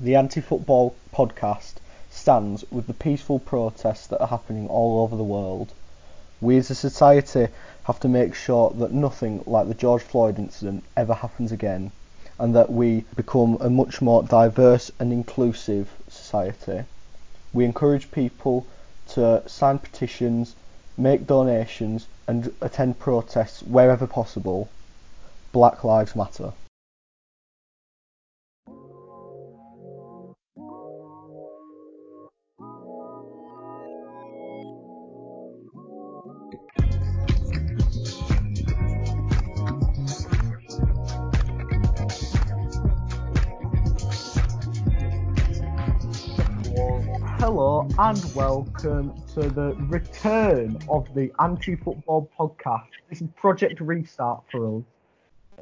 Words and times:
The 0.00 0.14
Anti 0.14 0.40
Football 0.40 0.94
Podcast 1.12 1.74
stands 2.08 2.64
with 2.70 2.86
the 2.86 2.94
peaceful 2.94 3.40
protests 3.40 4.06
that 4.06 4.20
are 4.20 4.28
happening 4.28 4.68
all 4.68 5.00
over 5.00 5.16
the 5.16 5.24
world. 5.24 5.72
We 6.40 6.56
as 6.56 6.70
a 6.70 6.76
society 6.76 7.48
have 7.82 7.98
to 8.00 8.08
make 8.08 8.36
sure 8.36 8.70
that 8.76 8.92
nothing 8.92 9.42
like 9.44 9.66
the 9.66 9.74
George 9.74 10.02
Floyd 10.02 10.38
incident 10.38 10.84
ever 10.96 11.14
happens 11.14 11.50
again 11.50 11.90
and 12.38 12.54
that 12.54 12.70
we 12.70 13.06
become 13.16 13.58
a 13.60 13.68
much 13.68 14.00
more 14.00 14.22
diverse 14.22 14.92
and 15.00 15.12
inclusive 15.12 15.90
society. 16.08 16.84
We 17.52 17.64
encourage 17.64 18.12
people 18.12 18.68
to 19.14 19.42
sign 19.48 19.80
petitions, 19.80 20.54
make 20.96 21.26
donations, 21.26 22.06
and 22.28 22.54
attend 22.60 23.00
protests 23.00 23.64
wherever 23.64 24.06
possible. 24.06 24.68
Black 25.50 25.82
Lives 25.82 26.14
Matter. 26.14 26.52
And 47.96 48.34
welcome 48.34 49.14
to 49.34 49.48
the 49.48 49.74
return 49.88 50.80
of 50.88 51.06
the 51.14 51.32
Anti 51.38 51.76
Football 51.76 52.30
Podcast. 52.38 52.88
This 53.08 53.22
is 53.22 53.28
Project 53.36 53.80
Restart 53.80 54.42
for 54.50 54.78
us. 54.78 54.84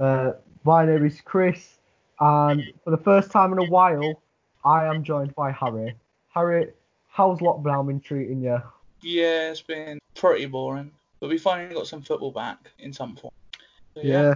Uh, 0.00 0.32
my 0.64 0.84
name 0.84 1.04
is 1.04 1.20
Chris, 1.20 1.78
and 2.18 2.64
for 2.84 2.90
the 2.90 2.96
first 2.96 3.30
time 3.30 3.52
in 3.52 3.58
a 3.58 3.64
while, 3.64 4.20
I 4.64 4.86
am 4.86 5.04
joined 5.04 5.34
by 5.34 5.52
Harry. 5.52 5.94
Harry, 6.28 6.72
how's 7.08 7.38
lockdown 7.40 7.86
been 7.86 8.00
treating 8.00 8.42
you? 8.42 8.60
Yeah, 9.02 9.50
it's 9.50 9.62
been 9.62 9.98
pretty 10.14 10.46
boring, 10.46 10.90
but 11.20 11.28
we 11.28 11.38
finally 11.38 11.74
got 11.74 11.86
some 11.86 12.02
football 12.02 12.32
back 12.32 12.70
in 12.78 12.92
some 12.92 13.14
form. 13.16 13.32
So, 13.94 14.00
Yeah. 14.02 14.34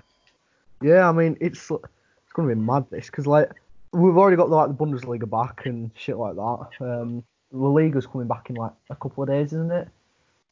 Yeah, 0.82 1.08
I 1.08 1.12
mean, 1.12 1.36
it's 1.40 1.70
it's 1.70 2.32
going 2.32 2.48
to 2.48 2.54
be 2.54 2.60
mad 2.60 2.86
this 2.90 3.06
because, 3.06 3.26
like, 3.26 3.50
we've 3.92 4.16
already 4.16 4.36
got 4.36 4.50
like 4.50 4.68
the 4.68 4.74
Bundesliga 4.74 5.28
back 5.28 5.66
and 5.66 5.90
shit 5.94 6.16
like 6.16 6.36
that. 6.36 6.68
Um, 6.80 7.24
La 7.52 7.68
Liga's 7.68 8.06
coming 8.06 8.28
back 8.28 8.50
in 8.50 8.56
like 8.56 8.72
a 8.90 8.96
couple 8.96 9.22
of 9.22 9.28
days, 9.28 9.48
isn't 9.52 9.70
it? 9.72 9.88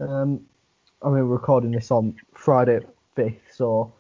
Um, 0.01 0.41
I 1.03 1.07
mean, 1.07 1.15
we're 1.29 1.37
recording 1.37 1.71
this 1.71 1.91
on 1.91 2.17
Friday 2.35 2.81
5th, 3.17 3.39
so 3.53 3.93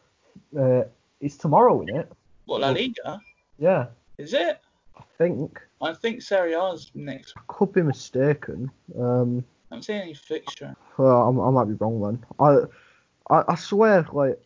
uh, 0.58 0.82
it's 1.20 1.36
tomorrow, 1.36 1.82
isn't 1.82 1.96
it? 1.96 2.12
What 2.46 2.60
La 2.60 2.70
Liga? 2.70 3.20
Yeah, 3.58 3.86
Is 4.18 4.34
it? 4.34 4.60
I 4.96 5.02
think. 5.16 5.60
I 5.80 5.92
think 5.92 6.22
Serie 6.22 6.54
A's 6.54 6.90
next. 6.94 7.34
I 7.36 7.40
could 7.46 7.72
be 7.72 7.82
mistaken. 7.82 8.70
Um, 8.98 9.44
I 9.70 9.74
haven't 9.74 9.84
seen 9.84 10.00
any 10.00 10.14
fixture. 10.14 10.74
well, 10.96 11.22
I, 11.24 11.46
I 11.48 11.50
might 11.50 11.64
be 11.66 11.74
wrong 11.74 12.00
then. 12.00 12.24
I, 12.40 13.34
I, 13.34 13.44
I 13.48 13.54
swear, 13.54 14.06
like, 14.12 14.40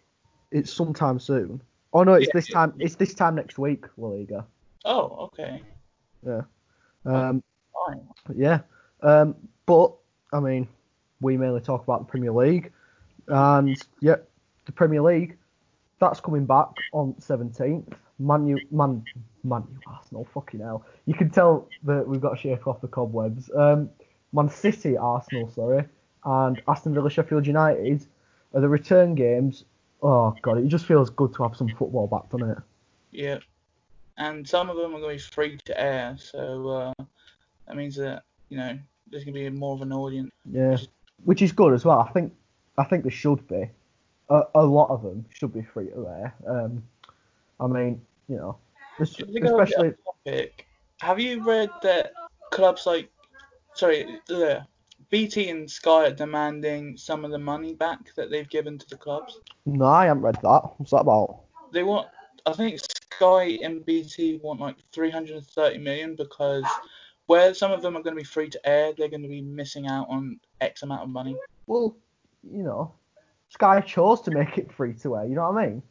it's 0.51 0.73
sometime 0.73 1.19
soon. 1.21 1.63
Oh 1.95 2.03
no, 2.05 2.15
it's 2.15 2.27
Yeah. 2.27 2.33
this 2.35 2.49
time. 2.49 2.75
It's 2.79 2.97
this 2.97 3.15
time 3.15 3.35
next 3.35 3.59
week, 3.59 3.85
La 3.97 4.09
Liga. 4.09 4.47
Oh, 4.85 5.29
okay. 5.33 5.63
Yeah. 6.27 6.43
Um, 7.05 7.43
Fine. 7.87 8.01
yeah. 8.35 8.61
Um, 9.03 9.35
but 9.67 9.93
I 10.33 10.41
mean, 10.41 10.69
we 11.21 11.37
mainly 11.37 11.61
talk 11.61 11.83
about 11.83 12.01
the 12.01 12.11
Premier 12.11 12.33
League, 12.33 12.73
and 13.29 13.77
yeah, 14.01 14.17
the 14.67 14.73
Premier 14.73 15.03
League 15.03 15.37
that's 16.03 16.21
coming 16.21 16.45
back 16.45 16.69
on 16.93 17.15
17th. 17.15 17.93
Man 18.19 18.47
U, 18.49 18.59
Man, 18.71 19.05
Man 19.45 19.65
U, 19.71 19.79
Arsenal, 19.87 20.27
fucking 20.35 20.61
hell. 20.61 20.85
You 21.07 21.15
can 21.15 21.31
tell 21.31 21.69
that 21.85 22.07
we've 22.07 22.21
got 22.21 22.35
to 22.35 22.37
shake 22.37 22.67
off 22.67 22.81
the 22.81 22.89
cobwebs. 22.89 23.51
Um, 23.55 23.89
Man 24.33 24.49
City, 24.49 24.97
Arsenal, 24.97 25.51
sorry, 25.51 25.85
and 26.25 26.61
Aston 26.67 26.95
Villa, 26.95 27.09
Sheffield 27.09 27.47
United 27.47 28.05
are 28.53 28.61
the 28.61 28.69
return 28.69 29.15
games. 29.15 29.65
Oh 30.03 30.35
god, 30.43 30.59
it 30.59 30.69
just 30.69 30.87
feels 30.87 31.09
good 31.11 31.35
to 31.35 31.45
have 31.45 31.57
some 31.57 31.69
football 31.69 32.09
back, 32.09 32.31
doesn't 32.31 32.51
it? 32.51 32.59
Yeah. 33.13 33.39
And 34.19 34.47
some 34.47 34.69
of 34.69 34.77
them 34.77 34.95
are 34.95 35.01
going 35.01 35.19
to 35.19 35.25
be 35.25 35.31
free 35.35 35.59
to 35.65 35.81
air, 35.81 36.17
so 36.19 36.69
uh, 36.99 37.05
that 37.67 37.77
means 37.77 37.97
that 37.97 38.25
you 38.49 38.57
know 38.57 38.79
there's 39.11 39.25
going 39.25 39.35
to 39.35 39.41
be 39.41 39.51
more 39.51 39.75
of 39.75 39.83
an 39.83 39.93
audience. 39.93 40.31
Yeah, 40.51 40.77
which 41.25 41.43
is 41.43 41.53
good 41.53 41.73
as 41.73 41.85
well. 41.85 42.01
I 42.01 42.11
think 42.13 42.33
I 42.79 42.85
think 42.85 43.03
there 43.03 43.11
should 43.13 43.47
be 43.49 43.69
a, 44.29 44.43
a 44.55 44.65
lot 44.65 44.91
of 44.91 45.03
them 45.03 45.25
should 45.31 45.53
be 45.53 45.63
free 45.63 45.89
to 45.91 46.09
air. 46.09 46.35
Um, 46.47 46.83
I 47.61 47.67
mean, 47.67 48.01
you 48.29 48.37
know, 48.37 48.59
es- 49.01 49.15
To 49.15 49.25
go 49.25 49.31
a 49.31 49.33
bit 49.33 49.45
especially 49.45 49.93
topic, 50.05 50.67
have 51.01 51.21
you 51.21 51.43
read 51.43 51.71
that 51.83 52.13
clubs 52.51 52.87
like, 52.87 53.11
sorry, 53.75 54.21
uh, 54.31 54.61
BT 55.11 55.51
and 55.51 55.71
Sky 55.71 56.07
are 56.07 56.13
demanding 56.13 56.97
some 56.97 57.25
of 57.25 57.31
the 57.31 57.39
money 57.39 57.75
back 57.75 58.15
that 58.17 58.31
they've 58.31 58.49
given 58.49 58.79
to 58.79 58.89
the 58.89 58.97
clubs? 58.97 59.41
no, 59.67 59.85
I 59.85 60.07
haven't 60.07 60.23
read 60.23 60.37
that. 60.43 60.63
What's 60.79 60.91
that 60.91 60.99
about? 60.99 61.41
they 61.73 61.83
want 61.83 62.09
I 62.45 62.53
think 62.53 62.81
Sky 63.15 63.59
and 63.63 63.85
BT 63.87 64.41
want 64.43 64.61
like 64.61 64.77
330 64.93 65.79
million 65.79 66.17
because 66.17 66.65
where 67.27 67.55
some 67.55 67.73
of 67.73 67.83
them 67.83 67.97
are 67.97 68.03
going 68.03 68.15
to 68.17 68.21
be 68.21 68.25
free 68.25 68.49
to 68.51 68.69
air, 68.69 68.93
they're 68.97 69.09
going 69.09 69.23
to 69.23 69.29
be 69.29 69.41
missing 69.43 69.87
out 69.87 70.07
on 70.09 70.39
X 70.61 70.83
amount 70.83 71.03
of 71.03 71.09
money. 71.09 71.37
Well, 71.67 71.97
you 72.43 72.63
know, 72.63 72.93
Sky 73.49 73.81
chose 73.81 74.21
to 74.23 74.31
make 74.31 74.59
it 74.59 74.73
free 74.73 74.95
to 74.95 75.17
air. 75.17 75.25
You 75.27 75.35
know 75.37 75.51
what 75.51 75.63
I 75.63 75.67
mean? 75.69 75.83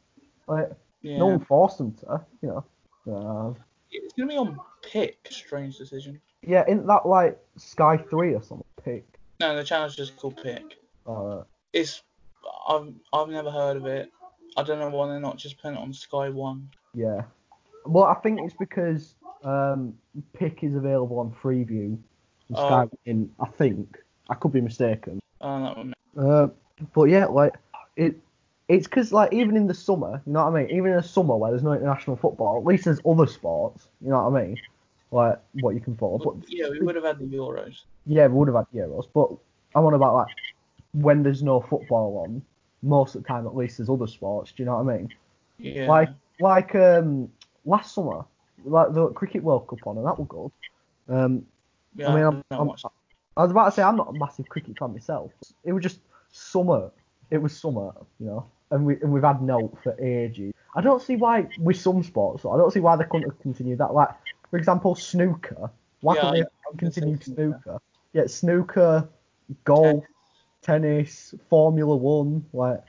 Like, 0.47 0.69
Yeah, 1.01 1.17
no 1.19 1.27
one 1.27 1.45
forced 1.45 1.77
them 1.77 1.93
to. 1.93 2.21
You 2.41 2.49
know. 2.49 2.65
Uh, 3.07 3.53
it's 3.91 4.13
going 4.13 4.29
to 4.29 4.33
be 4.33 4.37
on 4.37 4.59
pick. 4.81 5.17
Strange 5.29 5.77
decision. 5.77 6.19
yeah, 6.45 6.63
isn't 6.67 6.87
that 6.87 7.05
like 7.05 7.39
Sky 7.57 7.97
Three 8.09 8.33
or 8.33 8.41
something? 8.41 8.65
Pick. 8.83 9.05
No, 9.39 9.55
the 9.55 9.63
channel's 9.63 9.95
just 9.95 10.17
called 10.17 10.37
pick. 10.41 10.77
Uh, 11.07 11.43
It's 11.73 12.03
I've 12.67 12.93
I've 13.13 13.29
never 13.29 13.49
heard 13.51 13.77
of 13.77 13.85
it. 13.85 14.11
I 14.57 14.63
don't 14.63 14.79
know 14.79 14.89
why 14.89 15.07
they're 15.07 15.19
not 15.19 15.37
just 15.37 15.61
putting 15.61 15.77
it 15.77 15.81
on 15.81 15.93
Sky 15.93 16.29
One. 16.29 16.69
yeah. 16.93 17.21
Well, 17.85 18.03
I 18.03 18.13
think 18.15 18.39
it's 18.43 18.53
because 18.59 19.15
um, 19.43 19.97
Pick 20.33 20.63
is 20.63 20.75
available 20.75 21.19
on 21.19 21.31
Freeview. 21.41 21.97
And 22.49 22.57
Oh. 22.57 22.89
in, 23.05 23.31
I 23.39 23.47
think. 23.47 23.97
I 24.29 24.35
could 24.35 24.51
be 24.51 24.61
mistaken. 24.61 25.19
Oh, 25.41 25.63
that 25.63 25.77
one. 25.77 25.93
Uh, 26.17 26.47
but 26.93 27.05
yeah, 27.05 27.25
like 27.25 27.55
it, 27.95 28.15
it's 28.67 28.87
because 28.87 29.11
like 29.13 29.31
even 29.33 29.55
in 29.55 29.67
the 29.67 29.73
summer, 29.73 30.21
you 30.25 30.33
know 30.33 30.45
what 30.45 30.55
I 30.57 30.63
mean. 30.63 30.75
Even 30.75 30.91
in 30.91 30.97
the 30.97 31.03
summer 31.03 31.35
where 31.37 31.51
there's 31.51 31.63
no 31.63 31.73
international 31.73 32.15
football, 32.17 32.57
at 32.57 32.65
least 32.65 32.85
there's 32.85 32.99
other 33.05 33.25
sports. 33.25 33.87
You 34.01 34.09
know 34.09 34.29
what 34.29 34.37
I 34.41 34.45
mean? 34.45 34.57
Like 35.11 35.39
what 35.53 35.75
you 35.75 35.81
can 35.81 35.95
follow. 35.95 36.17
But 36.17 36.35
Yeah, 36.49 36.69
we 36.69 36.79
would 36.81 36.95
have 36.95 37.03
had 37.03 37.19
the 37.19 37.25
Euros. 37.25 37.81
yeah, 38.05 38.27
we 38.27 38.33
would 38.35 38.47
have 38.47 38.55
had 38.55 38.65
the 38.73 38.79
Euros. 38.79 39.07
But 39.13 39.29
I'm 39.75 39.85
on 39.85 39.93
about 39.93 40.13
like 40.15 40.35
when 40.93 41.23
there's 41.23 41.43
no 41.43 41.61
football 41.61 42.25
on. 42.25 42.41
Most 42.83 43.13
of 43.15 43.21
the 43.23 43.27
time, 43.27 43.45
at 43.45 43.55
least, 43.55 43.77
there's 43.77 43.89
other 43.89 44.07
sports. 44.07 44.51
Do 44.51 44.63
you 44.63 44.65
know 44.65 44.77
what 44.81 44.91
I 44.93 44.97
mean? 44.97 45.09
Yeah. 45.59 45.87
Like 45.87 46.09
like 46.39 46.73
um 46.75 47.29
last 47.65 47.93
summer, 47.93 48.25
like 48.63 48.93
the 48.93 49.07
cricket 49.09 49.43
World 49.43 49.67
Cup 49.67 49.85
on, 49.87 49.97
and 49.97 50.05
that 50.05 50.17
was 50.19 50.27
good. 50.29 51.15
Um, 51.15 51.45
yeah, 51.95 52.09
I 52.09 52.15
mean, 52.15 52.23
I'm, 52.23 52.43
I'm, 52.51 52.69
I 53.37 53.41
was 53.43 53.51
about 53.51 53.65
to 53.65 53.71
say 53.71 53.83
I'm 53.83 53.95
not 53.97 54.09
a 54.09 54.13
massive 54.13 54.47
cricket 54.49 54.77
fan 54.77 54.93
myself. 54.93 55.31
It 55.63 55.73
was 55.73 55.83
just 55.83 55.99
summer. 56.31 56.91
It 57.29 57.37
was 57.37 57.57
summer, 57.57 57.91
you 58.19 58.25
know, 58.27 58.45
and 58.71 58.85
we 58.85 58.95
and 59.01 59.11
we've 59.11 59.23
had 59.23 59.41
no 59.41 59.77
for 59.83 59.99
ages. 60.01 60.53
I 60.75 60.81
don't 60.81 61.01
see 61.01 61.15
why 61.15 61.47
with 61.57 61.77
some 61.77 62.03
sports. 62.03 62.45
I 62.45 62.57
don't 62.57 62.71
see 62.71 62.79
why 62.79 62.95
they 62.95 63.03
couldn't 63.05 63.29
have 63.29 63.39
continued 63.39 63.79
that. 63.79 63.93
Like 63.93 64.09
for 64.49 64.57
example, 64.57 64.95
snooker. 64.95 65.69
Why 66.01 66.15
Yeah, 66.15 66.21
couldn't 66.21 66.35
I- 66.35 66.37
they 66.37 66.41
I 66.41 66.43
have 66.43 66.73
was 66.73 66.77
gonna 66.79 66.91
say 66.91 67.01
continued 67.01 67.23
snooker. 67.23 67.59
snooker? 67.63 67.81
Yeah, 68.13 68.27
snooker, 68.27 69.09
golf, 69.63 70.03
tennis, 70.61 71.33
Formula 71.49 71.95
One. 71.95 72.45
Like, 72.53 72.83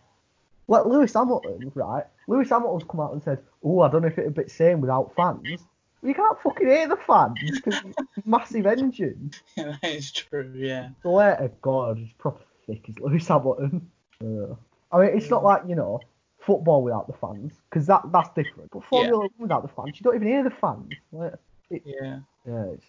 like 0.73 0.87
Lewis 0.87 1.13
Hamilton, 1.13 1.71
right? 1.75 2.05
Lewis 2.27 2.49
Hamilton's 2.49 2.89
come 2.91 3.01
out 3.01 3.13
and 3.13 3.23
said, 3.23 3.43
"Oh, 3.63 3.81
I 3.81 3.91
don't 3.91 4.03
know 4.03 4.09
if 4.09 4.19
it'd 4.19 4.35
be 4.35 4.45
the 4.45 4.51
same 4.51 4.81
without 4.81 5.15
fans." 5.15 5.67
You 6.03 6.15
can't 6.15 6.41
fucking 6.41 6.67
hear 6.67 6.89
the 6.89 6.97
fans 6.97 7.39
because 7.61 7.95
massive 8.25 8.67
engine. 8.67 9.31
yeah, 9.57 9.77
that 9.83 9.91
is 9.91 10.11
true. 10.11 10.51
Yeah. 10.57 10.89
Swear 11.03 11.37
to 11.37 11.49
God, 11.61 11.99
he's 11.99 12.13
proper 12.15 12.43
thick 12.67 12.89
as 12.89 12.99
Lewis 12.99 13.29
Hamilton. 13.29 13.89
I 14.21 14.99
mean, 14.99 15.17
it's 15.17 15.31
not 15.31 15.45
like 15.45 15.63
you 15.69 15.75
know 15.75 16.01
football 16.41 16.83
without 16.83 17.07
the 17.07 17.13
fans, 17.13 17.53
because 17.69 17.87
that 17.87 18.03
that's 18.11 18.31
different. 18.31 18.71
But 18.71 18.85
Formula 18.85 19.19
One 19.19 19.31
without 19.39 19.63
the 19.63 19.69
fans, 19.69 20.01
you 20.01 20.05
don't 20.05 20.17
even 20.17 20.27
hear 20.29 20.43
the 20.43 20.51
fans. 20.51 20.91
Like, 21.13 21.35
it, 21.71 21.83
Yeah. 21.85 22.21
yeah, 22.47 22.65
it's 22.73 22.87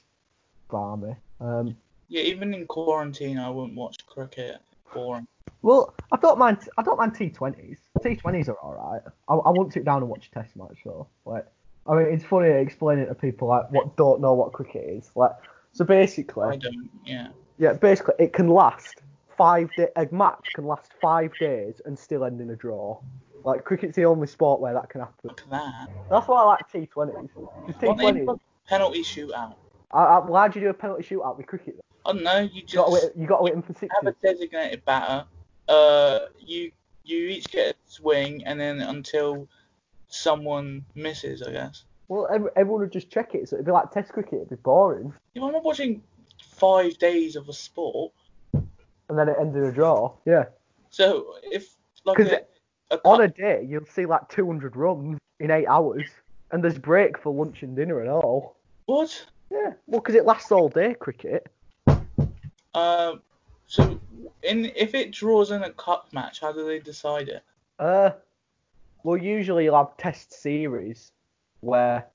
balmy. 0.71 1.15
Um, 1.41 1.75
Yeah, 2.07 2.21
even 2.21 2.53
in 2.53 2.65
quarantine, 2.65 3.37
I 3.37 3.49
wouldn't 3.49 3.75
watch 3.75 4.05
cricket. 4.05 4.61
Boring. 4.93 5.27
Well, 5.63 5.95
I 6.11 6.17
don't 6.17 6.37
mind. 6.37 6.59
I 6.77 6.83
don't 6.83 6.97
mind 6.97 7.15
T20s. 7.15 7.77
T20s 7.99 8.49
are 8.49 8.55
all 8.55 8.75
right. 8.75 9.01
I, 9.29 9.33
I 9.33 9.49
won't 9.49 9.73
sit 9.73 9.85
down 9.85 10.01
and 10.01 10.09
watch 10.09 10.27
a 10.27 10.31
Test 10.31 10.55
match 10.55 10.77
though. 10.85 11.07
Like, 11.25 11.47
I 11.87 11.95
mean, 11.95 12.07
it's 12.07 12.23
funny 12.23 12.49
explaining 12.49 13.07
to 13.07 13.15
people 13.15 13.47
like 13.47 13.71
what 13.71 13.95
don't 13.95 14.21
know 14.21 14.33
what 14.33 14.51
cricket 14.51 14.83
is. 14.87 15.09
Like, 15.15 15.31
so 15.71 15.85
basically, 15.85 16.47
I 16.47 16.57
don't. 16.57 16.89
Yeah. 17.05 17.29
Yeah, 17.57 17.73
basically, 17.73 18.15
it 18.19 18.33
can 18.33 18.49
last 18.49 19.01
five 19.37 19.69
day. 19.77 19.87
A 19.95 20.07
match 20.11 20.49
can 20.53 20.65
last 20.65 20.91
five 21.01 21.31
days 21.39 21.81
and 21.85 21.97
still 21.97 22.25
end 22.25 22.41
in 22.41 22.49
a 22.49 22.55
draw. 22.55 22.99
Like 23.45 23.63
cricket's 23.63 23.95
the 23.95 24.05
only 24.05 24.27
sport 24.27 24.59
where 24.59 24.73
that 24.73 24.89
can 24.89 25.01
happen. 25.01 25.15
Look 25.23 25.41
at 25.41 25.49
that. 25.49 25.89
That's 26.09 26.27
why 26.27 26.41
I 26.41 26.45
like 26.45 26.71
T20s. 26.73 27.29
Because 27.67 27.81
What 27.81 27.97
they, 27.97 28.03
T20s, 28.03 28.39
penalty 28.67 29.03
shootout. 29.03 29.55
I, 29.91 30.03
I, 30.03 30.19
why'd 30.19 30.55
you 30.55 30.61
do 30.61 30.69
a 30.69 30.73
penalty 30.73 31.03
shootout 31.03 31.37
with 31.37 31.47
cricket? 31.47 31.75
Then? 31.75 31.83
I 32.05 32.09
oh, 32.09 32.13
don't 32.13 32.23
know. 32.23 32.39
You 32.39 32.49
You 32.53 32.61
got 32.61 32.85
to 32.85 32.91
just 32.91 33.03
wait, 33.03 33.21
you 33.21 33.27
got 33.27 33.37
to 33.37 33.43
wait 33.43 33.53
in 33.53 33.61
for 33.61 33.73
sixes. 33.73 33.89
have 34.01 34.13
a 34.13 34.15
designated 34.21 34.83
batter. 34.85 35.25
Uh, 35.67 36.19
you 36.39 36.71
you 37.03 37.27
each 37.27 37.49
get 37.51 37.75
a 37.75 37.75
swing, 37.85 38.43
and 38.45 38.59
then 38.59 38.79
until 38.81 39.47
someone 40.07 40.85
misses, 40.95 41.41
I 41.41 41.51
guess. 41.51 41.83
Well, 42.07 42.27
ev- 42.33 42.49
everyone 42.55 42.81
would 42.81 42.91
just 42.91 43.09
check 43.09 43.33
it, 43.35 43.49
so 43.49 43.55
it'd 43.55 43.65
be 43.65 43.71
like 43.71 43.91
Test 43.91 44.11
cricket. 44.11 44.33
It'd 44.35 44.49
be 44.49 44.55
boring, 44.57 45.13
If 45.35 45.41
I'm 45.43 45.51
not 45.51 45.63
watching 45.63 46.03
five 46.41 46.97
days 46.97 47.35
of 47.35 47.49
a 47.49 47.53
sport, 47.53 48.13
and 48.53 49.17
then 49.17 49.29
it 49.29 49.35
ends 49.39 49.55
in 49.55 49.63
a 49.63 49.71
draw. 49.71 50.13
Yeah. 50.25 50.45
so 50.89 51.35
if 51.43 51.73
like 52.05 52.19
a, 52.19 52.41
a 52.91 52.99
On 53.05 53.21
a 53.21 53.27
day, 53.27 53.65
you'll 53.67 53.85
see 53.85 54.05
like 54.05 54.29
200 54.29 54.75
runs 54.75 55.17
in 55.39 55.51
eight 55.51 55.67
hours, 55.67 56.07
and 56.51 56.63
there's 56.63 56.77
break 56.77 57.17
for 57.17 57.33
lunch 57.33 57.63
and 57.63 57.75
dinner 57.75 57.99
and 58.01 58.09
all. 58.09 58.57
what? 58.85 59.25
Yeah. 59.51 59.73
Well, 59.87 60.01
because 60.01 60.15
it 60.15 60.25
lasts 60.25 60.51
all 60.51 60.69
day, 60.69 60.93
cricket. 60.93 61.47
Uh, 62.73 63.15
so 63.67 63.99
in 64.43 64.71
if 64.75 64.93
it 64.93 65.11
draws 65.11 65.51
in 65.51 65.63
a 65.63 65.71
cup 65.71 66.07
match, 66.13 66.39
how 66.39 66.51
do 66.51 66.65
they 66.65 66.79
decide 66.79 67.29
it? 67.29 67.43
Uh, 67.79 68.11
well, 69.03 69.17
usually 69.17 69.65
you'll 69.65 69.77
have 69.77 69.97
test 69.97 70.33
series 70.33 71.11
where 71.61 72.05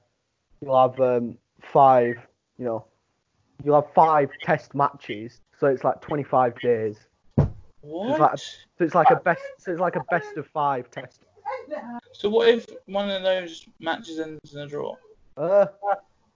you'll 0.61 0.81
have 0.81 1.01
um, 1.01 1.37
five, 1.61 2.17
you 2.59 2.65
know, 2.65 2.85
you'll 3.65 3.81
have 3.81 3.93
five 3.95 4.31
test 4.43 4.75
matches, 4.75 5.41
so 5.59 5.67
it's 5.67 5.85
like 5.85 6.01
25 6.01 6.61
days. 6.61 6.97
What? 7.81 8.21
like 8.21 8.39
So 8.39 8.85
it's 8.85 8.95
like 8.95 9.11
a 9.11 9.17
best, 9.17 9.43
so 9.59 9.73
it's 9.73 9.81
like 9.81 9.97
a 9.97 10.05
best 10.11 10.37
of 10.37 10.47
five 10.49 10.91
test. 10.91 11.21
So 12.13 12.29
what 12.29 12.49
if 12.49 12.67
one 12.87 13.11
of 13.11 13.23
those 13.23 13.67
matches 13.81 14.19
ends 14.19 14.55
in 14.55 14.61
a 14.61 14.67
draw? 14.67 14.97
Uh, 15.37 15.67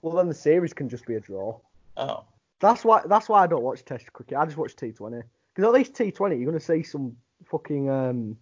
well 0.03 0.17
then 0.17 0.29
the 0.29 0.35
series 0.35 0.73
can 0.73 0.89
just 0.89 1.07
be 1.07 1.15
a 1.15 1.21
draw. 1.21 1.59
Oh, 1.97 2.25
That's 2.63 2.85
why 2.85 3.03
that's 3.07 3.29
why 3.29 3.43
I 3.43 3.49
don't 3.49 3.65
watch 3.65 3.85
Test 3.85 4.11
cricket. 4.13 4.39
I 4.39 4.45
just 4.45 4.57
watch 4.57 4.77
T20 4.77 5.23
because 5.53 5.67
at 5.67 5.73
least 5.73 5.95
T20 5.95 6.39
you're 6.39 6.47
gonna 6.47 6.61
see 6.61 6.85
some 6.85 7.17
fucking 7.45 7.91
um, 7.91 8.37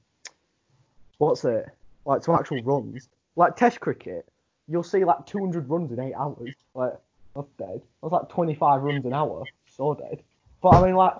what's 1.17 1.43
it? 1.47 1.67
Like 2.05 2.23
some 2.23 2.35
actual 2.35 2.63
runs. 2.63 3.09
Like 3.37 3.57
Test 3.57 3.81
cricket, 3.81 4.29
you'll 4.69 4.83
see 4.83 5.07
like 5.07 5.25
200 5.25 5.71
runs 5.71 5.91
in 5.91 5.99
eight 6.01 6.13
hours. 6.13 6.55
Like 6.75 6.93
that's 7.35 7.49
dead. 7.59 7.81
That's 8.03 8.13
like 8.13 8.29
25 8.29 8.83
runs 8.83 9.07
an 9.07 9.15
hour. 9.15 9.45
So 9.75 9.95
dead. 9.95 10.23
But 10.61 10.69
I 10.69 10.85
mean 10.85 10.97
like 10.97 11.15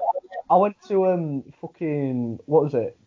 I 0.51 0.57
went 0.57 0.77
to 0.89 1.07
um 1.07 1.43
fucking 1.59 2.39
what 2.45 2.65
was 2.65 2.75
it? 2.75 2.99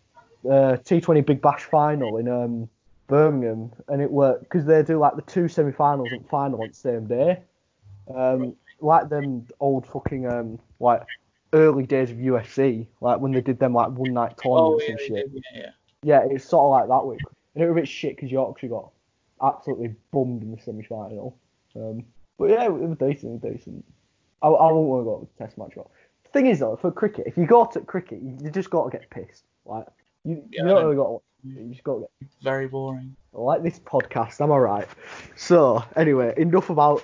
Uh, 0.44 0.78
T20 0.84 1.24
Big 1.24 1.40
Bash 1.40 1.66
final 1.66 2.18
in 2.18 2.28
um 2.28 2.68
Birmingham, 3.06 3.72
and 3.90 4.02
it 4.02 4.10
worked 4.10 4.46
because 4.46 4.66
they 4.66 4.82
do 4.82 4.98
like 4.98 5.16
the 5.16 5.22
two 5.22 5.48
semi-finals 5.48 6.12
and 6.14 6.28
final 6.30 6.64
on 6.64 6.70
the 6.70 6.74
same 6.74 7.06
day. 7.06 7.42
Um, 8.14 8.56
like 8.84 9.10
them 9.10 9.48
old 9.60 9.88
fucking 9.88 10.28
um 10.28 10.60
like 10.80 11.04
early 11.54 11.86
days 11.86 12.12
of 12.12 12.18
UFC, 12.18 12.88
like 13.00 13.20
when 13.20 13.32
they 13.32 13.42
did 13.42 13.60
them 13.60 13.74
like 13.74 13.90
one 13.92 14.14
night 14.14 14.34
oh 14.46 14.78
tournaments 14.80 14.86
yeah, 14.88 14.92
and 14.92 15.00
shit. 15.00 15.34
did, 15.34 15.44
yeah, 15.54 15.62
yeah. 15.62 15.70
Yeah, 16.04 16.28
it's 16.30 16.46
sort 16.46 16.66
of 16.66 16.72
like 16.72 16.90
that 16.90 17.08
week. 17.08 17.22
And 17.56 17.64
it 17.64 17.68
was 17.68 17.78
a 17.78 17.82
bit 17.82 17.88
shit 17.88 18.16
because 18.16 18.32
Yorkshire 18.32 18.68
got 18.68 18.92
absolutely 19.42 19.96
bummed 20.12 20.42
in 20.42 20.52
the 20.52 20.62
semi-final. 20.62 21.38
Um, 21.76 22.04
but 22.38 22.50
yeah, 22.50 22.66
it 22.66 22.74
was 22.74 22.98
decent, 22.98 23.44
it 23.44 23.48
was 23.48 23.58
decent. 23.58 23.86
I, 24.42 24.48
I 24.48 24.72
wouldn't 24.72 24.88
want 24.90 25.02
to 25.02 25.06
go 25.06 25.20
to 25.20 25.28
the 25.38 25.46
test 25.46 25.58
match. 25.58 25.72
But 25.76 25.88
the 26.24 26.30
thing 26.30 26.48
is 26.48 26.60
though, 26.60 26.76
for 26.76 26.92
cricket, 26.92 27.26
if 27.28 27.38
you 27.38 27.46
go 27.46 27.66
to 27.66 27.80
cricket, 27.82 28.22
you, 28.22 28.38
you 28.42 28.50
just 28.50 28.70
got 28.70 28.90
to 28.90 28.98
get 28.98 29.10
pissed. 29.10 29.44
Like 29.66 29.86
you, 30.26 30.44
Yeah, 30.50 30.64
you 30.64 30.70
I 30.70 30.74
don't 30.74 30.84
really 30.84 30.96
got 30.98 31.08
to. 31.08 31.22
You 31.46 31.70
just 31.72 31.84
got 31.84 31.96
to 31.96 32.08
get 32.22 32.30
Very 32.42 32.68
boring. 32.68 33.16
I 33.36 33.40
like 33.40 33.64
this 33.64 33.80
podcast. 33.80 34.40
am 34.42 34.46
I'm 34.46 34.52
alright. 34.52 34.88
So, 35.36 35.84
anyway, 35.96 36.34
enough 36.38 36.70
about 36.70 37.02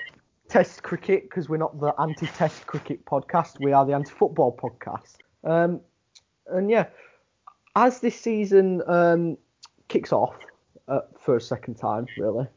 Test 0.50 0.84
cricket 0.84 1.24
because 1.24 1.48
we're 1.48 1.58
not 1.58 1.80
the 1.80 1.94
anti-Test 2.00 2.66
cricket 2.68 3.06
podcast. 3.06 3.60
We 3.60 3.72
are 3.72 3.86
the 3.86 3.94
anti-football 3.94 4.58
podcast. 4.58 5.18
Um, 5.44 5.80
and 6.48 6.70
yeah, 6.70 6.88
as 7.76 8.00
this 8.00 8.20
season 8.20 8.82
um, 8.88 9.38
kicks 9.88 10.12
off 10.12 10.36
uh, 10.88 11.02
for 11.20 11.38
a 11.38 11.42
second 11.42 11.76
time, 11.76 12.08
really, 12.18 12.48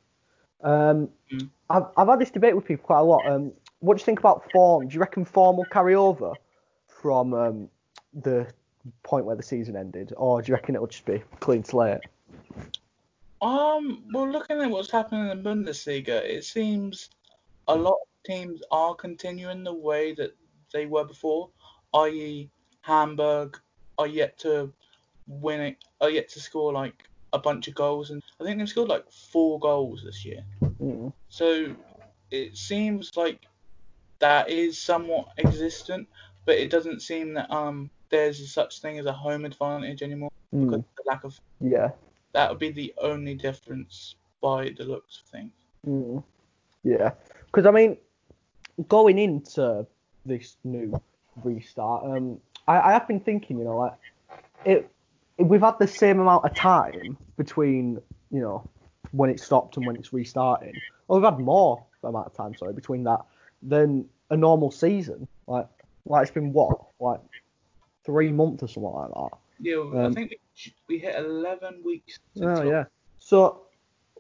um, 0.63 1.09
Mm. 1.33 1.49
I've, 1.71 1.85
I've 1.97 2.09
had 2.09 2.19
this 2.19 2.31
debate 2.31 2.55
with 2.55 2.67
people 2.67 2.85
quite 2.85 3.01
a 3.01 3.05
lot. 3.05 3.27
Um, 3.27 3.53
what 3.81 3.97
do 3.97 4.03
you 4.03 4.05
think 4.05 4.19
about 4.19 4.51
form? 4.53 4.89
Do 4.89 4.95
you 4.95 5.01
reckon 5.01 5.25
form 5.25 5.57
will 5.57 5.65
carry 5.65 5.95
over 5.95 6.33
from 6.87 7.35
um, 7.35 7.69
the 8.13 8.47
point 9.03 9.25
where 9.25 9.37
the 9.37 9.43
season 9.43 9.77
ended, 9.77 10.13
or 10.17 10.43
do 10.43 10.49
you 10.49 10.55
reckon 10.55 10.75
it'll 10.75 10.87
just 10.87 11.07
be 11.07 11.23
clean 11.41 11.65
slate? 11.65 12.01
Um, 13.41 14.05
well, 14.13 14.31
looking 14.31 14.61
at 14.61 14.71
what's 14.71 14.91
happening 14.91 15.29
in 15.31 15.43
the 15.43 15.51
Bundesliga, 15.51 16.23
it 16.23 16.45
seems 16.45 17.09
a 17.69 17.75
lot 17.75 17.95
of 17.95 18.09
teams 18.25 18.61
are 18.71 18.95
continuing 18.95 19.65
the 19.65 19.75
way 19.75 20.15
that 20.15 20.37
they 20.73 20.87
were 20.87 21.05
before, 21.05 21.51
i.e., 21.95 22.51
Hamburg 22.81 23.59
are 23.99 24.07
yet 24.07 24.39
to 24.41 24.73
win 25.27 25.61
it, 25.61 25.77
are 26.01 26.11
yet 26.11 26.29
to 26.31 26.41
score 26.41 26.73
like 26.73 27.05
a 27.33 27.39
bunch 27.39 27.69
of 27.69 27.75
goals, 27.75 28.11
and 28.11 28.23
I 28.41 28.45
think 28.45 28.59
they've 28.59 28.69
scored 28.69 28.89
like 28.89 29.11
four 29.11 29.59
goals 29.61 30.03
this 30.05 30.25
year. 30.25 30.45
Mm. 30.81 31.13
So 31.29 31.75
it 32.31 32.57
seems 32.57 33.11
like 33.17 33.47
that 34.19 34.51
is 34.51 34.79
somewhat 34.79 35.29
existent, 35.39 36.09
but 36.45 36.57
it 36.57 36.71
doesn't 36.71 37.03
seem 37.03 37.35
that 37.35 37.51
um 37.51 37.91
there's 38.11 38.53
such 38.53 38.81
thing 38.81 38.99
as 38.99 39.07
a 39.07 39.13
home 39.13 39.45
advantage 39.45 40.03
anymore 40.03 40.31
Mm. 40.55 40.67
because 40.67 40.81
of 40.81 40.85
the 40.97 41.03
lack 41.07 41.25
of 41.25 41.39
Yeah. 41.61 41.93
that 42.33 42.51
would 42.51 42.59
be 42.59 42.71
the 42.71 42.93
only 42.99 43.35
difference 43.35 44.17
by 44.43 44.71
the 44.77 44.85
looks 44.85 45.23
of 45.23 45.29
things. 45.29 45.53
Mm. 45.87 46.23
Yeah, 46.83 47.13
because 47.53 47.67
I 47.67 47.71
mean, 47.71 47.97
going 48.89 49.19
into 49.19 49.87
this 50.25 50.57
new 50.65 51.01
restart, 51.45 52.05
um, 52.05 52.41
I, 52.67 52.81
I 52.81 52.93
have 52.93 53.07
been 53.07 53.21
thinking, 53.21 53.59
you 53.59 53.65
know, 53.65 53.77
like 53.77 53.93
it, 54.65 54.91
it, 55.39 55.43
we've 55.43 55.61
had 55.61 55.79
the 55.79 55.87
same 55.87 56.19
amount 56.21 56.45
of 56.45 56.55
time 56.55 57.17
between, 57.37 58.01
you 58.31 58.41
know, 58.41 58.69
when 59.13 59.29
it 59.31 59.39
stopped 59.41 59.77
and 59.77 59.87
when 59.87 59.97
it's 59.97 60.13
restarting. 60.13 60.75
Or 61.09 61.19
we've 61.19 61.25
had 61.25 61.39
more 61.39 61.85
amount 62.03 62.27
of 62.27 62.35
time, 62.35 62.55
sorry, 62.57 62.73
between 62.73 63.05
that 63.05 63.21
than 63.63 64.07
a 64.31 64.37
normal 64.37 64.71
season. 64.71 65.29
Like, 65.47 65.69
like 66.07 66.23
it's 66.23 66.31
been 66.31 66.53
what, 66.53 66.79
like 67.01 67.21
three 68.07 68.33
months 68.33 68.63
or 68.63 68.69
something 68.69 68.91
like 68.93 69.11
that. 69.11 69.39
Yeah, 69.61 69.77
I 69.95 70.05
Um, 70.07 70.15
think 70.15 70.31
we- 70.31 70.39
we 70.89 70.99
hit 70.99 71.15
11 71.17 71.83
weeks. 71.85 72.19
Oh 72.41 72.45
lock- 72.47 72.65
yeah. 72.67 72.85
So, 73.19 73.63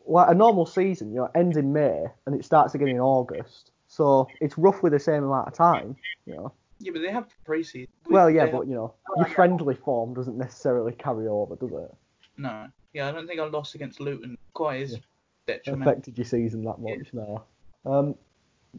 like 0.06 0.28
a 0.31 0.34
normal 0.34 0.66
season, 0.66 1.10
you 1.12 1.16
know, 1.16 1.31
ends 1.34 1.56
in 1.56 1.72
May 1.72 2.04
and 2.26 2.34
it 2.34 2.44
starts 2.44 2.75
again 2.75 2.88
in 2.88 3.00
August. 3.00 3.70
So 3.88 4.26
it's 4.40 4.56
roughly 4.56 4.90
the 4.90 4.99
same 4.99 5.22
amount 5.25 5.49
of 5.49 5.54
time, 5.54 5.97
you 6.26 6.35
know. 6.35 6.52
Yeah, 6.78 6.92
but 6.92 7.02
they 7.02 7.11
have 7.12 7.28
pre-season. 7.44 7.92
Well, 8.11 8.28
yeah, 8.30 8.47
They 8.47 8.52
but 8.52 8.66
you 8.66 8.75
know, 8.75 8.94
your 9.16 9.26
friendly 9.28 9.75
form 9.75 10.14
doesn't 10.14 10.37
necessarily 10.37 10.92
carry 10.92 11.28
over, 11.28 11.56
does 11.56 11.73
it? 11.73 11.94
no. 12.38 12.66
Yeah, 12.94 13.09
I 13.09 13.12
don't 13.12 13.26
think 13.26 13.40
I 13.40 13.44
lost 13.47 13.75
against 13.75 14.00
Luton 14.00 14.37
quite 14.52 14.82
as 14.82 14.92
It 14.94 15.02
detrimental. 15.47 15.92
affected 15.92 16.18
your 16.18 16.26
season 16.26 16.62
that 16.64 16.78
much 16.78 17.09
No, 17.14 17.42
Um, 17.87 18.14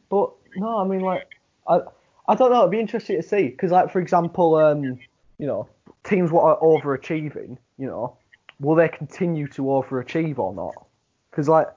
but 0.10 0.32
no, 0.56 0.77
I 0.77 0.86
mean 0.86 1.01
like, 1.01 1.27
I 1.68 1.80
I 2.27 2.36
don't 2.36 2.51
know. 2.51 2.60
It'd 2.60 2.72
be 2.72 2.80
interesting 2.80 3.15
to 3.18 3.27
see 3.27 3.48
because 3.50 3.72
like 3.72 3.92
for 3.92 4.00
example, 4.00 4.56
um, 4.56 5.00
you 5.39 5.48
know, 5.48 5.68
teams 6.03 6.32
what 6.32 6.44
are 6.44 6.60
overachieving, 6.60 7.58
you 7.77 7.88
know, 7.88 8.18
will 8.60 8.75
they 8.75 8.88
continue 8.89 9.48
to 9.48 9.63
overachieve 9.63 10.38
or 10.38 10.53
not? 10.53 10.86
Because 11.34 11.50
like, 11.50 11.68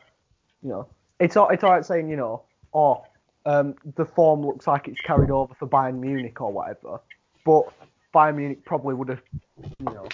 you 0.63 0.69
know, 0.69 0.87
it's 1.19 1.35
all, 1.35 1.49
it's 1.49 1.65
alright 1.65 1.85
saying 1.85 2.11
you 2.11 2.17
know, 2.17 2.43
oh, 2.75 3.03
um, 3.47 3.75
the 3.95 4.05
form 4.05 4.45
looks 4.45 4.67
like 4.67 4.87
it's 4.87 5.01
carried 5.01 5.31
over 5.31 5.55
for 5.55 5.67
Bayern 5.67 5.99
Munich 5.99 6.39
or 6.43 6.53
whatever, 6.53 7.01
but 7.45 7.73
Bayern 8.15 8.37
Munich 8.37 8.65
probably 8.67 8.95
would 8.95 9.09
have, 9.09 9.23
you 9.57 9.95
know, 9.95 10.07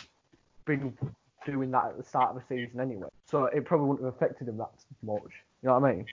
been 0.64 0.96
doing 1.44 1.72
that 1.72 1.86
at 1.86 1.96
the 1.96 2.04
start 2.04 2.36
of 2.36 2.36
the 2.36 2.54
season 2.54 2.78
anyway, 2.78 3.08
so 3.26 3.46
it 3.46 3.64
probably 3.64 3.88
wouldn't 3.88 4.04
have 4.04 4.14
affected 4.14 4.46
them 4.46 4.58
that 4.58 4.70
much. 5.02 5.22
You 5.62 5.68
know 5.68 5.78
what 5.78 5.90
I 5.90 5.94
mean? 5.94 6.06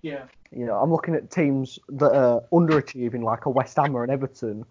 Yeah. 0.00 0.24
You 0.50 0.64
know, 0.64 0.76
I'm 0.76 0.90
looking 0.90 1.14
at 1.14 1.30
teams 1.30 1.78
that 1.90 2.16
are 2.16 2.42
underachieving, 2.52 3.22
like 3.22 3.44
a 3.44 3.50
West 3.50 3.76
Ham 3.76 3.94
or 3.94 4.04
an 4.04 4.10
Everton, 4.10 4.64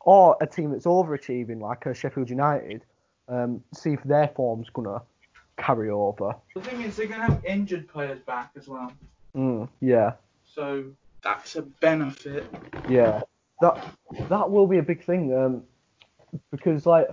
or 0.00 0.36
a 0.40 0.46
team 0.46 0.70
that's 0.70 0.86
overachieving, 0.86 1.60
like 1.60 1.86
a 1.86 1.94
Sheffield 1.94 2.30
United. 2.30 2.84
Um, 3.28 3.62
see 3.74 3.92
if 3.92 4.02
their 4.04 4.28
form's 4.28 4.70
gonna 4.70 5.02
carry 5.58 5.90
over. 5.90 6.34
The 6.54 6.60
thing 6.62 6.82
is, 6.82 6.96
they're 6.96 7.06
going 7.06 7.20
to 7.20 7.26
have 7.26 7.44
injured 7.44 7.88
players 7.88 8.20
back 8.20 8.52
as 8.56 8.68
well. 8.68 8.92
Mm, 9.36 9.68
yeah, 9.80 10.12
So 10.44 10.84
that's 11.22 11.56
a 11.56 11.62
benefit. 11.62 12.46
yeah. 12.88 13.20
That 13.60 13.84
that 14.28 14.50
will 14.50 14.66
be 14.68 14.78
a 14.78 14.82
big 14.82 15.04
thing. 15.04 15.34
Um, 15.36 15.64
because 16.52 16.86
like, 16.86 17.08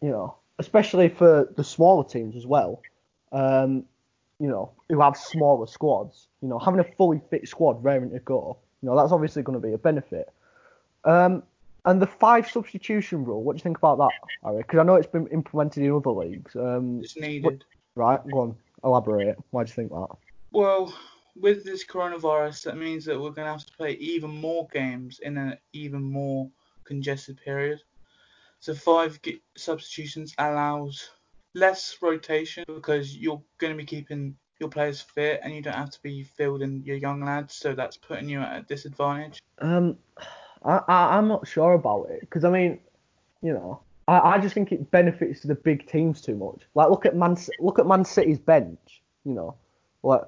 you 0.00 0.08
know, 0.10 0.34
especially 0.58 1.08
for 1.08 1.52
the 1.56 1.62
smaller 1.64 2.04
teams 2.04 2.34
as 2.34 2.46
well. 2.46 2.80
Um, 3.32 3.84
you 4.38 4.48
know, 4.48 4.72
who 4.88 5.00
have 5.00 5.16
smaller 5.16 5.66
squads. 5.66 6.28
You 6.42 6.48
know, 6.48 6.58
having 6.58 6.80
a 6.80 6.84
fully 6.96 7.20
fit 7.30 7.46
squad 7.48 7.82
raring 7.84 8.10
to 8.10 8.18
go. 8.20 8.56
You 8.82 8.88
know, 8.88 8.96
that's 8.96 9.12
obviously 9.12 9.42
going 9.42 9.60
to 9.60 9.66
be 9.66 9.74
a 9.74 9.78
benefit. 9.78 10.32
Um, 11.04 11.42
and 11.86 12.02
the 12.02 12.06
five 12.06 12.48
substitution 12.50 13.24
rule. 13.24 13.42
What 13.42 13.54
do 13.54 13.58
you 13.58 13.62
think 13.62 13.78
about 13.78 13.98
that, 13.98 14.28
Harry? 14.44 14.58
Because 14.58 14.80
I 14.80 14.82
know 14.82 14.96
it's 14.96 15.06
been 15.06 15.28
implemented 15.28 15.84
in 15.84 15.92
other 15.92 16.10
leagues. 16.10 16.54
Um, 16.54 17.00
It's 17.02 17.16
needed. 17.16 17.64
right, 17.94 18.20
go 18.30 18.40
on, 18.40 18.56
elaborate. 18.84 19.36
Why 19.50 19.64
do 19.64 19.70
you 19.70 19.74
think 19.74 19.90
that? 19.90 20.08
Well, 20.50 20.92
with 21.36 21.64
this 21.64 21.84
coronavirus, 21.84 22.64
that 22.64 22.76
means 22.76 23.04
that 23.04 23.14
we're 23.14 23.30
going 23.30 23.46
to 23.46 23.52
have 23.52 23.64
to 23.64 23.76
play 23.76 23.92
even 23.92 24.30
more 24.30 24.66
games 24.72 25.20
in 25.20 25.36
an 25.38 25.58
even 25.72 26.02
more 26.02 26.50
congested 26.84 27.38
period. 27.44 27.80
So 28.58 28.74
five 28.74 29.20
g- 29.22 29.42
substitutions 29.56 30.34
allows 30.38 31.10
less 31.54 31.96
rotation 32.02 32.64
because 32.66 33.16
you're 33.16 33.42
going 33.58 33.72
to 33.72 33.76
be 33.76 33.84
keeping 33.84 34.36
your 34.58 34.70
players 34.70 35.00
fit 35.00 35.40
and 35.42 35.54
you 35.54 35.62
don't 35.62 35.74
have 35.74 35.90
to 35.90 36.02
be 36.02 36.22
fielding 36.22 36.82
your 36.84 36.96
young 36.96 37.22
lads. 37.22 37.54
So 37.54 37.74
that's 37.74 37.96
putting 37.96 38.28
you 38.28 38.40
at 38.40 38.58
a 38.58 38.62
disadvantage. 38.62 39.40
Um, 39.58 39.98
I, 40.64 40.80
I 40.88 41.16
I'm 41.16 41.28
not 41.28 41.46
sure 41.46 41.74
about 41.74 42.08
it 42.10 42.20
because 42.20 42.44
I 42.44 42.50
mean, 42.50 42.80
you 43.42 43.52
know, 43.52 43.80
I, 44.08 44.18
I 44.18 44.38
just 44.38 44.54
think 44.54 44.72
it 44.72 44.90
benefits 44.90 45.42
the 45.42 45.54
big 45.54 45.86
teams 45.88 46.20
too 46.20 46.36
much. 46.36 46.62
Like 46.74 46.90
look 46.90 47.06
at 47.06 47.16
Man 47.16 47.36
look 47.60 47.78
at 47.78 47.86
Man 47.86 48.04
City's 48.04 48.38
bench. 48.38 49.02
You 49.24 49.32
know, 49.32 49.54
like 50.02 50.22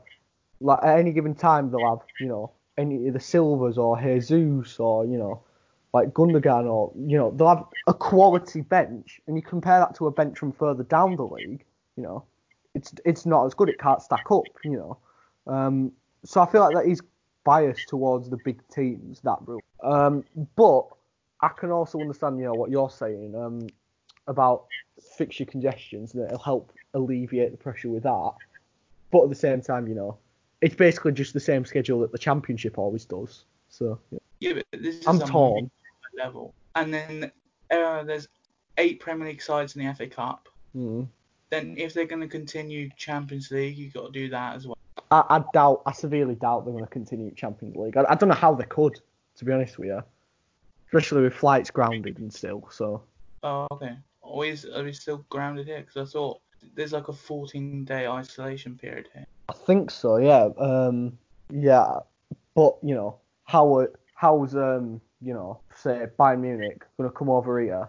like 0.60 0.80
at 0.82 0.98
any 0.98 1.12
given 1.12 1.34
time 1.34 1.70
they'll 1.70 1.88
have 1.88 2.06
you 2.20 2.26
know 2.26 2.52
any 2.76 3.08
of 3.08 3.14
the 3.14 3.20
Silvas 3.20 3.78
or 3.78 4.00
Jesus 4.00 4.78
or 4.78 5.04
you 5.04 5.18
know 5.18 5.42
like 5.92 6.10
Gundogan 6.10 6.66
or 6.66 6.92
you 6.96 7.16
know 7.16 7.30
they'll 7.30 7.48
have 7.48 7.64
a 7.86 7.94
quality 7.94 8.60
bench 8.60 9.20
and 9.26 9.36
you 9.36 9.42
compare 9.42 9.80
that 9.80 9.94
to 9.96 10.06
a 10.06 10.10
bench 10.10 10.38
from 10.38 10.52
further 10.52 10.84
down 10.84 11.16
the 11.16 11.24
league. 11.24 11.64
You 11.96 12.02
know, 12.02 12.24
it's 12.74 12.92
it's 13.04 13.26
not 13.26 13.46
as 13.46 13.54
good. 13.54 13.68
It 13.68 13.78
can't 13.78 14.02
stack 14.02 14.30
up. 14.30 14.44
You 14.64 14.76
know, 14.76 14.98
um, 15.52 15.92
so 16.24 16.40
I 16.40 16.46
feel 16.46 16.60
like 16.60 16.74
that 16.74 16.90
is 16.90 17.00
biased 17.44 17.88
towards 17.88 18.28
the 18.28 18.36
big 18.44 18.60
teams 18.68 19.20
that 19.22 19.38
rule. 19.46 19.62
Um, 19.82 20.24
but 20.56 20.86
I 21.40 21.48
can 21.48 21.70
also 21.70 22.00
understand, 22.00 22.38
you 22.38 22.46
know, 22.46 22.54
what 22.54 22.70
you're 22.70 22.90
saying 22.90 23.34
um, 23.34 23.66
about 24.26 24.66
fixture 25.16 25.44
congestions 25.44 26.14
and 26.14 26.24
it'll 26.24 26.38
help 26.38 26.72
alleviate 26.94 27.52
the 27.52 27.56
pressure 27.56 27.88
with 27.88 28.02
that. 28.02 28.32
But 29.10 29.24
at 29.24 29.28
the 29.28 29.34
same 29.34 29.60
time, 29.60 29.86
you 29.86 29.94
know, 29.94 30.18
it's 30.60 30.74
basically 30.74 31.12
just 31.12 31.32
the 31.32 31.40
same 31.40 31.64
schedule 31.64 32.00
that 32.00 32.12
the 32.12 32.18
championship 32.18 32.78
always 32.78 33.04
does. 33.04 33.44
So 33.68 33.98
yeah. 34.10 34.18
Yeah, 34.40 34.52
but 34.54 34.82
this 34.82 34.96
is 34.96 35.06
I'm 35.06 35.18
torn. 35.18 35.70
level. 36.16 36.54
And 36.74 36.94
then 36.94 37.32
uh, 37.70 38.04
there's 38.04 38.28
eight 38.76 39.00
Premier 39.00 39.28
League 39.28 39.42
sides 39.42 39.76
in 39.76 39.84
the 39.84 39.94
FA 39.94 40.06
Cup. 40.06 40.48
Mm. 40.76 41.08
Then 41.50 41.74
if 41.78 41.94
they're 41.94 42.06
going 42.06 42.20
to 42.20 42.28
continue 42.28 42.90
Champions 42.96 43.50
League, 43.50 43.76
you've 43.76 43.94
got 43.94 44.06
to 44.06 44.12
do 44.12 44.28
that 44.30 44.56
as 44.56 44.66
well. 44.66 44.76
I, 45.10 45.24
I 45.28 45.44
doubt, 45.52 45.82
I 45.86 45.92
severely 45.92 46.34
doubt 46.34 46.64
they're 46.64 46.72
going 46.72 46.84
to 46.84 46.90
continue 46.90 47.32
Champions 47.34 47.76
League. 47.76 47.96
I, 47.96 48.04
I 48.08 48.14
don't 48.14 48.28
know 48.28 48.34
how 48.34 48.54
they 48.54 48.64
could, 48.64 49.00
to 49.38 49.44
be 49.44 49.52
honest 49.52 49.78
with 49.78 49.88
you, 49.88 50.02
especially 50.86 51.22
with 51.22 51.34
flights 51.34 51.70
grounded 51.70 52.18
and 52.18 52.32
still. 52.32 52.68
So 52.70 53.02
Oh, 53.42 53.66
okay. 53.72 53.96
Always 54.22 54.64
are 54.66 54.84
we 54.84 54.92
still 54.92 55.24
grounded 55.30 55.66
here? 55.66 55.80
Because 55.80 56.08
I 56.08 56.10
thought 56.10 56.40
there's 56.74 56.92
like 56.92 57.08
a 57.08 57.12
14 57.12 57.84
day 57.84 58.06
isolation 58.06 58.76
period 58.76 59.08
here. 59.14 59.26
I 59.48 59.52
think 59.52 59.90
so, 59.90 60.18
yeah. 60.18 60.48
Um, 60.58 61.18
yeah, 61.50 62.00
but 62.54 62.76
you 62.82 62.94
know, 62.94 63.18
how 63.44 63.86
how's 64.14 64.54
um, 64.54 65.00
you 65.22 65.32
know, 65.32 65.60
say 65.74 66.06
Bayern 66.18 66.40
Munich 66.40 66.84
gonna 66.96 67.10
come 67.10 67.30
over 67.30 67.60
here 67.60 67.88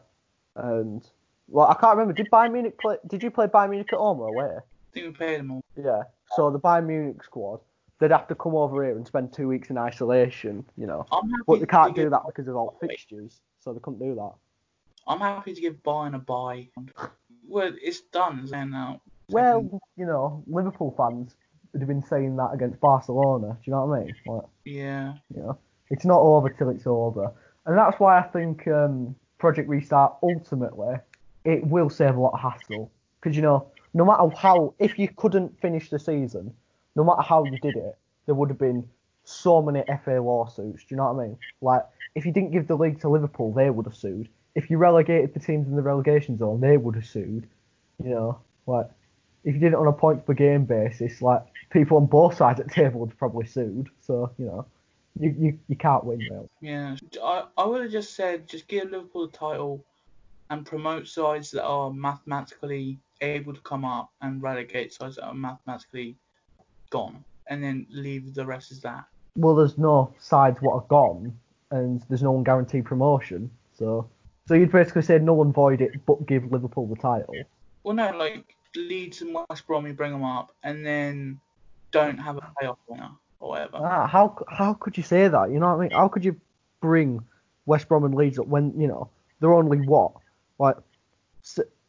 and 0.55 1.05
well, 1.47 1.67
I 1.67 1.73
can't 1.73 1.97
remember. 1.97 2.13
Did 2.13 2.29
Bayern 2.31 2.53
Munich 2.53 2.77
play? 2.79 2.97
Did 3.07 3.23
you 3.23 3.31
play 3.31 3.47
Bayern 3.47 3.71
Munich 3.71 3.89
at 3.91 3.97
home 3.97 4.19
or 4.19 4.27
away? 4.27 4.55
I 4.57 4.93
think 4.93 5.05
we 5.07 5.11
paid 5.11 5.39
them 5.39 5.51
all. 5.51 5.63
Yeah. 5.75 6.03
So 6.35 6.51
the 6.51 6.59
Bayern 6.59 6.85
Munich 6.85 7.23
squad, 7.23 7.59
they'd 7.99 8.11
have 8.11 8.27
to 8.27 8.35
come 8.35 8.55
over 8.55 8.83
here 8.83 8.95
and 8.95 9.05
spend 9.05 9.33
two 9.33 9.47
weeks 9.47 9.69
in 9.69 9.77
isolation, 9.77 10.65
you 10.77 10.87
know. 10.87 11.05
But 11.45 11.59
they 11.59 11.65
can't 11.65 11.95
do 11.95 12.09
that 12.09 12.21
because 12.25 12.47
of 12.47 12.55
all 12.55 12.77
the 12.79 12.87
fixtures, 12.87 13.41
so 13.59 13.73
they 13.73 13.79
couldn't 13.79 13.99
do 13.99 14.15
that. 14.15 14.31
I'm 15.07 15.19
happy 15.19 15.53
to 15.53 15.61
give 15.61 15.81
Bayern 15.83 16.15
a 16.15 16.19
buy. 16.19 16.69
Well, 17.47 17.71
it's 17.81 18.01
done 18.01 18.45
then 18.45 18.71
now. 18.71 19.01
Well, 19.29 19.81
you 19.95 20.05
know, 20.05 20.43
Liverpool 20.47 20.93
fans 20.97 21.35
would 21.73 21.81
have 21.81 21.87
been 21.87 22.03
saying 22.03 22.35
that 22.37 22.51
against 22.53 22.79
Barcelona. 22.79 23.49
Do 23.49 23.59
you 23.63 23.73
know 23.73 23.85
what 23.85 23.99
I 23.99 24.03
mean? 24.03 24.15
Like, 24.25 24.43
Yeah. 24.65 25.13
You 25.35 25.41
know, 25.41 25.57
it's 25.89 26.05
not 26.05 26.19
over 26.19 26.49
till 26.49 26.69
it's 26.69 26.87
over, 26.87 27.31
and 27.65 27.77
that's 27.77 27.99
why 27.99 28.19
I 28.19 28.23
think 28.23 28.67
um, 28.67 29.15
Project 29.37 29.69
Restart 29.69 30.15
ultimately 30.23 30.95
it 31.45 31.65
will 31.65 31.89
save 31.89 32.15
a 32.15 32.19
lot 32.19 32.33
of 32.33 32.39
hassle 32.39 32.91
because 33.19 33.35
you 33.35 33.41
know, 33.41 33.67
no 33.93 34.05
matter 34.05 34.29
how 34.35 34.73
if 34.77 34.99
you 34.99 35.09
couldn't 35.15 35.59
finish 35.59 35.89
the 35.89 35.99
season, 35.99 36.53
no 36.95 37.03
matter 37.03 37.21
how 37.21 37.43
you 37.43 37.57
did 37.59 37.75
it, 37.75 37.97
there 38.25 38.35
would 38.35 38.49
have 38.49 38.59
been 38.59 38.87
so 39.23 39.61
many 39.61 39.83
FA 40.03 40.19
lawsuits. 40.21 40.83
Do 40.83 40.87
you 40.89 40.97
know 40.97 41.11
what 41.13 41.23
I 41.23 41.27
mean? 41.27 41.37
Like 41.61 41.85
if 42.15 42.25
you 42.25 42.31
didn't 42.31 42.51
give 42.51 42.67
the 42.67 42.75
league 42.75 42.99
to 43.01 43.09
Liverpool, 43.09 43.53
they 43.53 43.69
would 43.69 43.85
have 43.85 43.95
sued. 43.95 44.29
If 44.55 44.69
you 44.69 44.77
relegated 44.77 45.33
the 45.33 45.39
teams 45.39 45.67
in 45.67 45.75
the 45.75 45.81
relegation 45.81 46.37
zone, 46.37 46.59
they 46.59 46.77
would 46.77 46.95
have 46.95 47.05
sued. 47.05 47.47
You 48.03 48.09
know, 48.09 48.39
like 48.65 48.87
if 49.43 49.53
you 49.53 49.59
did 49.59 49.73
it 49.73 49.75
on 49.75 49.87
a 49.87 49.93
points 49.93 50.23
per 50.25 50.33
game 50.33 50.65
basis, 50.65 51.21
like 51.21 51.43
people 51.69 51.97
on 51.97 52.07
both 52.07 52.35
sides 52.35 52.59
at 52.59 52.67
the 52.67 52.73
table 52.73 53.01
would 53.01 53.09
have 53.09 53.19
probably 53.19 53.45
sued. 53.45 53.89
So 54.01 54.31
you 54.37 54.45
know, 54.45 54.65
you 55.19 55.35
you, 55.37 55.59
you 55.67 55.75
can't 55.75 56.03
win 56.03 56.19
really. 56.19 56.49
Yeah. 56.61 56.95
I, 57.23 57.45
I 57.57 57.65
would 57.65 57.83
have 57.83 57.91
just 57.91 58.15
said 58.15 58.47
just 58.47 58.67
give 58.67 58.89
Liverpool 58.89 59.27
the 59.27 59.37
title 59.37 59.83
and 60.49 60.65
promote 60.65 61.07
sides 61.07 61.51
that 61.51 61.63
are 61.63 61.91
mathematically 61.91 62.97
able 63.21 63.53
to 63.53 63.61
come 63.61 63.85
up 63.85 64.11
and 64.21 64.41
relegate 64.41 64.93
sides 64.93 65.17
that 65.17 65.25
are 65.25 65.33
mathematically 65.33 66.15
gone. 66.89 67.23
And 67.47 67.63
then 67.63 67.87
leave 67.89 68.33
the 68.33 68.45
rest 68.45 68.71
as 68.71 68.81
that. 68.81 69.05
Well, 69.35 69.55
there's 69.55 69.77
no 69.77 70.13
sides 70.19 70.61
what 70.61 70.73
are 70.73 70.85
gone, 70.87 71.37
and 71.71 72.03
there's 72.09 72.21
no 72.21 72.31
one 72.31 72.43
guaranteed 72.43 72.85
promotion. 72.85 73.49
So 73.73 74.09
so 74.47 74.55
you'd 74.55 74.71
basically 74.71 75.03
say 75.03 75.19
no 75.19 75.33
one 75.33 75.53
void 75.53 75.81
it, 75.81 76.05
but 76.05 76.25
give 76.25 76.51
Liverpool 76.51 76.87
the 76.87 76.95
title. 76.95 77.35
Well, 77.83 77.95
no, 77.95 78.11
like 78.17 78.55
Leeds 78.75 79.21
and 79.21 79.37
West 79.49 79.67
Brom, 79.67 79.85
you 79.85 79.93
bring 79.93 80.11
them 80.11 80.23
up, 80.23 80.51
and 80.63 80.85
then 80.85 81.39
don't 81.91 82.17
have 82.17 82.37
a 82.37 82.51
playoff 82.61 82.77
winner 82.87 83.11
or 83.39 83.49
whatever. 83.49 83.77
Ah, 83.77 84.07
how 84.07 84.35
how 84.49 84.73
could 84.73 84.97
you 84.97 85.03
say 85.03 85.27
that? 85.27 85.51
You 85.51 85.59
know 85.59 85.67
what 85.67 85.77
I 85.77 85.81
mean? 85.81 85.91
How 85.91 86.07
could 86.07 86.25
you 86.25 86.39
bring 86.81 87.23
West 87.65 87.87
Brom 87.87 88.03
and 88.03 88.15
Leeds 88.15 88.39
up 88.39 88.47
when 88.47 88.73
you 88.79 88.87
know 88.87 89.09
they're 89.39 89.53
only 89.53 89.77
what 89.85 90.13
like 90.57 90.77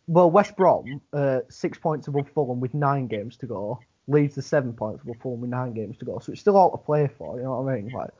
well 0.07 0.30
West 0.30 0.57
Brom 0.57 1.00
uh, 1.12 1.40
six 1.49 1.78
points 1.78 2.09
above 2.09 2.28
Fulham 2.35 2.61
with 2.61 2.75
nine 2.75 3.07
games 3.07 3.37
to 3.38 3.47
go. 3.47 3.80
Leeds 4.11 4.37
are 4.38 4.43
seven 4.43 4.73
points 4.73 5.02
above 5.02 5.17
Fulham 5.23 5.40
with 5.40 5.50
nine 5.50 5.73
games 5.73 5.97
to 5.99 6.05
go. 6.05 6.19
So 6.19 6.33
it's 6.33 6.40
still 6.40 6.57
all 6.57 6.71
to 6.73 6.76
play 6.79 7.09
for. 7.17 7.37
You 7.37 7.45
know 7.45 7.61
what 7.62 7.73
I 7.73 7.76
mean? 7.81 7.93
Like 7.93 8.11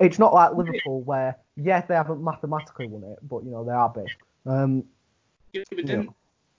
it's 0.00 0.18
not 0.18 0.32
like 0.32 0.54
Liverpool 0.54 1.02
where 1.02 1.36
yeah 1.56 1.80
they 1.82 1.94
haven't 1.94 2.22
mathematically 2.22 2.86
won 2.86 3.02
it, 3.12 3.18
but 3.28 3.44
you 3.44 3.50
know 3.50 3.64
they 3.64 3.72
are 3.72 3.88
big. 3.88 4.08
Um, 4.46 4.84
Yeah, 5.52 5.62
but 5.70 5.86
didn't 5.86 6.10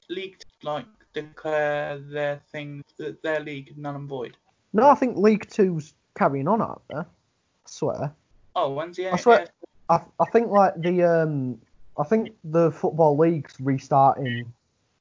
League 0.10 0.42
like 0.64 0.86
declare 1.14 1.98
their 2.00 2.42
thing, 2.52 2.84
th- 2.98 3.16
their 3.24 3.40
league 3.40 3.78
null 3.78 3.96
and 3.96 4.08
void? 4.10 4.38
no, 4.74 4.90
I 4.90 4.96
think 4.96 5.18
League 5.18 5.50
Two's 5.50 5.94
carrying 6.16 6.48
on 6.48 6.62
out 6.62 6.82
there. 6.90 7.02
I 7.02 7.70
swear. 7.70 8.14
Oh, 8.56 8.72
when's 8.74 8.98
the 8.98 9.10
I 9.10 9.16
swear- 9.18 9.48
I, 9.90 10.02
I 10.20 10.26
think 10.32 10.50
like 10.50 10.74
the 10.82 11.04
um 11.04 11.60
I 11.98 12.04
think 12.04 12.32
the 12.44 12.72
football 12.72 13.18
league's 13.18 13.56
restarting 13.60 14.52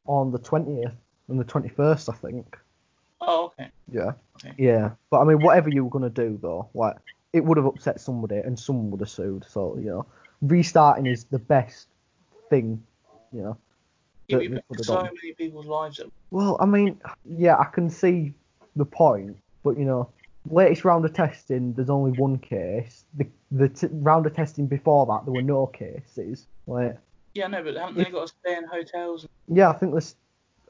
on 0.06 0.30
the 0.30 0.38
twentieth 0.38 0.94
and 1.28 1.40
the 1.40 1.44
twenty 1.44 1.68
first. 1.68 2.08
I 2.08 2.12
think. 2.12 2.56
Oh, 3.26 3.46
okay. 3.46 3.70
Yeah. 3.90 4.12
Okay. 4.36 4.54
Yeah, 4.58 4.90
but 5.10 5.20
I 5.20 5.24
mean, 5.24 5.40
whatever 5.40 5.68
you 5.70 5.84
were 5.84 5.90
gonna 5.90 6.10
do 6.10 6.38
though, 6.40 6.68
like 6.74 6.96
it 7.32 7.44
would 7.44 7.56
have 7.56 7.66
upset 7.66 8.00
somebody 8.00 8.36
and 8.36 8.58
someone 8.58 8.90
would 8.90 9.00
have 9.00 9.10
sued. 9.10 9.44
So 9.48 9.76
you 9.78 9.86
know, 9.86 10.06
restarting 10.42 11.06
is 11.06 11.24
the 11.24 11.38
best 11.38 11.88
thing. 12.50 12.82
You 13.32 13.42
know. 13.42 13.56
Yeah, 14.28 14.36
that 14.36 14.40
we 14.40 14.48
they 14.48 14.54
put 14.54 14.68
could 14.68 14.78
have 14.78 14.86
so 14.86 14.94
done. 14.96 15.04
many 15.22 15.32
people's 15.34 15.66
lives 15.66 16.00
at 16.00 16.06
Well, 16.30 16.56
I 16.60 16.66
mean, 16.66 16.98
yeah, 17.28 17.58
I 17.58 17.64
can 17.64 17.90
see 17.90 18.32
the 18.74 18.86
point, 18.86 19.36
but 19.62 19.78
you 19.78 19.84
know, 19.84 20.08
latest 20.48 20.84
round 20.84 21.04
of 21.04 21.12
testing, 21.12 21.74
there's 21.74 21.90
only 21.90 22.10
one 22.12 22.38
case. 22.38 23.04
The 23.14 23.26
the 23.50 23.68
t- 23.68 23.88
round 23.90 24.26
of 24.26 24.34
testing 24.34 24.66
before 24.66 25.06
that, 25.06 25.24
there 25.24 25.34
were 25.34 25.42
no 25.42 25.66
cases. 25.66 26.46
Like, 26.66 26.98
Yeah, 27.34 27.48
no, 27.48 27.62
but 27.62 27.76
haven't 27.76 27.96
they 27.98 28.10
got 28.10 28.28
to 28.28 28.34
stay 28.42 28.56
in 28.56 28.64
hotels? 28.64 29.26
yeah, 29.48 29.68
I 29.68 29.74
think 29.74 29.94
this, 29.94 30.16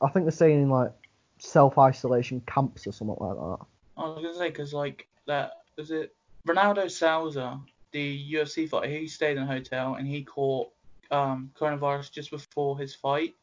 I 0.02 0.08
think 0.11 0.25
they're 0.25 0.32
saying 0.32 0.68
like 0.68 0.92
self 1.38 1.79
isolation 1.79 2.43
camps 2.47 2.87
or 2.87 2.93
something 2.93 3.17
like 3.19 3.37
that. 3.37 3.67
I 3.97 4.09
was 4.09 4.23
gonna 4.23 4.35
say 4.35 4.49
because 4.49 4.73
like 4.73 5.09
that 5.26 5.53
was 5.76 5.91
it. 5.91 6.14
Ronaldo 6.47 6.91
Souza, 6.91 7.61
the 7.93 8.33
UFC 8.35 8.69
fighter, 8.69 8.88
he 8.88 9.07
stayed 9.07 9.37
in 9.37 9.45
a 9.45 9.47
hotel 9.47 9.95
and 9.95 10.07
he 10.07 10.23
caught 10.23 10.71
um, 11.11 11.50
coronavirus 11.59 12.11
just 12.12 12.31
before 12.31 12.79
his 12.79 12.95
fight. 12.95 13.35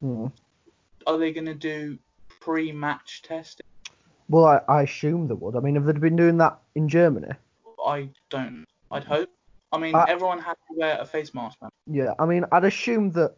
Hmm. 0.00 0.26
Are 1.06 1.18
they 1.18 1.32
gonna 1.32 1.54
do 1.54 1.98
pre-match 2.40 3.22
testing? 3.22 3.66
Well, 4.28 4.46
I, 4.46 4.60
I 4.68 4.82
assume 4.82 5.26
they 5.28 5.34
would. 5.34 5.56
I 5.56 5.60
mean, 5.60 5.74
have 5.74 5.84
they 5.84 5.92
been 5.92 6.16
doing 6.16 6.38
that 6.38 6.58
in 6.74 6.88
Germany? 6.88 7.32
I 7.84 8.10
don't. 8.28 8.64
I'd 8.90 9.04
hope. 9.04 9.28
I 9.72 9.78
mean, 9.78 9.94
I- 9.94 10.06
everyone 10.08 10.38
has 10.40 10.56
to 10.68 10.78
wear 10.78 10.98
a 11.00 11.04
face 11.06 11.34
mask, 11.34 11.60
man. 11.60 11.70
Yeah, 11.86 12.14
I 12.18 12.26
mean, 12.26 12.44
I'd 12.52 12.64
assume 12.64 13.10
that 13.12 13.34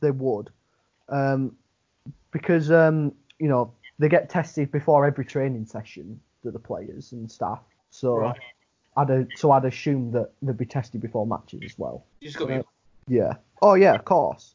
they 0.00 0.10
would, 0.10 0.50
um, 1.08 1.56
because 2.30 2.70
um, 2.70 3.12
you 3.40 3.48
know 3.48 3.72
they 3.98 4.08
get 4.08 4.30
tested 4.30 4.70
before 4.70 5.06
every 5.06 5.24
training 5.24 5.66
session 5.66 6.20
to 6.42 6.50
the 6.50 6.58
players 6.58 7.12
and 7.12 7.30
staff. 7.30 7.60
So 7.90 8.18
Right. 8.18 8.38
I'd 8.96 9.28
so 9.36 9.50
I'd 9.52 9.64
assume 9.64 10.10
that 10.12 10.30
they'd 10.42 10.56
be 10.56 10.66
tested 10.66 11.00
before 11.00 11.26
matches 11.26 11.60
as 11.64 11.78
well. 11.78 12.04
Just 12.22 12.36
got 12.38 12.50
Uh, 12.50 12.62
Yeah. 13.08 13.34
Oh 13.62 13.74
yeah, 13.74 13.94
of 13.94 14.04
course. 14.04 14.54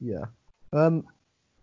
Yeah. 0.00 0.24
Um. 0.72 1.06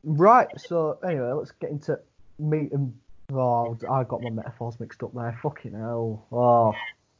Right. 0.04 0.48
So 0.60 1.00
anyway, 1.04 1.32
let's 1.32 1.52
get 1.52 1.72
into 1.72 2.00
meat 2.40 2.72
and 2.72 2.94
Oh, 3.32 3.78
I 3.90 4.04
got 4.04 4.22
my 4.22 4.30
metaphors 4.30 4.80
mixed 4.80 5.02
up 5.02 5.14
there. 5.14 5.38
Fucking 5.42 5.74
hell. 5.74 6.28
Oh, 6.32 6.74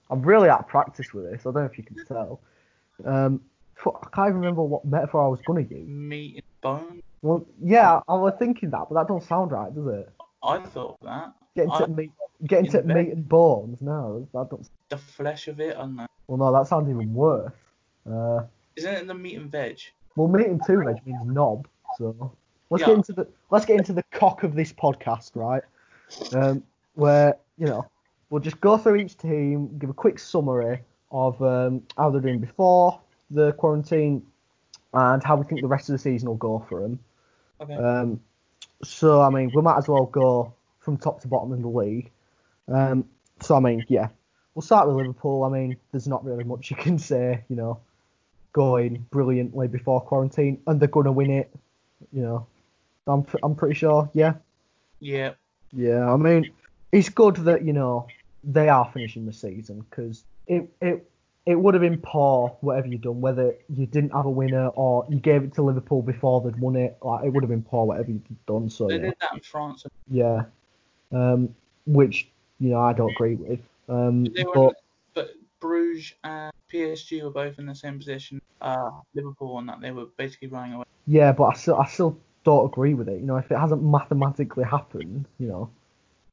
I'm 0.10 0.22
really 0.22 0.50
out 0.50 0.60
of 0.60 0.68
practice 0.68 1.14
with 1.14 1.32
this. 1.32 1.42
I 1.42 1.44
don't 1.46 1.56
know 1.56 1.66
if 1.66 1.78
you 1.78 1.84
can 1.84 2.06
tell. 2.06 2.42
Um, 3.06 3.42
I 3.86 4.08
can't 4.14 4.30
even 4.30 4.42
remember 4.42 4.64
what 4.64 4.86
metaphor 4.86 5.24
I 5.24 5.28
was 5.28 5.40
gonna 5.48 5.62
use. 5.62 5.88
Meat 5.88 6.36
and 6.36 6.62
bone. 6.62 7.04
Well, 7.24 7.46
yeah, 7.64 8.02
I 8.08 8.14
was 8.16 8.34
thinking 8.38 8.70
that, 8.72 8.86
but 8.90 8.96
that 8.96 9.08
don't 9.08 9.24
sound 9.24 9.52
right, 9.54 9.74
does 9.74 9.88
it? 9.88 10.12
I 10.44 10.60
thought 10.60 11.00
that. 11.04 11.34
Getting 11.56 11.72
to 11.72 11.84
I- 11.84 11.88
meat, 11.88 12.12
getting 12.46 12.70
to 12.72 12.84
meat 12.84 13.14
and 13.14 13.28
bones. 13.28 13.78
No, 13.82 14.28
that 14.34 14.50
don't. 14.50 14.70
The 14.90 14.98
flesh 14.98 15.48
of 15.48 15.60
it, 15.62 15.78
I 15.78 15.86
know. 15.86 16.06
Well, 16.28 16.38
no, 16.38 16.52
that 16.60 16.68
sounds 16.68 16.90
even 16.90 17.14
worse. 17.14 17.54
Uh, 18.10 18.44
Isn't 18.76 18.94
it 18.94 19.02
in 19.02 19.08
the 19.08 19.14
meat 19.14 19.36
and 19.38 19.50
veg? 19.50 19.80
well, 20.18 20.28
meat 20.28 20.48
and 20.48 20.62
two 20.68 20.84
veg 20.84 20.98
means 21.08 21.26
knob. 21.26 21.66
So 21.98 22.32
let's 22.70 22.82
Yeah. 22.82 22.88
get 22.88 22.96
into 22.98 23.14
the 23.14 23.28
let's 23.52 23.66
get 23.66 23.78
into 23.78 23.94
the 23.94 24.04
cock 24.12 24.44
of 24.44 24.54
this 24.54 24.74
podcast, 24.74 25.32
right? 25.36 25.64
Um, 26.34 26.62
where 26.96 27.38
you 27.58 27.68
know 27.68 27.86
we'll 28.30 28.42
just 28.42 28.60
go 28.60 28.78
through 28.78 28.96
each 28.98 29.18
team, 29.18 29.78
give 29.80 29.90
a 29.90 29.94
quick 29.94 30.20
summary 30.20 30.82
of 31.12 31.42
um, 31.42 31.84
how 31.98 32.10
they're 32.10 32.20
doing 32.20 32.40
before 32.40 33.00
the 33.32 33.54
quarantine, 33.54 34.26
and 34.94 35.24
how 35.24 35.38
we 35.38 35.46
think 35.46 35.62
the 35.62 35.68
rest 35.68 35.88
of 35.88 35.94
the 35.94 36.00
season 36.00 36.28
will 36.28 36.36
go 36.36 36.60
for 36.68 36.82
them. 36.82 37.00
Okay. 37.62 37.76
Um, 37.76 38.20
so 38.84 39.22
I 39.22 39.30
mean, 39.30 39.52
we 39.54 39.62
might 39.62 39.78
as 39.78 39.88
well 39.88 40.06
go 40.06 40.54
from 40.80 40.98
top 40.98 41.22
to 41.22 41.28
bottom 41.28 41.54
in 41.54 41.62
the 41.62 41.68
league. 41.68 42.12
Um, 42.68 43.06
so 43.42 43.56
I 43.56 43.60
mean, 43.60 43.86
yeah, 43.88 44.10
we'll 44.54 44.62
start 44.62 44.88
with 44.88 44.96
Liverpool. 44.96 45.44
I 45.44 45.50
mean, 45.50 45.78
there's 45.92 46.08
not 46.08 46.24
really 46.26 46.44
much 46.44 46.70
you 46.70 46.78
can 46.78 46.98
say, 46.98 47.44
you 47.50 47.56
know, 47.56 47.80
going 48.52 49.06
brilliantly 49.10 49.68
before 49.68 50.02
quarantine, 50.02 50.62
and 50.68 50.80
they're 50.80 50.88
gonna 50.88 51.12
win 51.12 51.32
it. 51.32 51.52
You 52.12 52.22
know, 52.22 52.48
I'm 53.08 53.26
I'm 53.42 53.56
pretty 53.56 53.76
sure. 53.76 54.10
Yeah, 54.14 54.34
yeah. 55.00 55.34
yeah. 55.72 56.12
I 56.12 56.18
mean, 56.18 56.52
it's 56.92 57.10
good 57.10 57.38
that 57.38 57.64
you 57.64 57.74
know 57.74 58.08
they 58.44 58.70
are 58.70 58.90
finishing 58.94 59.26
the 59.26 59.34
season 59.34 59.86
because 59.90 60.24
it 60.48 60.70
it 60.82 61.10
it 61.46 61.56
would 61.56 61.74
have 61.74 61.82
been 61.82 62.00
poor 62.00 62.56
whatever 62.62 62.88
you 62.88 62.98
done, 62.98 63.20
whether 63.20 63.56
you 63.70 63.86
didn't 63.86 64.12
have 64.12 64.26
a 64.26 64.30
winner 64.30 64.68
or 64.70 65.06
you 65.10 65.20
gave 65.20 65.44
it 65.44 65.54
to 65.56 65.62
Liverpool 65.62 66.02
before 66.02 66.42
they'd 66.42 66.58
won 66.58 66.76
it. 66.76 66.98
Like 67.02 67.26
it 67.26 67.30
would 67.30 67.44
have 67.44 67.50
been 67.50 67.64
poor 67.64 67.86
whatever 67.86 68.12
you'd 68.12 68.46
done. 68.46 68.70
So 68.70 68.88
They 68.88 68.96
yeah. 68.96 69.02
did 69.02 69.16
that 69.20 69.34
in 69.34 69.40
France. 69.42 69.86
Yeah. 70.10 70.44
Um, 71.12 71.54
which 71.86 72.30
you 72.60 72.70
know 72.70 72.80
I 72.80 72.94
don't 72.94 73.12
agree 73.12 73.36
with. 73.36 73.60
Um, 73.90 74.26
but 74.54 74.76
but 75.14 75.32
Bruges 75.60 76.14
and 76.24 76.54
PSG 76.72 77.22
were 77.22 77.30
both 77.30 77.60
in 77.60 77.66
the 77.66 77.76
same 77.76 77.98
position. 77.98 78.42
Uh, 78.62 78.92
Liverpool 79.14 79.58
on 79.58 79.66
that 79.66 79.82
they 79.82 79.92
were 79.92 80.06
basically 80.18 80.48
running 80.48 80.74
away. 80.74 80.86
yeah, 81.08 81.34
but 81.34 81.44
I 81.44 81.54
still 81.54 81.76
I 81.76 81.88
still 81.88 82.18
don't 82.46 82.66
agree 82.66 82.94
with 82.94 83.10
it. 83.10 83.20
You 83.20 83.26
know, 83.26 83.38
if 83.38 83.52
it 83.52 83.58
hasn't 83.58 83.84
mathematically 83.84 84.64
happened, 84.64 85.26
you 85.40 85.48
know, 85.48 85.70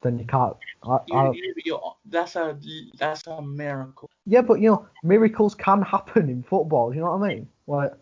then 0.02 0.18
you 0.18 0.24
can't. 0.24 0.56
I, 0.84 0.98
You, 1.06 1.16
I, 1.16 1.30
you, 1.32 1.54
you're, 1.64 1.96
that's 2.06 2.36
a 2.36 2.56
that's 2.96 3.26
a 3.26 3.42
miracle. 3.42 4.09
Yeah, 4.30 4.42
but 4.42 4.60
you 4.60 4.70
know, 4.70 4.86
miracles 5.02 5.54
can 5.54 5.82
happen 5.82 6.28
in 6.30 6.42
football. 6.44 6.94
You 6.94 7.00
know 7.00 7.16
what 7.16 7.24
I 7.24 7.28
mean? 7.34 7.48
Like, 7.66 7.92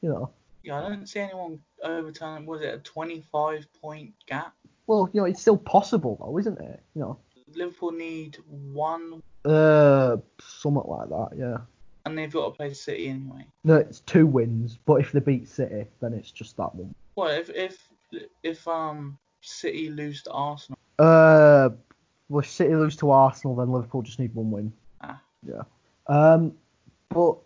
you 0.00 0.08
know, 0.08 0.30
Yeah, 0.62 0.78
I 0.78 0.88
don't 0.88 1.06
see 1.08 1.20
anyone 1.20 1.58
overturning. 1.82 2.46
Was 2.46 2.62
it 2.62 2.72
a 2.74 2.78
25 2.78 3.66
point 3.82 4.14
gap? 4.26 4.54
well, 4.86 5.10
you 5.12 5.20
know, 5.20 5.26
it's 5.26 5.40
still 5.40 5.56
possible 5.56 6.16
though, 6.20 6.38
isn't 6.38 6.58
it? 6.60 6.80
You 6.94 7.00
know, 7.02 7.18
Liverpool 7.54 7.92
need 7.92 8.38
one, 8.72 9.22
uh, 9.44 10.16
something 10.40 10.82
like 10.86 11.08
that. 11.08 11.28
Yeah. 11.36 11.58
and 12.06 12.16
they've 12.16 12.32
got 12.32 12.46
to 12.46 12.50
play 12.56 12.72
City 12.74 13.08
anyway. 13.08 13.46
No, 13.64 13.76
it's 13.76 14.00
two 14.00 14.26
wins, 14.26 14.78
but 14.86 14.94
if 15.00 15.10
they 15.12 15.20
beat 15.20 15.48
City, 15.48 15.84
then 16.00 16.12
it's 16.14 16.30
just 16.30 16.56
that 16.58 16.74
one. 16.74 16.94
Well, 17.16 17.28
if 17.30 17.50
if 17.50 17.88
if 18.42 18.66
um 18.68 19.18
City 19.40 19.90
lose 19.90 20.22
to 20.24 20.30
Arsenal, 20.30 20.78
Uh, 20.98 21.70
well, 22.28 22.40
if 22.40 22.48
City 22.50 22.74
lose 22.74 22.96
to 22.96 23.10
Arsenal, 23.10 23.56
then 23.56 23.70
Liverpool 23.72 24.02
just 24.02 24.18
need 24.20 24.34
one 24.34 24.50
win. 24.50 24.72
Ah. 25.48 25.64
Yeah. 26.08 26.32
Um, 26.34 26.52
but 27.10 27.36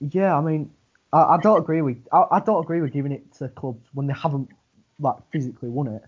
yeah, 0.00 0.36
I 0.36 0.40
mean, 0.40 0.70
I, 1.12 1.22
I 1.22 1.40
don't 1.40 1.58
agree 1.58 1.82
with 1.82 1.98
I, 2.12 2.24
I 2.32 2.40
don't 2.40 2.62
agree 2.62 2.80
with 2.80 2.92
giving 2.92 3.12
it 3.12 3.32
to 3.34 3.48
clubs 3.48 3.88
when 3.92 4.06
they 4.06 4.14
haven't 4.14 4.50
like 4.98 5.16
physically 5.30 5.68
won 5.68 5.88
it. 5.88 6.02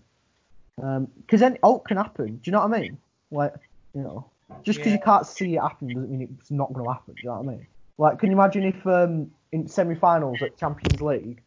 Um, 0.81 1.07
because 1.17 1.41
then 1.41 1.57
all 1.61 1.79
can 1.79 1.97
happen. 1.97 2.37
Do 2.37 2.41
you 2.45 2.51
know 2.51 2.65
what 2.65 2.73
I 2.73 2.81
mean? 2.81 2.97
Like, 3.31 3.53
you 3.93 4.01
know, 4.01 4.29
just 4.63 4.79
because 4.79 4.93
you 4.93 4.99
can't 4.99 5.25
see 5.27 5.55
it 5.55 5.61
happen 5.61 5.93
doesn't 5.93 6.09
mean 6.09 6.37
it's 6.39 6.51
not 6.51 6.73
going 6.73 6.85
to 6.85 6.93
happen. 6.93 7.15
Do 7.15 7.19
you 7.23 7.29
know 7.29 7.41
what 7.41 7.53
I 7.53 7.55
mean? 7.55 7.67
Like, 7.97 8.19
can 8.19 8.29
you 8.29 8.37
imagine 8.37 8.63
if 8.63 8.87
um 8.87 9.31
in 9.51 9.67
semi-finals 9.67 10.41
at 10.41 10.57
Champions 10.57 11.01
League, 11.01 11.41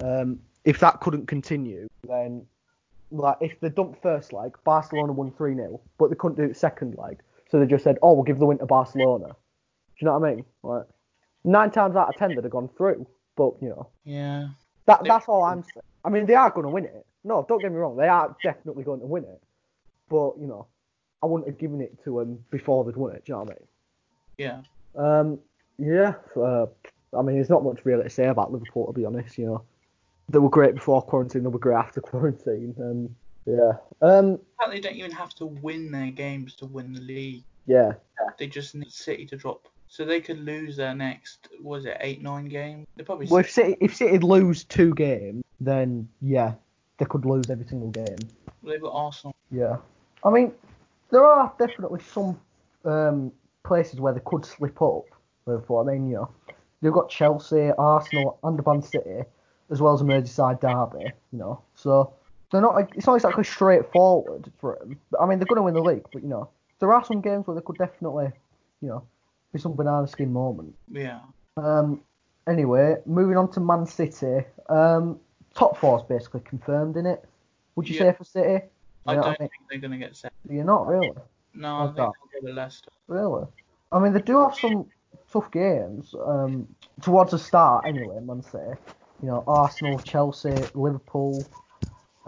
um, 0.00 0.38
if 0.64 0.78
that 0.80 1.00
couldn't 1.00 1.26
continue, 1.26 1.88
then 2.06 2.46
like 3.10 3.38
if 3.40 3.58
they 3.60 3.70
dumped 3.70 4.00
first 4.02 4.32
leg, 4.32 4.56
Barcelona 4.64 5.12
won 5.12 5.32
3 5.32 5.54
0, 5.54 5.80
but 5.98 6.10
they 6.10 6.16
couldn't 6.16 6.36
do 6.36 6.44
it 6.44 6.56
second 6.56 6.96
leg. 6.96 7.20
So 7.50 7.58
they 7.58 7.66
just 7.66 7.84
said, 7.84 7.98
oh, 8.02 8.12
we'll 8.12 8.24
give 8.24 8.38
the 8.38 8.46
win 8.46 8.58
to 8.58 8.66
Barcelona. 8.66 9.26
Do 9.28 9.34
you 9.98 10.06
know 10.06 10.18
what 10.18 10.30
I 10.30 10.34
mean? 10.34 10.44
Like, 10.62 10.84
nine 11.44 11.70
times 11.70 11.96
out 11.96 12.08
of 12.08 12.16
ten 12.16 12.30
they'd 12.30 12.44
have 12.44 12.50
gone 12.50 12.68
through. 12.76 13.06
But, 13.36 13.54
you 13.60 13.68
know, 13.70 13.88
yeah, 14.04 14.48
that 14.86 15.02
that's 15.04 15.28
all 15.28 15.42
I'm 15.42 15.62
saying. 15.62 15.84
I 16.04 16.10
mean, 16.10 16.26
they 16.26 16.34
are 16.34 16.50
going 16.50 16.64
to 16.64 16.70
win 16.70 16.84
it. 16.84 17.06
No, 17.24 17.44
don't 17.48 17.60
get 17.60 17.70
me 17.70 17.78
wrong. 17.78 17.96
They 17.96 18.08
are 18.08 18.34
definitely 18.42 18.84
going 18.84 19.00
to 19.00 19.06
win 19.06 19.24
it. 19.24 19.42
But, 20.08 20.38
you 20.38 20.46
know, 20.46 20.66
I 21.22 21.26
wouldn't 21.26 21.48
have 21.48 21.58
given 21.58 21.80
it 21.80 22.02
to 22.04 22.18
them 22.18 22.44
before 22.50 22.84
they'd 22.84 22.96
won 22.96 23.14
it. 23.14 23.24
Do 23.24 23.32
you 23.32 23.34
know 23.34 23.44
what 23.44 23.50
I 23.50 23.54
mean? 23.54 23.66
yeah, 24.38 24.60
Um, 24.94 25.38
yeah. 25.78 26.14
Uh, 26.36 26.66
I 27.16 27.22
mean, 27.22 27.36
there's 27.36 27.50
not 27.50 27.64
much 27.64 27.80
really 27.84 28.04
to 28.04 28.10
say 28.10 28.26
about 28.26 28.52
Liverpool, 28.52 28.86
to 28.86 28.92
be 28.92 29.04
honest. 29.04 29.36
You 29.36 29.46
know, 29.46 29.62
they 30.28 30.38
were 30.38 30.48
great 30.48 30.74
before 30.74 31.02
quarantine. 31.02 31.42
They 31.42 31.48
were 31.48 31.58
great 31.58 31.76
after 31.76 32.00
quarantine. 32.10 32.74
And 32.78 33.14
yeah. 33.46 33.72
Um, 34.02 34.38
Apparently 34.58 34.80
they 34.80 34.80
don't 34.80 34.96
even 34.96 35.10
have 35.12 35.34
to 35.36 35.46
win 35.46 35.90
their 35.90 36.10
games 36.10 36.54
to 36.56 36.66
win 36.66 36.92
the 36.92 37.00
league. 37.00 37.44
yeah. 37.66 37.92
They 38.38 38.46
just 38.46 38.74
need 38.74 38.92
City 38.92 39.26
to 39.26 39.36
drop, 39.36 39.66
so 39.88 40.04
they 40.04 40.20
could 40.20 40.38
lose 40.38 40.76
their 40.76 40.94
next. 40.94 41.48
Was 41.62 41.84
it 41.84 41.96
eight 42.00 42.22
nine 42.22 42.46
games? 42.48 42.86
They 42.96 43.02
probably. 43.02 43.26
Well, 43.26 43.40
if 43.40 43.50
City 43.50 43.76
if 43.80 43.96
City 43.96 44.18
lose 44.18 44.64
two 44.64 44.94
games, 44.94 45.42
then 45.60 46.08
yeah, 46.20 46.54
they 46.98 47.06
could 47.06 47.24
lose 47.24 47.50
every 47.50 47.66
single 47.66 47.90
game. 47.90 48.16
they've 48.62 48.80
got 48.80 48.92
Arsenal. 48.94 49.34
Yeah. 49.50 49.76
I 50.24 50.30
mean, 50.30 50.52
there 51.10 51.24
are 51.24 51.52
definitely 51.58 52.00
some 52.12 52.38
um, 52.84 53.32
places 53.64 54.00
where 54.00 54.12
they 54.14 54.20
could 54.24 54.44
slip 54.44 54.80
up. 54.80 55.04
Liverpool. 55.46 55.78
I 55.80 55.92
mean, 55.92 56.08
you 56.08 56.16
know, 56.16 56.30
they've 56.82 56.92
got 56.92 57.08
Chelsea, 57.08 57.70
Arsenal, 57.78 58.38
and 58.44 58.60
Man 58.64 58.82
City, 58.82 59.22
as 59.70 59.80
well 59.80 59.94
as 59.94 60.02
a 60.02 60.04
Merseyside 60.04 60.60
derby. 60.60 61.10
You 61.32 61.38
know, 61.38 61.62
so 61.74 62.12
they're 62.50 62.60
not. 62.60 62.90
It's 62.96 63.06
not 63.06 63.14
exactly 63.14 63.44
straightforward 63.44 64.50
for 64.58 64.78
them. 64.80 64.98
I 65.20 65.26
mean, 65.26 65.38
they're 65.38 65.46
going 65.46 65.56
to 65.56 65.62
win 65.62 65.74
the 65.74 65.82
league, 65.82 66.06
but 66.12 66.22
you 66.22 66.28
know, 66.28 66.48
there 66.78 66.92
are 66.92 67.04
some 67.04 67.20
games 67.20 67.46
where 67.46 67.54
they 67.54 67.62
could 67.62 67.78
definitely, 67.78 68.30
you 68.80 68.88
know, 68.88 69.02
be 69.52 69.58
some 69.58 69.74
banana 69.74 70.06
skin 70.06 70.32
moment. 70.32 70.74
Yeah. 70.90 71.20
Um, 71.56 72.02
anyway, 72.46 72.96
moving 73.06 73.36
on 73.36 73.50
to 73.52 73.60
Man 73.60 73.86
City. 73.86 74.44
Um, 74.68 75.20
top 75.54 75.76
four's 75.76 76.02
basically 76.02 76.40
confirmed 76.40 76.96
in 76.96 77.06
it. 77.06 77.24
Would 77.76 77.88
you 77.88 77.94
Yeah. 77.94 78.12
say 78.12 78.16
for 78.16 78.24
City? 78.24 78.64
I 79.06 79.12
You 79.12 79.16
know 79.16 79.22
don't 79.22 79.36
I 79.40 79.42
mean? 79.42 79.48
think 79.50 79.52
they're 79.68 79.78
gonna 79.78 79.98
get 79.98 80.16
set. 80.16 80.32
You're 80.48 80.64
not 80.64 80.86
really. 80.86 81.12
No, 81.54 81.76
I 81.76 81.84
Like 81.84 81.96
think 81.96 82.14
they'll 82.32 82.40
go 82.42 82.46
to 82.48 82.52
Leicester. 82.54 82.90
Really? 83.08 83.46
I 83.92 83.98
mean, 83.98 84.12
they 84.12 84.20
do 84.22 84.40
have 84.40 84.54
some 84.54 84.86
tough 85.32 85.50
games 85.50 86.14
um, 86.24 86.68
towards 87.00 87.32
the 87.32 87.38
start, 87.38 87.86
anyway, 87.86 88.20
Man 88.20 88.42
City. 88.42 88.78
You 89.22 89.28
know, 89.28 89.44
Arsenal, 89.46 89.98
Chelsea, 90.00 90.54
Liverpool. 90.74 91.44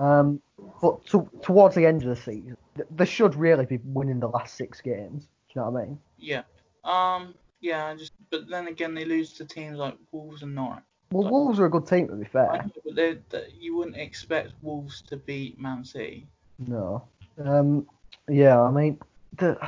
Um, 0.02 0.40
but 0.80 1.04
to, 1.06 1.28
towards 1.42 1.74
the 1.76 1.86
end 1.86 2.02
of 2.02 2.08
the 2.08 2.16
season, 2.16 2.56
they 2.90 3.04
should 3.04 3.34
really 3.36 3.66
be 3.66 3.78
winning 3.84 4.18
the 4.20 4.28
last 4.28 4.56
six 4.56 4.80
games. 4.80 5.22
Do 5.22 5.28
you 5.54 5.60
know 5.62 5.70
what 5.70 5.82
I 5.82 5.84
mean? 5.86 5.98
Yeah. 6.18 6.42
Um. 6.84 7.34
Yeah. 7.60 7.94
Just. 7.94 8.12
But 8.30 8.48
then 8.48 8.66
again, 8.68 8.94
they 8.94 9.04
lose 9.04 9.32
to 9.34 9.44
teams 9.44 9.78
like 9.78 9.96
Wolves 10.10 10.42
and 10.42 10.54
Norwich. 10.54 10.82
Well, 11.12 11.24
Like- 11.24 11.32
Wolves 11.32 11.60
are 11.60 11.66
a 11.66 11.70
good 11.70 11.86
team, 11.86 12.08
to 12.08 12.14
be 12.16 12.24
I 12.24 12.28
fair. 12.28 12.52
know, 12.52 12.70
but 12.84 12.96
they 12.96 13.18
they- 13.30 13.48
you 13.60 13.76
wouldn't 13.76 13.96
expect 13.96 14.52
Wolves 14.62 15.02
to 15.02 15.16
beat 15.16 15.60
Man 15.60 15.84
City. 15.84 16.26
No. 16.58 17.04
Um, 17.38 17.86
yeah, 18.28 18.60
I 18.60 18.70
mean, 18.70 18.98
the, 19.38 19.58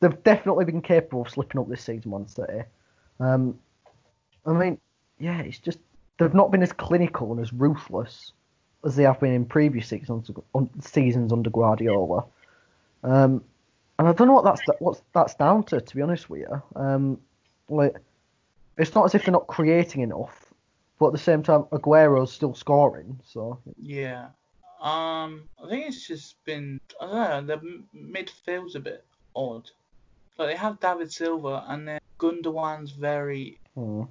they've 0.00 0.22
definitely 0.24 0.64
been 0.64 0.82
capable 0.82 1.22
of 1.22 1.30
slipping 1.30 1.60
up 1.60 1.68
this 1.68 1.82
season, 1.84 2.10
Man 2.10 2.26
City. 2.26 2.62
Um, 3.20 3.58
I 4.46 4.52
mean, 4.54 4.80
yeah, 5.20 5.40
it's 5.42 5.58
just 5.58 5.78
they've 6.18 6.34
not 6.34 6.50
been 6.50 6.62
as 6.62 6.72
clinical 6.72 7.30
and 7.32 7.40
as 7.40 7.52
ruthless 7.52 8.32
as 8.84 8.96
they 8.96 9.04
have 9.04 9.20
been 9.20 9.32
in 9.32 9.44
previous 9.44 9.88
seasons, 9.88 10.30
seasons 10.80 11.32
under 11.32 11.50
Guardiola. 11.50 12.24
Um, 13.04 13.44
and 13.98 14.08
I 14.08 14.12
don't 14.12 14.26
know 14.26 14.34
what 14.34 14.44
that's 14.44 14.62
what 14.80 15.00
that's 15.12 15.34
down 15.34 15.64
to, 15.64 15.80
to 15.80 15.96
be 15.96 16.02
honest 16.02 16.28
with 16.28 16.40
you. 16.40 16.62
Um, 16.74 17.20
like, 17.68 17.96
it's 18.76 18.94
not 18.94 19.04
as 19.04 19.14
if 19.14 19.24
they're 19.24 19.32
not 19.32 19.46
creating 19.46 20.02
enough, 20.02 20.52
but 20.98 21.08
at 21.08 21.12
the 21.12 21.18
same 21.18 21.42
time, 21.42 21.64
Aguero's 21.72 22.32
still 22.32 22.54
scoring. 22.54 23.20
So 23.24 23.58
Yeah. 23.80 24.28
Um. 24.80 25.48
I 25.62 25.68
think 25.68 25.86
it's 25.86 26.06
just 26.06 26.42
been. 26.44 26.80
I 27.00 27.06
don't 27.06 27.46
know. 27.46 27.56
The 27.56 27.82
midfield's 27.96 28.74
a 28.74 28.80
bit 28.80 29.04
odd. 29.36 29.70
Like 30.38 30.48
they 30.48 30.56
have 30.56 30.80
David 30.80 31.12
Silva 31.12 31.64
and 31.68 31.86
then 31.86 32.00
Gundogan's 32.18 32.90
very 32.90 33.58
hmm. 33.74 34.04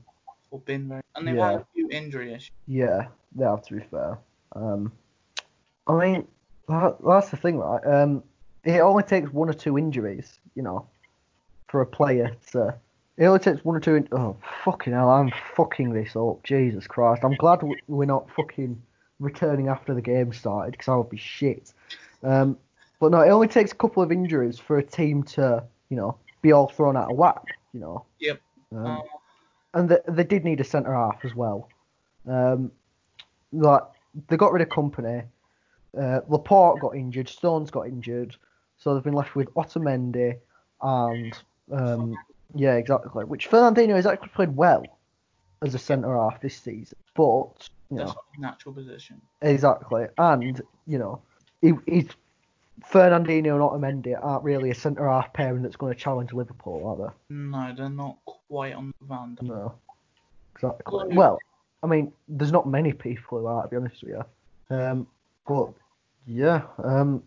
or 0.52 0.60
been 0.60 0.88
very, 0.88 1.02
and 1.16 1.28
they've 1.28 1.36
Yeah. 1.36 1.52
had 1.52 1.62
a 1.62 1.68
few 1.74 1.90
injury 1.90 2.34
issues. 2.34 2.52
Yeah, 2.68 3.08
they 3.36 3.44
have 3.44 3.64
to 3.66 3.76
be 3.76 3.82
fair. 3.82 4.18
Um, 4.56 4.92
I 5.88 5.94
mean, 5.94 6.28
that, 6.68 6.98
that's 7.06 7.30
the 7.30 7.38
thing, 7.38 7.58
right? 7.58 7.86
Um, 7.86 8.24
it 8.64 8.80
only 8.80 9.04
takes 9.04 9.32
one 9.32 9.50
or 9.50 9.54
two 9.54 9.78
injuries, 9.78 10.40
you 10.56 10.62
know, 10.64 10.86
for 11.68 11.82
a 11.82 11.86
player 11.86 12.36
to. 12.52 12.76
It 13.18 13.26
only 13.26 13.40
takes 13.40 13.64
one 13.64 13.76
or 13.76 13.80
two. 13.80 13.96
In- 13.96 14.08
oh 14.12 14.38
fucking 14.64 14.94
hell! 14.94 15.10
I'm 15.10 15.32
fucking 15.56 15.94
this 15.94 16.16
up. 16.16 16.44
Jesus 16.44 16.88
Christ! 16.88 17.24
I'm 17.24 17.36
glad 17.36 17.62
we're 17.88 18.06
not 18.06 18.30
fucking 18.36 18.82
returning 19.20 19.68
after 19.68 19.94
the 19.94 20.02
game 20.02 20.34
started 20.34 20.72
because 20.72 20.88
I 20.88 20.96
would 20.96 21.10
be 21.10 21.18
shit. 21.18 21.74
Um, 22.24 22.58
but 23.00 23.12
no, 23.12 23.22
it 23.22 23.30
only 23.30 23.48
takes 23.48 23.72
a 23.72 23.76
couple 23.76 24.02
of 24.02 24.12
injuries 24.12 24.60
for 24.60 24.78
a 24.78 24.84
team 24.84 25.24
to, 25.24 25.64
you 25.90 25.98
know, 25.98 26.18
be 26.42 26.52
all 26.52 26.68
thrown 26.68 26.96
out 26.96 27.12
of 27.12 27.18
whack. 27.18 27.44
You 27.74 27.80
know. 27.80 28.06
Yep. 28.20 28.42
Um, 28.74 28.86
Uh, 28.86 29.02
and 29.74 29.90
they, 29.90 29.98
they 30.08 30.24
did 30.24 30.44
need 30.44 30.60
a 30.60 30.64
centre 30.64 30.94
half 30.94 31.24
as 31.24 31.36
well. 31.36 31.70
Um, 32.28 32.72
like 33.52 33.84
they 34.28 34.38
got 34.38 34.52
rid 34.54 34.62
of 34.62 34.70
Kompany. 34.70 35.26
Uh, 35.98 36.22
Laporte 36.28 36.80
got 36.80 36.96
injured. 36.96 37.28
Stones 37.30 37.70
got 37.72 37.88
injured. 37.88 38.36
So 38.78 38.94
they've 38.94 39.04
been 39.04 39.14
left 39.14 39.36
with 39.36 39.54
Otamendi 39.54 40.38
and 40.82 41.34
um, 41.72 42.16
yeah, 42.56 42.76
exactly. 42.76 43.24
Which 43.26 43.50
Fernandinho 43.50 43.96
has 43.96 44.06
actually 44.06 44.30
played 44.30 44.56
well 44.56 44.84
as 45.62 45.76
a 45.76 45.80
centre 45.80 46.16
half 46.16 46.42
this 46.42 46.56
season, 46.58 46.98
but 47.16 47.70
you 47.92 47.98
that's 47.98 48.10
know 48.10 48.16
not 48.38 48.40
natural 48.40 48.74
position. 48.74 49.22
exactly, 49.44 50.08
and 50.18 50.60
you 50.88 50.98
know 50.98 51.22
he, 51.62 51.74
he's 51.86 52.08
Fernandinho 52.92 53.54
and 53.54 53.62
Otamendi 54.04 54.18
aren't 54.20 54.44
really 54.44 54.72
a 54.72 54.76
centre 54.76 55.08
half 55.08 55.32
pairing 55.34 55.62
that's 55.62 55.76
going 55.76 55.94
to 55.94 56.00
challenge 56.00 56.34
Liverpool, 56.34 56.88
are 56.88 57.08
they? 57.30 57.36
No, 57.36 57.74
they're 57.78 57.90
not 57.90 58.18
quite 58.26 58.74
on 58.74 58.94
the 59.00 59.06
van. 59.08 59.38
No, 59.42 59.76
exactly. 60.56 60.82
Well- 61.10 61.10
Well, 61.16 61.40
I 61.84 61.88
mean, 61.88 62.12
there's 62.28 62.52
not 62.52 62.68
many 62.68 62.94
people 62.94 63.40
who 63.40 63.46
are, 63.48 63.64
to 63.64 63.70
be 63.70 63.76
honest 63.76 64.04
with 64.04 64.12
you. 64.12 64.76
Um, 64.76 65.08
but 65.48 65.70
yeah, 66.26 66.62
um, 66.84 67.24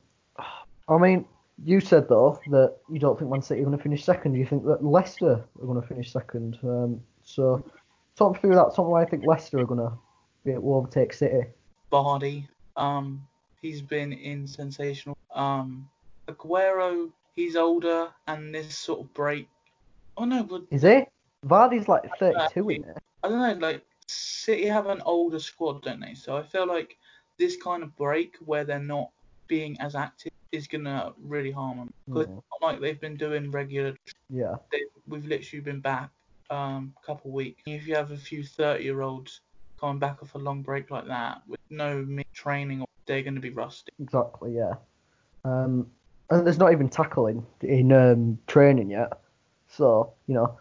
I 0.89 0.99
mean, 0.99 1.25
you 1.63 1.81
said 1.81 2.09
though 2.09 2.41
that 2.49 2.77
you 2.91 2.99
don't 2.99 3.19
think 3.19 3.31
Man 3.31 3.43
City 3.43 3.61
are 3.61 3.65
going 3.65 3.77
to 3.77 3.83
finish 3.83 4.05
second. 4.05 4.35
You 4.35 4.47
think 4.47 4.65
that 4.65 4.85
Leicester 4.85 5.45
are 5.61 5.67
going 5.67 5.81
to 5.81 5.87
finish 5.87 6.13
second. 6.13 6.59
Um, 6.63 7.01
so 7.23 7.65
talk 8.17 8.35
me 8.35 8.41
through 8.41 8.55
that. 8.55 8.75
Talk 8.75 8.87
me 8.87 8.93
why 8.93 9.03
I 9.03 9.07
think 9.07 9.25
Leicester 9.27 9.59
are 9.59 9.67
going 9.67 9.81
to 9.81 9.93
be 10.45 10.53
able 10.53 10.63
to 10.63 10.75
overtake 10.75 11.13
City. 11.13 11.47
Vardy, 11.93 12.49
um, 12.77 13.27
he's 13.61 13.83
been 13.83 14.13
in 14.13 14.47
sensational. 14.47 15.17
Um, 15.35 15.89
Aguero, 16.29 17.11
he's 17.35 17.57
older, 17.57 18.09
and 18.27 18.55
this 18.55 18.77
sort 18.77 19.01
of 19.01 19.15
break. 19.15 19.49
Oh 20.17 20.25
no, 20.25 20.45
but 20.45 20.63
Is 20.71 20.83
he? 20.83 21.05
Vardy's 21.47 21.89
like 21.89 22.05
32, 22.19 22.71
isn't 22.71 22.89
it? 22.89 22.99
I 23.23 23.29
don't 23.29 23.61
know. 23.61 23.67
Like 23.67 23.83
City 24.09 24.67
have 24.67 24.87
an 24.87 25.01
older 25.05 25.39
squad, 25.39 25.83
don't 25.83 26.01
they? 26.01 26.15
So 26.15 26.37
I 26.37 26.43
feel 26.43 26.67
like 26.67 26.97
this 27.39 27.57
kind 27.57 27.83
of 27.83 27.97
break 27.97 28.37
where 28.45 28.65
they're 28.65 28.79
not 28.79 29.11
being 29.49 29.81
as 29.81 29.95
active 29.95 30.33
is 30.53 30.67
gonna 30.67 31.13
really 31.19 31.51
harm 31.51 31.79
them. 31.79 31.95
Because 32.07 32.27
Mm. 32.27 32.39
it's 32.39 32.47
not 32.61 32.69
like 32.73 32.81
they've 32.81 33.01
been 33.01 33.17
doing 33.17 33.51
regular. 33.51 33.97
Yeah, 34.31 34.57
They, 34.71 34.83
we've 35.07 35.27
literally 35.27 35.63
been 35.63 35.81
back 35.81 36.11
um 36.51 36.95
couple 37.05 37.31
weeks. 37.31 37.63
If 37.67 37.87
you 37.87 37.95
have 37.95 38.11
a 38.11 38.17
few 38.17 38.45
thirty 38.45 38.85
year 38.85 39.01
olds 39.01 39.41
coming 39.81 39.99
back 39.99 40.23
off 40.23 40.35
a 40.35 40.39
long 40.39 40.63
break 40.63 40.91
like 40.91 41.07
that 41.07 41.43
with 41.49 41.61
no 41.71 42.07
training, 42.33 42.85
they're 43.07 43.23
gonna 43.23 43.41
be 43.41 43.51
rusty. 43.51 43.93
exactly. 44.01 44.55
Yeah. 44.55 44.75
Um, 45.45 45.91
and 46.31 46.47
there's 46.47 46.59
not 46.59 46.73
even 46.73 46.89
tackling 46.89 47.45
in 47.61 47.93
um, 47.93 48.39
training 48.47 48.91
yet. 48.91 49.21
So 49.69 50.13
you 50.27 50.35
know, 50.35 50.59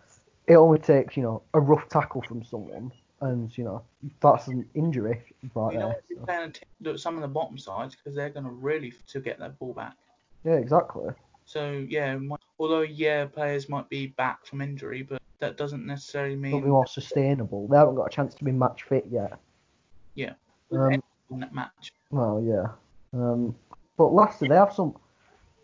it 0.48 0.56
only 0.56 0.80
takes 0.80 1.16
you 1.16 1.24
know 1.24 1.44
a 1.54 1.60
rough 1.60 1.88
tackle 1.90 2.22
from 2.22 2.44
someone, 2.44 2.92
and 3.24 3.58
you 3.58 3.64
know 3.64 3.82
that's 4.22 4.48
an 4.48 4.68
injury 4.74 5.22
right 5.56 5.74
You 5.74 5.80
know, 5.80 5.88
there. 5.90 6.02
so- 6.20 6.26
playing 6.26 6.50
a 6.50 6.52
team, 6.52 6.64
look, 6.82 6.98
some 7.00 7.16
of 7.16 7.22
the 7.22 7.28
bottom 7.28 7.58
sides 7.58 7.96
because 7.96 8.16
they're 8.16 8.30
gonna 8.30 8.50
really 8.52 8.90
f- 8.90 9.06
to 9.08 9.20
get 9.20 9.40
their 9.40 9.50
ball 9.50 9.74
back. 9.74 9.96
Yeah, 10.44 10.54
exactly. 10.56 11.10
So 11.46 11.86
yeah, 11.90 12.16
mi- 12.18 12.36
although 12.60 12.82
yeah, 12.82 13.26
players 13.26 13.68
might 13.70 13.90
be 13.90 14.08
back 14.08 14.46
from 14.46 14.62
injury, 14.62 15.04
but 15.04 15.22
that 15.40 15.58
doesn't 15.58 15.86
necessarily 15.86 16.36
It'll 16.48 16.62
be 16.62 16.68
more 16.68 16.88
sustainable. 16.88 17.68
They 17.68 17.78
haven't 17.78 17.96
got 17.96 18.06
a 18.06 18.10
chance 18.10 18.34
to 18.36 18.44
be 18.44 18.52
match 18.52 18.84
fit 18.84 19.06
yet. 19.10 19.38
Yeah. 20.16 20.34
Um, 20.72 21.04
in 21.32 21.40
that 21.42 21.54
match. 21.54 21.92
well, 22.12 22.42
yeah. 22.46 22.68
Um, 23.20 23.56
but 23.98 24.14
lastly, 24.14 24.48
they 24.48 24.56
have 24.56 24.74
some. 24.74 24.96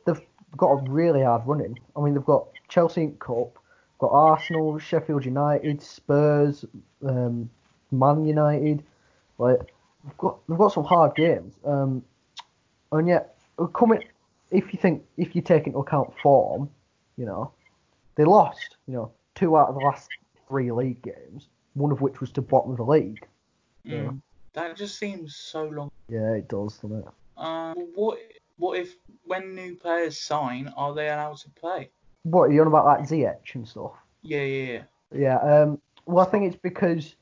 They've 0.05 0.21
got 0.57 0.71
a 0.71 0.91
really 0.91 1.23
hard 1.23 1.43
running. 1.45 1.79
I 1.95 2.01
mean, 2.01 2.13
they've 2.13 2.25
got 2.25 2.47
Chelsea 2.67 3.03
in 3.03 3.15
Cup, 3.17 3.57
got 3.99 4.11
Arsenal, 4.11 4.79
Sheffield 4.79 5.25
United, 5.25 5.81
Spurs, 5.81 6.65
um, 7.05 7.49
Man 7.91 8.25
United. 8.25 8.83
Like, 9.37 9.59
we've 10.03 10.17
got 10.17 10.39
they've 10.47 10.57
got 10.57 10.73
some 10.73 10.85
hard 10.85 11.15
games. 11.15 11.53
Um, 11.63 12.03
and 12.91 13.07
yet, 13.07 13.37
coming 13.73 14.03
if 14.51 14.73
you 14.73 14.79
think 14.79 15.03
if 15.17 15.35
you 15.35 15.41
take 15.41 15.67
into 15.67 15.79
account 15.79 16.13
form, 16.21 16.69
you 17.17 17.25
know, 17.25 17.51
they 18.15 18.23
lost. 18.23 18.77
You 18.87 18.93
know, 18.95 19.11
two 19.35 19.57
out 19.57 19.69
of 19.69 19.75
the 19.75 19.81
last 19.81 20.09
three 20.47 20.71
league 20.71 21.01
games, 21.01 21.47
one 21.73 21.91
of 21.91 22.01
which 22.01 22.19
was 22.19 22.31
to 22.31 22.41
bottom 22.41 22.71
of 22.71 22.77
the 22.77 22.85
league. 22.85 23.25
Yeah. 23.83 23.97
Mm. 23.97 24.21
That 24.53 24.75
just 24.75 24.97
seems 24.97 25.35
so 25.35 25.65
long. 25.65 25.91
Yeah, 26.09 26.33
it 26.33 26.47
does, 26.47 26.77
doesn't 26.77 26.99
it? 26.99 27.05
Um, 27.37 27.75
what 27.95 28.17
what 28.57 28.79
if 28.79 28.95
when 29.25 29.55
new 29.55 29.75
players 29.75 30.19
sign, 30.19 30.73
are 30.75 30.93
they 30.93 31.07
allowed 31.07 31.37
to 31.37 31.49
play? 31.51 31.91
What 32.23 32.43
are 32.43 32.51
you 32.51 32.61
on 32.61 32.67
about 32.67 32.85
like 32.85 33.01
Ziyech 33.01 33.55
and 33.55 33.67
stuff? 33.67 33.93
Yeah, 34.21 34.41
yeah, 34.43 34.71
yeah. 34.73 34.81
Yeah. 35.11 35.37
Um. 35.37 35.81
Well, 36.05 36.25
I 36.25 36.29
think 36.29 36.45
it's 36.45 36.61
because 36.61 37.15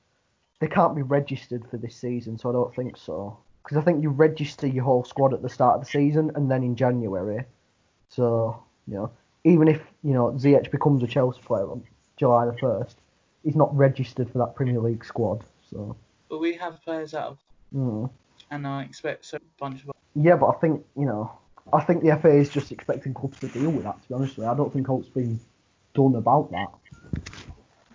they 0.60 0.68
can't 0.68 0.96
be 0.96 1.02
registered 1.02 1.70
for 1.70 1.78
this 1.78 1.96
season, 1.96 2.38
so 2.38 2.50
I 2.50 2.54
don't 2.54 2.76
think 2.76 2.98
so. 2.98 3.38
Because 3.64 3.78
I 3.78 3.82
think 3.82 4.02
you 4.02 4.10
register 4.10 4.66
your 4.66 4.84
whole 4.86 5.04
squad 5.04 5.34
at 5.34 5.42
the 5.42 5.50
start 5.50 5.76
of 5.76 5.82
the 5.82 5.90
season 5.92 6.32
and 6.36 6.50
then 6.50 6.64
in 6.64 6.76
January. 6.76 7.44
So 8.10 8.62
you 8.88 8.96
know, 8.96 9.12
even 9.44 9.68
if 9.68 9.82
you 10.04 10.14
know 10.14 10.32
Ziyech 10.32 10.72
becomes 10.72 11.04
a 11.04 11.08
Chelsea 11.08 11.42
player 11.42 11.70
on 11.70 11.84
July 12.18 12.46
the 12.46 12.58
first, 12.58 12.98
he's 13.44 13.56
not 13.56 13.76
registered 13.76 14.32
for 14.32 14.38
that 14.40 14.56
Premier 14.56 14.80
League 14.80 15.06
squad. 15.06 15.44
So. 15.70 15.96
But 16.30 16.40
we 16.40 16.54
have 16.54 16.82
players 16.84 17.14
out 17.14 17.32
of, 17.32 17.38
Mm. 17.76 18.10
and 18.52 18.66
I 18.66 18.84
expect 18.84 19.32
a 19.34 19.40
bunch 19.60 19.84
of. 19.84 19.92
Yeah, 20.16 20.36
but 20.38 20.48
I 20.48 20.60
think 20.60 20.86
you 20.96 21.06
know, 21.06 21.32
I 21.74 21.82
think 21.82 22.04
the 22.04 22.18
FA 22.18 22.30
is 22.30 22.50
just 22.50 22.72
expecting 22.72 23.14
clubs 23.14 23.40
to 23.40 23.48
deal 23.48 23.70
with 23.70 23.86
that. 23.86 24.02
To 24.02 24.08
be 24.08 24.14
honest 24.14 24.38
with 24.38 24.46
you, 24.46 24.52
I 24.52 24.56
don't 24.56 24.72
think 24.72 24.88
it's 24.90 25.10
been 25.10 25.40
done 25.94 26.16
about 26.16 26.52
that. 26.52 26.68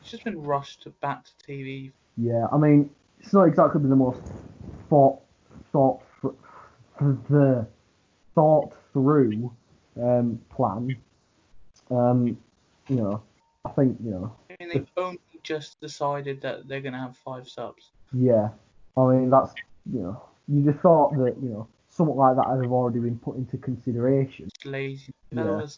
It's 0.01 0.11
just 0.11 0.25
been 0.25 0.43
rushed 0.43 0.83
to 0.83 0.91
back 0.91 1.25
to 1.25 1.31
TV. 1.47 1.93
Yeah, 2.19 2.47
I 2.53 2.59
mean, 2.59 2.91
it's 3.21 3.33
not 3.33 3.45
exactly 3.45 3.81
been 3.81 3.91
the 3.91 3.97
most 3.97 4.21
thought 4.91 5.21
thought 5.73 6.03
th- 6.21 6.35
the 7.31 7.67
thought 8.35 8.75
through 8.93 9.53
um, 10.01 10.39
plan. 10.55 10.97
Um, 11.91 12.37
you 12.89 12.97
know, 12.97 13.23
I 13.65 13.71
think 13.71 13.97
you 14.05 14.11
know, 14.11 14.37
I 14.51 14.57
mean, 14.61 14.69
they've 14.69 14.89
only 14.97 15.21
just 15.43 15.81
decided 15.81 16.41
that 16.43 16.69
they're 16.69 16.81
gonna 16.81 16.99
have 16.99 17.17
five 17.17 17.49
subs. 17.49 17.91
yeah. 18.13 18.51
I 18.97 19.07
mean, 19.07 19.31
that's 19.31 19.55
you 19.91 20.01
know, 20.01 20.23
you 20.49 20.71
just 20.71 20.83
thought 20.83 21.17
that 21.17 21.37
you 21.43 21.49
know 21.49 21.69
something 21.93 22.17
like 22.17 22.37
that 22.37 22.47
have 22.47 22.73
already 22.73 23.01
been 23.01 23.19
put 23.19 23.37
into 23.37 23.59
consideration. 23.59 24.49
It's 24.55 24.65
lazy. 24.65 25.13
Yeah. 25.31 25.45
To 25.45 25.69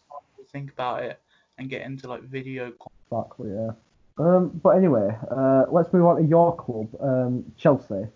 think 0.53 0.73
about 0.73 1.03
it 1.03 1.21
and 1.59 1.69
get 1.69 1.83
into 1.83 2.09
like 2.09 2.23
video. 2.23 2.73
Exactly, 3.11 3.51
yeah. 3.51 3.71
Um, 4.19 4.61
but 4.63 4.71
anyway, 4.71 5.17
uh, 5.31 5.65
let's 5.71 5.93
move 5.93 6.07
on 6.07 6.23
to 6.23 6.29
your 6.29 6.55
club, 6.57 6.89
um, 7.01 7.45
Chelsea. 7.57 8.07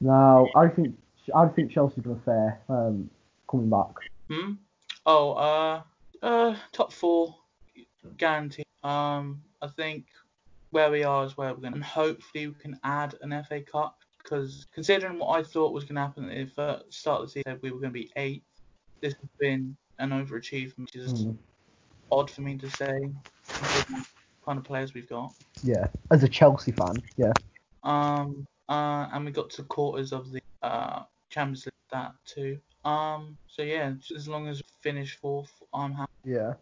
Now, 0.00 0.48
I 0.56 0.68
think 0.68 0.96
I 1.34 1.46
think 1.46 1.70
Chelsea's 1.70 2.04
to 2.04 2.20
fare 2.24 2.60
um, 2.68 3.08
coming 3.48 3.70
back. 3.70 3.94
Hmm. 4.28 4.52
Oh, 5.04 5.32
uh, 5.32 5.82
uh, 6.22 6.56
top 6.72 6.92
four, 6.92 7.36
guaranteed. 8.16 8.66
Um, 8.82 9.42
I 9.62 9.68
think 9.68 10.06
where 10.70 10.90
we 10.90 11.04
are 11.04 11.24
is 11.24 11.36
where 11.36 11.54
we're 11.54 11.60
going, 11.60 11.74
and 11.74 11.84
hopefully 11.84 12.48
we 12.48 12.54
can 12.54 12.78
add 12.82 13.14
an 13.22 13.30
FA 13.48 13.60
Cup 13.60 14.00
because 14.26 14.66
considering 14.74 15.18
what 15.18 15.38
I 15.38 15.42
thought 15.44 15.72
was 15.72 15.84
going 15.84 15.96
to 15.96 16.00
happen 16.02 16.30
at 16.30 16.54
the 16.56 16.82
start 16.90 17.22
of 17.22 17.26
the 17.28 17.32
season, 17.32 17.60
we 17.62 17.70
were 17.70 17.78
going 17.78 17.92
to 17.92 17.98
be 18.00 18.10
eighth. 18.16 18.44
This 19.00 19.14
has 19.14 19.30
been 19.38 19.76
an 19.98 20.10
overachievement, 20.10 20.78
which 20.78 20.96
is 20.96 21.26
Mm, 21.26 21.36
odd 22.10 22.30
for 22.30 22.40
me 22.42 22.56
to 22.58 22.70
say. 22.70 23.10
considering 23.46 24.00
the 24.00 24.06
Kind 24.44 24.58
of 24.58 24.64
players 24.64 24.94
we've 24.94 25.08
got. 25.08 25.32
yeah, 25.62 25.86
as 26.10 26.22
a 26.24 26.28
Chelsea 26.28 26.72
fan, 26.72 27.02
yeah, 27.16 27.32
Um, 27.82 28.46
uh, 28.68 29.06
and 29.12 29.24
we 29.24 29.30
got 29.30 29.50
to 29.50 29.62
quarters 29.64 30.12
of 30.12 30.32
the 30.32 30.40
uh 30.62 31.02
Champions 31.30 31.66
League 31.66 31.72
that 31.92 32.12
too. 32.24 32.58
Um, 32.84 33.36
so 33.46 33.62
yeah, 33.62 33.92
as 34.16 34.28
long 34.28 34.48
as 34.48 34.58
we 34.58 34.90
finish 34.90 35.16
fourth, 35.16 35.52
I'm 35.72 35.92
happy. 35.92 36.10
yeah. 36.24 36.54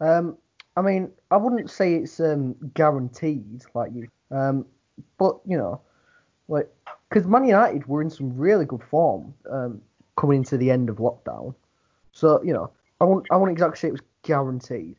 Um, 0.00 0.36
I 0.76 0.82
mean, 0.82 1.10
I 1.30 1.36
wouldn't 1.36 1.70
say 1.70 1.94
it's 1.94 2.20
um, 2.20 2.54
guaranteed 2.74 3.62
like 3.74 3.92
you, 3.94 4.08
um, 4.30 4.66
but 5.18 5.38
you 5.46 5.56
know, 5.56 5.80
like 6.48 6.68
because 7.08 7.26
Man 7.26 7.44
United 7.46 7.86
were 7.86 8.02
in 8.02 8.10
some 8.10 8.36
really 8.36 8.64
good 8.64 8.82
form 8.82 9.34
um, 9.50 9.80
coming 10.16 10.38
into 10.38 10.56
the 10.56 10.70
end 10.70 10.88
of 10.88 10.96
lockdown. 10.96 11.54
So 12.12 12.42
you 12.42 12.52
know, 12.52 12.70
I 13.00 13.04
won't 13.04 13.26
I 13.30 13.36
won't 13.36 13.52
exactly 13.52 13.78
say 13.78 13.88
it 13.88 13.92
was 13.92 14.02
guaranteed, 14.22 14.96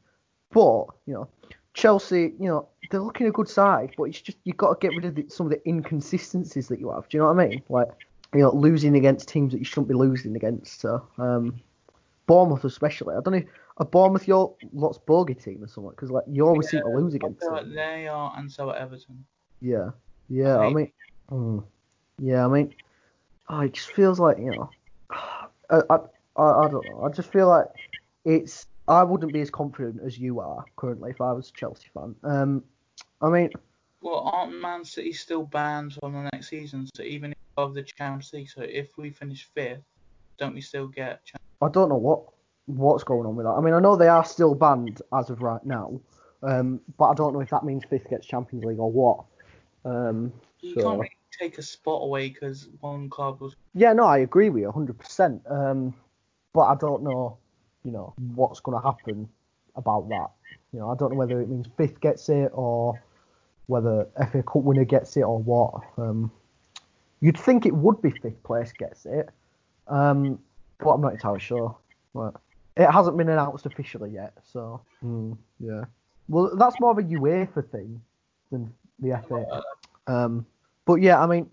but 0.51 0.85
you 1.05 1.13
know, 1.13 1.27
Chelsea, 1.73 2.33
you 2.39 2.47
know, 2.47 2.67
they're 2.89 3.01
looking 3.01 3.27
a 3.27 3.31
good 3.31 3.49
side, 3.49 3.93
but 3.97 4.03
it's 4.05 4.21
just 4.21 4.37
you've 4.43 4.57
got 4.57 4.79
to 4.79 4.87
get 4.87 4.95
rid 4.95 5.05
of 5.05 5.15
the, 5.15 5.25
some 5.29 5.47
of 5.47 5.51
the 5.51 5.69
inconsistencies 5.69 6.67
that 6.69 6.79
you 6.79 6.91
have. 6.91 7.07
Do 7.09 7.17
you 7.17 7.23
know 7.23 7.33
what 7.33 7.39
I 7.39 7.47
mean? 7.47 7.61
Like 7.69 7.87
you 8.33 8.41
know, 8.41 8.51
losing 8.53 8.95
against 8.95 9.29
teams 9.29 9.53
that 9.53 9.59
you 9.59 9.65
shouldn't 9.65 9.87
be 9.87 9.93
losing 9.93 10.35
against. 10.35 10.81
So 10.81 11.07
um, 11.17 11.61
Bournemouth 12.25 12.65
especially. 12.65 13.15
I 13.15 13.21
don't 13.21 13.33
know. 13.33 13.43
A 13.79 13.85
Bournemouth 13.85 14.27
your 14.27 14.55
lots 14.73 14.97
bogey 14.97 15.35
team 15.35 15.63
or 15.63 15.67
something 15.67 15.91
because 15.91 16.09
like 16.11 16.23
you 16.27 16.47
always 16.47 16.69
seem 16.69 16.81
to 16.81 16.89
lose 16.89 17.13
against 17.13 17.41
them. 17.41 17.53
like 17.53 17.71
they 17.73 18.07
are, 18.07 18.33
and 18.37 18.51
so 18.51 18.69
are 18.69 18.75
Everton. 18.75 19.23
Yeah, 19.61 19.91
yeah. 20.29 20.57
I 20.57 20.65
hate- 20.65 20.75
mean, 20.75 20.91
mm, 21.31 21.63
yeah. 22.19 22.45
I 22.45 22.47
mean, 22.47 22.73
oh, 23.49 23.61
it 23.61 23.73
just 23.73 23.91
feels 23.91 24.19
like 24.19 24.37
you 24.37 24.51
know, 24.51 24.69
I, 25.11 25.81
I, 25.89 25.95
I, 26.37 26.43
I 26.65 26.67
don't 26.69 26.85
know. 26.89 27.03
I 27.03 27.09
just 27.09 27.31
feel 27.31 27.47
like 27.47 27.67
it's. 28.25 28.65
I 28.89 29.03
wouldn't 29.03 29.33
be 29.33 29.41
as 29.41 29.49
confident 29.49 29.99
as 30.05 30.17
you 30.17 30.39
are 30.39 30.63
currently 30.77 31.09
if 31.09 31.19
I 31.19 31.33
was 31.33 31.49
a 31.49 31.51
Chelsea 31.51 31.87
fan. 31.93 32.15
Um, 32.23 32.63
I 33.21 33.29
mean, 33.29 33.49
Well, 34.01 34.19
aren't 34.33 34.61
Man 34.61 34.85
City 34.85 35.11
still 35.11 35.43
banned 35.43 35.95
from 35.99 36.13
the 36.13 36.29
next 36.31 36.47
season? 36.47 36.87
So 36.95 37.03
even 37.03 37.35
of 37.57 37.73
the 37.73 37.83
Champions 37.83 38.31
League, 38.31 38.49
so 38.49 38.61
if 38.61 38.97
we 38.97 39.09
finish 39.09 39.49
fifth, 39.53 39.81
don't 40.37 40.53
we 40.53 40.61
still 40.61 40.87
get? 40.87 41.25
Champions 41.25 41.43
I 41.61 41.67
don't 41.69 41.89
know 41.89 41.95
what 41.97 42.21
what's 42.67 43.03
going 43.03 43.25
on 43.25 43.35
with 43.35 43.45
that. 43.45 43.51
I 43.51 43.61
mean, 43.61 43.73
I 43.73 43.79
know 43.79 43.97
they 43.97 44.07
are 44.07 44.23
still 44.23 44.55
banned 44.55 45.01
as 45.13 45.29
of 45.29 45.41
right 45.41 45.65
now, 45.65 45.99
um, 46.43 46.79
but 46.97 47.05
I 47.09 47.13
don't 47.13 47.33
know 47.33 47.41
if 47.41 47.49
that 47.49 47.65
means 47.65 47.83
fifth 47.89 48.09
gets 48.09 48.25
Champions 48.25 48.63
League 48.63 48.79
or 48.79 48.91
what. 48.91 49.25
Um, 49.83 50.31
You 50.61 50.75
so- 50.75 50.81
can't 50.83 50.99
really 50.99 51.16
take 51.39 51.57
a 51.57 51.61
spot 51.61 52.03
away 52.03 52.29
because 52.29 52.69
one 52.79 53.09
club 53.09 53.41
was. 53.41 53.55
Yeah, 53.73 53.93
no, 53.93 54.05
I 54.05 54.19
agree 54.19 54.49
with 54.49 54.61
you 54.61 54.71
100%. 54.71 55.51
Um, 55.51 55.93
but 56.53 56.61
I 56.61 56.75
don't 56.75 57.03
know, 57.03 57.37
you 57.83 57.91
know, 57.91 58.13
what's 58.35 58.59
going 58.59 58.79
to 58.79 58.85
happen 58.85 59.29
about 59.75 60.09
that. 60.09 60.31
You 60.73 60.79
know, 60.79 60.89
I 60.89 60.95
don't 60.95 61.11
know 61.11 61.17
whether 61.17 61.39
it 61.39 61.49
means 61.49 61.67
fifth 61.77 62.01
gets 62.01 62.29
it 62.29 62.51
or 62.53 63.01
whether 63.67 64.07
FA 64.31 64.43
Cup 64.43 64.63
winner 64.63 64.85
gets 64.85 65.15
it 65.17 65.21
or 65.21 65.39
what. 65.39 65.81
Um, 65.97 66.31
you'd 67.21 67.37
think 67.37 67.65
it 67.65 67.73
would 67.73 68.01
be 68.01 68.11
fifth 68.11 68.41
place 68.43 68.71
gets 68.71 69.05
it, 69.05 69.29
um, 69.87 70.39
but 70.79 70.89
I'm 70.89 71.01
not 71.01 71.13
entirely 71.13 71.39
sure. 71.39 71.75
But 72.13 72.35
it 72.75 72.89
hasn't 72.89 73.17
been 73.17 73.29
announced 73.29 73.65
officially 73.65 74.11
yet, 74.11 74.33
so 74.43 74.81
hmm, 75.01 75.33
yeah. 75.59 75.85
Well, 76.29 76.55
that's 76.55 76.79
more 76.79 76.91
of 76.91 76.97
a 76.97 77.03
UEFA 77.03 77.69
thing 77.71 78.01
than 78.51 78.73
the 78.99 79.21
FA. 79.27 79.61
Um, 80.07 80.45
but 80.87 81.01
yeah, 81.01 81.21
I 81.21 81.27
mean, 81.27 81.49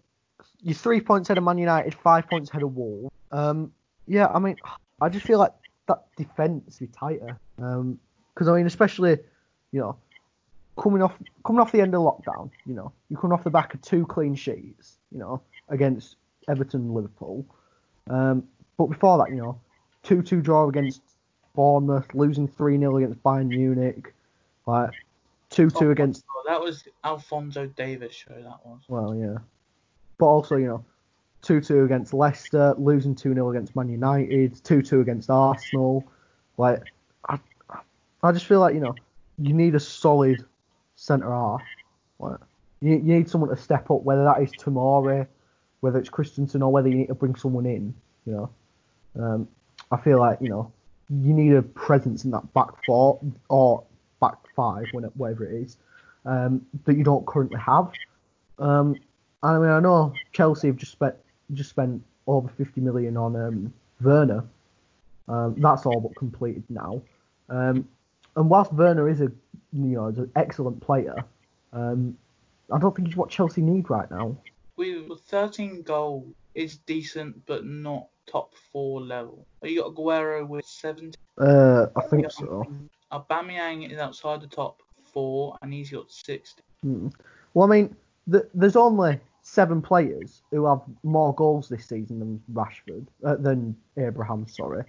you're 0.63 0.75
three 0.75 1.01
points 1.01 1.29
ahead 1.29 1.39
of 1.39 1.45
Man 1.45 1.59
United, 1.59 1.93
five 1.93 2.31
points 2.31 2.49
ahead 2.51 2.63
of 2.63 2.75
Wolves. 2.75 3.13
Um, 3.33 3.73
yeah, 4.07 4.29
I 4.29 4.39
mean, 4.39 4.57
I 5.01 5.09
just 5.09 5.27
feel 5.27 5.41
like 5.41 5.53
that 5.89 6.05
defence 6.17 6.79
be 6.79 6.87
tighter. 6.87 7.39
Um, 7.61 7.99
because 8.33 8.49
I 8.49 8.57
mean, 8.57 8.67
especially, 8.67 9.19
you 9.73 9.81
know, 9.81 9.97
coming 10.79 11.03
off 11.03 11.15
coming 11.45 11.61
off 11.61 11.73
the 11.73 11.81
end 11.81 11.95
of 11.95 12.01
lockdown, 12.01 12.51
you 12.65 12.75
know, 12.75 12.93
you're 13.11 13.21
coming 13.21 13.35
off 13.35 13.45
the 13.45 13.51
back 13.51 13.75
of 13.75 13.83
two 13.83 14.07
clean 14.07 14.37
sheets, 14.37 14.99
you 15.11 15.19
know, 15.19 15.43
against 15.69 16.17
Everton, 16.49 16.83
and 16.83 16.95
Liverpool. 16.95 17.45
Um, 18.09 18.45
but 18.77 18.87
before 18.87 19.19
that, 19.19 19.31
you 19.31 19.37
know, 19.37 19.61
two-two 20.03 20.43
draw 20.43 20.69
against 20.69 21.03
Bournemouth, 21.55 22.07
losing 22.13 22.47
three-0 22.49 23.03
against 23.03 23.23
Bayern 23.23 23.49
Munich, 23.49 24.13
like 24.67 24.91
two-two 25.55 25.91
against 25.91 26.25
Oh, 26.31 26.43
that 26.47 26.61
was 26.61 26.85
Alphonso 27.05 27.67
Davies 27.67 28.15
show. 28.15 28.35
That 28.35 28.59
was. 28.65 28.83
well, 28.89 29.15
yeah. 29.15 29.39
But 30.19 30.27
also, 30.27 30.57
you 30.57 30.67
know, 30.67 30.85
2 31.43 31.61
2 31.61 31.85
against 31.85 32.15
Leicester, 32.15 32.75
losing 32.79 33.15
2 33.15 33.35
0 33.35 33.51
against 33.51 33.77
Man 33.77 33.89
United, 33.89 34.63
2 34.65 34.83
2 34.83 35.01
against 35.01 35.31
Arsenal. 35.31 36.05
Like, 36.57 36.83
I, 37.29 37.39
I 38.23 38.33
just 38.33 38.47
feel 38.47 38.61
like, 38.61 38.75
you 38.75 38.81
know, 38.81 38.95
you 39.39 39.53
need 39.53 39.75
a 39.75 39.81
solid 39.81 40.45
centre 40.97 41.31
half. 41.31 41.63
Like, 42.19 42.39
you, 42.81 42.93
you 42.93 43.17
need 43.17 43.29
someone 43.29 43.51
to 43.51 43.57
step 43.57 43.91
up, 43.91 44.03
whether 44.03 44.25
that 44.25 44.43
is 44.43 44.51
Tomori, 44.53 45.27
whether 45.81 45.99
it's 45.99 46.09
Christensen, 46.09 46.63
or 46.63 46.73
whether 46.73 46.89
you 46.89 46.97
need 46.97 47.09
to 47.09 47.15
bring 47.15 47.35
someone 47.35 47.67
in, 47.67 47.95
you 48.27 48.33
know. 48.33 48.51
Um, 49.17 49.49
I 49.93 49.99
feel 49.99 50.19
like, 50.19 50.41
you 50.41 50.49
know, 50.49 50.73
you 51.11 51.33
need 51.33 51.55
a 51.55 51.63
presence 51.63 52.25
in 52.25 52.31
that 52.31 52.53
back 52.55 52.69
four 52.87 53.21
or 53.49 53.85
back 54.25 54.39
five, 54.55 54.85
whatever 54.93 55.45
it 55.45 55.63
is, 55.63 55.77
um, 56.25 56.65
that 56.85 56.97
you 56.97 57.05
don't 57.05 57.27
currently 57.27 57.61
have. 57.61 57.93
Um, 58.59 58.97
I 59.43 59.59
mean, 59.59 59.71
I 59.71 59.81
know 59.81 60.15
Chelsea 60.33 60.69
have 60.69 60.77
just 60.77 60.93
spent 60.93 61.15
just 61.53 61.71
spent 61.71 62.03
over 62.27 62.49
50 62.49 62.81
million 62.81 63.17
on 63.17 63.37
um, 63.37 63.73
Werner. 64.01 64.45
Um, 65.29 65.55
that's 65.59 65.85
all 65.87 66.01
but 66.01 66.17
completed 66.17 66.65
now. 66.69 67.03
Um, 67.49 67.87
and 68.37 68.49
whilst 68.49 68.73
Werner 68.73 69.09
is 69.09 69.21
a 69.21 69.31
you 69.73 69.97
know 69.97 70.07
is 70.09 70.19
an 70.19 70.31
excellent 70.37 70.81
player, 70.81 71.17
um, 71.73 72.17
I 72.73 72.79
don't 72.79 72.95
think 72.97 73.09
he's 73.09 73.17
what 73.17 73.31
Chelsea 73.31 73.61
need 73.61 73.91
right 73.91 74.11
now. 74.11 74.37
We 74.77 75.03
with 75.03 75.21
13 75.21 75.83
goals 75.83 76.35
is 76.55 76.79
decent, 76.79 77.45
but 77.47 77.65
not 77.65 78.09
top 78.27 78.55
four 78.73 79.01
level. 79.01 79.47
You 79.63 79.83
got 79.83 79.95
Aguero 79.95 80.47
with 80.47 80.65
17. 80.65 81.13
Uh, 81.39 81.87
I 81.97 82.03
think 82.09 82.31
so. 82.31 82.65
Aubameyang 83.15 83.91
is 83.91 83.99
outside 83.99 84.41
the 84.41 84.47
top 84.47 84.83
four, 85.03 85.57
and 85.63 85.73
he's 85.73 85.91
got 85.91 86.11
60. 86.11 86.63
Hmm. 86.83 87.09
Well, 87.55 87.71
I 87.71 87.77
mean, 87.77 87.97
th- 88.31 88.45
there's 88.53 88.77
only 88.77 89.21
seven 89.43 89.81
players 89.81 90.43
who 90.51 90.67
have 90.67 90.81
more 91.03 91.35
goals 91.35 91.69
this 91.69 91.87
season 91.87 92.19
than 92.19 92.43
Rashford, 92.53 93.07
uh, 93.25 93.37
than 93.37 93.77
Abraham. 93.97 94.47
Sorry. 94.49 94.85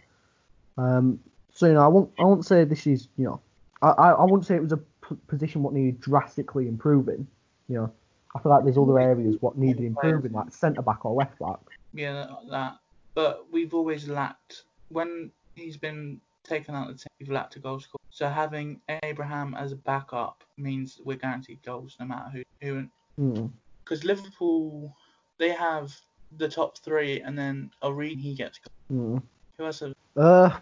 Um, 0.77 1.19
so 1.53 1.67
you 1.67 1.73
know, 1.73 1.83
I 1.83 1.87
won't, 1.87 2.11
I 2.19 2.23
won't 2.23 2.45
say 2.45 2.63
this 2.63 2.87
is, 2.87 3.07
you 3.17 3.25
know, 3.25 3.39
I, 3.81 3.89
I, 3.89 4.11
I 4.11 4.23
wouldn't 4.23 4.45
say 4.45 4.55
it 4.55 4.61
was 4.63 4.71
a 4.71 4.77
p- 4.77 5.15
position 5.27 5.63
what 5.63 5.73
needed 5.73 6.01
drastically 6.01 6.67
improving. 6.67 7.27
You 7.69 7.75
know, 7.75 7.93
I 8.35 8.39
feel 8.39 8.51
like 8.51 8.63
there's 8.63 8.77
other 8.77 8.99
areas 8.99 9.37
what 9.39 9.57
needed 9.57 9.83
improving, 9.83 10.33
like 10.33 10.51
centre 10.51 10.81
back 10.81 11.05
or 11.05 11.13
left 11.13 11.39
back. 11.39 11.59
Yeah, 11.93 12.27
that. 12.49 12.77
But 13.13 13.45
we've 13.51 13.73
always 13.73 14.09
lacked 14.09 14.63
when 14.89 15.31
he's 15.55 15.77
been 15.77 16.19
taken 16.45 16.75
out 16.75 16.87
the 16.87 16.93
team. 16.93 17.07
We've 17.19 17.29
lacked 17.31 17.55
a 17.55 17.59
goal 17.59 17.79
scorer. 17.79 17.99
So 18.09 18.29
having 18.29 18.79
Abraham 19.03 19.55
as 19.55 19.71
a 19.73 19.75
backup 19.75 20.43
means 20.57 21.01
we're 21.03 21.17
guaranteed 21.17 21.61
goals 21.63 21.97
no 21.99 22.05
matter 22.05 22.29
who. 22.29 22.43
Who 22.61 22.87
Hmm. 23.17 23.47
because 23.83 24.03
Liverpool 24.03 24.95
they 25.37 25.49
have 25.51 25.93
the 26.37 26.47
top 26.49 26.77
three, 26.77 27.21
and 27.21 27.37
then 27.37 27.71
Origi 27.83 28.19
he 28.19 28.33
gets. 28.35 28.59
goals. 28.59 28.75
Hmm. 28.89 29.17
Who 29.57 29.65
else? 29.65 29.79
Have, 29.81 29.93
Uh, 30.17 30.59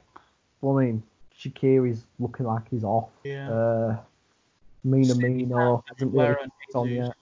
well, 0.62 0.78
I 0.80 0.86
mean, 0.86 1.04
Shaqiri's 1.38 2.06
looking 2.20 2.46
like 2.46 2.68
he's 2.70 2.84
off. 2.84 3.10
yeah. 3.24 3.50
Uh, 3.52 3.98
Minamino 4.86 5.82
hasn't 5.88 6.14
really 6.14 6.36
on 6.76 6.90
yet. 6.90 7.16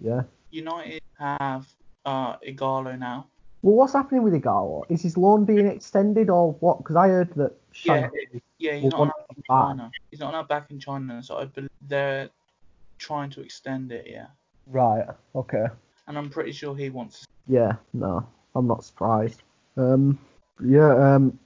Yeah. 0.00 0.22
United 0.50 1.02
have 1.18 1.66
uh 2.04 2.36
Ighalo 2.38 2.98
now. 2.98 3.26
Well, 3.62 3.76
what's 3.76 3.92
happening 3.94 4.22
with 4.22 4.34
Ighalo? 4.34 4.84
Is 4.90 5.02
his 5.02 5.16
loan 5.16 5.44
being 5.44 5.66
extended 5.66 6.28
or 6.28 6.52
what? 6.54 6.78
Because 6.78 6.96
I 6.96 7.08
heard 7.08 7.32
that 7.34 7.52
Yeah, 7.82 8.08
Yeah, 8.58 8.74
he's 8.74 8.92
not 8.92 9.02
him 9.02 9.12
in 9.30 9.36
back. 9.36 9.44
China. 9.48 9.90
He's 10.10 10.20
not 10.20 10.48
back 10.48 10.70
in 10.70 10.78
China, 10.78 11.22
so 11.22 11.38
I 11.38 11.46
believe 11.46 11.70
they're 11.82 12.28
trying 12.98 13.30
to 13.30 13.40
extend 13.40 13.90
it. 13.92 14.06
Yeah, 14.08 14.26
Right. 14.66 15.04
Okay. 15.34 15.66
and 16.06 16.16
I'm 16.18 16.30
pretty 16.30 16.52
sure 16.52 16.74
he 16.76 16.90
wants. 16.90 17.26
Yeah. 17.48 17.72
No, 17.92 18.26
I'm 18.54 18.66
not 18.66 18.84
surprised. 18.84 19.42
Um. 19.76 20.18
Yeah. 20.64 21.14
Um. 21.14 21.38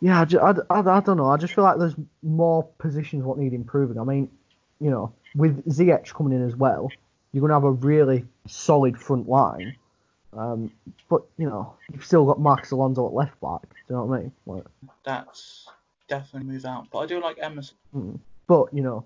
Yeah. 0.00 0.24
I, 0.32 0.50
I, 0.50 0.54
I, 0.80 0.96
I 0.96 1.00
don't 1.00 1.16
know. 1.18 1.26
I 1.28 1.36
just 1.36 1.54
feel 1.54 1.64
like 1.64 1.78
there's 1.78 1.96
more 2.22 2.64
positions 2.78 3.22
what 3.24 3.38
need 3.38 3.52
improving. 3.52 3.98
I 3.98 4.04
mean, 4.04 4.30
you 4.80 4.90
know, 4.90 5.12
with 5.36 5.64
Ziyech 5.66 6.12
coming 6.14 6.32
in 6.32 6.44
as 6.46 6.56
well, 6.56 6.90
you're 7.32 7.42
gonna 7.42 7.54
have 7.54 7.64
a 7.64 7.70
really 7.72 8.24
solid 8.46 8.98
front 8.98 9.28
line. 9.28 9.76
Um. 10.32 10.72
But 11.10 11.22
you 11.36 11.48
know, 11.48 11.74
you've 11.92 12.04
still 12.04 12.24
got 12.24 12.40
Marcos 12.40 12.70
Alonso 12.70 13.06
at 13.06 13.12
left 13.12 13.38
back. 13.40 13.62
You 13.92 13.98
know 13.98 14.04
what 14.04 14.18
I 14.18 14.22
mean? 14.22 14.32
Like, 14.46 14.64
That's 15.04 15.68
definitely 16.08 16.50
move 16.50 16.64
out. 16.64 16.86
But 16.90 17.00
I 17.00 17.06
do 17.06 17.20
like 17.20 17.36
Emerson. 17.38 17.76
Mm. 17.94 18.18
But 18.46 18.72
you 18.72 18.82
know, 18.82 19.04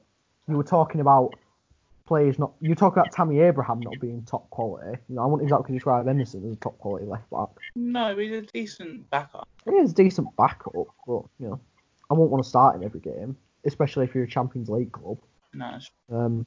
you 0.49 0.57
were 0.57 0.63
talking 0.63 1.01
about 1.01 1.35
players 2.07 2.39
not. 2.39 2.53
You 2.61 2.77
talk 2.77 2.93
about 2.93 3.11
Tammy 3.11 3.41
Abraham 3.41 3.81
not 3.81 3.99
being 4.01 4.23
top 4.23 4.49
quality. 4.51 4.97
You 5.09 5.17
know, 5.17 5.23
I 5.23 5.27
wouldn't 5.27 5.43
exactly 5.43 5.75
describe 5.75 6.07
Emerson 6.07 6.47
as 6.47 6.53
a 6.53 6.61
top 6.61 6.79
quality 6.79 7.05
left 7.05 7.29
back. 7.31 7.49
No, 7.75 8.17
he's 8.17 8.31
a 8.31 8.43
decent 8.43 9.11
backup. 9.11 9.49
He 9.65 9.73
is 9.73 9.91
a 9.91 9.95
decent 9.95 10.29
backup, 10.37 10.73
but 11.05 11.25
you 11.41 11.49
know, 11.49 11.61
I 12.09 12.15
won't 12.15 12.31
want 12.31 12.45
to 12.45 12.49
start 12.49 12.77
him 12.77 12.85
every 12.85 13.01
game, 13.01 13.37
especially 13.65 14.05
if 14.05 14.15
you're 14.15 14.23
a 14.23 14.29
Champions 14.29 14.69
League 14.69 14.93
club. 14.93 15.19
No, 15.53 15.81
Um, 16.13 16.47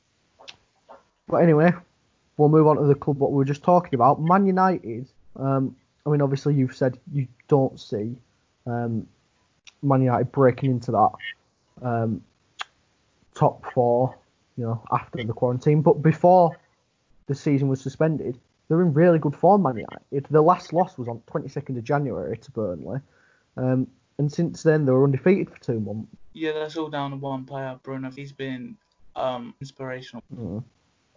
but 1.27 1.37
anyway, 1.37 1.73
we'll 2.37 2.47
move 2.47 2.67
on 2.67 2.77
to 2.77 2.83
the 2.83 2.95
club 2.95 3.19
what 3.19 3.31
we 3.31 3.35
were 3.35 3.43
just 3.43 3.63
talking 3.63 3.95
about. 3.95 4.21
Man 4.21 4.45
United. 4.45 5.09
Um, 5.35 5.75
I 6.05 6.09
mean, 6.09 6.21
obviously 6.21 6.53
you've 6.53 6.73
said 6.73 6.97
you 7.11 7.27
don't 7.49 7.77
see 7.77 8.15
um, 8.69 9.07
Man 9.81 10.01
United 10.01 10.31
breaking 10.31 10.71
into 10.71 10.91
that 10.91 11.11
um, 11.81 12.21
top 13.35 13.65
four, 13.73 14.17
you 14.57 14.65
know, 14.65 14.83
after 14.91 15.23
the 15.23 15.33
quarantine. 15.33 15.81
But 15.81 16.01
before 16.01 16.57
the 17.27 17.35
season 17.35 17.67
was 17.67 17.81
suspended, 17.81 18.39
they're 18.67 18.81
in 18.81 18.93
really 18.93 19.19
good 19.19 19.35
form, 19.35 19.63
Man 19.63 19.77
United. 19.77 20.27
The 20.29 20.41
last 20.41 20.73
loss 20.73 20.97
was 20.97 21.07
on 21.07 21.21
22nd 21.31 21.77
of 21.77 21.83
January 21.83 22.37
to 22.37 22.51
Burnley. 22.51 22.99
Um, 23.57 23.87
and 24.17 24.31
since 24.31 24.63
then, 24.63 24.85
they 24.85 24.91
were 24.91 25.05
undefeated 25.05 25.49
for 25.49 25.59
two 25.59 25.79
months. 25.79 26.09
yeah, 26.33 26.51
that's 26.51 26.77
all 26.77 26.89
down 26.89 27.11
to 27.11 27.17
one 27.17 27.45
player, 27.45 27.79
Bruno. 27.83 28.11
He's 28.11 28.31
been 28.31 28.77
um 29.15 29.53
inspirational. 29.59 30.23
Mm. 30.33 30.63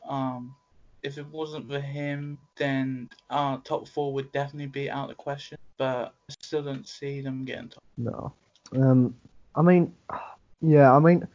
Um, 0.09 0.55
if 1.03 1.19
it 1.19 1.27
wasn't 1.27 1.69
for 1.69 1.81
him, 1.81 2.38
then 2.57 3.11
our 3.31 3.61
top 3.62 3.88
four 3.88 4.12
would 4.15 4.31
definitely 4.33 4.67
be 4.67 4.91
out 4.91 5.11
of 5.11 5.17
question. 5.17 5.59
But 5.79 6.15
I 6.31 6.35
still 6.41 6.62
don't 6.62 6.87
see 6.87 7.21
them 7.21 7.45
getting 7.45 7.69
top. 7.69 7.83
No. 7.97 8.33
Um, 8.75 9.15
I 9.55 9.62
mean, 9.62 9.93
yeah, 10.61 10.95
I 10.95 10.99
mean, 10.99 11.27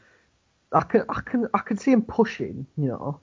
I 0.71 0.81
can, 0.81 1.03
I 1.09 1.21
can, 1.21 1.47
I 1.53 1.59
can 1.59 1.77
see 1.77 1.91
him 1.91 2.01
pushing, 2.01 2.65
you 2.77 2.87
know. 2.87 3.19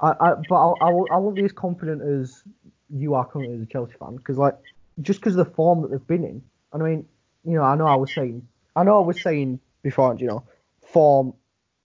I, 0.00 0.14
I 0.20 0.34
but 0.48 0.54
I, 0.54 0.72
I, 0.80 0.88
I 0.88 1.16
won't 1.16 1.36
be 1.36 1.44
as 1.44 1.52
confident 1.52 2.02
as 2.02 2.42
you 2.90 3.14
are 3.14 3.26
currently 3.26 3.56
as 3.56 3.62
a 3.62 3.66
Chelsea 3.66 3.94
fan, 3.98 4.16
because 4.16 4.38
like, 4.38 4.56
just 5.02 5.20
because 5.20 5.36
of 5.36 5.46
the 5.46 5.54
form 5.54 5.82
that 5.82 5.90
they've 5.90 6.06
been 6.06 6.24
in. 6.24 6.42
I 6.72 6.78
mean, 6.78 7.06
you 7.44 7.52
know, 7.52 7.62
I 7.62 7.76
know 7.76 7.86
I 7.86 7.96
was 7.96 8.12
saying, 8.12 8.46
I 8.74 8.82
know 8.82 9.02
I 9.02 9.06
was 9.06 9.20
saying 9.20 9.60
before, 9.82 10.16
you 10.18 10.26
know, 10.26 10.44
form 10.92 11.32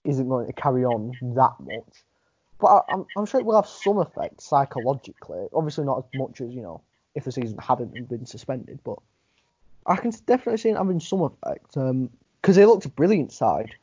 isn't 0.04 0.28
going 0.28 0.46
to 0.46 0.52
carry 0.52 0.84
on 0.84 1.12
that 1.34 1.52
much. 1.60 2.04
But 2.62 2.68
I, 2.68 2.92
I'm, 2.92 3.06
I'm 3.16 3.26
sure 3.26 3.40
it 3.40 3.44
will 3.44 3.56
have 3.56 3.66
some 3.66 3.98
effect 3.98 4.40
psychologically. 4.40 5.48
Obviously, 5.52 5.84
not 5.84 5.98
as 5.98 6.04
much 6.14 6.40
as 6.40 6.54
you 6.54 6.62
know 6.62 6.80
if 7.16 7.24
the 7.24 7.32
season 7.32 7.58
hadn't 7.58 8.08
been 8.08 8.24
suspended, 8.24 8.78
but 8.84 8.98
I 9.84 9.96
can 9.96 10.12
definitely 10.26 10.58
see 10.58 10.68
it 10.70 10.76
having 10.76 11.00
some 11.00 11.22
effect. 11.22 11.74
Because 11.74 12.56
they 12.56 12.64
looked 12.64 12.86
a 12.86 12.88
brilliant 12.88 13.32
side 13.32 13.74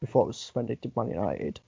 before 0.00 0.24
it 0.24 0.26
was 0.26 0.36
suspended 0.36 0.82
to 0.82 0.90
Man 0.96 1.10
United. 1.10 1.60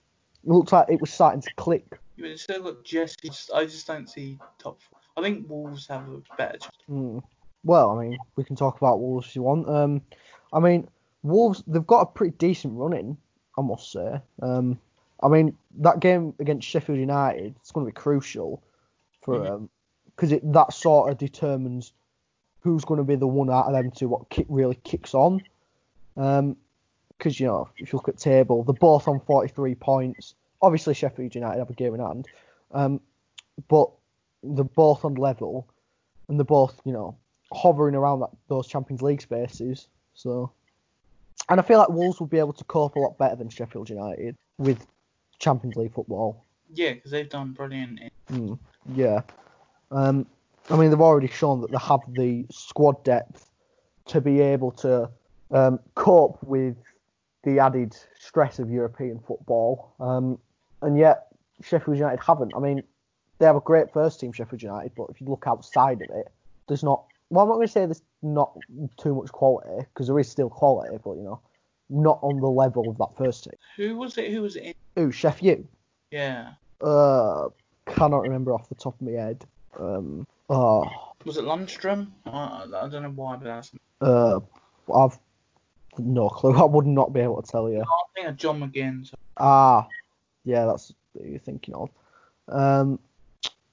It 0.42 0.50
looked 0.50 0.72
like 0.72 0.88
it 0.90 1.00
was 1.00 1.12
starting 1.12 1.40
to 1.40 1.54
click. 1.56 1.86
Yeah, 2.16 2.30
but 2.30 2.40
still 2.40 2.62
got 2.64 2.84
Jesse. 2.84 3.30
I 3.54 3.64
just 3.64 3.86
don't 3.86 4.10
see 4.10 4.36
top 4.58 4.80
four. 4.82 4.98
I 5.16 5.22
think 5.22 5.48
Wolves 5.48 5.86
have 5.86 6.08
a 6.08 6.20
better 6.36 6.58
chance. 6.58 6.74
Hmm. 6.88 7.18
Well, 7.62 7.96
I 7.96 8.02
mean, 8.02 8.18
we 8.34 8.42
can 8.42 8.56
talk 8.56 8.76
about 8.76 9.00
Wolves 9.00 9.28
if 9.28 9.36
you 9.36 9.42
want. 9.42 9.68
Um, 9.68 10.02
I 10.52 10.58
mean, 10.58 10.88
Wolves 11.22 11.62
they've 11.68 11.86
got 11.86 12.00
a 12.00 12.06
pretty 12.06 12.36
decent 12.38 12.74
run 12.76 12.92
in, 12.92 13.16
I 13.56 13.62
must 13.62 13.92
say. 13.92 14.20
Um, 14.42 14.80
I 15.22 15.28
mean, 15.28 15.56
that 15.78 16.00
game 16.00 16.34
against 16.38 16.66
Sheffield 16.66 16.98
United 16.98 17.54
it's 17.60 17.72
going 17.72 17.86
to 17.86 17.92
be 17.92 17.94
crucial 17.94 18.62
for 19.22 19.34
Mhm. 19.38 19.50
um, 19.50 19.70
because 20.06 20.38
that 20.42 20.72
sort 20.72 21.10
of 21.10 21.18
determines 21.18 21.92
who's 22.60 22.84
going 22.84 22.98
to 22.98 23.04
be 23.04 23.14
the 23.16 23.26
one 23.26 23.48
out 23.50 23.66
of 23.66 23.72
them 23.72 23.90
two 23.90 24.08
what 24.08 24.28
kick, 24.28 24.46
really 24.48 24.74
kicks 24.84 25.14
on. 25.14 25.42
Um, 26.16 26.56
because 27.16 27.38
you 27.38 27.46
know 27.46 27.68
if 27.76 27.92
you 27.92 27.96
look 27.98 28.08
at 28.08 28.16
table, 28.18 28.62
they're 28.64 28.74
both 28.74 29.06
on 29.08 29.20
43 29.20 29.74
points. 29.74 30.34
Obviously, 30.62 30.94
Sheffield 30.94 31.34
United 31.34 31.58
have 31.58 31.70
a 31.70 31.74
game 31.74 31.94
in 31.94 32.00
hand, 32.00 32.26
um, 32.72 33.00
but 33.68 33.90
they're 34.42 34.64
both 34.64 35.04
on 35.04 35.14
level, 35.14 35.66
and 36.28 36.38
they're 36.38 36.44
both 36.44 36.80
you 36.84 36.92
know 36.92 37.14
hovering 37.52 37.94
around 37.94 38.20
that, 38.20 38.30
those 38.48 38.66
Champions 38.66 39.02
League 39.02 39.20
spaces. 39.20 39.88
So, 40.14 40.50
and 41.48 41.60
I 41.60 41.62
feel 41.62 41.78
like 41.78 41.88
Wolves 41.90 42.20
will 42.20 42.26
be 42.26 42.38
able 42.38 42.52
to 42.54 42.64
cope 42.64 42.96
a 42.96 42.98
lot 42.98 43.18
better 43.18 43.36
than 43.36 43.48
Sheffield 43.50 43.90
United 43.90 44.36
with 44.58 44.86
Champions 45.40 45.74
League 45.76 45.92
football. 45.92 46.44
Yeah, 46.72 46.92
because 46.92 47.10
they've 47.10 47.28
done 47.28 47.52
brilliant. 47.52 48.00
Mm, 48.30 48.58
yeah. 48.94 49.22
Um, 49.90 50.26
I 50.68 50.76
mean, 50.76 50.90
they've 50.90 51.00
already 51.00 51.26
shown 51.26 51.60
that 51.62 51.72
they 51.72 51.78
have 51.78 52.00
the 52.08 52.46
squad 52.50 53.02
depth 53.02 53.50
to 54.06 54.20
be 54.20 54.40
able 54.40 54.70
to 54.72 55.10
um, 55.50 55.80
cope 55.96 56.38
with 56.42 56.76
the 57.42 57.58
added 57.58 57.96
stress 58.18 58.58
of 58.58 58.70
European 58.70 59.18
football. 59.18 59.94
Um, 59.98 60.38
and 60.82 60.96
yet, 60.96 61.26
Sheffield 61.62 61.96
United 61.96 62.20
haven't. 62.22 62.52
I 62.54 62.60
mean, 62.60 62.82
they 63.38 63.46
have 63.46 63.56
a 63.56 63.60
great 63.60 63.92
first 63.92 64.20
team, 64.20 64.32
Sheffield 64.32 64.62
United, 64.62 64.92
but 64.96 65.06
if 65.10 65.20
you 65.20 65.26
look 65.26 65.44
outside 65.46 66.02
of 66.02 66.16
it, 66.16 66.28
there's 66.68 66.84
not. 66.84 67.04
Well, 67.30 67.44
I'm 67.44 67.48
not 67.48 67.56
going 67.56 67.66
to 67.66 67.72
say 67.72 67.86
there's 67.86 68.02
not 68.22 68.56
too 68.96 69.14
much 69.14 69.30
quality 69.30 69.86
because 69.92 70.06
there 70.08 70.18
is 70.18 70.28
still 70.28 70.50
quality, 70.50 70.96
but 71.02 71.12
you 71.12 71.22
know, 71.22 71.40
not 71.90 72.18
on 72.22 72.40
the 72.40 72.48
level 72.48 72.88
of 72.88 72.98
that 72.98 73.16
first 73.16 73.44
team. 73.44 73.54
who 73.76 73.96
was 73.96 74.16
it? 74.16 74.30
Who 74.30 74.42
was 74.42 74.56
it 74.56 74.74
in? 74.96 75.02
Ooh, 75.02 75.12
Sheffield. 75.12 75.66
Yeah. 76.10 76.52
Uh, 76.80 77.48
cannot 77.86 78.22
remember 78.22 78.54
off 78.54 78.68
the 78.68 78.74
top 78.74 78.94
of 78.94 79.02
my 79.06 79.12
head. 79.12 79.44
Um, 79.78 80.26
oh, 80.48 80.84
Was 81.24 81.36
it 81.36 81.44
Lundstram? 81.44 82.08
I, 82.26 82.64
I 82.74 82.88
don't 82.88 83.02
know 83.02 83.10
why, 83.10 83.36
but 83.36 83.44
that's. 83.44 83.72
uh, 84.00 84.40
I've 84.94 85.18
no 85.98 86.28
clue. 86.28 86.52
I 86.56 86.64
would 86.64 86.86
not 86.86 87.12
be 87.12 87.20
able 87.20 87.42
to 87.42 87.50
tell 87.50 87.68
you. 87.70 87.80
I 87.82 87.84
think 88.14 88.28
of 88.28 88.36
John 88.36 88.60
McGinn. 88.60 89.06
So 89.08 89.16
Ah, 89.36 89.86
yeah, 90.44 90.66
that's 90.66 90.92
what 91.12 91.26
you're 91.28 91.38
thinking 91.38 91.74
of. 91.74 91.90
Um, 92.48 92.98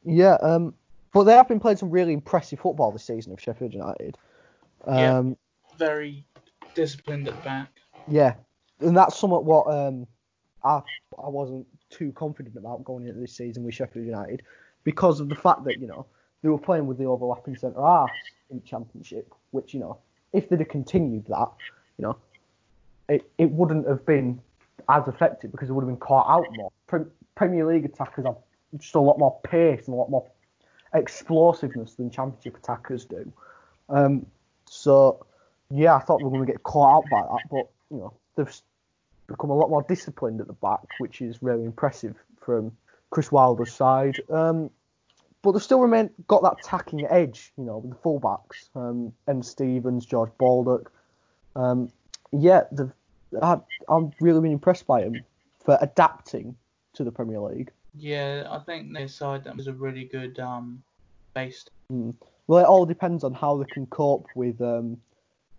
yeah, 0.04 0.36
um, 0.42 0.74
but 1.14 1.24
they 1.24 1.34
have 1.34 1.48
been 1.48 1.60
playing 1.60 1.78
some 1.78 1.90
really 1.90 2.14
impressive 2.14 2.60
football 2.60 2.92
this 2.92 3.04
season 3.04 3.34
of 3.34 3.42
Sheffield 3.42 3.74
United. 3.74 4.18
Yeah. 4.88 5.18
Um, 5.18 5.38
very 5.78 6.24
disciplined 6.76 7.28
at 7.28 7.36
the 7.36 7.42
back. 7.42 7.70
Yeah, 8.08 8.36
and 8.80 8.96
that's 8.96 9.18
somewhat 9.18 9.46
what 9.46 9.68
um, 9.68 10.08
I 10.64 10.82
I 11.24 11.30
wasn't 11.30 11.66
too 11.90 12.12
confident 12.12 12.56
about 12.58 12.84
going 12.84 13.08
into 13.08 13.20
this 13.20 13.36
season 13.36 13.64
with 13.64 13.76
Sheffield 13.76 14.06
United 14.06 14.44
because 14.84 15.20
of 15.20 15.30
the 15.30 15.36
fact 15.36 15.64
that 15.66 15.80
you 15.80 15.88
know 15.88 16.06
they 16.42 16.50
were 16.50 16.58
playing 16.58 16.88
with 16.88 16.98
the 16.98 17.06
overlapping 17.06 17.56
centre 17.56 17.82
halves 17.82 18.12
in 18.50 18.58
the 18.58 18.64
Championship, 18.66 19.34
which 19.52 19.74
you 19.74 19.80
know 19.80 19.98
if 20.34 20.50
they'd 20.50 20.60
have 20.60 20.70
continued 20.70 21.26
that, 21.28 21.50
you 21.98 22.04
know, 22.04 22.18
it, 23.10 23.30
it 23.38 23.50
wouldn't 23.52 23.88
have 23.88 24.06
been 24.06 24.40
as 24.90 25.08
effective 25.08 25.52
because 25.52 25.70
it 25.70 25.74
would 25.74 25.82
have 25.82 25.90
been 25.90 25.98
caught 25.98 26.28
out 26.30 26.46
more. 26.56 26.72
Pre- 26.88 27.06
Premier 27.36 27.66
League 27.66 27.86
attackers 27.86 28.26
have 28.26 28.38
just 28.78 28.96
a 28.96 29.00
lot 29.00 29.18
more 29.18 29.40
pace 29.44 29.88
and 29.88 29.94
a 29.94 29.98
lot 29.98 30.10
more 30.10 30.26
explosiveness 30.94 31.94
than 31.94 32.10
Championship 32.10 32.58
attackers 32.58 33.06
do. 33.06 33.32
Um, 33.90 34.26
so 34.66 35.26
yeah, 35.70 35.96
I 35.96 36.00
thought 36.00 36.20
we 36.20 36.26
were 36.26 36.32
going 36.32 36.46
to 36.46 36.52
get 36.52 36.64
caught 36.64 36.98
out 36.98 37.04
by 37.10 37.22
that, 37.22 37.42
but 37.50 37.70
you 37.92 37.98
know 37.98 38.14
they've 38.36 38.62
become 39.28 39.50
a 39.50 39.56
lot 39.56 39.70
more 39.70 39.86
disciplined 39.88 40.42
at 40.42 40.48
the 40.48 40.54
back, 40.54 40.88
which 41.00 41.22
is 41.22 41.42
really 41.44 41.66
impressive 41.66 42.16
from 42.40 42.72
Chris 43.10 43.32
Wilder's 43.32 43.74
side. 43.74 44.20
Um, 44.30 44.70
but 45.42 45.52
they've 45.52 45.64
still 45.64 45.82
remain 45.82 46.10
got 46.28 46.44
that 46.44 46.58
attacking 46.64 47.06
edge, 47.06 47.52
you 47.58 47.64
know, 47.64 47.78
with 47.78 47.92
the 47.92 47.98
fullbacks, 47.98 48.70
um, 48.76 49.14
and 49.28 49.46
Stevens, 49.46 50.06
George 50.06 50.32
Baldock. 50.38 50.92
Um, 51.56 51.92
yeah, 52.32 52.64
I, 53.42 53.58
I'm 53.88 54.12
really 54.20 54.42
been 54.42 54.52
impressed 54.52 54.88
by 54.88 55.04
them 55.04 55.24
for 55.64 55.78
adapting 55.82 56.56
to 56.94 57.04
the 57.04 57.12
Premier 57.12 57.40
League. 57.40 57.72
Yeah, 57.96 58.48
I 58.50 58.60
think 58.60 58.94
their 58.94 59.08
side 59.08 59.44
that 59.46 59.56
was 59.56 59.68
a 59.68 59.74
really 59.74 60.06
good 60.06 60.40
um 60.40 60.84
base. 61.34 61.66
Well, 61.90 62.64
it 62.64 62.68
all 62.68 62.86
depends 62.86 63.24
on 63.24 63.34
how 63.34 63.58
they 63.58 63.66
can 63.66 63.86
cope 63.88 64.28
with 64.36 64.62
um, 64.62 64.98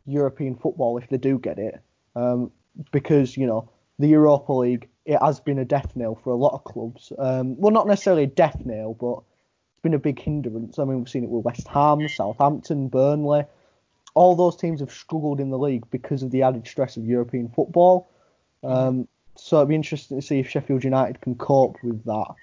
European 0.06 0.56
football 0.56 0.98
if 0.98 1.08
they 1.08 1.18
do 1.18 1.38
get 1.38 1.58
it, 1.58 1.80
um, 2.18 2.50
because 2.90 3.36
you 3.36 3.46
know 3.46 3.70
the 3.98 4.08
Europa 4.08 4.52
League 4.52 4.88
it 5.04 5.18
has 5.22 5.40
been 5.40 5.58
a 5.58 5.64
death 5.64 5.96
nail 5.96 6.20
for 6.22 6.30
a 6.30 6.36
lot 6.36 6.52
of 6.52 6.64
clubs. 6.64 7.12
Um, 7.18 7.58
well, 7.58 7.72
not 7.72 7.86
necessarily 7.86 8.24
a 8.24 8.26
death 8.26 8.66
nail, 8.66 8.92
but 8.92 9.22
it's 9.72 9.82
been 9.82 9.94
a 9.94 9.98
big 9.98 10.20
hindrance. 10.20 10.78
I 10.78 10.84
mean, 10.84 10.98
we've 10.98 11.08
seen 11.08 11.24
it 11.24 11.30
with 11.30 11.46
West 11.46 11.66
Ham, 11.68 12.06
Southampton, 12.08 12.88
Burnley. 12.88 13.44
All 14.14 14.36
those 14.36 14.56
teams 14.56 14.80
have 14.80 14.92
struggled 14.92 15.40
in 15.40 15.48
the 15.48 15.58
league 15.58 15.90
because 15.90 16.22
of 16.22 16.30
the 16.30 16.42
added 16.42 16.66
stress 16.66 16.98
of 16.98 17.06
European 17.06 17.48
football. 17.48 18.10
Um, 18.62 19.08
so 19.34 19.58
it'd 19.58 19.68
be 19.68 19.76
interesting 19.76 20.20
to 20.20 20.26
see 20.26 20.40
if 20.40 20.50
Sheffield 20.50 20.84
United 20.84 21.22
can 21.22 21.36
cope 21.36 21.78
with 21.82 22.04
that 22.04 22.34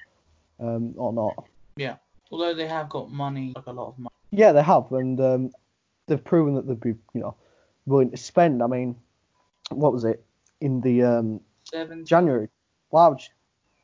um, 0.59 0.95
or 0.97 1.13
not. 1.13 1.45
Yeah, 1.75 1.97
although 2.31 2.55
they 2.55 2.67
have 2.67 2.89
got 2.89 3.11
money, 3.11 3.53
like 3.55 3.67
a 3.67 3.71
lot 3.71 3.89
of 3.89 3.99
money. 3.99 4.15
Yeah, 4.31 4.53
they 4.53 4.63
have, 4.63 4.91
and 4.91 5.21
um, 5.21 5.51
they've 6.07 6.23
proven 6.23 6.55
that 6.55 6.67
they'd 6.67 6.79
be, 6.79 6.95
you 7.13 7.21
know, 7.21 7.35
willing 7.85 8.09
to 8.11 8.17
spend. 8.17 8.63
I 8.63 8.67
mean, 8.67 8.95
what 9.69 9.93
was 9.93 10.03
it 10.05 10.23
in 10.61 10.81
the 10.81 11.03
um. 11.03 11.41
January? 12.05 12.49
Was 12.91 13.29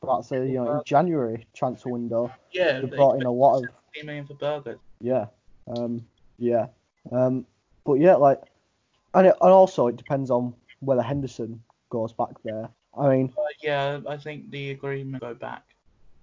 about 0.03 0.25
say, 0.25 0.47
you 0.47 0.53
know, 0.53 0.77
in 0.77 0.81
January 0.85 1.45
transfer 1.53 1.89
window, 1.89 2.31
Yeah, 2.51 2.81
they 2.81 2.87
brought 2.87 3.15
in 3.19 3.23
a 3.23 3.31
lot 3.31 3.57
of, 3.57 3.69
15 3.93 4.05
million 4.05 4.25
for 4.25 4.33
burgers. 4.35 4.79
yeah, 4.99 5.25
um, 5.67 6.05
yeah, 6.37 6.67
um, 7.11 7.45
but 7.85 7.95
yeah, 7.95 8.15
like, 8.15 8.41
and, 9.13 9.27
it, 9.27 9.35
and 9.41 9.51
also 9.51 9.87
it 9.87 9.97
depends 9.97 10.31
on 10.31 10.53
whether 10.79 11.01
Henderson 11.01 11.61
goes 11.89 12.13
back 12.13 12.29
there. 12.43 12.69
I 12.97 13.09
mean, 13.09 13.33
But 13.35 13.45
yeah, 13.61 13.99
I 14.07 14.17
think 14.17 14.49
the 14.51 14.71
agreement 14.71 15.21
go 15.21 15.33
back. 15.33 15.63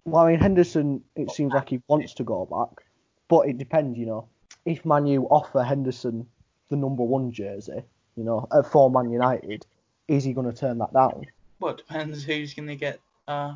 Well, 0.05 0.25
I 0.25 0.31
mean, 0.33 0.41
Henderson, 0.41 1.03
it 1.17 1.31
seems 1.31 1.53
like 1.53 1.69
he 1.69 1.81
wants 1.89 2.15
to 2.15 2.25
go 2.25 2.47
back, 2.47 2.85
but 3.29 3.49
it 3.49 3.59
depends, 3.59 3.99
you 3.99 4.07
know. 4.07 4.29
If 4.65 4.85
Man 4.85 5.07
U 5.07 5.25
offer 5.25 5.63
Henderson 5.63 6.27
the 6.69 6.77
number 6.77 7.03
one 7.03 7.33
jersey, 7.33 7.83
you 8.19 8.25
know, 8.25 8.47
at 8.53 8.67
for 8.71 8.91
Man 8.91 9.11
United, 9.11 9.65
is 10.09 10.25
he 10.25 10.33
going 10.33 10.51
to 10.53 10.59
turn 10.59 10.79
that 10.79 10.93
down? 10.93 11.27
Well, 11.61 11.73
it 11.75 11.79
depends 11.79 12.25
who's 12.25 12.53
going 12.53 12.69
to 12.69 12.77
get 12.77 13.01
uh 13.27 13.55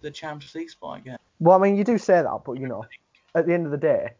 the 0.00 0.10
Champions 0.10 0.54
League 0.54 0.70
spot 0.70 0.98
again. 0.98 1.18
Well, 1.40 1.58
I 1.58 1.62
mean, 1.62 1.76
you 1.76 1.84
do 1.84 1.96
say 1.98 2.22
that, 2.22 2.40
but 2.44 2.52
you 2.54 2.66
know, 2.66 2.84
at 3.34 3.46
the 3.46 3.54
end 3.54 3.64
of 3.64 3.72
the 3.72 3.78
day, 3.78 4.12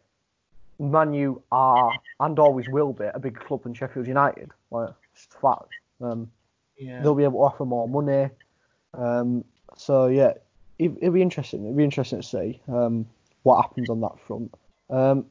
Man 0.79 1.13
U 1.13 1.41
are 1.51 2.01
and 2.19 2.39
always 2.39 2.67
will 2.67 2.93
be 2.93 3.05
a 3.13 3.19
bigger 3.19 3.39
club 3.39 3.63
than 3.63 3.73
Sheffield 3.73 4.07
United. 4.07 4.51
Like, 4.71 4.89
it's 5.13 5.27
fact. 5.41 5.69
Um, 6.01 6.31
Yeah. 6.77 7.01
they'll 7.01 7.15
be 7.15 7.23
able 7.23 7.39
to 7.39 7.45
offer 7.53 7.65
more 7.65 7.87
money. 7.87 8.29
Um, 8.93 9.43
so 9.77 10.07
yeah, 10.07 10.33
it, 10.79 10.91
it'll 10.97 11.13
be 11.13 11.21
interesting. 11.21 11.63
It'll 11.65 11.75
be 11.75 11.83
interesting 11.83 12.21
to 12.21 12.27
see 12.27 12.61
um, 12.67 13.05
what 13.43 13.61
happens 13.61 13.89
on 13.89 14.01
that 14.01 14.19
front. 14.19 14.53
Um, 14.89 15.25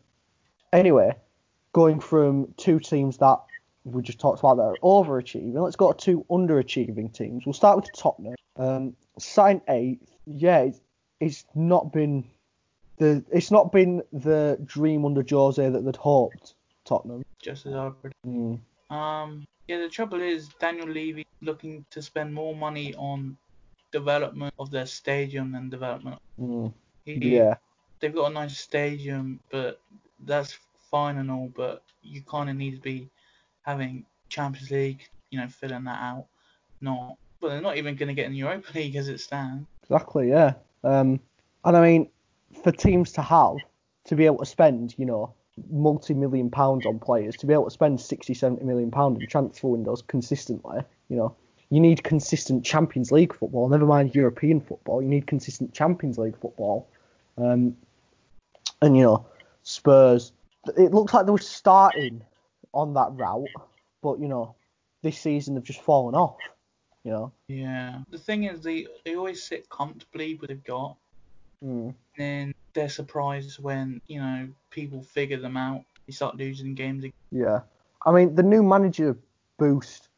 anyway, 0.72 1.16
going 1.72 2.00
from 2.00 2.54
two 2.56 2.78
teams 2.78 3.18
that 3.18 3.38
we 3.85 4.03
just 4.03 4.18
talked 4.18 4.41
about 4.41 4.57
that 4.57 4.62
are 4.62 4.76
overachieving, 4.82 5.55
let's 5.55 5.76
go 5.76 5.93
to 5.93 5.99
two 5.99 6.26
underachieving 6.30 7.12
teams. 7.12 7.45
We'll 7.47 7.53
start 7.53 7.76
with 7.76 7.91
Tottenham. 7.97 8.35
Um, 8.57 8.97
sign 9.18 9.61
eighth. 9.68 10.11
Yeah, 10.26 10.61
it's, 10.61 10.80
it's 11.20 11.45
not 11.55 11.93
been 11.93 12.24
the 12.99 13.24
it's 13.30 13.51
not 13.51 13.72
been 13.72 14.03
the 14.12 14.59
dream 14.64 15.05
under 15.05 15.24
Jose 15.28 15.68
that 15.68 15.85
they'd 15.85 15.97
hoped. 15.97 16.55
Tottenham. 16.85 17.24
Just 17.43 17.66
as 17.66 17.72
predict. 18.01 18.22
Mm. 18.26 18.61
Um, 18.91 19.47
Yeah, 19.68 19.78
the 19.78 19.89
trouble 19.89 20.20
is 20.20 20.49
Daniel 20.61 20.89
Levy 20.89 21.26
looking 21.41 21.85
to 21.91 22.03
spend 22.03 22.32
more 22.32 22.55
money 22.55 22.95
on 22.95 23.37
development 23.91 24.55
of 24.59 24.70
their 24.70 24.87
stadium 24.87 25.53
than 25.53 25.70
development. 25.70 26.20
Mm, 26.41 26.72
He, 27.05 27.14
yeah, 27.14 27.55
they've 28.01 28.14
got 28.14 28.30
a 28.30 28.35
nice 28.35 28.59
stadium, 28.59 29.41
but 29.51 29.80
that's 30.24 30.59
fine 30.91 31.16
and 31.18 31.30
all, 31.30 31.51
but 31.55 31.82
you 32.03 32.22
kind 32.22 32.51
of 32.51 32.57
need 32.57 32.76
to 32.76 32.80
be 32.82 33.09
having 33.64 34.04
Champions 34.28 34.70
League, 34.70 35.08
you 35.30 35.38
know, 35.38 35.48
filling 35.48 35.84
that 35.84 36.00
out. 36.00 36.26
Not, 36.80 37.16
well, 37.40 37.50
they're 37.50 37.60
not 37.60 37.76
even 37.76 37.96
going 37.96 38.08
to 38.08 38.14
get 38.14 38.26
in 38.26 38.32
the 38.32 38.38
Europa 38.38 38.68
League 38.74 38.96
as 38.96 39.08
it 39.08 39.20
stands. 39.20 39.66
exactly. 39.82 40.30
Yeah. 40.30 40.54
Um, 40.82 41.20
and 41.64 41.76
I 41.76 41.80
mean, 41.80 42.08
for 42.62 42.72
teams 42.72 43.12
to 43.12 43.22
have 43.22 43.56
to 44.04 44.14
be 44.14 44.26
able 44.26 44.38
to 44.38 44.46
spend, 44.46 44.94
you 44.98 45.06
know, 45.06 45.32
multi-million 45.70 46.50
pounds 46.50 46.84
on 46.84 46.98
players, 46.98 47.36
to 47.36 47.46
be 47.46 47.52
able 47.52 47.64
to 47.64 47.70
spend 47.70 48.00
60, 48.00 48.34
70 48.34 48.64
million 48.64 48.90
pounds 48.90 49.20
in 49.20 49.28
transfer 49.28 49.68
windows 49.68 50.02
consistently, 50.02 50.80
you 51.08 51.16
know, 51.16 51.34
you 51.70 51.80
need 51.80 52.04
consistent 52.04 52.64
Champions 52.64 53.10
League 53.10 53.34
football. 53.34 53.68
Never 53.68 53.86
mind 53.86 54.14
European 54.14 54.60
football. 54.60 55.02
You 55.02 55.08
need 55.08 55.26
consistent 55.26 55.72
Champions 55.72 56.18
League 56.18 56.38
football. 56.38 56.86
Um, 57.38 57.76
and 58.82 58.96
you 58.96 59.02
know, 59.02 59.26
Spurs. 59.62 60.32
It 60.76 60.92
looks 60.92 61.12
like 61.12 61.26
they 61.26 61.32
were 61.32 61.38
starting 61.38 62.22
on 62.75 62.95
that 62.95 63.12
route, 63.12 63.49
but 64.03 64.18
you 64.20 64.29
know, 64.29 64.55
this 65.03 65.18
season 65.18 65.55
they've 65.55 65.64
just 65.64 65.83
fallen 65.83 66.14
off. 66.14 66.37
You 67.05 67.12
know. 67.12 67.33
Yeah. 67.49 68.01
The 68.11 68.18
thing 68.18 68.45
is, 68.45 68.61
they 68.62 68.87
they 69.05 69.14
always 69.14 69.43
sit 69.43 69.68
comfortably 69.68 70.35
with 70.35 70.43
what 70.43 70.49
they've 70.49 70.64
got, 70.64 70.97
Mm. 71.64 71.95
then 72.18 72.55
they're 72.75 72.91
surprised 72.91 73.59
when 73.62 74.01
you 74.07 74.20
know 74.20 74.49
people 74.70 75.03
figure 75.03 75.39
them 75.39 75.57
out. 75.57 75.83
They 76.07 76.12
start 76.12 76.37
losing 76.37 76.75
games. 76.75 77.05
Yeah. 77.31 77.61
I 78.05 78.12
mean, 78.12 78.35
the 78.35 78.43
new 78.43 78.62
manager 78.62 79.16
boost 79.59 80.09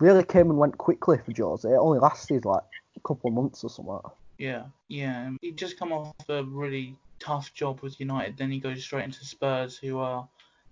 really 0.00 0.24
came 0.24 0.50
and 0.50 0.58
went 0.58 0.78
quickly 0.78 1.18
for 1.18 1.32
Jose. 1.36 1.68
It 1.68 1.76
only 1.76 2.00
lasted 2.00 2.44
like 2.44 2.64
a 2.96 3.00
couple 3.00 3.28
of 3.28 3.34
months 3.34 3.62
or 3.62 3.70
something. 3.70 4.00
Yeah, 4.38 4.64
yeah. 4.88 5.30
He 5.40 5.52
just 5.52 5.78
come 5.78 5.92
off 5.92 6.14
a 6.28 6.42
really 6.42 6.96
tough 7.20 7.52
job 7.54 7.80
with 7.82 8.00
United, 8.00 8.36
then 8.38 8.50
he 8.50 8.58
goes 8.58 8.82
straight 8.82 9.04
into 9.04 9.24
Spurs, 9.24 9.76
who 9.76 9.98
are 9.98 10.26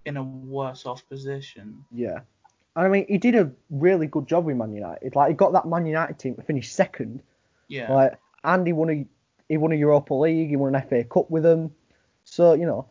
in 0.05 0.16
a 0.16 0.22
worse 0.22 0.86
off 0.86 1.09
position. 1.09 1.84
Yeah. 1.92 2.20
I 2.76 2.88
mean, 2.88 3.07
he 3.09 3.18
did 3.18 3.34
a 3.34 3.51
really 3.70 4.07
good 4.07 4.26
job 4.28 4.44
with 4.44 4.57
Man 4.57 4.72
United. 4.72 5.16
Like, 5.16 5.30
he 5.30 5.34
got 5.34 5.53
that 5.53 5.66
Man 5.66 5.84
United 5.84 6.18
team 6.18 6.36
to 6.36 6.42
finish 6.42 6.72
second. 6.72 7.22
Yeah, 7.66 7.92
Like, 7.92 8.18
and 8.44 8.66
he 8.66 8.72
won 8.72 8.90
a 8.90 9.07
he 9.49 9.57
won 9.57 9.72
a 9.72 9.76
Europa 9.76 10.14
League. 10.14 10.49
He 10.49 10.57
won 10.57 10.74
an 10.74 10.82
FA 10.88 11.05
Cup 11.05 11.30
with 11.30 11.42
them. 11.42 11.72
So 12.24 12.55
you 12.55 12.66
know, 12.66 12.86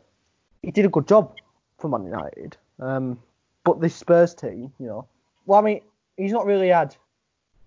he 0.61 0.71
did 0.71 0.85
a 0.85 0.89
good 0.89 1.07
job 1.07 1.35
for 1.79 1.87
Man 1.87 2.03
United. 2.03 2.57
Um, 2.79 3.19
but 3.63 3.81
this 3.81 3.95
Spurs 3.95 4.33
team, 4.33 4.71
you 4.79 4.87
know, 4.87 5.07
well, 5.45 5.59
I 5.59 5.63
mean, 5.63 5.81
he's 6.15 6.31
not 6.31 6.45
really 6.45 6.69
had 6.69 6.95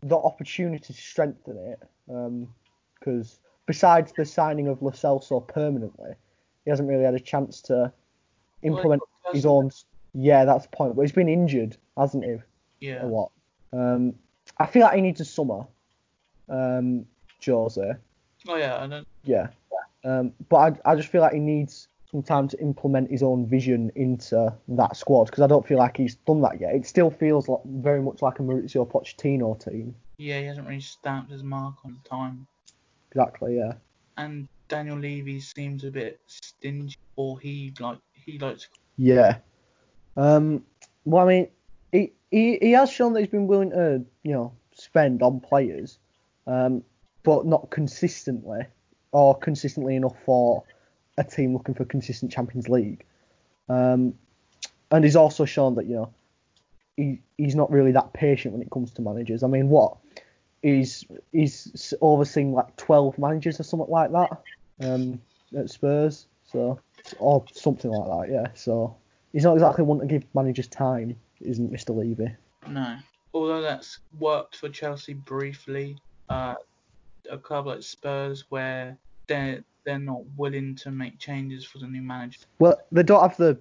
the 0.02 0.16
opportunity 0.16 0.92
to 0.92 0.92
strengthen 0.92 1.56
it. 1.56 1.82
Because 2.98 3.38
besides 3.66 4.12
the 4.16 4.24
signing 4.24 4.68
of 4.68 4.82
Lo 4.82 4.90
Celso 4.90 5.46
permanently, 5.46 6.12
he 6.64 6.70
hasn't 6.70 6.88
really 6.88 7.04
had 7.04 7.14
a 7.14 7.20
chance 7.20 7.60
to 7.62 7.92
implement 8.62 9.02
Well, 9.24 9.34
his 9.34 9.46
own. 9.46 9.70
Yeah, 10.12 10.44
that's 10.44 10.66
the 10.66 10.76
point. 10.76 10.96
But 10.96 11.02
he's 11.02 11.12
been 11.12 11.28
injured, 11.28 11.76
hasn't 11.96 12.24
he? 12.24 12.36
yeah, 12.80 13.04
a 13.04 13.06
lot. 13.06 13.30
Um, 13.72 14.14
I 14.58 14.66
feel 14.66 14.82
like 14.82 14.94
he 14.96 15.00
needs 15.00 15.20
a 15.20 15.24
summer. 15.24 15.66
Um, 16.48 17.06
Jose. 17.44 17.92
oh 18.48 18.56
yeah, 18.56 18.82
I 18.82 18.86
don't. 18.86 19.06
Yeah. 19.24 19.48
Um, 20.04 20.32
but 20.48 20.80
I, 20.84 20.92
I 20.92 20.96
just 20.96 21.08
feel 21.08 21.20
like 21.20 21.34
he 21.34 21.38
needs 21.40 21.88
some 22.10 22.22
time 22.22 22.48
to 22.48 22.58
implement 22.60 23.10
his 23.10 23.22
own 23.22 23.46
vision 23.46 23.92
into 23.94 24.52
that 24.68 24.96
squad 24.96 25.26
because 25.26 25.42
I 25.42 25.46
don't 25.46 25.66
feel 25.66 25.78
like 25.78 25.96
he's 25.96 26.16
done 26.16 26.40
that 26.40 26.60
yet. 26.60 26.74
It 26.74 26.86
still 26.86 27.10
feels 27.10 27.48
like 27.48 27.60
very 27.66 28.02
much 28.02 28.20
like 28.22 28.38
a 28.40 28.42
Maurizio 28.42 28.90
Pochettino 28.90 29.62
team. 29.62 29.94
Yeah, 30.16 30.40
he 30.40 30.46
hasn't 30.46 30.66
really 30.66 30.80
stamped 30.80 31.30
his 31.30 31.42
mark 31.44 31.76
on 31.84 31.98
time. 32.04 32.46
Exactly. 33.12 33.56
Yeah. 33.58 33.74
And 34.16 34.48
Daniel 34.68 34.98
Levy 34.98 35.40
seems 35.40 35.84
a 35.84 35.90
bit 35.90 36.20
stingy, 36.26 36.96
or 37.16 37.38
he 37.38 37.72
like 37.78 37.98
he 38.32 38.38
likes. 38.38 38.68
Yeah. 38.96 39.38
Um. 40.16 40.64
Well, 41.04 41.26
I 41.26 41.28
mean, 41.28 41.48
he, 41.92 42.12
he 42.30 42.58
he 42.60 42.72
has 42.72 42.90
shown 42.90 43.12
that 43.14 43.20
he's 43.20 43.30
been 43.30 43.46
willing 43.46 43.70
to 43.70 44.04
you 44.22 44.32
know 44.32 44.52
spend 44.74 45.22
on 45.22 45.40
players, 45.40 45.98
um, 46.46 46.82
but 47.22 47.46
not 47.46 47.70
consistently 47.70 48.60
or 49.12 49.36
consistently 49.36 49.96
enough 49.96 50.16
for 50.24 50.62
a 51.18 51.24
team 51.24 51.52
looking 51.52 51.74
for 51.74 51.84
consistent 51.84 52.32
Champions 52.32 52.68
League. 52.68 53.04
Um, 53.68 54.14
and 54.90 55.04
he's 55.04 55.16
also 55.16 55.44
shown 55.44 55.76
that 55.76 55.86
you 55.86 55.94
know 55.94 56.14
he 56.96 57.20
he's 57.36 57.54
not 57.54 57.70
really 57.70 57.92
that 57.92 58.12
patient 58.12 58.52
when 58.52 58.62
it 58.62 58.70
comes 58.70 58.92
to 58.92 59.02
managers. 59.02 59.42
I 59.42 59.46
mean, 59.46 59.68
what 59.68 59.96
he's 60.62 61.04
he's 61.32 61.94
overseeing 62.00 62.52
like 62.52 62.76
12 62.76 63.18
managers 63.18 63.60
or 63.60 63.62
something 63.62 63.90
like 63.90 64.12
that 64.12 64.42
um, 64.80 65.20
at 65.56 65.70
Spurs, 65.70 66.26
so 66.44 66.80
or 67.18 67.44
something 67.52 67.90
like 67.90 68.28
that. 68.28 68.32
Yeah, 68.32 68.46
so 68.54 68.96
he's 69.32 69.44
not 69.44 69.54
exactly 69.54 69.84
one 69.84 70.00
to 70.00 70.06
give 70.06 70.24
managers 70.34 70.68
time, 70.68 71.16
isn't 71.40 71.72
Mr. 71.72 71.96
Levy? 71.96 72.34
No, 72.68 72.96
although 73.34 73.62
that's 73.62 73.98
worked 74.18 74.56
for 74.56 74.68
Chelsea 74.68 75.14
briefly. 75.14 75.96
Uh, 76.28 76.54
a 77.30 77.38
club 77.38 77.66
like 77.66 77.82
Spurs 77.82 78.44
where 78.48 78.96
they're 79.26 79.64
they're 79.84 79.98
not 79.98 80.22
willing 80.36 80.74
to 80.76 80.90
make 80.90 81.18
changes 81.18 81.64
for 81.64 81.78
the 81.78 81.86
new 81.86 82.02
manager. 82.02 82.40
Well, 82.58 82.80
they 82.92 83.02
don't 83.02 83.22
have 83.22 83.36
the 83.36 83.58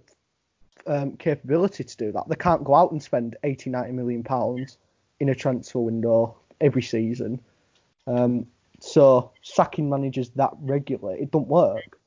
um, 0.87 1.15
capability 1.17 1.83
to 1.83 1.97
do 1.97 2.11
that. 2.11 2.27
They 2.27 2.35
can't 2.35 2.63
go 2.63 2.75
out 2.75 2.91
and 2.91 3.01
spend 3.01 3.37
80, 3.43 3.69
90 3.69 3.91
million 3.93 4.23
pounds 4.23 4.77
in 5.19 5.29
a 5.29 5.35
transfer 5.35 5.79
window 5.79 6.37
every 6.59 6.81
season. 6.81 7.39
Um, 8.07 8.47
so 8.79 9.31
sacking 9.41 9.89
managers 9.89 10.29
that 10.31 10.51
regularly, 10.59 11.21
it 11.21 11.31
don't 11.31 11.47
work. 11.47 11.99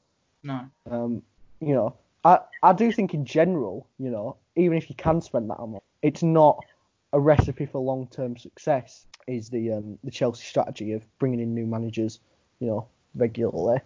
No. 0.43 0.67
Um, 0.91 1.23
you 1.63 1.75
know, 1.75 1.95
I, 2.25 2.41
I 2.63 2.73
do 2.73 2.93
think 2.93 3.15
in 3.15 3.25
general, 3.25 3.87
you 3.99 4.11
know, 4.11 4.37
even 4.57 4.77
if 4.77 4.91
you 4.91 4.97
can 4.97 5.21
spend 5.21 5.49
that 5.51 5.59
amount, 5.59 5.85
it's 6.03 6.23
not 6.23 6.65
a 7.13 7.21
recipe 7.21 7.67
for 7.67 7.81
long-term 7.81 8.37
success. 8.37 9.07
Is 9.29 9.51
the 9.51 9.71
um, 9.71 9.99
the 10.03 10.11
Chelsea 10.11 10.43
strategy 10.45 10.93
of 10.95 11.05
bringing 11.21 11.39
in 11.39 11.55
new 11.55 11.65
managers, 11.65 12.19
you 12.59 12.67
know, 12.67 12.89
regularly. 13.15 13.79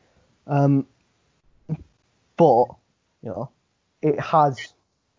Um, 0.46 0.86
but 2.38 2.64
you 3.22 3.28
know, 3.28 3.50
it 4.00 4.18
has 4.18 4.72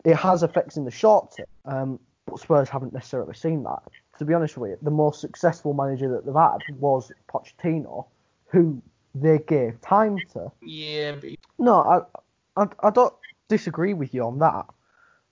it 0.04 0.16
has 0.16 0.42
effects 0.42 0.76
in 0.76 0.84
the 0.84 0.90
short 0.90 1.36
term. 1.36 1.46
Um, 1.64 2.00
but 2.26 2.40
Spurs 2.40 2.68
haven't 2.68 2.92
necessarily 2.92 3.34
seen 3.34 3.62
that. 3.62 3.82
To 4.18 4.24
be 4.24 4.34
honest 4.34 4.56
with 4.56 4.70
you, 4.70 4.78
the 4.82 4.90
most 4.90 5.20
successful 5.20 5.72
manager 5.72 6.08
that 6.10 6.26
they've 6.26 6.34
had 6.34 6.58
was 6.80 7.12
Pochettino, 7.32 8.06
who 8.48 8.82
they 9.14 9.38
gave 9.38 9.80
time 9.80 10.18
to. 10.32 10.50
Yeah, 10.62 11.12
but 11.12 11.30
No, 11.58 11.76
I, 11.76 12.18
I, 12.58 12.66
I 12.86 12.90
don't 12.90 13.14
disagree 13.48 13.94
with 13.94 14.12
you 14.14 14.24
on 14.24 14.38
that. 14.40 14.66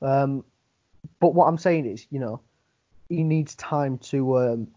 Um, 0.00 0.44
but 1.20 1.34
what 1.34 1.46
I'm 1.46 1.58
saying 1.58 1.86
is, 1.86 2.06
you 2.10 2.20
know, 2.20 2.40
he 3.08 3.22
needs 3.22 3.54
time 3.56 3.98
to 3.98 4.38
um, 4.38 4.68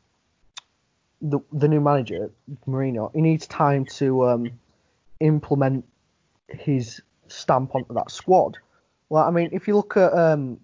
the 1.22 1.40
the 1.52 1.68
new 1.68 1.82
manager 1.82 2.32
Mourinho. 2.68 3.14
He 3.14 3.22
needs 3.22 3.48
time 3.48 3.86
to 3.98 4.28
um, 4.28 4.52
implement 5.20 5.86
his 6.48 7.02
stamp 7.28 7.76
onto 7.76 7.94
that 7.94 8.12
squad. 8.12 8.58
Well, 9.10 9.24
I 9.24 9.32
mean, 9.32 9.50
if 9.52 9.68
you 9.68 9.76
look 9.76 9.98
at 9.98 10.14
um, 10.14 10.60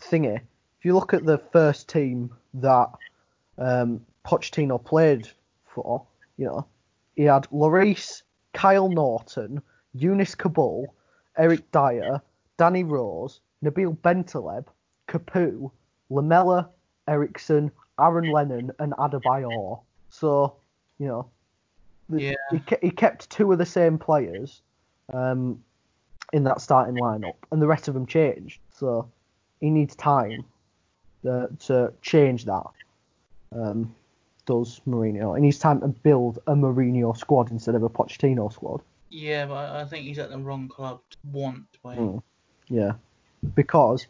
thingy, 0.00 0.36
if 0.36 0.84
you 0.84 0.94
look 0.94 1.14
at 1.14 1.24
the 1.24 1.38
first 1.38 1.88
team 1.88 2.30
that 2.54 2.90
um, 3.58 4.04
Pochettino 4.24 4.82
played 4.82 5.28
for, 5.66 6.04
you 6.36 6.46
know, 6.46 6.66
he 7.16 7.24
had 7.24 7.48
Lloris, 7.50 8.22
Kyle 8.52 8.88
Naughton, 8.88 9.62
Younes 9.96 10.36
Kaboul, 10.36 10.86
Eric 11.36 11.70
Dier, 11.72 12.20
Danny 12.56 12.84
Rose, 12.84 13.40
Nabil 13.64 13.96
Bentaleb, 13.98 14.66
Capoue, 15.08 15.70
Lamela, 16.10 16.68
Eriksen, 17.08 17.70
Aaron 18.00 18.30
Lennon, 18.30 18.72
and 18.78 18.92
Adebayor. 18.94 19.80
So, 20.10 20.56
you 20.98 21.06
know, 21.06 21.26
the- 22.08 22.22
Yeah. 22.22 22.34
he, 22.50 22.60
he 22.82 22.90
kept 22.90 23.30
two 23.30 23.50
of 23.52 23.58
the 23.58 23.66
same 23.66 23.98
players 23.98 24.62
um, 25.12 25.62
in 26.32 26.44
that 26.44 26.60
starting 26.60 26.96
lineup, 26.96 27.36
and 27.50 27.60
the 27.60 27.66
rest 27.66 27.88
of 27.88 27.94
them 27.94 28.06
changed. 28.06 28.60
So 28.72 29.08
he 29.60 29.70
needs 29.70 29.94
time 29.96 30.44
uh, 31.28 31.46
to 31.66 31.92
change 32.02 32.44
that. 32.46 32.66
Um, 33.52 33.94
does 34.46 34.80
Mourinho? 34.86 35.36
He 35.36 35.42
needs 35.42 35.58
time 35.58 35.80
to 35.80 35.88
build 35.88 36.38
a 36.46 36.54
Mourinho 36.54 37.16
squad 37.16 37.50
instead 37.50 37.74
of 37.74 37.82
a 37.82 37.88
Pochettino 37.88 38.52
squad. 38.52 38.82
Yeah, 39.08 39.46
but 39.46 39.54
I 39.54 39.82
I 39.82 39.84
think 39.84 40.06
he's 40.06 40.18
at 40.18 40.30
the 40.30 40.38
wrong 40.38 40.68
club 40.68 41.00
to 41.10 41.16
want 41.32 41.72
to. 41.72 41.78
Mm. 41.88 42.22
Yeah, 42.68 42.92
because 43.54 44.06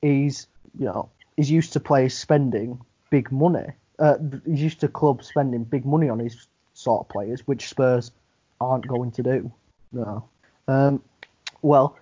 he's 0.00 0.46
you 0.78 0.86
know 0.86 1.08
he's 1.36 1.50
used 1.50 1.72
to 1.74 1.80
players 1.80 2.14
spending 2.16 2.80
big 3.10 3.32
money. 3.32 3.66
Uh, 3.98 4.16
he's 4.46 4.62
used 4.62 4.80
to 4.80 4.88
clubs 4.88 5.28
spending 5.28 5.64
big 5.64 5.84
money 5.84 6.08
on 6.08 6.18
his 6.18 6.46
sort 6.74 7.00
of 7.00 7.08
players, 7.08 7.46
which 7.46 7.68
Spurs 7.68 8.10
aren't 8.60 8.86
going 8.86 9.10
to 9.12 9.22
do. 9.22 9.52
No. 9.92 10.24
Um, 10.68 11.02
well, 11.60 11.98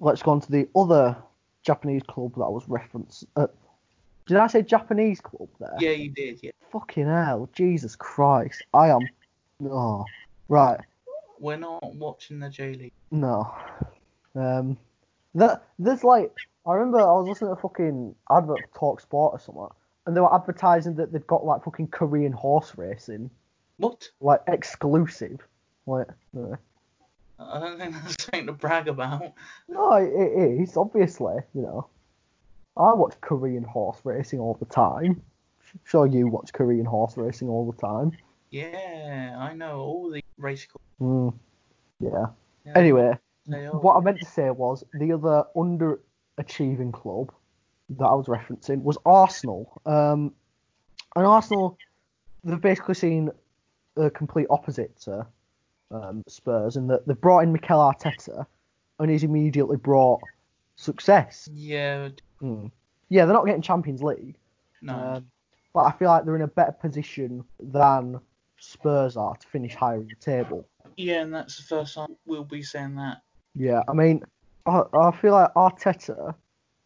let's 0.00 0.22
go 0.22 0.30
on 0.30 0.40
to 0.40 0.50
the 0.50 0.68
other 0.76 1.16
Japanese 1.62 2.02
club 2.04 2.34
that 2.36 2.50
was 2.50 2.64
referenced. 2.68 3.24
Uh, 3.36 3.48
did 4.26 4.36
I 4.36 4.46
say 4.46 4.62
Japanese 4.62 5.20
club 5.20 5.48
there? 5.58 5.74
Yeah, 5.78 5.90
you 5.90 6.10
did. 6.10 6.40
Yeah. 6.42 6.52
Fucking 6.70 7.06
hell, 7.06 7.48
Jesus 7.52 7.96
Christ! 7.96 8.62
I 8.72 8.88
am. 8.88 9.00
Oh, 9.64 10.04
right. 10.48 10.80
We're 11.42 11.56
not 11.56 11.96
watching 11.96 12.38
the 12.38 12.48
J 12.48 12.74
League. 12.74 12.92
No. 13.10 13.52
Um, 14.36 14.78
that 15.34 15.64
there's 15.76 16.04
like 16.04 16.32
I 16.64 16.74
remember 16.74 17.00
I 17.00 17.12
was 17.18 17.26
listening 17.28 17.48
to 17.50 17.58
a 17.58 17.60
fucking 17.60 18.14
advert 18.30 18.60
for 18.72 18.78
Talk 18.78 19.00
Sport 19.00 19.34
or 19.34 19.40
something, 19.40 19.66
and 20.06 20.16
they 20.16 20.20
were 20.20 20.32
advertising 20.32 20.94
that 20.94 21.12
they've 21.12 21.26
got 21.26 21.44
like 21.44 21.64
fucking 21.64 21.88
Korean 21.88 22.30
horse 22.32 22.74
racing, 22.76 23.28
What? 23.78 24.08
like 24.20 24.42
exclusive. 24.46 25.40
Like, 25.84 26.06
uh, 26.38 26.54
I 27.40 27.58
don't 27.58 27.76
think 27.76 27.94
that's 27.94 28.22
something 28.22 28.46
to 28.46 28.52
brag 28.52 28.86
about. 28.86 29.32
no, 29.68 29.94
it, 29.94 30.12
it 30.12 30.60
is 30.60 30.76
obviously. 30.76 31.34
You 31.54 31.62
know, 31.62 31.86
I 32.76 32.94
watch 32.94 33.20
Korean 33.20 33.64
horse 33.64 33.98
racing 34.04 34.38
all 34.38 34.54
the 34.60 34.66
time. 34.66 35.20
Sure, 35.82 36.06
you 36.06 36.28
watch 36.28 36.52
Korean 36.52 36.86
horse 36.86 37.16
racing 37.16 37.48
all 37.48 37.68
the 37.68 37.78
time. 37.78 38.12
Yeah, 38.52 39.34
I 39.38 39.54
know 39.54 39.80
all 39.80 40.10
the 40.10 40.22
race 40.36 40.66
cars. 40.66 40.82
Mm, 41.00 41.34
yeah. 42.00 42.26
Yeah, 42.66 42.72
Anyway, 42.76 43.18
what 43.46 43.96
I 43.96 44.00
meant 44.00 44.20
to 44.20 44.26
say 44.26 44.50
was 44.50 44.84
the 44.92 45.12
other 45.12 45.44
underachieving 45.56 46.92
club 46.92 47.32
that 47.98 48.04
I 48.04 48.14
was 48.14 48.26
referencing 48.26 48.82
was 48.82 48.98
Arsenal. 49.06 49.80
Um, 49.86 50.32
and 51.16 51.26
Arsenal, 51.26 51.78
they've 52.44 52.60
basically 52.60 52.94
seen 52.94 53.30
the 53.94 54.10
complete 54.10 54.46
opposite 54.50 54.96
to 55.00 55.26
um, 55.90 56.22
Spurs 56.28 56.76
in 56.76 56.86
that 56.88 57.06
they've 57.06 57.20
brought 57.20 57.40
in 57.40 57.52
Mikel 57.52 57.78
Arteta 57.78 58.46
and 58.98 59.10
he's 59.10 59.24
immediately 59.24 59.78
brought 59.78 60.20
success. 60.76 61.48
Yeah, 61.52 62.10
Mm. 62.42 62.70
Yeah, 63.08 63.24
they're 63.24 63.34
not 63.34 63.46
getting 63.46 63.62
Champions 63.62 64.02
League, 64.02 64.36
no. 64.80 64.94
um, 64.94 65.26
but 65.72 65.80
I 65.82 65.92
feel 65.92 66.08
like 66.08 66.24
they're 66.24 66.34
in 66.34 66.42
a 66.42 66.48
better 66.48 66.72
position 66.72 67.44
than 67.60 68.18
Spurs 68.62 69.16
are 69.16 69.34
to 69.34 69.48
finish 69.48 69.74
higher 69.74 69.96
in 69.96 70.06
the 70.06 70.14
table. 70.14 70.64
yeah, 70.96 71.22
and 71.22 71.34
that's 71.34 71.56
the 71.56 71.64
first 71.64 71.94
time 71.94 72.14
we'll 72.26 72.44
be 72.44 72.62
saying 72.62 72.94
that. 72.94 73.22
Yeah, 73.56 73.82
I 73.88 73.92
mean, 73.92 74.22
I, 74.66 74.82
I 74.94 75.10
feel 75.10 75.32
like 75.32 75.52
Arteta, 75.54 76.34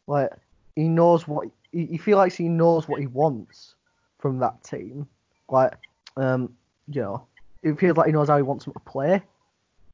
like 0.07 0.31
he 0.74 0.89
knows 0.89 1.29
what 1.29 1.49
he, 1.72 1.85
he 1.85 1.99
feel 1.99 2.16
like 2.16 2.33
he 2.33 2.49
knows 2.49 2.89
what 2.89 3.01
he 3.01 3.07
wants 3.07 3.74
from 4.18 4.39
that 4.39 4.64
team. 4.64 5.07
Like, 5.51 5.74
um, 6.16 6.55
you 6.89 7.03
know, 7.03 7.27
it 7.62 7.79
feels 7.79 7.99
like 7.99 8.07
he 8.07 8.12
knows 8.12 8.29
how 8.29 8.39
he 8.39 8.43
wants 8.43 8.64
them 8.64 8.72
to 8.72 8.81
play. 8.81 9.22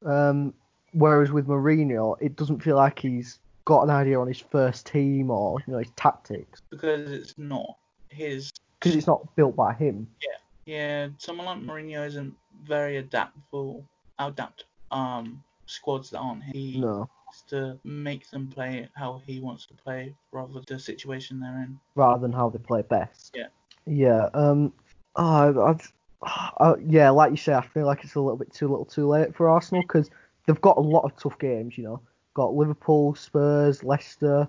Um, 0.05 0.53
whereas 0.93 1.33
with 1.33 1.47
Mourinho, 1.47 2.15
it 2.21 2.37
doesn't 2.37 2.63
feel 2.63 2.77
like 2.77 2.97
he's 2.97 3.39
got 3.65 3.83
an 3.83 3.89
idea 3.89 4.19
on 4.19 4.27
his 4.27 4.39
first 4.39 4.85
team 4.85 5.29
or 5.29 5.59
you 5.67 5.73
know 5.73 5.79
his 5.79 5.91
tactics 5.97 6.61
because 6.69 7.11
it's 7.11 7.37
not 7.37 7.77
his. 8.07 8.51
because 8.79 8.95
it's 8.95 9.07
not 9.07 9.35
built 9.35 9.55
by 9.55 9.73
him. 9.73 10.07
Yeah, 10.21 10.37
someone 11.17 11.45
like 11.45 11.59
Mourinho 11.59 12.05
isn't 12.05 12.33
very 12.63 12.97
adaptable. 12.97 13.83
Adapt 14.19 14.65
um 14.91 15.43
squads 15.65 16.11
that 16.11 16.19
aren't 16.19 16.43
he 16.43 16.79
No, 16.79 17.09
to 17.49 17.79
make 17.83 18.29
them 18.29 18.47
play 18.47 18.87
how 18.95 19.21
he 19.25 19.39
wants 19.39 19.65
to 19.65 19.73
play 19.73 20.13
rather 20.31 20.53
than 20.53 20.63
the 20.67 20.79
situation 20.79 21.39
they're 21.39 21.63
in. 21.63 21.79
rather 21.95 22.21
than 22.21 22.31
how 22.31 22.49
they 22.49 22.59
play 22.59 22.83
best. 22.83 23.35
Yeah. 23.35 23.47
Yeah. 23.85 24.29
Um. 24.33 24.71
Oh, 25.15 25.65
I'd, 25.65 25.81
uh, 26.57 26.75
yeah, 26.87 27.09
like 27.09 27.31
you 27.31 27.37
say, 27.37 27.53
I 27.53 27.61
feel 27.61 27.85
like 27.85 28.03
it's 28.03 28.15
a 28.15 28.21
little 28.21 28.37
bit 28.37 28.53
too 28.53 28.67
little, 28.67 28.85
too 28.85 29.07
late 29.07 29.35
for 29.35 29.49
Arsenal 29.49 29.81
because 29.83 30.09
they've 30.45 30.61
got 30.61 30.77
a 30.77 30.81
lot 30.81 31.03
of 31.03 31.15
tough 31.17 31.37
games. 31.39 31.77
You 31.77 31.83
know, 31.83 32.01
got 32.33 32.53
Liverpool, 32.53 33.15
Spurs, 33.15 33.83
Leicester, 33.83 34.47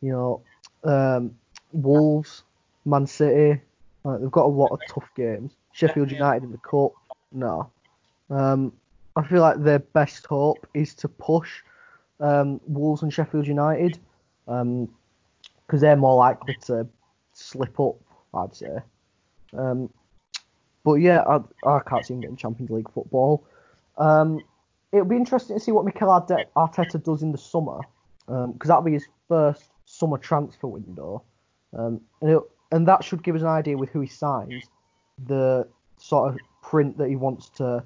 you 0.00 0.12
know, 0.12 0.42
um, 0.84 1.34
Wolves, 1.72 2.42
Man 2.84 3.06
City. 3.06 3.60
Like, 4.04 4.20
they've 4.20 4.30
got 4.30 4.44
a 4.44 4.48
lot 4.48 4.72
of 4.72 4.80
tough 4.88 5.10
games. 5.16 5.52
Sheffield 5.72 6.10
United 6.10 6.44
in 6.44 6.52
the 6.52 6.58
cup. 6.58 6.92
No. 7.32 7.70
Um. 8.30 8.72
I 9.14 9.22
feel 9.22 9.42
like 9.42 9.62
their 9.62 9.78
best 9.78 10.26
hope 10.26 10.66
is 10.72 10.94
to 10.94 11.08
push 11.08 11.62
um, 12.20 12.60
Wolves 12.66 13.02
and 13.02 13.12
Sheffield 13.12 13.46
United. 13.46 13.98
Um, 14.48 14.88
because 15.66 15.80
they're 15.80 15.96
more 15.96 16.16
likely 16.16 16.54
to 16.66 16.86
slip 17.32 17.80
up, 17.80 17.96
I'd 18.34 18.54
say. 18.54 18.78
Um, 19.56 19.88
but 20.84 20.94
yeah, 20.94 21.22
I, 21.22 21.40
I 21.66 21.80
can't 21.80 22.04
see 22.04 22.12
him 22.12 22.20
getting 22.20 22.36
Champions 22.36 22.70
League 22.70 22.90
football. 22.92 23.44
Um, 23.96 24.40
it'll 24.92 25.06
be 25.06 25.16
interesting 25.16 25.56
to 25.56 25.64
see 25.64 25.72
what 25.72 25.86
Mikel 25.86 26.08
Arteta 26.08 27.02
does 27.02 27.22
in 27.22 27.32
the 27.32 27.38
summer, 27.38 27.80
because 28.26 28.68
that'll 28.68 28.82
be 28.82 28.92
his 28.92 29.06
first 29.28 29.64
summer 29.86 30.18
transfer 30.18 30.66
window, 30.66 31.22
um, 31.74 32.02
and 32.20 32.30
it'll, 32.30 32.48
and 32.72 32.88
that 32.88 33.04
should 33.04 33.22
give 33.22 33.36
us 33.36 33.42
an 33.42 33.48
idea 33.48 33.76
with 33.76 33.90
who 33.90 34.00
he 34.00 34.08
signs, 34.08 34.68
the 35.26 35.68
sort 35.98 36.32
of 36.34 36.40
print 36.62 36.98
that 36.98 37.08
he 37.08 37.16
wants 37.16 37.48
to 37.50 37.84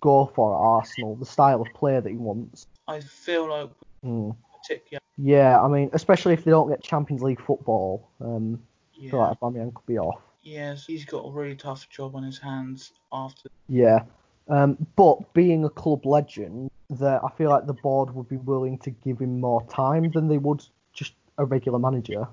go 0.00 0.30
for 0.34 0.54
at 0.54 0.58
Arsenal, 0.58 1.16
the 1.16 1.26
style 1.26 1.60
of 1.60 1.72
player 1.74 2.00
that 2.00 2.10
he 2.10 2.16
wants. 2.16 2.66
I 2.86 3.00
feel 3.00 3.48
like 3.48 3.70
Hmm. 4.02 4.30
particularly 4.62 5.02
Yeah, 5.18 5.60
I 5.60 5.68
mean, 5.68 5.90
especially 5.92 6.34
if 6.34 6.44
they 6.44 6.50
don't 6.50 6.68
get 6.68 6.82
Champions 6.82 7.22
League 7.22 7.40
football, 7.40 8.08
um, 8.20 8.62
I 8.94 9.00
yeah, 9.00 9.10
feel 9.10 9.20
like 9.20 9.40
Aubameyang 9.40 9.74
could 9.74 9.86
be 9.86 9.98
off. 9.98 10.20
yes, 10.42 10.86
he's 10.86 11.04
got 11.04 11.24
a 11.26 11.30
really 11.30 11.56
tough 11.56 11.88
job 11.90 12.14
on 12.16 12.22
his 12.22 12.38
hands 12.38 12.92
after 13.12 13.48
Yeah, 13.68 14.04
um, 14.48 14.76
but 14.96 15.32
being 15.34 15.64
a 15.64 15.70
club 15.70 16.06
legend, 16.06 16.70
that 16.90 17.20
I 17.22 17.28
feel 17.36 17.50
like 17.50 17.66
the 17.66 17.72
board 17.72 18.14
would 18.14 18.28
be 18.28 18.36
willing 18.38 18.76
to 18.78 18.90
give 18.90 19.20
him 19.20 19.40
more 19.40 19.64
time 19.68 20.10
than 20.10 20.26
they 20.28 20.38
would 20.38 20.64
just 20.92 21.14
a 21.38 21.44
regular 21.44 21.78
manager, 21.78 22.26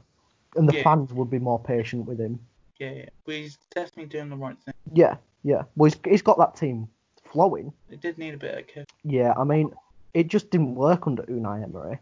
and 0.55 0.67
the 0.67 0.75
Yeah. 0.75 0.83
fans 0.83 1.13
would 1.13 1.29
be 1.29 1.39
more 1.39 1.59
patient 1.59 2.05
with 2.07 2.19
him. 2.19 2.39
yeah, 2.79 2.89
yeah. 2.89 3.05
But 3.25 3.35
he's 3.35 3.57
definitely 3.73 4.05
doing 4.05 4.29
the 4.29 4.37
right 4.37 4.57
thing. 4.59 4.73
Yeah, 4.93 5.17
yeah. 5.43 5.63
Well, 5.75 5.89
he's, 5.89 5.99
he's 6.05 6.21
got 6.21 6.37
that 6.37 6.55
team 6.55 6.87
flowing. 7.25 7.73
It 7.89 8.01
did 8.01 8.17
need 8.17 8.33
a 8.33 8.37
bit 8.37 8.57
of 8.57 8.67
kick. 8.67 8.87
Yeah, 9.03 9.33
I 9.37 9.43
mean, 9.43 9.73
it 10.13 10.27
just 10.27 10.49
didn't 10.49 10.75
work 10.75 11.07
under 11.07 11.23
Unai 11.23 11.63
Emery. 11.63 11.99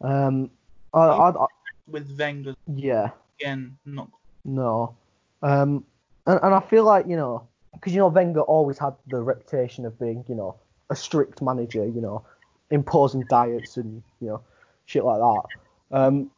Um, 0.00 0.50
I, 0.94 1.00
I, 1.00 1.30
I, 1.30 1.46
with 1.86 2.16
Wenger 2.18 2.54
yeah, 2.74 3.10
again 3.40 3.76
not 3.84 4.08
No. 4.44 4.94
Um, 5.42 5.84
and, 6.26 6.40
and 6.42 6.54
I 6.54 6.60
feel 6.60 6.84
like, 6.84 7.06
you 7.06 7.16
know, 7.16 7.46
because, 7.72 7.92
you 7.92 7.98
know, 7.98 8.08
Wenger 8.08 8.40
always 8.42 8.78
had 8.78 8.94
the 9.08 9.20
reputation 9.20 9.84
of 9.86 9.98
being, 9.98 10.24
you 10.28 10.34
know, 10.34 10.56
a 10.90 10.96
strict 10.96 11.42
manager, 11.42 11.84
you 11.84 12.00
know, 12.00 12.24
imposing 12.70 13.22
diets 13.28 13.76
and, 13.76 14.02
you 14.20 14.28
know, 14.28 14.40
shit 14.86 15.04
like 15.04 15.18
that. 15.18 15.42
Um, 15.90 16.30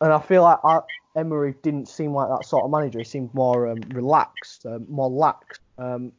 and 0.00 0.12
I 0.12 0.20
feel 0.20 0.42
like 0.42 0.58
I, 0.64 0.80
Emery 1.16 1.54
didn't 1.62 1.88
seem 1.88 2.12
like 2.12 2.28
that 2.28 2.46
sort 2.46 2.64
of 2.64 2.70
manager. 2.70 2.98
He 2.98 3.04
seemed 3.04 3.32
more 3.34 3.68
um, 3.68 3.80
relaxed, 3.90 4.66
um, 4.66 4.86
more 4.88 5.10
lax. 5.10 5.60
Um, 5.78 6.12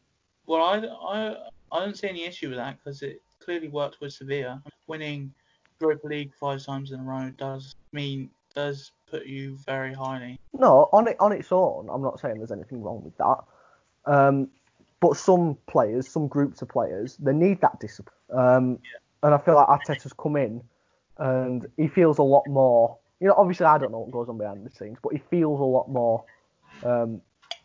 well 0.48 0.64
I 0.64 0.78
I 0.78 1.36
I 1.72 1.80
don't 1.80 1.98
see 1.98 2.10
any 2.10 2.26
issue 2.26 2.50
with 2.50 2.58
that 2.58 2.78
because 2.78 3.02
it 3.02 3.22
clearly 3.40 3.68
worked 3.68 4.00
with 4.02 4.14
Sevilla 4.14 4.62
winning 4.88 5.34
Europa 5.80 6.08
League 6.08 6.34
five 6.40 6.64
times 6.64 6.92
in 6.92 7.00
a 7.00 7.04
row 7.04 7.32
does 7.38 7.76
mean 7.92 8.30
does 8.54 8.92
put 9.10 9.26
you 9.26 9.58
very 9.66 9.94
highly 9.94 10.40
no, 10.60 10.90
on 10.94 11.08
it 11.08 11.18
on 11.20 11.32
its 11.32 11.52
own, 11.52 11.90
I'm 11.92 12.02
not 12.02 12.20
saying 12.20 12.38
there's 12.38 12.52
anything 12.52 12.82
wrong 12.82 13.04
with 13.04 13.18
that. 13.18 13.44
Um, 14.06 14.50
but 15.00 15.18
some 15.18 15.58
players, 15.68 16.08
some 16.08 16.28
groups 16.28 16.62
of 16.62 16.70
players, 16.70 17.18
they 17.18 17.34
need 17.34 17.62
that 17.62 17.80
discipline. 17.80 18.16
Um, 18.32 18.80
And 19.24 19.34
I 19.34 19.38
feel 19.40 19.56
like 19.56 19.68
Arteta's 19.68 20.14
come 20.14 20.36
in 20.36 20.62
and 21.18 21.66
he 21.78 21.88
feels 21.88 22.18
a 22.20 22.24
lot 22.24 22.48
more. 22.48 22.98
You 23.26 23.30
know, 23.30 23.38
obviously 23.40 23.66
I 23.66 23.80
don't 23.80 23.92
know 23.92 23.98
what 24.02 24.12
goes 24.12 24.30
on 24.30 24.38
behind 24.38 24.64
the 24.64 24.70
scenes, 24.70 25.00
but 25.02 25.12
he 25.12 25.18
feels 25.18 25.60
a 25.60 25.64
lot 25.64 25.90
more 25.90 26.24
um, 26.84 27.20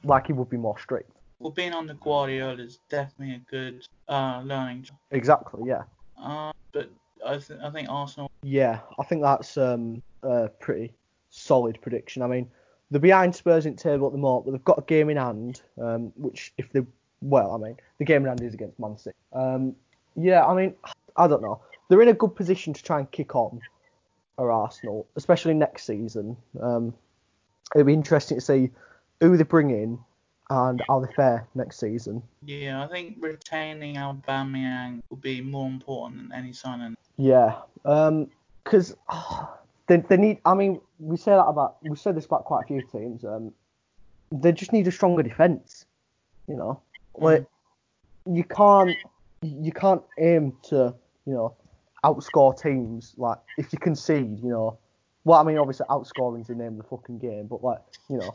like 0.05 0.27
he 0.27 0.33
would 0.33 0.49
be 0.49 0.57
more 0.57 0.79
strict. 0.79 1.13
well 1.39 1.51
being 1.51 1.75
under 1.75 1.93
Guardiola 1.93 2.55
is 2.55 2.79
definitely 2.89 3.35
a 3.35 3.51
good 3.51 3.87
uh, 4.09 4.41
learning 4.43 4.85
job. 4.85 4.97
Exactly. 5.11 5.65
Yeah. 5.67 5.83
uh, 6.19 6.53
but 6.73 6.89
I 7.27 7.37
th- 7.37 7.61
I 7.63 7.69
think 7.69 7.91
Arsenal 7.91 8.31
Yeah, 8.43 8.79
I 8.99 9.05
think 9.05 9.21
that's 9.21 9.59
um, 9.59 10.01
a 10.23 10.49
pretty 10.49 10.95
solid 11.29 11.79
prediction. 11.83 12.23
I 12.23 12.27
mean, 12.27 12.51
they're 12.91 12.99
behind 12.99 13.37
Spurs 13.37 13.67
in 13.67 13.77
table 13.77 14.07
at 14.07 14.13
the 14.13 14.19
moment, 14.19 14.47
but 14.47 14.53
they've 14.53 14.65
got 14.65 14.79
a 14.79 14.87
game 14.87 15.11
in 15.11 15.19
hand, 15.19 15.61
um, 15.79 16.11
which 16.17 16.55
if 16.57 16.73
they, 16.73 16.81
well, 17.21 17.53
I 17.53 17.59
mean, 17.59 17.77
the 17.99 18.07
game 18.07 18.23
in 18.23 18.29
hand 18.29 18.41
is 18.41 18.55
against 18.55 18.79
Man 18.79 18.97
City. 18.97 19.15
Um, 19.35 19.77
yeah, 20.17 20.43
I 20.47 20.55
mean, 20.55 20.75
I 21.19 21.29
don't 21.29 21.43
know. 21.43 21.61
They're 21.91 22.01
in 22.01 22.09
a 22.09 22.15
good 22.15 22.35
position 22.35 22.73
to 22.73 22.83
try 22.83 22.99
and 22.99 23.11
kick 23.11 23.37
on, 23.37 23.61
are 24.41 24.51
Arsenal, 24.51 25.07
especially 25.17 25.55
next 25.55 25.85
season. 25.85 26.37
Um, 26.61 26.95
it'll 27.75 27.87
be 27.87 27.93
interesting 27.93 28.39
to 28.39 28.45
see 28.45 28.71
who 29.21 29.37
they 29.37 29.45
bring 29.45 29.71
in 29.71 29.99
and 30.49 30.83
are 30.89 31.07
they 31.07 31.13
fair 31.13 31.47
next 31.55 31.79
season. 31.79 32.23
yeah 32.45 32.83
I 32.83 32.89
think 32.89 33.19
retaining 33.21 33.95
Aubameyang 33.95 35.01
will 35.09 35.19
be 35.19 35.41
more 35.41 35.69
important 35.69 36.31
than 36.31 36.39
any 36.39 36.53
signing 36.53 36.97
Yeah, 37.17 37.61
because 37.85 38.97
they, 39.87 39.99
they 39.99 40.17
need. 40.17 40.39
I 40.45 40.55
mean, 40.55 40.81
we 40.99 41.17
say 41.17 41.33
that 41.33 41.45
about 41.45 41.77
we 41.83 41.97
said 41.97 42.17
this 42.17 42.27
about 42.27 42.45
quite 42.45 42.65
a 42.65 42.67
few 42.67 42.83
teams. 42.83 43.25
Um, 43.25 43.53
they 44.33 44.53
just 44.53 44.73
need 44.73 44.89
a 44.89 44.93
stronger 44.93 45.23
defense. 45.23 45.85
You 46.49 46.57
know, 46.57 46.81
like 47.15 47.47
you 48.27 48.43
can't 48.43 48.97
you 49.43 49.73
can't 49.73 50.03
aim 50.19 50.57
to 50.65 50.95
you 51.27 51.35
know 51.35 51.55
outscore 52.05 52.61
teams. 52.61 53.15
Like 53.17 53.39
if 53.59 53.73
you 53.73 53.79
concede, 53.79 54.41
you 54.43 54.51
know, 54.51 54.79
Well, 55.25 55.39
I 55.39 55.43
mean, 55.45 55.59
obviously 55.59 55.87
outscoring's 55.87 56.49
the 56.49 56.55
name 56.55 56.73
of 56.73 56.77
the 56.79 56.85
fucking 56.85 57.19
game, 57.19 57.47
but 57.47 57.63
like, 57.63 57.81
you 58.09 58.19
know, 58.19 58.35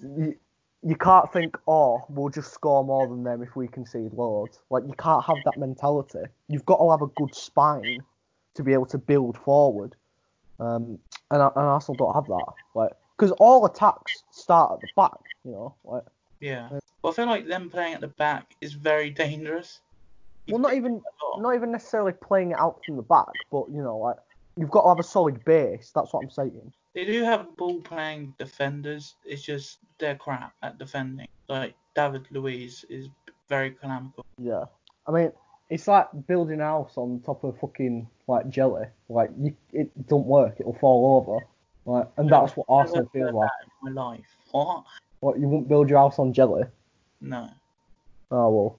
you, 0.00 0.36
you 0.82 0.96
can't 0.96 1.32
think, 1.32 1.56
oh, 1.66 2.04
we'll 2.08 2.28
just 2.28 2.52
score 2.52 2.84
more 2.84 3.06
than 3.06 3.22
them 3.24 3.42
if 3.42 3.54
we 3.56 3.68
concede 3.68 4.12
loads. 4.12 4.58
Like, 4.70 4.84
you 4.86 4.94
can't 4.94 5.24
have 5.24 5.36
that 5.44 5.58
mentality. 5.58 6.22
You've 6.48 6.66
got 6.66 6.78
to 6.78 6.90
have 6.90 7.02
a 7.02 7.06
good 7.06 7.34
spine 7.34 8.02
to 8.54 8.62
be 8.62 8.72
able 8.72 8.86
to 8.86 8.98
build 8.98 9.38
forward. 9.38 9.94
Um, 10.60 10.98
and, 11.30 11.42
and 11.42 11.52
Arsenal 11.56 11.96
don't 11.96 12.14
have 12.14 12.26
that. 12.26 12.52
Like, 12.74 12.92
because 13.16 13.32
all 13.38 13.64
attacks 13.64 14.24
start 14.30 14.72
at 14.74 14.80
the 14.80 14.88
back, 14.96 15.18
you 15.44 15.52
know. 15.52 15.74
Like, 15.84 16.04
Yeah. 16.40 16.68
But 17.02 17.10
I 17.10 17.12
feel 17.12 17.26
like 17.26 17.46
them 17.46 17.70
playing 17.70 17.94
at 17.94 18.00
the 18.00 18.08
back 18.08 18.54
is 18.60 18.74
very 18.74 19.10
dangerous. 19.10 19.80
Well, 20.48 20.58
not 20.58 20.74
even 20.74 21.00
not 21.38 21.54
even 21.54 21.70
necessarily 21.70 22.12
playing 22.12 22.50
it 22.50 22.58
out 22.58 22.80
from 22.84 22.96
the 22.96 23.02
back, 23.02 23.32
but 23.50 23.66
you 23.70 23.82
know, 23.82 23.96
like 23.98 24.16
you've 24.56 24.70
got 24.70 24.82
to 24.82 24.88
have 24.88 24.98
a 24.98 25.04
solid 25.04 25.44
base. 25.44 25.92
That's 25.94 26.12
what 26.12 26.24
I'm 26.24 26.30
saying. 26.30 26.72
They 26.94 27.04
do 27.04 27.22
have 27.24 27.56
ball 27.56 27.80
playing 27.80 28.34
defenders. 28.38 29.14
It's 29.24 29.42
just 29.42 29.78
they're 29.98 30.16
crap 30.16 30.52
at 30.62 30.78
defending. 30.78 31.28
Like 31.48 31.74
David 31.94 32.26
Luiz 32.30 32.84
is 32.88 33.08
very 33.48 33.68
economical. 33.68 34.24
Yeah. 34.38 34.64
I 35.06 35.12
mean, 35.12 35.32
it's 35.70 35.88
like 35.88 36.08
building 36.26 36.60
a 36.60 36.64
house 36.64 36.94
on 36.96 37.20
top 37.24 37.44
of 37.44 37.58
fucking 37.60 38.08
like 38.28 38.48
jelly. 38.50 38.86
Like 39.08 39.30
you, 39.38 39.54
it 39.72 39.90
don't 40.08 40.26
work. 40.26 40.56
It'll 40.60 40.74
fall 40.74 41.16
over. 41.16 41.46
Like, 41.84 42.08
and 42.16 42.30
that's 42.30 42.56
what 42.56 42.66
Arsenal 42.68 43.08
feels 43.12 43.32
like. 43.32 43.50
my 43.82 43.90
life. 43.90 44.36
What? 44.50 44.84
What 45.20 45.40
you 45.40 45.48
won't 45.48 45.68
build 45.68 45.88
your 45.88 45.98
house 45.98 46.18
on 46.18 46.32
jelly? 46.32 46.64
No. 47.20 47.48
Oh 48.30 48.50
well, 48.50 48.78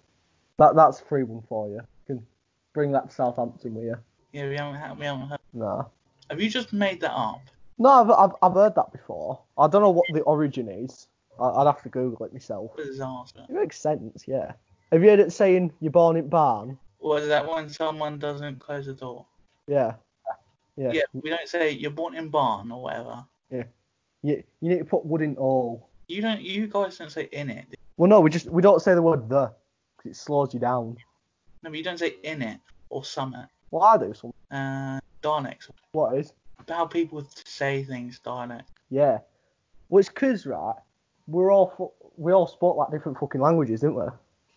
that 0.63 0.75
that's 0.75 0.99
free 1.01 1.23
one 1.23 1.43
for 1.47 1.67
you. 1.67 1.75
You 2.07 2.15
can 2.15 2.27
bring 2.73 2.91
that 2.93 3.09
to 3.09 3.15
Southampton 3.15 3.75
with 3.75 3.85
you. 3.85 3.97
Yeah, 4.31 4.47
we 4.47 4.55
haven't 4.55 4.75
had, 4.75 4.97
we 4.97 5.05
haven't 5.05 5.27
heard. 5.27 5.39
Nah. 5.53 5.83
Have 6.29 6.41
you 6.41 6.49
just 6.49 6.73
made 6.73 7.01
that 7.01 7.13
up? 7.13 7.41
No, 7.77 7.89
I've, 7.89 8.11
I've 8.11 8.35
I've 8.41 8.53
heard 8.53 8.75
that 8.75 8.91
before. 8.91 9.41
I 9.57 9.67
don't 9.67 9.81
know 9.81 9.89
what 9.89 10.05
the 10.13 10.21
origin 10.21 10.69
is. 10.69 11.07
I, 11.39 11.45
I'd 11.45 11.65
have 11.65 11.81
to 11.83 11.89
Google 11.89 12.25
it 12.25 12.33
myself. 12.33 12.75
Disaster. 12.77 13.45
It 13.49 13.53
makes 13.53 13.79
sense, 13.79 14.23
yeah. 14.27 14.53
Have 14.91 15.03
you 15.03 15.09
heard 15.09 15.19
it 15.19 15.33
saying 15.33 15.73
you're 15.79 15.91
born 15.91 16.17
in 16.17 16.29
barn? 16.29 16.77
Is 17.03 17.27
that 17.27 17.47
when 17.47 17.69
someone 17.69 18.17
doesn't 18.17 18.59
close 18.59 18.85
the 18.85 18.93
door? 18.93 19.25
Yeah. 19.67 19.95
Yeah. 20.77 20.91
Yeah, 20.93 21.03
we 21.13 21.29
don't 21.29 21.47
say 21.47 21.71
you're 21.71 21.91
born 21.91 22.15
in 22.15 22.29
barn 22.29 22.71
or 22.71 22.81
whatever. 22.81 23.25
Yeah. 23.51 23.63
You, 24.21 24.43
you 24.61 24.69
need 24.69 24.79
to 24.79 24.85
put 24.85 25.05
wood 25.05 25.21
in 25.21 25.35
all. 25.35 25.89
You 26.07 26.21
don't. 26.21 26.41
You 26.41 26.67
guys 26.67 26.97
don't 26.97 27.11
say 27.11 27.27
in 27.31 27.49
it. 27.49 27.65
Well, 27.97 28.09
no, 28.09 28.21
we 28.21 28.29
just 28.29 28.47
we 28.47 28.61
don't 28.61 28.81
say 28.81 28.95
the 28.95 29.01
word 29.01 29.29
the 29.29 29.53
because 30.03 30.17
it 30.17 30.19
slows 30.21 30.53
you 30.53 30.59
down. 30.59 30.97
No, 31.61 31.69
but 31.69 31.73
you 31.77 31.83
don't 31.83 31.97
say 31.97 32.15
in 32.23 32.41
it 32.41 32.59
or 32.89 33.03
summit. 33.03 33.47
Well, 33.71 33.83
I 33.83 33.97
do 33.97 34.13
some. 34.13 34.33
Uh, 34.51 34.99
dialects. 35.21 35.69
What 35.93 36.17
is? 36.17 36.33
How 36.67 36.85
people 36.85 37.25
say 37.45 37.83
things 37.83 38.19
dialect. 38.19 38.69
Yeah. 38.89 39.19
Well, 39.89 39.99
it's 39.99 40.09
'cause 40.09 40.45
right, 40.45 40.75
we're 41.27 41.51
all 41.51 41.73
fu- 41.77 41.91
we 42.17 42.31
all 42.31 42.47
spoke 42.47 42.77
like 42.77 42.91
different 42.91 43.17
fucking 43.17 43.41
languages, 43.41 43.81
didn't 43.81 43.95
we? 43.95 44.05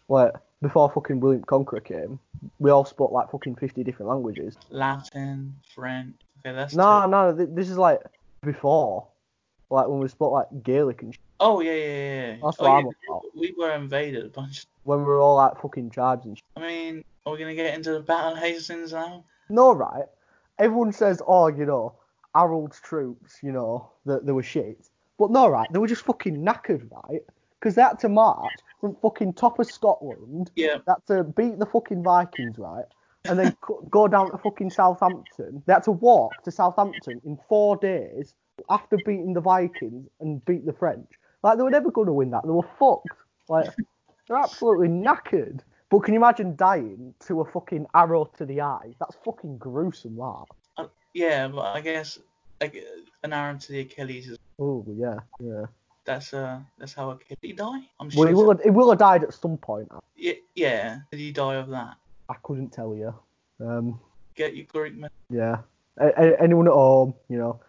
Like 0.08 0.32
before 0.62 0.90
fucking 0.90 1.20
William 1.20 1.42
Conqueror 1.44 1.80
came, 1.80 2.18
we 2.58 2.70
all 2.70 2.84
spoke 2.84 3.12
like 3.12 3.30
fucking 3.30 3.56
fifty 3.56 3.82
different 3.82 4.10
languages. 4.10 4.56
Latin, 4.70 5.56
French. 5.74 6.14
Okay, 6.40 6.54
that's 6.54 6.74
No, 6.74 7.02
two. 7.04 7.10
no, 7.10 7.36
th- 7.36 7.48
this 7.52 7.70
is 7.70 7.78
like 7.78 8.02
before, 8.42 9.06
like 9.70 9.88
when 9.88 9.98
we 10.00 10.08
spoke 10.08 10.32
like 10.32 10.62
Gaelic 10.62 11.02
and 11.02 11.16
Oh 11.40 11.60
yeah, 11.60 11.72
yeah, 11.72 11.86
yeah. 11.86 12.36
That's 12.42 12.56
oh, 12.58 12.64
what 12.64 12.68
yeah, 12.68 12.72
I'm 12.72 12.86
about. 12.86 13.22
We 13.34 13.54
were 13.58 13.72
invaded 13.72 14.24
a 14.24 14.28
bunch. 14.28 14.66
when 14.84 15.00
we 15.00 15.04
were 15.04 15.20
all 15.20 15.36
like 15.36 15.60
fucking 15.60 15.90
tribes 15.90 16.24
and 16.26 16.36
Shit. 16.36 16.44
I 16.56 16.60
mean, 16.60 17.04
are 17.24 17.32
we 17.32 17.38
gonna 17.38 17.54
get 17.54 17.74
into 17.74 17.92
the 17.92 18.00
Battle 18.00 18.32
of 18.32 18.38
Hastings 18.38 18.92
now? 18.92 19.24
No, 19.48 19.72
right? 19.72 20.04
Everyone 20.58 20.92
says, 20.92 21.20
oh, 21.26 21.48
you 21.48 21.66
know, 21.66 21.94
Harold's 22.34 22.80
troops, 22.80 23.38
you 23.42 23.52
know, 23.52 23.90
that 24.06 24.26
they 24.26 24.32
were 24.32 24.42
shit. 24.42 24.88
But 25.18 25.30
no, 25.30 25.48
right? 25.48 25.70
They 25.72 25.78
were 25.78 25.86
just 25.86 26.04
fucking 26.04 26.44
knackered, 26.44 26.90
right? 26.90 27.22
Because 27.58 27.74
they 27.74 27.82
had 27.82 27.98
to 28.00 28.08
march 28.08 28.52
from 28.80 28.96
fucking 28.96 29.34
top 29.34 29.58
of 29.58 29.66
Scotland. 29.66 30.50
Yeah. 30.54 30.78
They 30.86 30.92
had 30.92 31.06
to 31.16 31.24
beat 31.24 31.58
the 31.58 31.66
fucking 31.66 32.02
Vikings, 32.02 32.58
right? 32.58 32.84
And 33.24 33.38
then 33.38 33.56
go 33.90 34.06
down 34.06 34.30
to 34.30 34.38
fucking 34.38 34.70
Southampton. 34.70 35.62
They 35.66 35.72
had 35.72 35.82
to 35.84 35.92
walk 35.92 36.42
to 36.44 36.50
Southampton 36.50 37.20
in 37.24 37.38
four 37.48 37.76
days 37.76 38.34
after 38.70 38.96
beating 38.98 39.32
the 39.32 39.40
Vikings 39.40 40.08
and 40.20 40.44
beat 40.44 40.64
the 40.64 40.72
French. 40.72 41.08
Like, 41.46 41.58
they 41.58 41.62
were 41.62 41.70
never 41.70 41.92
going 41.92 42.06
to 42.06 42.12
win 42.12 42.30
that. 42.30 42.42
They 42.42 42.50
were 42.50 42.66
fucked. 42.76 43.06
Like, 43.48 43.70
they're 44.26 44.36
absolutely 44.36 44.88
knackered. 44.88 45.60
But 45.90 46.00
can 46.00 46.12
you 46.14 46.18
imagine 46.18 46.56
dying 46.56 47.14
to 47.28 47.40
a 47.42 47.44
fucking 47.44 47.86
arrow 47.94 48.24
to 48.36 48.44
the 48.44 48.60
eye? 48.62 48.94
That's 48.98 49.16
fucking 49.24 49.58
gruesome, 49.58 50.16
that. 50.16 50.44
Uh, 50.76 50.86
yeah, 51.14 51.46
but 51.46 51.66
I 51.76 51.80
guess 51.80 52.18
like 52.60 52.82
an 53.22 53.32
arrow 53.32 53.56
to 53.56 53.72
the 53.72 53.80
Achilles 53.80 54.26
is 54.28 54.38
Oh, 54.58 54.84
yeah, 54.88 55.18
yeah. 55.38 55.66
that's 56.04 56.34
uh 56.34 56.58
that's 56.78 56.94
how 56.94 57.10
Achilles 57.10 57.54
died. 57.56 57.84
I'm 58.00 58.08
Well, 58.08 58.10
sure. 58.10 58.26
he 58.28 58.34
will, 58.34 58.48
have, 58.50 58.60
he 58.62 58.70
will 58.70 58.90
have 58.90 58.98
died 58.98 59.22
at 59.22 59.32
some 59.32 59.56
point. 59.58 59.88
Yeah, 60.16 60.32
yeah. 60.56 60.98
Did 61.12 61.20
he 61.20 61.30
die 61.30 61.54
of 61.54 61.68
that? 61.68 61.94
I 62.28 62.34
couldn't 62.42 62.70
tell 62.72 62.96
you. 62.96 63.14
Um, 63.64 64.00
Get 64.34 64.56
your 64.56 64.66
Greek 64.66 64.96
myth. 64.96 65.12
yeah. 65.30 65.58
A- 65.98 66.42
anyone 66.42 66.66
at 66.66 66.72
home, 66.74 67.14
you 67.28 67.38
know, 67.38 67.60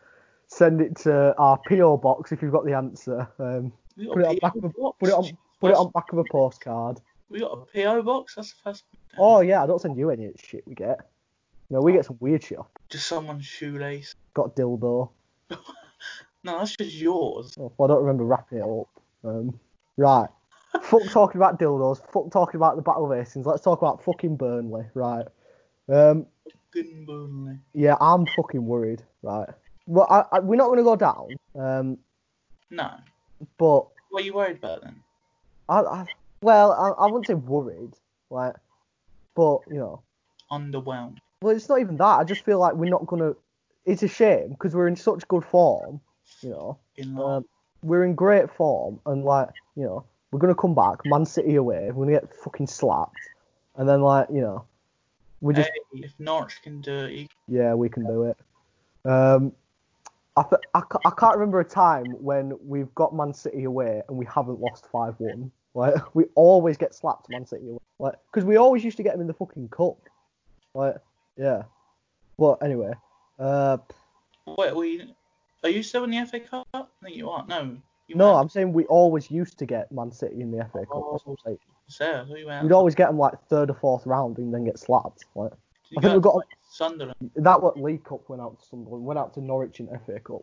send 0.47 0.81
it 0.81 0.95
to 0.97 1.35
our 1.37 1.59
PO 1.67 1.97
box 1.97 2.31
if 2.31 2.41
you've 2.41 2.51
got 2.51 2.65
the 2.65 2.73
answer. 2.73 3.27
Um, 3.39 3.71
put 3.97 4.21
it 4.21 4.27
on 4.27 4.37
back 4.37 4.55
of 4.55 4.63
a, 4.63 4.69
put 4.69 5.09
it 5.09 5.13
on 5.13 5.37
put 5.59 5.71
it 5.71 5.77
on 5.77 5.91
back 5.91 6.11
of 6.11 6.19
a 6.19 6.23
postcard. 6.31 6.99
We 7.29 7.39
got 7.39 7.51
a 7.51 7.65
PO 7.65 8.01
box. 8.03 8.35
That's 8.35 8.53
the 8.53 8.59
first. 8.63 8.83
Oh 9.17 9.41
yeah, 9.41 9.63
I 9.63 9.67
don't 9.67 9.81
send 9.81 9.97
you 9.97 10.09
any 10.09 10.25
of 10.25 10.33
the 10.33 10.41
shit 10.41 10.63
we 10.67 10.75
get. 10.75 10.99
No, 11.69 11.81
we 11.81 11.91
get 11.91 12.05
some 12.05 12.17
weird 12.21 12.43
shit. 12.43 12.59
Just 12.89 13.07
someone's 13.07 13.45
shoelace. 13.45 14.15
Got 14.33 14.55
dildo. 14.55 15.09
No, 16.43 16.59
that's 16.59 16.77
just 16.77 16.95
yours. 16.95 17.55
Oh, 17.59 17.73
well, 17.77 17.91
I 17.91 17.93
don't 17.93 18.03
remember 18.03 18.23
wrapping 18.23 18.59
it 18.59 18.63
up. 18.63 18.87
Um, 19.25 19.59
right. 19.97 20.29
fuck 20.81 21.01
talking 21.09 21.41
about 21.41 21.59
dildos. 21.59 21.99
Fuck 22.13 22.31
talking 22.31 22.57
about 22.57 22.77
the 22.77 22.81
Battle 22.81 23.11
of 23.11 23.17
Hastings. 23.17 23.45
Let's 23.45 23.63
talk 23.63 23.81
about 23.81 24.01
fucking 24.03 24.37
Burnley. 24.37 24.85
Right. 24.93 25.25
Um, 25.89 26.27
and 26.73 27.07
Burnley. 27.07 27.57
yeah, 27.73 27.95
I'm 27.99 28.25
fucking 28.37 28.65
worried. 28.65 29.03
Right. 29.23 29.49
Well, 29.88 30.05
I, 30.09 30.35
I, 30.35 30.39
we're 30.39 30.55
not 30.57 30.67
going 30.67 30.77
to 30.77 30.83
go 30.83 30.95
down. 30.95 31.27
Um, 31.55 31.97
No. 32.69 32.91
but 33.57 33.88
What 34.09 34.21
are 34.21 34.25
you 34.25 34.33
worried 34.33 34.57
about 34.57 34.83
then? 34.83 35.01
I, 35.69 35.79
I 35.79 36.05
well, 36.41 36.71
I, 36.73 37.03
I 37.03 37.05
wouldn't 37.07 37.25
say 37.27 37.33
worried. 37.33 37.93
Like, 38.29 38.53
but 39.35 39.59
you 39.67 39.75
know, 39.79 40.01
Underwhelmed. 40.51 41.17
well, 41.41 41.55
it's 41.55 41.67
not 41.69 41.79
even 41.79 41.97
that. 41.97 42.19
I 42.19 42.23
just 42.23 42.43
feel 42.45 42.59
like 42.59 42.73
we're 42.75 42.89
not 42.89 43.07
going 43.07 43.21
to. 43.21 43.35
It's 43.85 44.03
a 44.03 44.07
shame 44.07 44.49
because 44.49 44.75
we're 44.75 44.88
in 44.88 44.95
such 44.97 45.27
good 45.27 45.45
form. 45.45 45.99
You 46.41 46.49
know. 46.49 46.77
In. 46.97 47.17
Um, 47.17 47.45
we're 47.83 48.03
in 48.03 48.15
great 48.15 48.49
form, 48.51 48.99
and 49.05 49.23
like, 49.23 49.49
you 49.75 49.83
know, 49.83 50.03
we're 50.31 50.39
gonna 50.39 50.55
come 50.55 50.73
back, 50.73 51.05
Man 51.05 51.25
City 51.25 51.55
away, 51.55 51.91
we're 51.91 52.05
gonna 52.05 52.19
get 52.19 52.35
fucking 52.43 52.65
slapped, 52.67 53.15
and 53.75 53.88
then 53.88 54.01
like, 54.01 54.27
you 54.33 54.41
know, 54.41 54.65
we 55.39 55.53
just, 55.53 55.69
hey, 55.93 56.01
if 56.01 56.11
Norwich 56.19 56.59
can 56.63 56.81
do 56.81 57.05
it, 57.05 57.11
you- 57.11 57.27
yeah, 57.47 57.75
we 57.75 57.88
can 57.88 58.05
do 58.05 58.23
it. 58.23 58.38
Um, 59.05 59.53
I, 60.38 60.43
th- 60.43 60.61
I, 60.75 60.81
ca- 60.81 60.99
I 61.05 61.09
can't 61.09 61.35
remember 61.35 61.59
a 61.59 61.65
time 61.65 62.05
when 62.21 62.53
we've 62.63 62.93
got 62.93 63.15
Man 63.15 63.33
City 63.33 63.63
away 63.63 64.01
and 64.07 64.17
we 64.17 64.25
haven't 64.25 64.59
lost 64.59 64.88
five 64.91 65.15
one. 65.17 65.51
Like, 65.73 65.95
we 66.15 66.25
always 66.35 66.77
get 66.77 66.93
slapped 66.93 67.29
Man 67.29 67.45
City 67.45 67.69
away, 67.69 67.79
like, 67.99 68.15
because 68.31 68.45
we 68.45 68.55
always 68.55 68.83
used 68.83 68.97
to 68.97 69.03
get 69.03 69.13
them 69.13 69.21
in 69.21 69.27
the 69.27 69.33
fucking 69.33 69.69
cup. 69.69 69.97
Like, 70.73 70.95
yeah. 71.38 71.63
Well, 72.38 72.59
anyway, 72.61 72.91
uh, 73.39 73.77
Wait, 74.45 74.75
we 74.75 75.13
are 75.63 75.69
you 75.69 75.83
still 75.83 76.03
in 76.03 76.11
the 76.11 76.25
FA 76.25 76.39
Cup? 76.39 76.67
I 76.73 76.83
think 77.03 77.17
you 77.17 77.29
are. 77.29 77.45
No. 77.47 77.77
You 78.07 78.15
no, 78.15 78.35
I'm 78.35 78.47
saying 78.47 78.71
we 78.71 78.85
always 78.85 79.29
used 79.29 79.57
to 79.59 79.65
get 79.65 79.91
Man 79.91 80.11
City 80.11 80.39
in 80.39 80.51
the 80.51 80.63
FA 80.71 80.85
Cup. 80.85 81.21
I'm. 81.27 81.57
So, 81.89 82.25
who 82.25 82.38
you 82.38 82.47
We'd 82.47 82.71
always 82.71 82.95
get 82.95 83.07
them 83.07 83.17
like 83.17 83.33
third 83.49 83.69
or 83.69 83.73
fourth 83.73 84.05
round 84.05 84.38
and 84.38 84.53
then 84.53 84.65
get 84.65 84.77
slapped. 84.77 85.25
Like 85.35 85.51
I 85.97 86.01
think 86.01 86.13
we 86.15 86.19
got- 86.21 86.43
Sunderland. 86.69 87.31
that. 87.35 87.61
What 87.61 87.81
League 87.81 88.03
Cup 88.03 88.27
went 88.29 88.41
out 88.41 88.59
to 88.59 88.65
Sunderland, 88.65 89.05
went 89.05 89.17
out 89.19 89.33
to 89.35 89.41
Norwich 89.41 89.79
in 89.79 89.88
FA 90.05 90.19
Cup. 90.19 90.41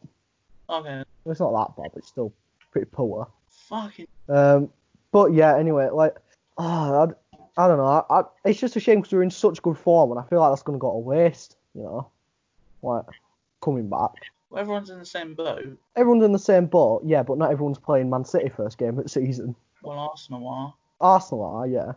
Okay. 0.70 1.04
It's 1.26 1.40
not 1.40 1.52
that 1.52 1.76
bad, 1.82 1.90
but 1.92 1.98
it's 1.98 2.08
still 2.08 2.32
pretty 2.70 2.88
poor. 2.90 3.28
Fucking. 3.68 4.06
Um, 4.28 4.70
but 5.12 5.32
yeah, 5.32 5.56
anyway, 5.56 5.88
like, 5.90 6.16
ah, 6.58 7.06
I, 7.06 7.62
I 7.62 7.68
don't 7.68 7.76
know. 7.78 7.84
I, 8.08 8.20
I, 8.20 8.22
it's 8.44 8.58
just 8.58 8.76
a 8.76 8.80
shame 8.80 9.00
because 9.00 9.12
we're 9.12 9.22
in 9.22 9.30
such 9.30 9.60
good 9.62 9.76
form, 9.78 10.10
and 10.10 10.18
I 10.18 10.24
feel 10.24 10.40
like 10.40 10.50
that's 10.50 10.62
gonna 10.62 10.78
go 10.78 10.92
to 10.92 10.98
waste. 10.98 11.56
You 11.74 11.82
know, 11.82 12.08
like 12.82 13.04
coming 13.62 13.88
back. 13.88 14.12
Well, 14.50 14.60
everyone's 14.60 14.90
in 14.90 14.98
the 14.98 15.06
same 15.06 15.34
boat. 15.34 15.76
Everyone's 15.96 16.24
in 16.24 16.32
the 16.32 16.38
same 16.38 16.66
boat, 16.66 17.02
yeah, 17.04 17.22
but 17.22 17.38
not 17.38 17.50
everyone's 17.50 17.78
playing 17.78 18.08
Man 18.10 18.24
City 18.24 18.48
first 18.48 18.78
game 18.78 18.96
of 18.98 19.04
the 19.04 19.08
season. 19.08 19.54
Well, 19.82 19.98
Arsenal 19.98 20.48
are. 20.48 20.74
Arsenal 21.00 21.44
are, 21.44 21.66
yeah. 21.66 21.92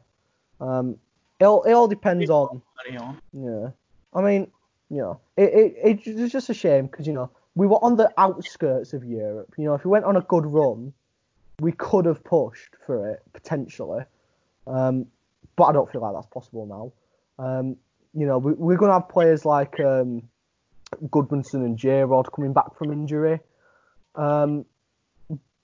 Um, 0.60 0.98
it 1.40 1.46
all, 1.46 1.64
it 1.64 1.74
all 1.74 1.88
depends 1.88 2.30
on 2.30 2.62
on. 3.00 3.22
Yeah. 3.34 3.70
I 4.14 4.22
mean, 4.22 4.52
you 4.90 4.98
know, 4.98 5.20
it, 5.36 5.76
it, 5.84 6.00
it's 6.06 6.32
just 6.32 6.50
a 6.50 6.54
shame 6.54 6.88
because, 6.88 7.08
you 7.08 7.14
know, 7.14 7.30
we 7.56 7.68
were 7.68 7.84
on 7.84 7.98
the 7.98 8.12
outskirts 8.18 8.94
of 8.94 9.04
Europe. 9.04 9.54
You 9.58 9.66
know, 9.66 9.74
if 9.74 9.84
we 9.84 9.92
went 9.92 10.06
on 10.06 10.16
a 10.16 10.22
good 10.22 10.46
run, 10.46 10.94
we 11.60 11.72
could 11.72 12.06
have 12.06 12.24
pushed 12.24 12.76
for 12.86 13.12
it, 13.12 13.22
potentially. 13.34 14.04
Um, 14.66 15.08
but 15.56 15.66
I 15.66 15.74
don't 15.74 15.92
feel 15.92 16.02
like 16.02 16.14
that's 16.14 16.28
possible 16.28 16.94
now. 17.40 17.44
Um, 17.44 17.78
you 18.14 18.26
know, 18.26 18.38
we, 18.38 18.54
we're 18.54 18.78
going 18.78 18.90
to 18.90 18.94
have 18.94 19.10
players 19.10 19.46
like, 19.46 19.80
um, 19.80 20.24
Gudmundsson 21.06 21.66
and 21.66 21.78
J 21.78 22.04
Rod 22.04 22.32
coming 22.32 22.54
back 22.54 22.78
from 22.78 22.92
injury. 22.92 23.40
Um, 24.16 24.66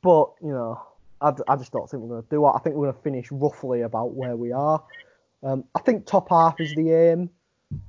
but 0.02 0.34
you 0.42 0.52
know, 0.52 0.82
I, 1.22 1.32
I 1.48 1.56
just 1.56 1.72
don't 1.72 1.90
think 1.90 2.04
we're 2.04 2.10
going 2.10 2.24
to 2.24 2.30
do 2.30 2.46
it. 2.46 2.50
I 2.50 2.60
think 2.60 2.76
we're 2.76 2.88
going 2.88 2.96
to 2.96 3.02
finish 3.02 3.32
roughly 3.32 3.82
about 3.82 4.14
where 4.14 4.36
we 4.36 4.52
are. 4.52 4.84
Um, 5.44 5.66
I 5.76 5.80
think 5.80 6.06
top 6.06 6.30
half 6.30 6.60
is 6.60 6.74
the 6.74 6.92
aim. 6.92 7.30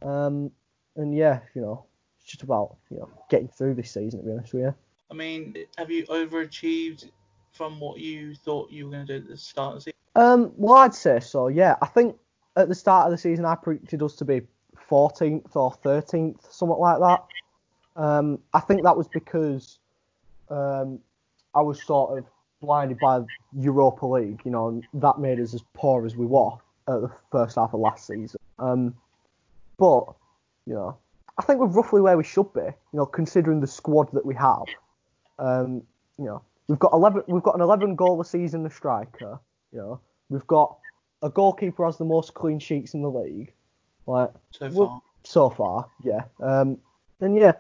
Um, 0.03 0.51
and 0.97 1.17
yeah, 1.17 1.41
you 1.55 1.63
know, 1.63 1.85
it's 2.19 2.31
just 2.31 2.43
about 2.43 2.77
you 2.91 2.99
know 2.99 3.11
getting 3.31 3.49
through 3.49 3.75
this 3.75 3.91
season. 3.91 4.21
To 4.21 4.27
be 4.27 4.33
honest 4.33 4.55
with 4.55 4.63
you. 4.63 4.75
I 5.11 5.15
mean, 5.15 5.55
have 5.79 5.91
you 5.91 6.05
overachieved 6.07 7.11
from 7.53 7.79
what 7.79 7.99
you 7.99 8.35
thought 8.35 8.71
you 8.71 8.87
were 8.87 8.93
going 8.93 9.07
to 9.07 9.21
do 9.21 9.25
at 9.25 9.31
the 9.31 9.37
start 9.37 9.77
of 9.77 9.77
the 9.77 9.81
season? 9.83 9.95
Um, 10.17 10.53
well, 10.57 10.75
I'd 10.75 10.95
say 10.95 11.21
so. 11.21 11.49
Yeah, 11.49 11.77
I 11.81 11.87
think 11.87 12.17
at 12.57 12.69
the 12.69 12.75
start 12.75 13.07
of 13.07 13.13
the 13.13 13.19
season 13.19 13.45
I 13.45 13.55
predicted 13.55 14.03
us 14.03 14.17
to 14.17 14.25
be 14.25 14.43
14th 14.91 15.55
or 15.55 15.73
13th, 15.85 16.53
something 16.53 16.79
like 16.79 16.99
that. 17.01 17.25
Um, 17.97 18.41
I 18.53 18.61
think 18.61 18.83
that 18.83 18.97
was 18.97 19.09
because 19.09 19.79
um, 20.51 20.99
I 21.55 21.61
was 21.61 21.83
sort 21.83 22.19
of 22.19 22.25
blinded 22.61 22.99
by 22.99 23.21
Europa 23.57 24.07
League. 24.07 24.41
You 24.45 24.51
know, 24.51 24.69
and 24.69 24.85
that 24.95 25.19
made 25.19 25.39
us 25.39 25.55
as 25.55 25.63
poor 25.75 26.07
as 26.07 26.17
we 26.17 26.27
were 26.27 26.57
at 26.89 27.01
the 27.01 27.11
first 27.31 27.57
half 27.57 27.75
of 27.75 27.81
last 27.81 28.07
season. 28.07 28.41
Um, 28.59 28.95
but 29.79 30.05
you 30.67 30.75
know, 30.75 30.97
I 31.39 31.43
think 31.43 31.61
we're 31.61 31.67
roughly 31.67 32.01
where 32.01 32.17
we 32.17 32.25
should 32.25 32.53
be. 32.53 32.61
You 32.61 32.75
know, 32.93 33.07
considering 33.07 33.61
the 33.61 33.67
squad 33.67 34.11
that 34.13 34.25
we 34.25 34.35
have. 34.35 34.65
Um, 35.39 35.83
you 36.19 36.27
know, 36.27 36.43
we've 36.69 36.79
got 36.79 36.93
11. 36.93 37.25
We've 37.27 37.43
got 37.43 37.55
an 37.55 37.61
11 37.61 37.97
goal 37.97 38.21
a 38.21 38.25
season 38.25 38.65
of 38.67 38.73
striker. 38.73 39.39
You 39.73 39.79
know, 39.79 40.01
we've 40.29 40.47
got 40.47 40.77
a 41.23 41.31
goalkeeper 41.31 41.83
who 41.83 41.85
has 41.85 41.97
the 41.97 42.05
most 42.05 42.35
clean 42.35 42.59
sheets 42.59 42.95
in 42.95 43.03
the 43.03 43.11
league. 43.11 43.53
Like 44.07 44.31
So 44.51 44.71
far, 44.71 45.03
so 45.23 45.51
far, 45.51 45.89
yeah. 46.05 46.25
Um, 46.41 46.79
and 47.21 47.37
yeah, 47.37 47.53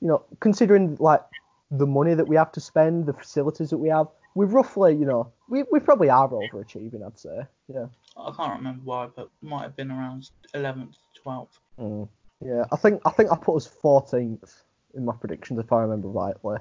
you 0.00 0.08
know, 0.08 0.24
considering 0.40 0.96
like 0.98 1.22
the 1.70 1.86
money 1.86 2.14
that 2.14 2.26
we 2.26 2.36
have 2.36 2.52
to 2.52 2.60
spend, 2.60 3.06
the 3.06 3.12
facilities 3.12 3.70
that 3.70 3.78
we 3.78 3.88
have, 3.88 4.08
we 4.34 4.46
roughly, 4.46 4.94
you 4.94 5.06
know, 5.06 5.32
we, 5.48 5.64
we 5.70 5.80
probably 5.80 6.10
are 6.10 6.28
overachieving, 6.28 7.06
I'd 7.06 7.18
say. 7.18 7.42
Yeah. 7.72 7.86
I 8.16 8.32
can't 8.36 8.56
remember 8.58 8.82
why, 8.84 9.08
but 9.14 9.30
might 9.40 9.62
have 9.62 9.76
been 9.76 9.90
around 9.90 10.30
11th, 10.54 10.94
12th. 11.24 11.48
Mm. 11.78 12.08
Yeah, 12.44 12.64
I 12.72 12.76
think 12.76 13.00
I 13.06 13.10
think 13.10 13.30
I 13.30 13.36
put 13.36 13.56
us 13.56 13.70
14th 13.82 14.62
in 14.94 15.04
my 15.04 15.14
predictions 15.14 15.60
if 15.60 15.72
I 15.72 15.80
remember 15.82 16.08
rightly. 16.08 16.58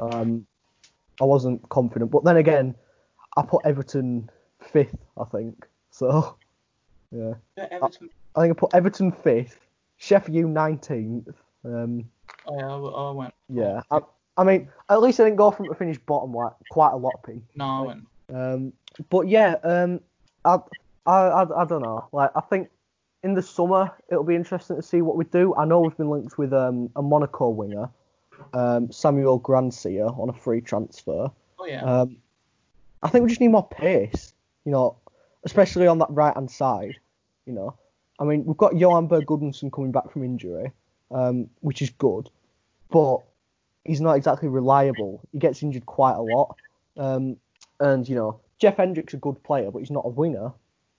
Um, 0.00 0.46
I 1.20 1.24
wasn't 1.24 1.66
confident, 1.68 2.10
but 2.10 2.24
then 2.24 2.36
again, 2.36 2.74
I 3.36 3.42
put 3.42 3.64
Everton 3.64 4.28
fifth, 4.60 4.96
I 5.18 5.24
think. 5.24 5.66
So, 5.90 6.36
yeah, 7.12 7.34
Yeah, 7.56 7.68
Everton. 7.70 8.10
I 8.34 8.40
think 8.42 8.56
I 8.56 8.58
put 8.58 8.74
Everton 8.74 9.12
fifth, 9.12 9.58
Sheffield 9.98 10.36
U 10.36 10.46
19th. 10.48 11.34
Um, 11.64 12.04
Oh, 12.46 12.58
yeah, 12.58 12.66
I, 12.66 12.76
I 12.76 13.10
went. 13.12 13.34
Yeah, 13.48 13.80
I, 13.90 14.00
I 14.36 14.44
mean, 14.44 14.68
at 14.88 15.00
least 15.00 15.20
I 15.20 15.24
didn't 15.24 15.36
go 15.36 15.50
from 15.50 15.68
to 15.68 15.74
finish 15.74 15.98
bottom 15.98 16.32
like 16.32 16.52
quite 16.70 16.92
a 16.92 16.96
lot, 16.96 17.14
P. 17.24 17.40
No, 17.54 17.64
I 17.64 17.80
went. 17.82 18.06
Um, 18.32 18.72
but 19.10 19.28
yeah, 19.28 19.56
um, 19.62 20.00
I, 20.44 20.58
I, 21.06 21.12
I, 21.12 21.62
I 21.62 21.64
don't 21.64 21.82
know. 21.82 22.08
Like, 22.12 22.30
I 22.34 22.40
think 22.40 22.68
in 23.22 23.34
the 23.34 23.42
summer 23.42 23.92
it'll 24.08 24.24
be 24.24 24.34
interesting 24.34 24.76
to 24.76 24.82
see 24.82 25.02
what 25.02 25.16
we 25.16 25.24
do. 25.24 25.54
I 25.54 25.64
know 25.64 25.80
we've 25.80 25.96
been 25.96 26.10
linked 26.10 26.38
with 26.38 26.52
um, 26.52 26.90
a 26.96 27.02
Monaco 27.02 27.48
winger, 27.48 27.88
um, 28.52 28.90
Samuel 28.90 29.40
Grandsir, 29.40 30.18
on 30.18 30.28
a 30.28 30.32
free 30.32 30.60
transfer. 30.60 31.30
Oh, 31.58 31.66
yeah. 31.66 31.82
Um, 31.82 32.16
I 33.02 33.08
think 33.08 33.24
we 33.24 33.28
just 33.28 33.40
need 33.40 33.48
more 33.48 33.66
pace, 33.68 34.32
you 34.64 34.72
know, 34.72 34.96
especially 35.44 35.86
on 35.86 35.98
that 35.98 36.10
right 36.10 36.34
hand 36.34 36.50
side. 36.50 36.96
You 37.46 37.52
know, 37.52 37.74
I 38.20 38.24
mean, 38.24 38.44
we've 38.44 38.56
got 38.56 38.76
Johan 38.76 39.08
Berg 39.08 39.26
Gudmundsson 39.26 39.72
coming 39.72 39.90
back 39.90 40.12
from 40.12 40.22
injury, 40.22 40.70
um, 41.10 41.50
which 41.60 41.82
is 41.82 41.90
good, 41.90 42.30
but 42.90 43.18
he's 43.84 44.00
not 44.00 44.12
exactly 44.14 44.48
reliable. 44.48 45.20
He 45.32 45.38
gets 45.38 45.62
injured 45.62 45.86
quite 45.86 46.14
a 46.14 46.22
lot, 46.22 46.56
um, 46.96 47.36
and 47.80 48.08
you 48.08 48.14
know, 48.14 48.40
Jeff 48.62 48.76
Hendrick's 48.76 49.12
a 49.12 49.16
good 49.16 49.42
player, 49.42 49.72
but 49.72 49.80
he's 49.80 49.90
not 49.90 50.06
a 50.06 50.08
winger, 50.08 50.52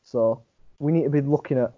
so 0.03 0.41
we 0.79 0.91
need 0.91 1.03
to 1.05 1.09
be 1.09 1.21
looking 1.21 1.57
at 1.57 1.71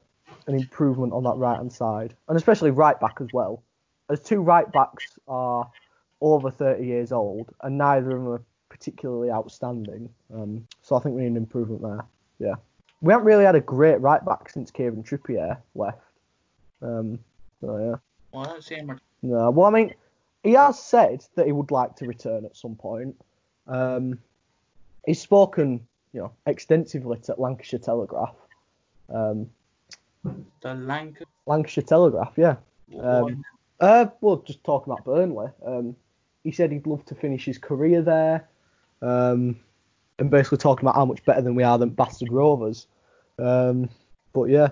an 0.47 0.55
improvement 0.55 1.13
on 1.13 1.21
that 1.25 1.35
right 1.37 1.57
hand 1.57 1.71
side, 1.71 2.15
and 2.27 2.35
especially 2.35 2.71
right 2.71 2.99
back 2.99 3.17
as 3.21 3.27
well. 3.31 3.61
As 4.09 4.19
two 4.19 4.41
right 4.41 4.69
backs 4.71 5.19
are 5.27 5.69
over 6.21 6.49
30 6.49 6.83
years 6.83 7.11
old, 7.11 7.53
and 7.61 7.77
neither 7.77 8.09
of 8.17 8.23
them 8.23 8.27
are 8.29 8.41
particularly 8.67 9.29
outstanding. 9.29 10.09
Um, 10.33 10.67
so 10.81 10.95
I 10.95 11.01
think 11.01 11.15
we 11.15 11.21
need 11.21 11.27
an 11.27 11.37
improvement 11.37 11.83
there. 11.83 12.03
Yeah, 12.39 12.55
we 13.01 13.13
haven't 13.13 13.27
really 13.27 13.45
had 13.45 13.53
a 13.53 13.61
great 13.61 14.01
right 14.01 14.25
back 14.25 14.49
since 14.49 14.71
Kieran 14.71 15.03
Trippier 15.03 15.55
left. 15.75 16.01
Um, 16.81 17.19
so 17.61 17.77
yeah, 17.77 17.95
Well, 18.31 18.47
I 18.49 18.53
don't 18.53 18.63
see 18.63 18.73
him. 18.73 18.99
no. 19.21 19.51
Well, 19.51 19.67
I 19.67 19.69
mean, 19.69 19.93
he 20.43 20.53
has 20.53 20.81
said 20.81 21.23
that 21.35 21.45
he 21.45 21.51
would 21.51 21.69
like 21.69 21.95
to 21.97 22.07
return 22.07 22.43
at 22.43 22.57
some 22.57 22.73
point. 22.73 23.15
Um, 23.67 24.17
he's 25.05 25.21
spoken, 25.21 25.85
you 26.13 26.21
know, 26.21 26.31
extensively 26.45 27.17
to 27.19 27.35
Lancashire 27.37 27.79
Telegraph. 27.79 28.35
Um, 29.13 29.49
The. 30.61 31.13
Lancashire 31.45 31.83
Telegraph, 31.83 32.33
yeah. 32.37 32.55
Um, 32.99 33.43
Uh, 33.79 34.07
well, 34.21 34.37
just 34.37 34.63
talking 34.63 34.91
about 34.91 35.03
Burnley. 35.05 35.49
Um, 35.65 35.95
he 36.43 36.51
said 36.51 36.71
he'd 36.71 36.87
love 36.87 37.03
to 37.05 37.15
finish 37.15 37.45
his 37.45 37.57
career 37.57 38.01
there. 38.01 38.47
Um, 39.01 39.59
and 40.17 40.31
basically 40.31 40.59
talking 40.59 40.85
about 40.85 40.95
how 40.95 41.05
much 41.05 41.23
better 41.25 41.41
than 41.41 41.55
we 41.55 41.63
are 41.63 41.77
than 41.77 41.89
Bastard 41.89 42.31
Rovers. 42.31 42.87
Um, 43.37 43.89
but 44.33 44.45
yeah, 44.45 44.69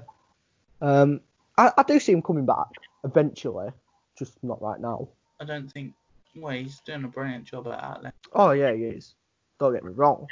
um, 0.82 1.20
I, 1.58 1.72
I 1.78 1.84
do 1.84 2.00
see 2.00 2.14
him 2.14 2.22
coming 2.22 2.46
back 2.46 2.68
eventually, 3.04 3.70
just 4.18 4.42
not 4.44 4.62
right 4.62 4.80
now. 4.80 5.10
I 5.42 5.46
don't 5.46 5.70
think. 5.70 5.94
Well, 6.36 6.54
he's 6.54 6.80
doing 6.80 7.04
a 7.04 7.08
brilliant 7.08 7.46
job 7.46 7.68
at 7.68 7.84
Atlanta. 7.84 8.14
Oh 8.32 8.52
yeah, 8.52 8.74
he 8.74 8.84
is. 8.84 9.14
Don't 9.60 9.74
get 9.74 9.84
me 9.84 9.92
wrong. 9.94 10.28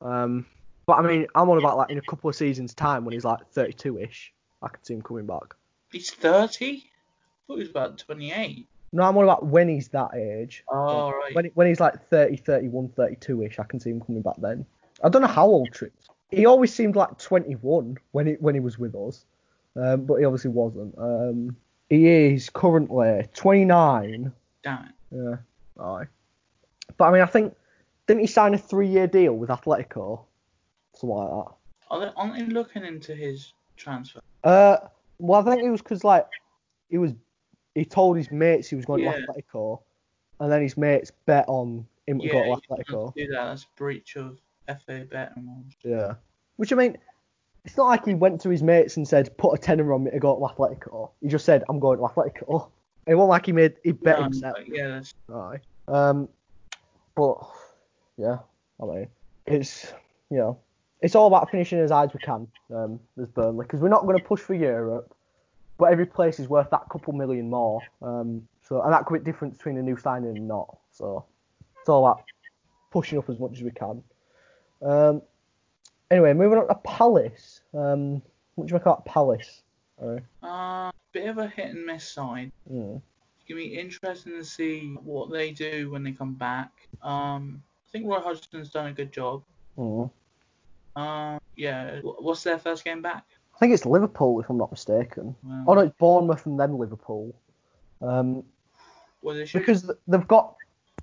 Um, 0.00 0.46
but 0.86 0.94
I 0.94 1.02
mean, 1.02 1.26
I'm 1.34 1.48
on 1.48 1.58
about 1.58 1.76
like 1.76 1.90
in 1.90 1.98
a 1.98 2.02
couple 2.02 2.28
of 2.28 2.36
seasons' 2.36 2.74
time 2.74 3.04
when 3.04 3.12
he's 3.12 3.24
like 3.24 3.40
32ish. 3.54 4.30
I 4.62 4.68
could 4.68 4.84
see 4.84 4.94
him 4.94 5.02
coming 5.02 5.26
back. 5.26 5.54
He's 5.90 6.10
30? 6.10 6.66
I 6.66 6.80
thought 7.46 7.54
he 7.54 7.60
was 7.60 7.70
about 7.70 7.98
28. 7.98 8.66
No, 8.92 9.02
I'm 9.04 9.16
on 9.16 9.24
about 9.24 9.46
when 9.46 9.68
he's 9.68 9.88
that 9.88 10.14
age. 10.14 10.64
Oh, 10.70 11.10
right. 11.10 11.34
When, 11.34 11.46
when 11.54 11.66
he's 11.66 11.80
like 11.80 12.08
30, 12.08 12.36
31, 12.36 12.88
32 12.90 13.42
ish, 13.44 13.58
I 13.58 13.64
can 13.64 13.80
see 13.80 13.90
him 13.90 14.00
coming 14.00 14.22
back 14.22 14.36
then. 14.38 14.66
I 15.02 15.08
don't 15.08 15.22
know 15.22 15.28
how 15.28 15.46
old 15.46 15.72
Trips. 15.72 16.08
He 16.30 16.46
always 16.46 16.72
seemed 16.72 16.96
like 16.96 17.18
21 17.18 17.98
when 18.12 18.26
he 18.26 18.32
when 18.34 18.54
he 18.54 18.60
was 18.60 18.78
with 18.78 18.94
us, 18.94 19.26
um, 19.76 20.04
but 20.04 20.16
he 20.16 20.24
obviously 20.24 20.50
wasn't. 20.50 20.94
Um, 20.96 21.56
he 21.90 22.06
is 22.08 22.48
currently 22.48 23.28
29. 23.34 24.32
Damn 24.62 24.84
it. 24.84 24.92
Yeah, 25.10 25.36
aye. 25.82 26.04
But 26.96 27.04
I 27.04 27.12
mean, 27.12 27.22
I 27.22 27.26
think 27.26 27.54
didn't 28.06 28.20
he 28.20 28.26
sign 28.26 28.54
a 28.54 28.58
three-year 28.58 29.06
deal 29.06 29.34
with 29.34 29.50
Atletico, 29.50 30.24
something 30.94 31.16
like 31.16 31.28
that? 31.28 31.54
Are 31.90 32.00
they, 32.00 32.12
aren't 32.16 32.34
they 32.34 32.46
looking 32.46 32.84
into 32.84 33.14
his 33.14 33.52
transfer? 33.76 34.20
Uh, 34.44 34.76
well, 35.18 35.40
I 35.46 35.50
think 35.50 35.64
it 35.64 35.70
was 35.70 35.82
because 35.82 36.04
like 36.04 36.26
he 36.88 36.98
was 36.98 37.12
he 37.74 37.84
told 37.84 38.16
his 38.16 38.30
mates 38.30 38.68
he 38.68 38.76
was 38.76 38.84
going 38.84 39.02
Yeah. 39.02 39.12
to 39.12 39.22
Atletico, 39.22 39.82
and 40.40 40.50
then 40.50 40.62
his 40.62 40.76
mates 40.76 41.12
bet 41.26 41.44
on 41.48 41.86
him 42.06 42.18
to 42.20 42.26
Yeah, 42.26 42.32
go 42.32 42.54
to 42.54 42.60
Atletico. 42.60 43.14
do 43.14 43.26
that. 43.28 43.44
That's 43.46 43.64
breach 43.76 44.16
of 44.16 44.38
FA 44.66 45.06
bet 45.10 45.32
and 45.36 45.48
all. 45.48 45.64
Yeah. 45.84 46.14
Which 46.56 46.72
I 46.72 46.76
mean, 46.76 46.98
it's 47.64 47.76
not 47.76 47.86
like 47.86 48.04
he 48.04 48.14
went 48.14 48.40
to 48.42 48.48
his 48.48 48.62
mates 48.62 48.96
and 48.96 49.06
said, 49.06 49.36
"Put 49.38 49.54
a 49.54 49.58
tenner 49.58 49.92
on 49.92 50.04
me 50.04 50.10
to 50.10 50.18
go 50.18 50.34
to 50.34 50.40
Atletico." 50.54 51.10
He 51.20 51.28
just 51.28 51.44
said, 51.44 51.62
"I'm 51.68 51.78
going 51.78 51.98
to 51.98 52.04
Atletico." 52.04 52.70
It 53.06 53.14
wasn't 53.14 53.30
like 53.30 53.46
he 53.46 53.52
made 53.52 53.76
he 53.84 53.92
bet 53.92 54.18
No, 54.18 54.24
himself. 54.24 54.58
yeah, 54.66 54.88
that's, 54.88 55.14
Aye. 55.32 55.58
Um, 55.88 56.28
but 57.16 57.36
yeah, 58.22 58.38
I 58.80 58.86
mean, 58.86 59.08
it's 59.46 59.92
you 60.30 60.38
know, 60.38 60.58
it's 61.00 61.14
all 61.14 61.26
about 61.26 61.50
finishing 61.50 61.78
as 61.80 61.90
high 61.90 62.04
as 62.04 62.14
we 62.14 62.20
can. 62.20 62.46
Um, 62.74 63.00
as 63.20 63.28
Burnley, 63.28 63.64
because 63.66 63.80
we're 63.80 63.88
not 63.88 64.02
going 64.02 64.18
to 64.18 64.24
push 64.24 64.40
for 64.40 64.54
Europe, 64.54 65.14
but 65.78 65.86
every 65.86 66.06
place 66.06 66.38
is 66.38 66.48
worth 66.48 66.70
that 66.70 66.88
couple 66.90 67.12
million 67.12 67.50
more. 67.50 67.80
Um, 68.00 68.46
so 68.62 68.80
and 68.82 68.92
that 68.92 69.04
could 69.06 69.24
be 69.24 69.30
difference 69.30 69.56
between 69.56 69.76
a 69.78 69.82
new 69.82 69.96
signing 69.96 70.36
and 70.36 70.48
not. 70.48 70.78
So 70.92 71.24
it's 71.80 71.88
all 71.88 72.06
about 72.06 72.22
pushing 72.90 73.18
up 73.18 73.28
as 73.28 73.38
much 73.38 73.52
as 73.54 73.62
we 73.62 73.70
can. 73.72 74.02
Um, 74.80 75.22
anyway, 76.10 76.32
moving 76.32 76.58
on 76.58 76.68
to 76.68 76.74
Palace. 76.76 77.60
Um, 77.74 78.22
what 78.54 78.66
do 78.66 78.72
you 78.72 78.74
make 78.74 78.82
about 78.82 79.04
Palace? 79.04 79.62
Alright. 80.00 80.22
uh, 80.42 80.90
bit 81.12 81.28
of 81.28 81.38
a 81.38 81.48
hit 81.48 81.70
and 81.74 81.84
miss 81.84 82.08
side. 82.08 82.50
Mm. 82.72 83.00
It's 83.36 83.48
gonna 83.48 83.60
be 83.60 83.78
interesting 83.78 84.32
to 84.32 84.44
see 84.44 84.94
what 85.02 85.30
they 85.30 85.50
do 85.50 85.90
when 85.90 86.02
they 86.02 86.12
come 86.12 86.34
back. 86.34 86.70
Um, 87.02 87.62
think 87.92 88.06
Roy 88.06 88.20
Hodgson's 88.20 88.70
done 88.70 88.86
a 88.86 88.92
good 88.92 89.12
job. 89.12 89.42
Mm. 89.78 90.10
Um, 90.96 91.40
yeah. 91.56 92.00
What's 92.02 92.42
their 92.42 92.58
first 92.58 92.84
game 92.84 93.02
back? 93.02 93.24
I 93.54 93.58
think 93.58 93.74
it's 93.74 93.86
Liverpool, 93.86 94.40
if 94.40 94.50
I'm 94.50 94.58
not 94.58 94.70
mistaken. 94.70 95.36
Oh 95.66 95.74
no, 95.74 95.80
it's 95.80 95.96
Bournemouth 95.98 96.46
and 96.46 96.58
then 96.58 96.76
Liverpool. 96.78 97.34
Um, 98.00 98.42
well, 99.20 99.36
they 99.36 99.46
should. 99.46 99.60
because 99.60 99.90
they've 100.08 100.26
got 100.26 100.56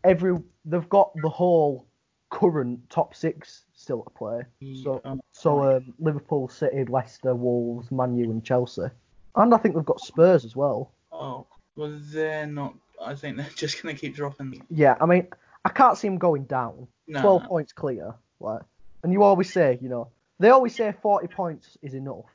every, 0.03 0.37
they've 0.65 0.89
got 0.89 1.11
the 1.21 1.29
whole 1.29 1.85
current 2.29 2.89
top 2.89 3.15
six 3.15 3.63
still 3.73 4.03
to 4.03 4.09
play. 4.09 4.41
So, 4.83 4.99
um, 5.05 5.21
so 5.31 5.77
um, 5.77 5.93
Liverpool, 5.99 6.49
City, 6.49 6.83
Leicester, 6.85 7.33
Wolves, 7.33 7.91
Man 7.91 8.17
U, 8.17 8.25
and 8.25 8.43
Chelsea, 8.43 8.89
and 9.35 9.53
I 9.53 9.57
think 9.57 9.75
they've 9.75 9.85
got 9.85 10.01
Spurs 10.01 10.43
as 10.43 10.55
well. 10.55 10.91
oh, 11.11 11.45
Well, 11.75 11.97
they're 12.11 12.47
not. 12.47 12.75
I 13.01 13.15
think 13.15 13.37
they're 13.37 13.47
just 13.55 13.81
going 13.81 13.95
to 13.95 14.01
keep 14.01 14.15
dropping. 14.15 14.61
Yeah, 14.69 14.95
I 14.99 15.05
mean, 15.05 15.27
I 15.69 15.71
can't 15.71 15.95
see 15.97 16.07
him 16.07 16.17
going 16.17 16.45
down. 16.45 16.87
No, 17.07 17.21
12 17.21 17.43
points 17.43 17.73
clear. 17.73 18.15
Like, 18.39 18.61
and 19.03 19.13
you 19.13 19.21
always 19.21 19.53
say, 19.53 19.77
you 19.81 19.87
know, 19.89 20.09
they 20.39 20.49
always 20.49 20.73
say 20.75 20.93
40 21.01 21.27
points 21.27 21.77
is 21.83 21.93
enough. 21.93 22.25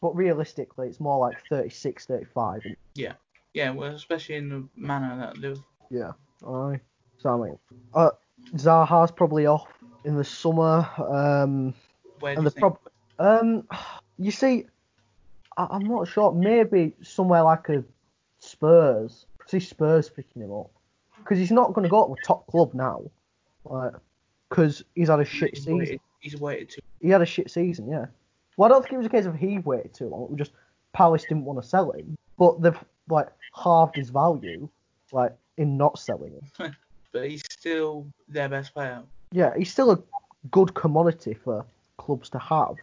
But 0.00 0.16
realistically, 0.16 0.88
it's 0.88 0.98
more 0.98 1.18
like 1.18 1.36
36, 1.48 2.06
35. 2.06 2.62
And, 2.64 2.76
Yeah, 3.54 3.70
well, 3.70 3.94
especially 3.94 4.34
in 4.34 4.48
the 4.48 4.64
manner 4.76 5.16
that 5.18 5.40
they've. 5.40 5.62
yeah. 5.88 6.12
Aye. 6.44 6.80
So, 7.18 7.30
I 7.30 7.46
mean, 7.46 7.58
uh, 7.94 8.10
Zaha's 8.56 9.12
probably 9.12 9.46
off 9.46 9.68
in 10.04 10.16
the 10.16 10.24
summer. 10.24 10.84
Um, 10.98 11.74
Where 12.18 12.34
do 12.34 12.38
and 12.40 12.44
you 12.44 12.44
the 12.44 12.50
think? 12.50 12.60
prob- 12.60 12.78
um, 13.20 13.68
you 14.18 14.32
see, 14.32 14.66
I- 15.56 15.68
I'm 15.70 15.84
not 15.84 16.08
sure. 16.08 16.32
Maybe 16.32 16.92
somewhere 17.02 17.44
like 17.44 17.68
a 17.68 17.84
Spurs. 18.40 19.26
See 19.46 19.60
Spurs 19.60 20.08
picking 20.10 20.42
him 20.42 20.52
up 20.52 20.70
because 21.24 21.38
he's 21.38 21.50
not 21.50 21.72
going 21.72 21.84
to 21.84 21.88
go 21.88 22.06
to 22.06 22.12
a 22.12 22.24
top 22.24 22.46
club 22.46 22.74
now, 22.74 23.02
like 23.64 23.92
because 24.48 24.84
he's 24.94 25.08
had 25.08 25.20
a 25.20 25.24
shit 25.24 25.50
he's 25.50 25.64
season. 25.64 25.78
waited, 25.78 26.00
he's 26.20 26.40
waited 26.40 26.70
too. 26.70 26.80
He 27.00 27.08
had 27.08 27.22
a 27.22 27.26
shit 27.26 27.50
season, 27.50 27.88
yeah. 27.88 28.06
Well, 28.56 28.70
I 28.70 28.72
don't 28.72 28.82
think 28.82 28.94
it 28.94 28.98
was 28.98 29.06
a 29.06 29.10
case 29.10 29.26
of 29.26 29.34
he 29.34 29.58
waited 29.58 29.94
too 29.94 30.08
long. 30.08 30.24
It 30.24 30.30
was 30.30 30.38
just 30.38 30.52
Palace 30.92 31.22
didn't 31.22 31.44
want 31.44 31.60
to 31.60 31.68
sell 31.68 31.90
him, 31.92 32.16
but 32.38 32.62
they've 32.62 32.78
like 33.08 33.28
halved 33.54 33.96
his 33.96 34.10
value, 34.10 34.68
like 35.12 35.34
in 35.56 35.76
not 35.76 35.98
selling 35.98 36.32
him. 36.32 36.74
But 37.12 37.30
he's 37.30 37.44
still 37.48 38.08
their 38.26 38.48
best 38.48 38.74
player. 38.74 39.00
Yeah, 39.30 39.52
he's 39.56 39.70
still 39.70 39.92
a 39.92 40.02
good 40.50 40.74
commodity 40.74 41.34
for 41.34 41.64
clubs 41.96 42.28
to 42.30 42.40
have. 42.40 42.74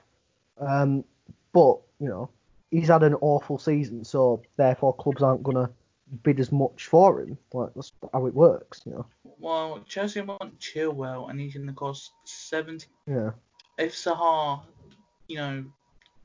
Um, 0.58 1.04
but 1.52 1.80
you 2.00 2.08
know, 2.08 2.30
he's 2.72 2.88
had 2.88 3.04
an 3.04 3.16
awful 3.16 3.60
season, 3.60 4.06
so 4.06 4.42
therefore 4.56 4.96
clubs 4.96 5.22
aren't 5.22 5.44
gonna 5.44 5.70
bid 6.24 6.40
as 6.40 6.52
much 6.52 6.88
for 6.88 7.22
him. 7.22 7.38
Like 7.54 7.74
that's 7.76 7.92
how 8.14 8.26
it 8.26 8.34
works, 8.34 8.82
you 8.86 8.94
know. 8.94 9.06
Well, 9.40 9.84
Chelsea 9.88 10.22
want 10.22 10.60
Chilwell, 10.60 11.30
and 11.30 11.40
he's 11.40 11.56
going 11.56 11.68
to 11.68 11.74
cost 11.74 12.12
70. 12.26 12.86
Yeah. 13.08 13.32
If 13.78 13.96
Zaha, 13.96 14.62
you 15.28 15.38
know, 15.38 15.66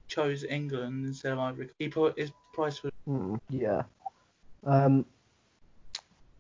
chose 0.09 0.45
England 0.45 1.07
instead 1.07 1.33
of 1.33 1.39
Ivory, 1.39 1.71
he 1.79 1.89
put 1.89 2.19
his 2.19 2.31
price 2.53 2.83
would. 2.83 2.93
Mm, 3.09 3.41
yeah. 3.49 3.83
Um, 4.65 5.07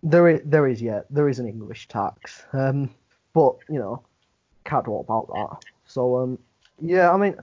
there 0.02 0.28
is, 0.28 0.40
there 0.44 0.66
is, 0.66 0.82
yeah, 0.82 1.00
there 1.10 1.28
is 1.28 1.38
an 1.38 1.48
English 1.48 1.88
tax. 1.88 2.44
Um, 2.52 2.90
but 3.32 3.56
you 3.68 3.78
know, 3.78 4.02
can't 4.64 4.84
do 4.84 4.96
about 4.96 5.28
that. 5.28 5.64
So 5.86 6.16
um, 6.16 6.38
yeah, 6.80 7.12
I 7.12 7.16
mean, 7.16 7.36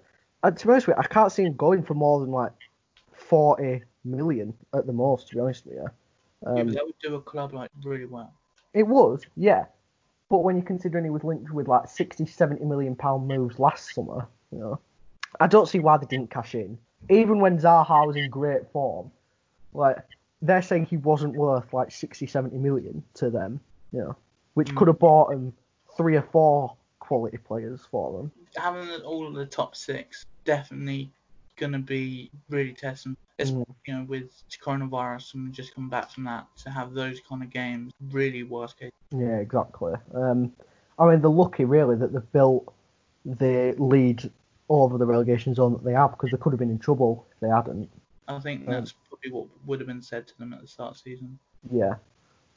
uh, 0.44 0.52
to 0.52 0.68
be 0.68 0.72
honest 0.72 0.88
with 0.88 0.98
you, 0.98 1.04
I 1.04 1.08
can't 1.08 1.32
see 1.32 1.44
him 1.44 1.56
going 1.56 1.84
for 1.84 1.94
more 1.94 2.20
than 2.20 2.32
like 2.32 2.52
forty 3.14 3.84
million 4.06 4.54
at 4.74 4.86
the 4.86 4.94
most. 4.94 5.28
To 5.30 5.36
be 5.36 5.42
honest 5.42 5.66
with 5.66 5.76
you, 5.76 5.88
yeah, 6.46 6.50
um, 6.62 6.66
but 6.68 6.74
that 6.76 6.86
would 6.86 7.00
do 7.02 7.16
a 7.16 7.22
club 7.22 7.54
like 7.54 7.70
really 7.84 8.06
well. 8.06 8.34
it 8.74 8.84
was, 8.84 9.24
yeah. 9.36 9.66
But 10.30 10.40
when 10.40 10.56
you're 10.56 10.66
considering 10.66 11.04
he 11.04 11.10
was 11.12 11.24
linked 11.24 11.52
with 11.52 11.68
like 11.68 11.88
60, 11.88 12.26
70 12.26 12.66
million 12.66 12.96
pound 12.96 13.28
moves 13.28 13.60
last 13.60 13.94
summer, 13.94 14.28
you 14.52 14.60
know, 14.60 14.80
I 15.40 15.48
don't 15.48 15.68
see 15.68 15.80
why 15.80 15.98
they 15.98 16.08
didn't 16.08 16.32
cash 16.32 16.56
in. 16.56 16.78
Even 17.10 17.40
when 17.40 17.60
Zaha 17.60 18.08
was 18.08 18.16
in 18.16 18.30
great 18.30 18.72
form, 18.72 19.12
like 19.74 19.98
they're 20.42 20.62
saying 20.62 20.86
he 20.86 20.98
wasn't 20.98 21.36
worth 21.36 21.72
like 21.74 21.92
60, 21.92 22.26
70 22.26 22.58
million 22.58 23.04
to 23.16 23.30
them, 23.30 23.60
you 23.92 24.00
know, 24.00 24.16
which 24.56 24.70
Mm. 24.70 24.76
could 24.78 24.88
have 24.88 25.00
bought 25.00 25.30
them 25.30 25.54
three 25.96 26.16
or 26.16 26.22
four 26.24 26.76
quality 27.00 27.38
players 27.38 27.86
for 27.92 28.18
them. 28.18 28.32
Having 28.56 29.04
all 29.04 29.28
of 29.28 29.34
the 29.36 29.46
top 29.46 29.76
six 29.76 30.26
definitely 30.46 31.12
going 31.56 31.72
to 31.74 31.80
be 31.80 32.30
really 32.50 32.74
testing. 32.74 33.16
It's, 33.38 33.52
Mm. 33.52 33.66
you 33.86 33.94
know, 33.94 34.04
with 34.04 34.32
coronavirus 34.64 35.34
and 35.36 35.54
just 35.54 35.74
come 35.74 35.90
back 35.90 36.10
from 36.12 36.24
that 36.26 36.48
to 36.58 36.70
have 36.70 36.94
those 36.94 37.20
kind 37.28 37.42
of 37.44 37.50
games 37.50 37.92
really 38.12 38.44
worst 38.44 38.78
case. 38.78 38.92
Yeah, 39.12 39.38
exactly. 39.38 39.94
Um, 40.14 40.54
I 41.00 41.08
mean, 41.10 41.22
they're 41.22 41.30
lucky 41.32 41.66
really 41.66 41.96
that 41.98 42.14
they've 42.14 42.32
built 42.32 42.72
the 43.26 43.76
lead 43.78 44.30
over 44.70 44.98
the 44.98 45.06
relegation 45.06 45.54
zone 45.56 45.74
that 45.74 45.84
they 45.84 45.94
have 45.94 46.12
because 46.12 46.32
they 46.32 46.38
could 46.38 46.54
have 46.54 46.60
been 46.60 46.70
in 46.70 46.80
trouble 46.80 47.26
if 47.32 47.40
they 47.40 47.50
hadn't. 47.50 47.90
I 48.28 48.40
think 48.40 48.68
Um, 48.68 48.74
that's 48.74 48.94
probably 49.10 49.32
what 49.32 49.48
would 49.66 49.80
have 49.80 49.88
been 49.88 50.02
said 50.02 50.28
to 50.28 50.38
them 50.38 50.54
at 50.54 50.62
the 50.62 50.68
start 50.68 50.92
of 50.92 51.04
the 51.04 51.12
season. 51.12 51.40
Yeah. 51.72 51.96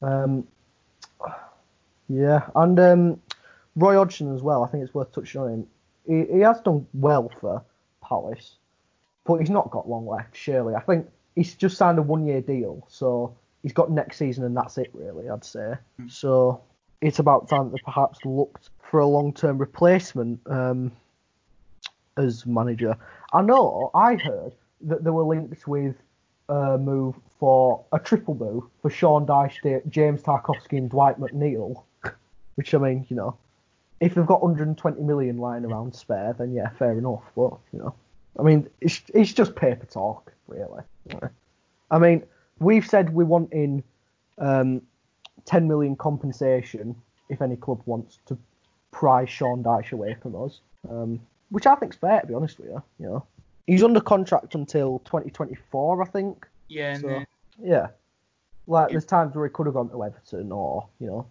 Um, 0.03 0.47
yeah, 2.09 2.49
and 2.55 2.79
um, 2.79 3.21
Roy 3.75 3.97
Hodgson 3.97 4.35
as 4.35 4.43
well. 4.43 4.63
I 4.63 4.69
think 4.69 4.85
it's 4.85 4.95
worth 4.95 5.13
touching 5.13 5.41
on 5.41 5.49
him. 5.53 5.67
He, 6.07 6.35
he 6.35 6.41
has 6.41 6.61
done 6.61 6.87
well 6.95 7.31
for 7.41 7.63
Palace, 8.03 8.57
but 9.27 9.39
he's 9.39 9.51
not 9.51 9.71
got 9.71 9.89
long 9.89 10.07
left. 10.07 10.37
Surely, 10.37 10.75
I 10.75 10.81
think 10.81 11.07
he's 11.35 11.55
just 11.55 11.77
signed 11.77 11.99
a 11.99 12.03
one-year 12.03 12.41
deal, 12.41 12.87
so 12.89 13.37
he's 13.63 13.73
got 13.73 13.91
next 13.91 14.19
season 14.19 14.45
and 14.45 14.57
that's 14.57 14.79
it. 14.79 14.91
Really, 14.93 15.29
I'd 15.29 15.45
say. 15.45 15.75
Hmm. 15.99 16.09
So 16.09 16.61
it's 17.01 17.19
about 17.19 17.49
time 17.49 17.71
that 17.73 17.83
perhaps 17.85 18.25
looked 18.25 18.71
for 18.91 19.01
a 19.01 19.07
long-term 19.07 19.59
replacement 19.59 20.41
um, 20.47 20.93
as 22.17 22.47
manager. 22.47 22.97
I 23.33 23.43
know 23.43 23.91
I 23.95 24.15
heard 24.15 24.55
that 24.83 25.05
there 25.05 25.13
were 25.13 25.25
links 25.25 25.67
with 25.67 25.97
a 26.49 26.79
move 26.79 27.17
for 27.39 27.85
a 27.93 27.99
triple 27.99 28.35
move 28.35 28.65
for 28.81 28.91
Sean 28.91 29.27
Dyche, 29.27 29.89
James 29.89 30.23
Tarkowski, 30.23 30.79
and 30.79 30.91
Dwight 30.91 31.21
McNeil. 31.21 31.83
Which 32.55 32.73
I 32.75 32.79
mean, 32.79 33.07
you 33.11 33.17
know, 33.17 33.37
if 34.01 34.15
they've 34.15 34.25
got 34.25 34.43
120 34.43 35.03
million 35.03 35.39
lying 35.39 35.65
around 35.65 35.95
spare, 35.95 36.35
then 36.39 36.55
yeah, 36.55 36.71
fair 36.71 36.93
enough. 36.93 37.23
But 37.35 37.53
you 37.73 37.81
know, 37.81 37.95
I 38.39 38.43
mean, 38.43 38.69
it's 38.81 39.03
it's 39.15 39.33
just 39.33 39.55
paper 39.55 39.87
talk, 39.87 40.33
really. 40.47 40.83
I 41.91 41.99
mean, 41.99 42.25
we've 42.59 42.87
said 42.87 43.15
we 43.15 43.25
want 43.25 43.53
in 43.53 43.83
um, 44.39 44.83
10 45.45 45.69
million 45.69 45.97
compensation 45.97 46.95
if 47.29 47.41
any 47.41 47.57
club 47.57 47.81
wants 47.87 48.19
to 48.27 48.37
pry 48.91 49.25
Sean 49.25 49.63
Dyche 49.63 49.93
away 49.93 50.17
from 50.21 50.35
us, 50.43 50.61
um, 50.89 51.21
which 51.51 51.67
I 51.67 51.75
think's 51.77 51.97
fair 51.97 52.21
to 52.21 52.27
be 52.27 52.35
honest 52.35 52.59
with 52.59 52.69
you. 52.69 52.83
You 52.99 53.07
know, 53.07 53.27
he's 53.67 53.83
under 53.83 54.01
contract 54.01 54.55
until 54.55 55.01
2024, 55.01 56.03
I 56.03 56.07
think. 56.07 56.47
Yeah, 56.69 56.99
So- 56.99 57.07
then 57.09 57.27
Yeah. 57.59 57.89
Like 58.69 58.91
there's 58.91 59.05
times 59.05 59.37
where 59.37 59.47
he 59.47 59.53
could 59.53 59.67
have 59.67 59.75
gone 59.75 59.91
to 59.91 60.03
Everton 60.05 60.51
or 60.51 60.89
you 60.99 61.07
know 61.07 61.27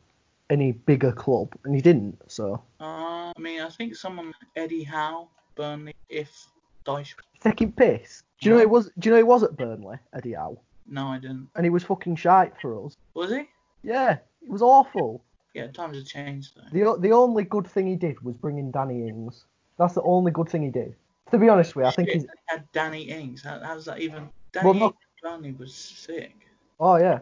any 0.50 0.72
bigger 0.72 1.12
club, 1.12 1.54
and 1.66 1.76
he 1.76 1.82
didn't. 1.82 2.18
So 2.32 2.62
Uh, 2.80 3.34
I 3.36 3.40
mean, 3.40 3.60
I 3.60 3.70
think 3.70 3.96
someone 3.96 4.34
Eddie 4.56 4.84
Howe, 4.84 5.28
Burnley, 5.56 5.94
if 6.08 6.48
Dyche. 6.86 7.16
taking 7.42 7.72
piss. 7.72 8.24
Do 8.42 8.50
you 8.50 8.56
know 8.56 8.60
he 8.62 8.66
was? 8.66 8.92
Do 9.00 9.10
you 9.10 9.12
know 9.12 9.18
he 9.18 9.24
was 9.24 9.44
at 9.44 9.56
Burnley, 9.58 9.98
Eddie 10.14 10.34
Howe, 10.34 10.58
No, 10.88 11.08
I 11.08 11.20
didn't. 11.20 11.48
and 11.56 11.66
he 11.66 11.70
was 11.70 11.84
fucking 11.84 12.16
shite 12.18 12.54
for 12.62 12.86
us. 12.86 12.96
Was 13.14 13.32
he? 13.32 13.48
Yeah, 13.84 14.18
it 14.42 14.50
was 14.50 14.62
awful. 14.62 15.24
Yeah, 15.54 15.68
times 15.68 15.98
have 15.98 16.06
changed 16.06 16.56
though. 16.56 16.64
The 16.72 16.84
o- 16.84 16.98
the 16.98 17.12
only 17.12 17.44
good 17.46 17.66
thing 17.68 17.88
he 17.88 17.96
did 17.96 18.20
was 18.22 18.36
bring 18.38 18.58
in 18.58 18.72
Danny 18.72 19.08
Ings. 19.08 19.46
That's 19.78 19.94
the 19.94 20.02
only 20.04 20.32
good 20.32 20.50
thing 20.50 20.64
he 20.64 20.70
did. 20.70 20.96
To 21.32 21.38
be 21.38 21.50
honest 21.50 21.76
with 21.76 21.84
you, 21.86 21.90
I 21.90 21.92
think 21.94 22.10
Shit, 22.10 22.16
he's. 22.22 22.24
they 22.26 22.34
had 22.48 22.72
Danny 22.72 23.04
Ings. 23.04 23.42
How, 23.42 23.60
how's 23.64 23.86
that 23.86 24.00
even? 24.00 24.30
Danny 24.52 24.66
Well, 24.66 24.74
no- 24.74 24.86
Ings 24.88 24.96
at 24.96 25.24
Burnley 25.32 25.52
was 25.54 25.74
sick. 25.74 26.36
Oh 26.80 26.98
yeah. 26.98 27.20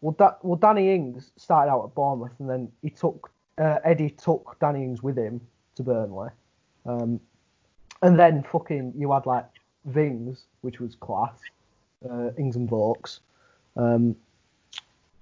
Well, 0.00 0.14
that 0.18 0.44
well 0.44 0.56
Danny 0.56 0.92
Ings 0.94 1.30
started 1.36 1.70
out 1.70 1.84
at 1.84 1.94
Bournemouth, 1.94 2.32
and 2.40 2.50
then 2.50 2.70
he 2.82 2.90
took 2.90 3.30
uh, 3.58 3.78
Eddie 3.84 4.10
took 4.10 4.56
Danny 4.60 4.82
Ings 4.82 5.02
with 5.02 5.16
him 5.16 5.40
to 5.76 5.82
Burnley, 5.82 6.28
um, 6.84 7.20
and 8.02 8.18
then 8.18 8.44
fucking 8.50 8.94
you 8.96 9.12
had 9.12 9.26
like 9.26 9.46
Vings, 9.84 10.44
which 10.60 10.80
was 10.80 10.94
class, 10.96 11.38
uh, 12.08 12.30
Ings 12.38 12.56
and 12.56 12.68
Vokes, 12.68 13.20
um, 13.76 14.16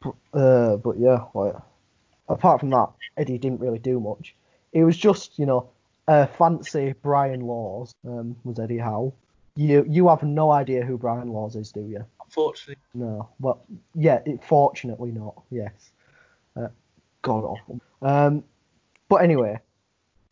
but, 0.02 0.14
uh, 0.32 0.76
but 0.76 0.98
yeah, 0.98 1.24
like 1.34 1.54
apart 2.28 2.60
from 2.60 2.70
that, 2.70 2.88
Eddie 3.16 3.38
didn't 3.38 3.60
really 3.60 3.78
do 3.78 4.00
much. 4.00 4.34
It 4.72 4.84
was 4.84 4.96
just 4.96 5.38
you 5.38 5.46
know 5.46 5.68
uh, 6.08 6.26
fancy 6.26 6.94
Brian 7.02 7.40
Laws 7.40 7.94
um, 8.06 8.36
was 8.44 8.58
Eddie 8.58 8.78
Howe. 8.78 9.12
You 9.56 9.84
you 9.88 10.08
have 10.08 10.22
no 10.22 10.50
idea 10.50 10.84
who 10.84 10.98
Brian 10.98 11.28
Laws 11.28 11.56
is, 11.56 11.70
do 11.70 11.80
you? 11.80 12.04
Unfortunately, 12.22 12.82
No. 12.94 13.28
Well, 13.38 13.64
yeah, 13.94 14.20
it, 14.26 14.42
fortunately 14.42 15.12
not. 15.12 15.40
Yes. 15.50 15.92
Uh, 16.56 16.68
God 17.22 17.44
awful. 17.44 17.80
Um, 18.02 18.42
but 19.08 19.16
anyway, 19.16 19.60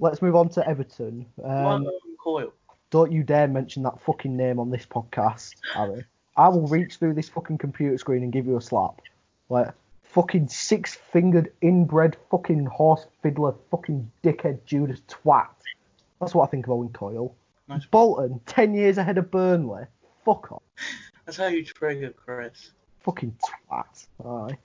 let's 0.00 0.20
move 0.20 0.34
on 0.34 0.48
to 0.50 0.68
Everton. 0.68 1.26
Um, 1.44 1.88
Coyle. 2.22 2.52
don't 2.90 3.10
you 3.10 3.22
dare 3.22 3.48
mention 3.48 3.82
that 3.82 4.00
fucking 4.02 4.36
name 4.36 4.58
on 4.60 4.70
this 4.70 4.86
podcast, 4.86 5.54
Harry. 5.74 6.04
I 6.36 6.48
will 6.48 6.66
reach 6.66 6.96
through 6.96 7.14
this 7.14 7.28
fucking 7.28 7.58
computer 7.58 7.98
screen 7.98 8.22
and 8.22 8.32
give 8.32 8.46
you 8.46 8.56
a 8.56 8.60
slap. 8.60 9.00
Like, 9.48 9.72
fucking 10.04 10.48
six 10.48 10.94
fingered 10.94 11.52
inbred 11.60 12.16
fucking 12.30 12.66
horse 12.66 13.06
fiddler 13.22 13.54
fucking 13.70 14.10
dickhead 14.22 14.64
Judas 14.64 15.00
twat. 15.08 15.48
That's 16.20 16.34
what 16.34 16.44
I 16.44 16.50
think 16.50 16.66
of 16.66 16.72
Owen 16.72 16.90
Coyle. 16.90 17.34
Nice. 17.68 17.84
Bolton, 17.86 18.40
10 18.46 18.74
years 18.74 18.98
ahead 18.98 19.18
of 19.18 19.30
Burnley. 19.30 19.84
Fuck 20.24 20.52
off. 20.52 20.62
That's 21.24 21.36
how 21.36 21.46
you 21.48 21.64
trigger 21.64 22.10
Chris. 22.10 22.70
Fucking 23.00 23.36
twat. 23.70 24.06
Aye. 24.24 24.56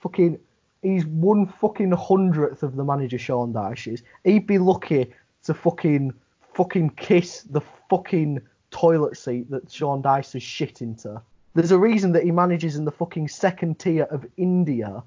Fucking. 0.00 0.38
He's 0.82 1.06
one 1.06 1.46
fucking 1.46 1.92
hundredth 1.92 2.62
of 2.62 2.76
the 2.76 2.84
manager 2.84 3.18
Sean 3.18 3.52
Dyche 3.52 3.94
is. 3.94 4.02
He'd 4.24 4.46
be 4.46 4.58
lucky 4.58 5.12
to 5.44 5.54
fucking 5.54 6.12
fucking 6.56 6.90
kiss 6.90 7.42
the 7.42 7.60
fucking 7.90 8.40
toilet 8.70 9.16
seat 9.16 9.50
that 9.50 9.70
Sean 9.70 10.02
Dyche 10.02 10.32
has 10.32 10.42
shit 10.42 10.80
into. 10.80 11.20
There's 11.54 11.70
a 11.70 11.78
reason 11.78 12.12
that 12.12 12.24
he 12.24 12.30
manages 12.30 12.76
in 12.76 12.84
the 12.84 12.90
fucking 12.90 13.28
second 13.28 13.78
tier 13.78 14.04
of 14.04 14.26
India. 14.36 15.02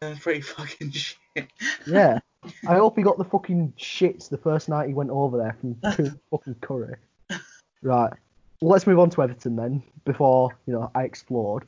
That's 0.00 0.20
pretty 0.20 0.42
fucking 0.42 0.90
shit. 0.92 1.16
Yeah. 1.86 2.18
I 2.68 2.74
hope 2.76 2.96
he 2.96 3.02
got 3.02 3.16
the 3.16 3.24
fucking 3.24 3.72
shits 3.78 4.28
the 4.28 4.36
first 4.36 4.68
night 4.68 4.88
he 4.88 4.94
went 4.94 5.10
over 5.10 5.38
there 5.38 5.56
from 5.60 6.20
fucking 6.30 6.56
curry. 6.60 6.96
Right. 7.82 8.12
Let's 8.60 8.86
move 8.86 8.98
on 8.98 9.10
to 9.10 9.22
Everton 9.22 9.56
then, 9.56 9.82
before, 10.04 10.56
you 10.66 10.74
know, 10.74 10.90
I 10.94 11.04
explode. 11.04 11.64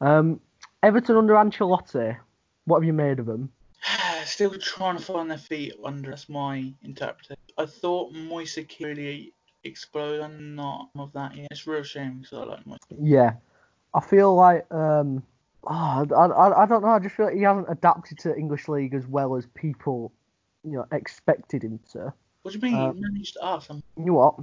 Um, 0.00 0.40
Everton 0.82 1.16
under 1.16 1.34
Ancelotti, 1.34 2.16
what 2.64 2.78
have 2.78 2.84
you 2.84 2.92
made 2.92 3.18
of 3.18 3.26
them? 3.26 3.50
Still 4.24 4.54
trying 4.58 4.96
to 4.96 5.02
find 5.02 5.30
their 5.30 5.38
feet 5.38 5.74
under. 5.84 6.10
That's 6.10 6.28
my 6.28 6.72
interpretation. 6.82 7.36
I 7.58 7.66
thought 7.66 8.12
Moise 8.12 8.58
Kean 8.68 8.86
really 8.86 9.34
exploded. 9.64 10.20
I'm 10.22 10.54
not 10.54 10.90
of 10.96 11.12
that 11.12 11.36
yet. 11.36 11.48
It's 11.50 11.66
a 11.66 11.70
real 11.70 11.82
shame 11.82 12.20
because 12.20 12.38
I 12.38 12.44
like 12.44 12.66
Moise. 12.66 12.78
Yeah. 13.00 13.32
I 13.94 14.00
feel 14.00 14.34
like, 14.34 14.66
um, 14.72 15.22
oh, 15.64 16.06
I, 16.16 16.26
I, 16.26 16.62
I 16.62 16.66
don't 16.66 16.82
know, 16.82 16.88
I 16.90 16.98
just 17.00 17.16
feel 17.16 17.26
like 17.26 17.34
he 17.34 17.42
hasn't 17.42 17.66
adapted 17.68 18.18
to 18.20 18.36
English 18.36 18.68
League 18.68 18.94
as 18.94 19.06
well 19.06 19.34
as 19.34 19.46
people, 19.54 20.12
you 20.62 20.72
know, 20.72 20.86
expected 20.92 21.64
him 21.64 21.80
to. 21.92 22.12
What 22.42 22.52
do 22.52 22.58
you 22.58 22.62
mean? 22.62 22.74
Uh, 22.74 22.92
he 22.92 23.00
managed 23.00 23.36
us. 23.42 23.70
Um, 23.70 23.82
You 23.96 24.14
what? 24.14 24.36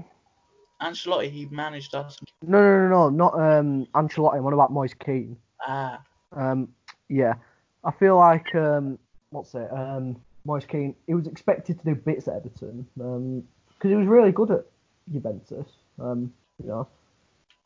Ancelotti, 0.81 1.31
he 1.31 1.45
managed 1.45 1.95
us. 1.95 2.17
No, 2.41 2.59
no, 2.59 2.87
no, 2.87 3.09
no, 3.09 3.09
not 3.09 3.33
um, 3.39 3.87
Ancelotti. 3.95 4.41
What 4.41 4.53
about 4.53 4.73
Moise 4.73 4.93
Kean? 4.93 5.37
Ah, 5.65 6.01
Um, 6.33 6.69
yeah, 7.07 7.35
I 7.83 7.91
feel 7.91 8.17
like 8.17 8.53
um, 8.55 8.99
what's 9.29 9.55
it? 9.55 9.71
Um, 9.71 10.17
Moise 10.45 10.65
Kean. 10.65 10.95
He 11.07 11.13
was 11.13 11.27
expected 11.27 11.79
to 11.79 11.85
do 11.85 11.95
bits 11.95 12.27
at 12.27 12.35
Everton 12.35 12.87
because 12.95 13.89
he 13.89 13.95
was 13.95 14.07
really 14.07 14.31
good 14.31 14.51
at 14.51 14.65
Juventus. 15.11 15.67
Um, 15.99 16.33
you 16.61 16.69
know, 16.69 16.87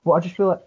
but 0.04 0.12
I 0.12 0.20
just 0.20 0.36
feel 0.36 0.48
like 0.48 0.62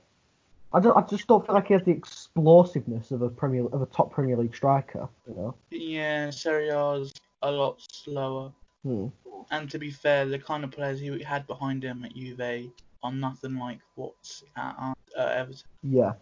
I 0.73 0.81
just, 0.81 0.97
I 0.97 1.03
just 1.03 1.27
don't 1.27 1.45
feel 1.45 1.55
like 1.55 1.67
he 1.67 1.75
has 1.75 1.83
the 1.83 1.91
explosiveness 1.91 3.11
of 3.11 3.23
a 3.23 3.29
Premier 3.29 3.67
of 3.67 3.83
a 3.83 3.87
top 3.87 4.13
Premier 4.13 4.37
League 4.37 4.55
striker. 4.55 5.09
You 5.29 5.35
know. 5.35 5.55
yeah, 5.71 6.31
Serie 6.31 6.71
A's 6.71 7.13
a 7.43 7.51
lot 7.51 7.81
slower. 7.81 8.53
Hmm. 8.83 9.09
And 9.51 9.71
to 9.71 9.79
be 9.79 9.91
fair, 9.91 10.25
the 10.25 10.39
kind 10.39 10.65
of 10.65 10.71
players 10.71 11.01
he 11.01 11.23
had 11.23 11.47
behind 11.47 11.83
him 11.83 12.05
at 12.05 12.15
Juve 12.15 12.71
are 13.03 13.13
nothing 13.13 13.59
like 13.59 13.81
what's 13.97 14.45
at, 14.57 14.75
uh, 14.79 14.95
at 15.19 15.29
Everton. 15.39 15.69
Yeah. 15.83 16.13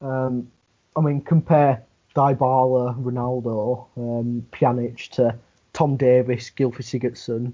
Um, 0.00 0.50
I 0.96 1.00
mean, 1.00 1.20
compare 1.20 1.84
Dybala, 2.16 2.98
Ronaldo, 3.02 3.86
um, 3.98 4.46
Pjanic 4.50 5.10
to 5.10 5.36
Tom 5.74 5.96
Davies, 5.98 6.50
Gylfi 6.56 6.82
Sigurdsson. 6.82 7.52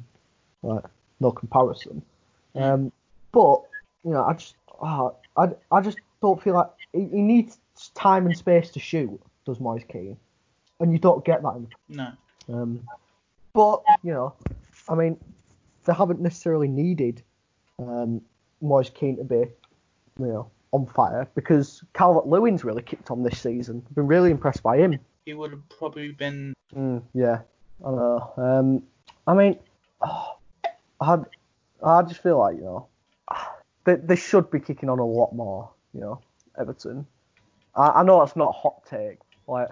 Like, 0.62 0.84
no 1.18 1.32
comparison. 1.32 2.00
Um, 2.54 2.92
but 3.32 3.62
you 4.04 4.12
know, 4.12 4.24
I 4.24 4.34
just, 4.34 4.54
ah, 4.80 5.10
I, 5.36 5.48
I 5.72 5.80
just 5.80 5.98
don't 6.20 6.40
feel 6.40 6.54
like 6.54 6.68
he, 6.92 7.00
he 7.00 7.22
needs 7.22 7.58
time 7.94 8.26
and 8.26 8.36
space 8.36 8.70
to 8.70 8.80
shoot. 8.80 9.20
Does 9.44 9.58
Moise 9.58 9.82
Kean, 9.88 10.16
and 10.78 10.92
you 10.92 10.98
don't 11.00 11.24
get 11.24 11.42
that. 11.42 11.56
In, 11.56 11.68
No. 11.88 12.12
um, 12.48 12.88
but 13.52 13.82
you 14.04 14.12
know, 14.12 14.34
I 14.88 14.94
mean, 14.94 15.18
they 15.84 15.92
haven't 15.92 16.20
necessarily 16.20 16.68
needed 16.68 17.22
um, 17.80 18.20
Moise 18.60 18.90
Kean 18.90 19.16
to 19.16 19.24
be, 19.24 19.36
you 20.20 20.26
know, 20.26 20.50
on 20.72 20.86
fire 20.86 21.28
because 21.34 21.84
Calvert 21.94 22.26
Lewin's 22.26 22.64
really 22.64 22.82
kicked 22.82 23.10
on 23.10 23.22
this 23.22 23.38
season. 23.40 23.82
I've 23.86 23.94
been 23.94 24.06
really 24.06 24.30
impressed 24.30 24.62
by 24.62 24.78
him. 24.78 24.98
He 25.24 25.34
would 25.34 25.52
have 25.52 25.68
probably 25.68 26.12
been. 26.12 26.54
Mm, 26.74 27.02
yeah, 27.14 27.40
I 27.84 27.90
know. 27.90 28.32
Um, 28.36 28.82
I 29.26 29.34
mean, 29.34 29.58
I, 31.00 31.18
I 31.84 32.02
just 32.02 32.22
feel 32.22 32.38
like 32.38 32.56
you 32.56 32.62
know, 32.62 32.88
they, 33.84 33.96
they 33.96 34.16
should 34.16 34.50
be 34.50 34.60
kicking 34.60 34.88
on 34.88 34.98
a 34.98 35.06
lot 35.06 35.34
more. 35.34 35.70
You 35.94 36.00
know, 36.00 36.20
Everton. 36.58 37.06
I, 37.76 37.88
I 37.88 38.02
know 38.02 38.20
that's 38.20 38.36
not 38.36 38.48
a 38.48 38.52
hot 38.52 38.84
take. 38.88 39.18
Like 39.46 39.68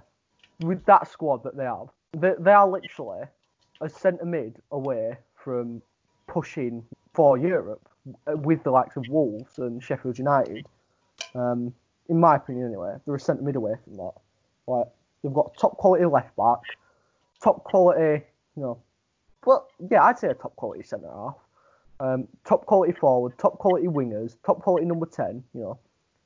with 0.61 0.85
that 0.85 1.11
squad 1.11 1.43
that 1.45 1.57
they 1.57 1.65
have, 1.65 1.89
they, 2.17 2.33
they 2.39 2.53
are 2.53 2.69
literally 2.69 3.25
a 3.81 3.89
centre 3.89 4.25
mid 4.25 4.57
away 4.71 5.17
from 5.35 5.81
pushing 6.27 6.85
for 7.15 7.39
Europe 7.39 7.89
uh, 8.27 8.37
with 8.37 8.63
the 8.63 8.71
likes 8.71 8.97
of 8.97 9.05
Wolves 9.09 9.59
and 9.59 9.83
Sheffield 9.83 10.19
United. 10.19 10.67
Um, 11.35 11.72
in 12.09 12.18
my 12.18 12.37
opinion, 12.37 12.66
anyway, 12.66 12.95
they're 13.05 13.14
a 13.14 13.20
centre 13.20 13.43
mid 13.43 13.57
away 13.57 13.74
from 13.85 13.97
that. 13.97 14.12
Like 14.66 14.87
they've 15.22 15.33
got 15.33 15.57
top 15.57 15.76
quality 15.76 16.05
left 16.05 16.35
back, 16.37 16.59
top 17.43 17.64
quality, 17.64 18.24
you 18.57 18.62
know, 18.62 18.78
well, 19.47 19.68
yeah, 19.91 20.03
I'd 20.05 20.18
say 20.18 20.28
a 20.28 20.35
top 20.35 20.55
quality 20.57 20.83
centre 20.83 21.09
half, 21.09 21.37
um, 22.01 22.28
top 22.45 22.66
quality 22.66 22.93
forward, 22.93 23.39
top 23.39 23.59
quality 23.59 23.87
wingers, 23.87 24.37
top 24.45 24.61
quality 24.61 24.87
number 24.87 25.07
ten. 25.07 25.43
You 25.55 25.61
know, 25.61 25.78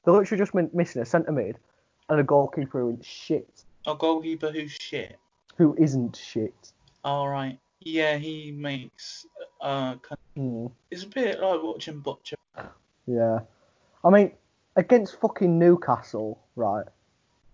they're 0.04 0.14
literally 0.14 0.38
just 0.40 0.54
min- 0.54 0.70
missing 0.72 1.02
a 1.02 1.06
centre 1.06 1.32
mid 1.32 1.58
and 2.08 2.18
a 2.20 2.24
goalkeeper 2.24 2.80
who 2.80 2.96
is 2.98 3.06
shit, 3.06 3.64
A 3.86 3.94
goalkeeper 3.94 4.50
who's 4.50 4.72
shit. 4.72 5.16
who 5.56 5.74
isn't 5.78 6.16
shit. 6.16 6.72
Alright. 7.04 7.58
Yeah, 7.80 8.16
he 8.16 8.50
makes. 8.50 9.26
Uh, 9.60 9.96
kind 9.96 10.18
Hmm. 10.36 10.66
it's 10.90 11.04
a 11.04 11.06
bit 11.06 11.38
like 11.40 11.62
watching 11.62 12.00
Butcher. 12.00 12.36
Yeah. 13.06 13.40
I 14.04 14.10
mean, 14.10 14.32
against 14.76 15.20
fucking 15.20 15.58
Newcastle, 15.58 16.40
right? 16.56 16.86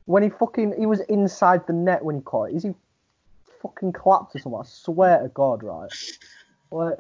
When 0.07 0.23
he 0.23 0.31
fucking 0.31 0.75
he 0.79 0.87
was 0.87 1.01
inside 1.01 1.67
the 1.67 1.73
net 1.73 2.05
when 2.05 2.17
he 2.17 2.23
caught 2.23 2.51
it. 2.51 2.57
Is 2.57 2.63
he 2.65 2.75
fucking 3.63 3.93
collapsed 3.93 4.37
or 4.37 4.39
something? 4.41 4.61
I 4.61 4.65
swear 4.67 5.23
to 5.23 5.29
God, 5.29 5.63
right? 5.63 5.91
Like, 6.71 6.99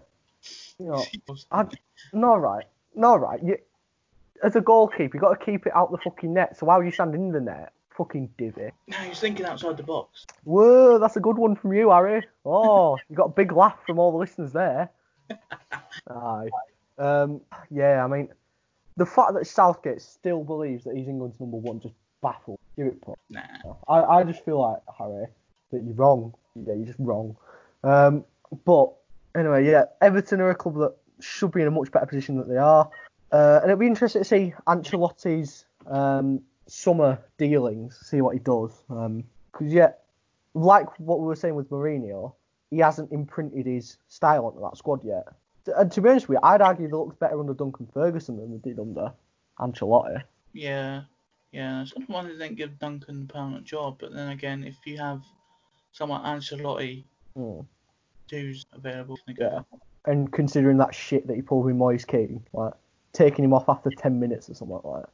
you 0.78 0.86
know, 0.86 1.04
I 1.50 1.66
no 2.12 2.36
right, 2.36 2.64
no 2.94 3.16
right. 3.16 3.42
You 3.42 3.58
as 4.42 4.56
a 4.56 4.60
goalkeeper, 4.60 5.16
you 5.16 5.20
got 5.20 5.38
to 5.38 5.44
keep 5.44 5.66
it 5.66 5.72
out 5.74 5.90
the 5.90 5.98
fucking 5.98 6.32
net. 6.32 6.58
So 6.58 6.66
why 6.66 6.74
are 6.74 6.84
you 6.84 6.92
standing 6.92 7.26
in 7.26 7.32
the 7.32 7.40
net? 7.40 7.72
Fucking 7.96 8.30
divvy. 8.38 8.70
No, 8.88 8.96
he's 8.98 9.20
thinking 9.20 9.44
outside 9.44 9.76
the 9.76 9.82
box. 9.82 10.24
Whoa, 10.44 10.98
that's 10.98 11.16
a 11.16 11.20
good 11.20 11.36
one 11.36 11.56
from 11.56 11.72
you, 11.74 11.90
Harry. 11.90 12.22
Oh, 12.44 12.96
you 13.08 13.16
got 13.16 13.26
a 13.26 13.30
big 13.30 13.52
laugh 13.52 13.78
from 13.86 13.98
all 13.98 14.12
the 14.12 14.18
listeners 14.18 14.52
there. 14.52 14.90
Aye. 16.10 16.48
Um, 16.98 17.40
yeah, 17.70 18.04
I 18.04 18.06
mean, 18.06 18.28
the 19.00 19.06
fact 19.06 19.32
that 19.32 19.46
Southgate 19.46 20.02
still 20.02 20.44
believes 20.44 20.84
that 20.84 20.94
he's 20.94 21.08
England's 21.08 21.40
number 21.40 21.56
one 21.56 21.80
just 21.80 21.94
baffles. 22.20 22.58
Give 22.76 22.86
it 22.88 23.00
put. 23.00 23.18
Nah. 23.30 23.40
I, 23.88 24.02
I 24.02 24.24
just 24.24 24.44
feel 24.44 24.60
like 24.60 24.82
Harry 24.98 25.24
that 25.72 25.82
you're 25.82 25.94
wrong. 25.94 26.34
Yeah, 26.54 26.74
you're 26.74 26.84
just 26.84 26.98
wrong. 26.98 27.34
Um, 27.82 28.26
but 28.66 28.92
anyway, 29.34 29.66
yeah, 29.66 29.84
Everton 30.02 30.42
are 30.42 30.50
a 30.50 30.54
club 30.54 30.74
that 30.80 30.94
should 31.18 31.50
be 31.50 31.62
in 31.62 31.66
a 31.66 31.70
much 31.70 31.90
better 31.90 32.04
position 32.04 32.36
than 32.36 32.50
they 32.50 32.58
are, 32.58 32.90
uh, 33.32 33.60
and 33.62 33.70
it'll 33.70 33.80
be 33.80 33.86
interesting 33.86 34.20
to 34.20 34.28
see 34.28 34.52
Ancelotti's 34.66 35.64
um, 35.86 36.42
summer 36.66 37.18
dealings, 37.38 37.98
see 38.04 38.20
what 38.20 38.34
he 38.34 38.40
does. 38.40 38.72
Because 38.86 39.72
yeah, 39.72 39.92
like 40.52 40.88
what 41.00 41.20
we 41.20 41.26
were 41.26 41.36
saying 41.36 41.54
with 41.54 41.70
Mourinho, 41.70 42.34
he 42.68 42.80
hasn't 42.80 43.12
imprinted 43.12 43.64
his 43.64 43.96
style 44.08 44.44
onto 44.44 44.60
that 44.60 44.76
squad 44.76 45.02
yet. 45.04 45.26
And 45.66 45.92
to 45.92 46.00
be 46.00 46.08
honest 46.08 46.28
with 46.28 46.36
you, 46.36 46.48
I'd 46.48 46.60
argue 46.62 46.86
they 46.88 46.92
looked 46.92 47.18
better 47.20 47.38
under 47.38 47.54
Duncan 47.54 47.88
Ferguson 47.92 48.36
than 48.36 48.50
they 48.52 48.70
did 48.70 48.78
under 48.78 49.12
Ancelotti. 49.58 50.22
Yeah, 50.52 51.02
yeah. 51.52 51.84
Sometimes 51.84 52.38
they 52.38 52.46
didn't 52.46 52.58
give 52.58 52.78
Duncan 52.78 53.28
a 53.28 53.32
permanent 53.32 53.64
job, 53.64 53.96
but 54.00 54.12
then 54.12 54.30
again, 54.30 54.64
if 54.64 54.76
you 54.86 54.98
have 54.98 55.22
someone 55.92 56.22
Ancelotti 56.22 57.04
Hmm. 57.36 57.60
who's 58.30 58.64
available, 58.72 59.16
to 59.16 59.34
Yeah. 59.38 59.60
go. 59.70 59.80
And 60.06 60.32
considering 60.32 60.78
that 60.78 60.94
shit 60.94 61.26
that 61.26 61.36
he 61.36 61.42
pulled 61.42 61.66
with 61.66 61.76
Moise 61.76 62.04
Kean, 62.04 62.42
like 62.52 62.72
taking 63.12 63.44
him 63.44 63.52
off 63.52 63.68
after 63.68 63.90
ten 63.90 64.18
minutes 64.18 64.48
or 64.48 64.54
something 64.54 64.80
like 64.82 65.02
that, 65.02 65.10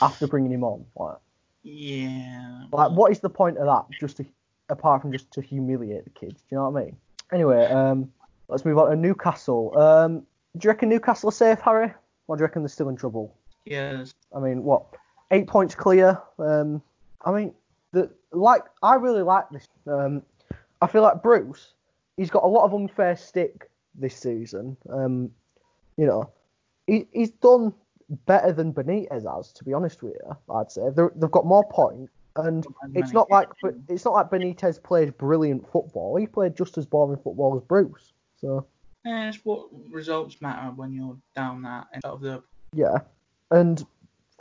after 0.00 0.26
bringing 0.26 0.52
him 0.52 0.62
on, 0.64 0.86
like, 0.96 1.16
Yeah. 1.62 2.66
like 2.72 2.92
what 2.92 3.10
is 3.10 3.20
the 3.20 3.30
point 3.30 3.58
of 3.58 3.66
that? 3.66 3.98
Just 3.98 4.18
to, 4.18 4.26
apart 4.68 5.02
from 5.02 5.12
just 5.12 5.30
to 5.32 5.40
humiliate 5.42 6.04
the 6.04 6.10
kids, 6.10 6.40
do 6.42 6.46
you 6.50 6.56
know 6.58 6.70
what 6.70 6.80
I 6.80 6.84
mean? 6.86 6.96
Anyway, 7.32 7.64
um, 7.66 8.12
let's 8.48 8.64
move 8.64 8.78
on 8.78 8.90
to 8.90 8.96
Newcastle. 8.96 9.78
Um, 9.78 10.26
do 10.56 10.66
you 10.66 10.70
reckon 10.70 10.88
Newcastle 10.88 11.28
are 11.28 11.32
safe, 11.32 11.60
Harry? 11.60 11.92
Or 12.26 12.36
do 12.36 12.40
you 12.40 12.46
reckon 12.46 12.62
they're 12.62 12.68
still 12.68 12.88
in 12.88 12.96
trouble? 12.96 13.34
Yes. 13.64 14.14
I 14.34 14.40
mean, 14.40 14.62
what? 14.62 14.84
Eight 15.30 15.46
points 15.46 15.74
clear. 15.74 16.20
Um, 16.38 16.82
I 17.24 17.32
mean, 17.32 17.54
the 17.92 18.10
like 18.32 18.62
I 18.82 18.94
really 18.94 19.22
like 19.22 19.48
this. 19.50 19.66
Um, 19.86 20.22
I 20.80 20.86
feel 20.86 21.02
like 21.02 21.22
Bruce, 21.22 21.74
he's 22.16 22.30
got 22.30 22.44
a 22.44 22.46
lot 22.46 22.64
of 22.64 22.74
unfair 22.74 23.16
stick 23.16 23.68
this 23.94 24.16
season. 24.16 24.76
Um, 24.88 25.30
you 25.96 26.06
know, 26.06 26.30
he, 26.86 27.06
he's 27.12 27.30
done 27.30 27.74
better 28.26 28.52
than 28.52 28.72
Benitez 28.72 29.24
has, 29.36 29.52
to 29.52 29.64
be 29.64 29.72
honest 29.74 30.02
with 30.02 30.14
you. 30.14 30.36
I'd 30.54 30.70
say 30.70 30.82
They're, 30.94 31.12
they've 31.14 31.30
got 31.30 31.44
more 31.44 31.68
points, 31.68 32.12
and 32.36 32.66
it's 32.94 33.12
not 33.12 33.30
like 33.30 33.48
it's 33.88 34.04
not 34.04 34.14
like 34.14 34.30
Benitez 34.30 34.82
played 34.82 35.16
brilliant 35.18 35.70
football. 35.70 36.16
He 36.16 36.26
played 36.26 36.56
just 36.56 36.78
as 36.78 36.86
boring 36.86 37.20
football 37.22 37.56
as 37.56 37.62
Bruce. 37.62 38.12
So 38.40 38.66
Yeah, 39.04 39.28
it's 39.28 39.44
what 39.44 39.68
results 39.90 40.40
matter 40.40 40.70
when 40.74 40.92
you're 40.92 41.16
down 41.34 41.62
that 41.62 41.88
end 41.92 42.04
of 42.04 42.20
the. 42.20 42.42
Yeah, 42.72 42.98
and 43.50 43.84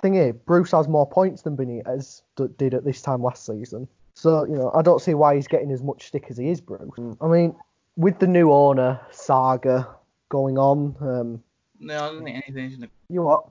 thing 0.01 0.15
is, 0.15 0.33
Bruce 0.45 0.71
has 0.71 0.87
more 0.87 1.09
points 1.09 1.41
than 1.41 1.57
Benitez 1.57 2.21
d- 2.35 2.47
did 2.57 2.73
at 2.73 2.83
this 2.83 3.01
time 3.01 3.23
last 3.23 3.45
season. 3.45 3.87
So 4.13 4.45
you 4.45 4.55
know, 4.55 4.71
I 4.75 4.81
don't 4.81 5.01
see 5.01 5.13
why 5.13 5.35
he's 5.35 5.47
getting 5.47 5.71
as 5.71 5.81
much 5.83 6.07
stick 6.07 6.25
as 6.29 6.37
he 6.37 6.49
is, 6.49 6.59
Bruce. 6.61 6.91
I 7.21 7.27
mean, 7.27 7.55
with 7.95 8.19
the 8.19 8.27
new 8.27 8.51
owner 8.51 8.99
saga 9.11 9.87
going 10.29 10.57
on, 10.57 10.95
um, 11.01 11.43
No, 11.79 11.95
I 11.95 12.11
don't 12.11 12.23
think 12.23 12.43
anything's 12.47 12.75
in 12.75 12.81
the. 12.81 12.89
you 13.09 13.23
what? 13.23 13.45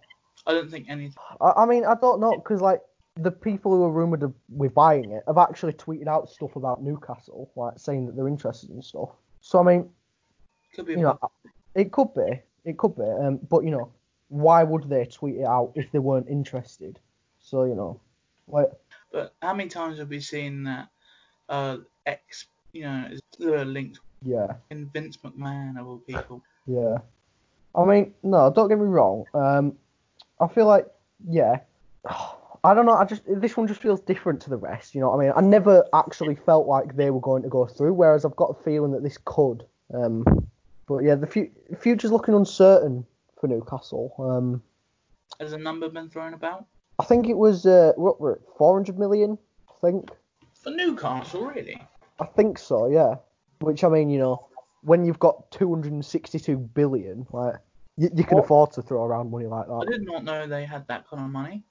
I 0.46 0.52
don't 0.52 0.70
think 0.70 0.86
any. 0.88 1.12
I, 1.40 1.62
I 1.62 1.66
mean, 1.66 1.84
I 1.84 1.94
don't 2.00 2.20
know 2.20 2.36
because 2.36 2.60
like 2.60 2.80
the 3.16 3.30
people 3.30 3.74
who 3.74 3.84
are 3.84 3.90
rumored 3.90 4.22
of 4.22 4.34
with 4.50 4.74
buying 4.74 5.10
it 5.10 5.22
have 5.26 5.38
actually 5.38 5.72
tweeted 5.72 6.06
out 6.06 6.28
stuff 6.28 6.54
about 6.56 6.82
Newcastle, 6.82 7.50
like 7.56 7.74
saying 7.78 8.06
that 8.06 8.14
they're 8.14 8.28
interested 8.28 8.70
in 8.70 8.82
stuff. 8.82 9.10
So 9.40 9.58
I 9.58 9.62
mean, 9.62 9.88
Could 10.76 10.86
be. 10.86 10.92
you 10.92 10.98
know, 10.98 11.18
it 11.74 11.90
could 11.90 12.14
be, 12.14 12.42
it 12.66 12.76
could 12.76 12.94
be, 12.96 13.02
um, 13.02 13.40
but 13.48 13.64
you 13.64 13.70
know, 13.70 13.90
why 14.28 14.62
would 14.62 14.90
they 14.90 15.06
tweet 15.06 15.36
it 15.36 15.44
out 15.44 15.72
if 15.74 15.90
they 15.90 15.98
weren't 15.98 16.28
interested? 16.28 16.98
So 17.40 17.64
you 17.64 17.74
know, 17.74 17.98
like 18.46 18.68
But 19.10 19.34
how 19.40 19.54
many 19.54 19.70
times 19.70 19.98
have 19.98 20.10
we 20.10 20.20
seen 20.20 20.64
that 20.64 20.88
uh, 21.48 21.78
X, 22.04 22.46
you 22.72 22.82
know, 22.82 23.08
is 23.10 23.20
linked 23.38 24.00
yeah, 24.22 24.48
in 24.68 24.90
Vince 24.90 25.16
McMahon 25.16 25.80
of 25.80 25.86
all 25.86 25.98
people? 25.98 26.42
yeah. 26.66 26.98
I 27.74 27.84
mean, 27.84 28.14
no, 28.22 28.52
don't 28.54 28.68
get 28.68 28.78
me 28.78 28.86
wrong. 28.86 29.24
Um, 29.32 29.76
I 30.40 30.48
feel 30.48 30.66
like, 30.66 30.86
yeah, 31.26 31.60
I 32.64 32.74
don't 32.74 32.84
know. 32.84 32.94
I 32.94 33.06
just 33.06 33.22
this 33.26 33.56
one 33.56 33.66
just 33.66 33.80
feels 33.80 34.00
different 34.00 34.42
to 34.42 34.50
the 34.50 34.56
rest. 34.56 34.94
You 34.94 35.00
know 35.00 35.10
what 35.10 35.20
I 35.20 35.24
mean? 35.24 35.32
I 35.36 35.40
never 35.40 35.86
actually 35.94 36.34
felt 36.34 36.66
like 36.66 36.96
they 36.96 37.10
were 37.10 37.20
going 37.20 37.44
to 37.44 37.48
go 37.48 37.64
through, 37.64 37.94
whereas 37.94 38.26
I've 38.26 38.36
got 38.36 38.56
a 38.58 38.62
feeling 38.62 38.92
that 38.92 39.02
this 39.02 39.18
could. 39.24 39.64
Um, 39.94 40.24
but 40.86 40.98
yeah, 40.98 41.14
the 41.14 41.26
fu- 41.26 41.50
future's 41.78 42.12
looking 42.12 42.34
uncertain 42.34 43.04
for 43.40 43.48
Newcastle. 43.48 44.14
Um, 44.18 44.62
Has 45.40 45.52
a 45.52 45.58
number 45.58 45.88
been 45.88 46.08
thrown 46.08 46.34
about 46.34 46.66
I 46.98 47.04
think 47.04 47.28
it 47.28 47.36
was 47.36 47.66
uh, 47.66 47.92
what 47.96 48.20
were 48.20 48.34
it, 48.34 48.42
400 48.56 48.98
million? 48.98 49.36
I 49.68 49.72
think. 49.86 50.10
for 50.54 50.70
Newcastle? 50.70 51.44
Really? 51.46 51.80
I 52.20 52.24
think 52.24 52.58
so. 52.58 52.88
Yeah. 52.88 53.16
Which 53.60 53.84
I 53.84 53.88
mean, 53.88 54.08
you 54.08 54.18
know, 54.18 54.46
when 54.82 55.04
you've 55.04 55.18
got 55.18 55.50
262 55.50 56.56
billion, 56.56 57.26
like 57.32 57.56
you, 57.98 58.08
you 58.14 58.24
can 58.24 58.36
What? 58.36 58.44
afford 58.44 58.72
to 58.72 58.82
throw 58.82 59.04
around 59.04 59.30
money 59.30 59.46
like 59.46 59.66
that. 59.66 59.72
I 59.88 59.90
did 59.90 60.06
not 60.06 60.24
know 60.24 60.46
they 60.46 60.64
had 60.64 60.86
that 60.88 61.06
kind 61.08 61.22
of 61.22 61.30
money. 61.30 61.64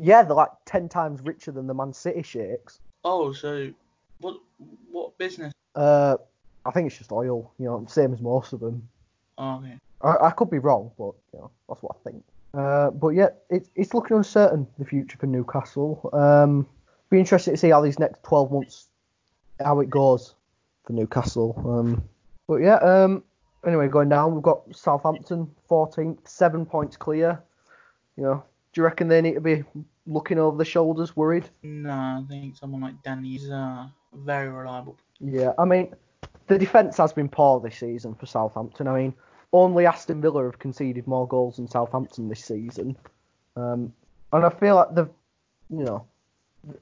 Yeah, 0.00 0.22
they're 0.22 0.34
like 0.36 0.50
10 0.66 0.88
times 0.88 1.20
richer 1.22 1.50
than 1.50 1.66
the 1.66 1.74
Man 1.74 1.92
City 1.92 2.22
sheiks. 2.22 2.78
Oh, 3.04 3.32
so 3.32 3.72
what? 4.20 4.36
What 4.92 5.18
business? 5.18 5.52
Uh, 5.74 6.16
I 6.64 6.70
think 6.70 6.86
it's 6.86 6.98
just 6.98 7.12
oil. 7.12 7.52
You 7.58 7.66
know, 7.66 7.84
same 7.88 8.12
as 8.12 8.20
most 8.20 8.52
of 8.52 8.60
them. 8.60 8.88
Oh, 9.38 9.58
okay. 9.58 9.78
I, 10.02 10.26
I 10.26 10.30
could 10.30 10.50
be 10.50 10.58
wrong, 10.58 10.90
but 10.98 11.12
you 11.32 11.40
know, 11.40 11.50
that's 11.68 11.82
what 11.82 11.96
I 11.96 12.10
think. 12.10 12.24
Uh, 12.52 12.90
but 12.90 13.10
yeah, 13.10 13.28
it's 13.48 13.70
it's 13.74 13.94
looking 13.94 14.16
uncertain 14.16 14.66
the 14.78 14.84
future 14.84 15.16
for 15.18 15.26
Newcastle. 15.26 16.10
Um, 16.12 16.66
be 17.10 17.18
interested 17.18 17.52
to 17.52 17.56
see 17.56 17.70
how 17.70 17.80
these 17.80 17.98
next 17.98 18.22
12 18.22 18.52
months 18.52 18.86
how 19.62 19.80
it 19.80 19.90
goes 19.90 20.34
for 20.84 20.92
Newcastle. 20.92 21.54
Um, 21.66 22.02
but 22.46 22.56
yeah, 22.56 22.76
um, 22.76 23.22
anyway, 23.66 23.88
going 23.88 24.08
down, 24.08 24.34
we've 24.34 24.42
got 24.42 24.62
Southampton 24.74 25.50
14th, 25.70 26.26
seven 26.26 26.64
points 26.64 26.96
clear. 26.96 27.40
You 28.16 28.24
know, 28.24 28.44
do 28.72 28.80
you 28.80 28.84
reckon 28.84 29.08
they 29.08 29.20
need 29.20 29.34
to 29.34 29.40
be 29.40 29.64
looking 30.06 30.38
over 30.38 30.56
the 30.56 30.64
shoulders, 30.64 31.16
worried? 31.16 31.48
No, 31.62 31.90
I 31.90 32.24
think 32.28 32.56
someone 32.56 32.80
like 32.80 33.02
Danny's 33.02 33.50
uh, 33.50 33.86
very 34.12 34.48
reliable. 34.48 34.98
Yeah, 35.20 35.52
I 35.58 35.64
mean, 35.64 35.94
the 36.50 36.58
defence 36.58 36.96
has 36.96 37.12
been 37.12 37.28
poor 37.28 37.60
this 37.60 37.78
season 37.78 38.12
for 38.16 38.26
Southampton. 38.26 38.88
I 38.88 38.98
mean, 38.98 39.14
only 39.52 39.86
Aston 39.86 40.20
Villa 40.20 40.42
have 40.46 40.58
conceded 40.58 41.06
more 41.06 41.26
goals 41.28 41.56
than 41.56 41.68
Southampton 41.68 42.28
this 42.28 42.44
season. 42.44 42.96
Um, 43.54 43.92
and 44.32 44.44
I 44.44 44.50
feel 44.50 44.74
like 44.74 44.92
they've, 44.92 45.08
you 45.70 45.84
know, 45.84 46.04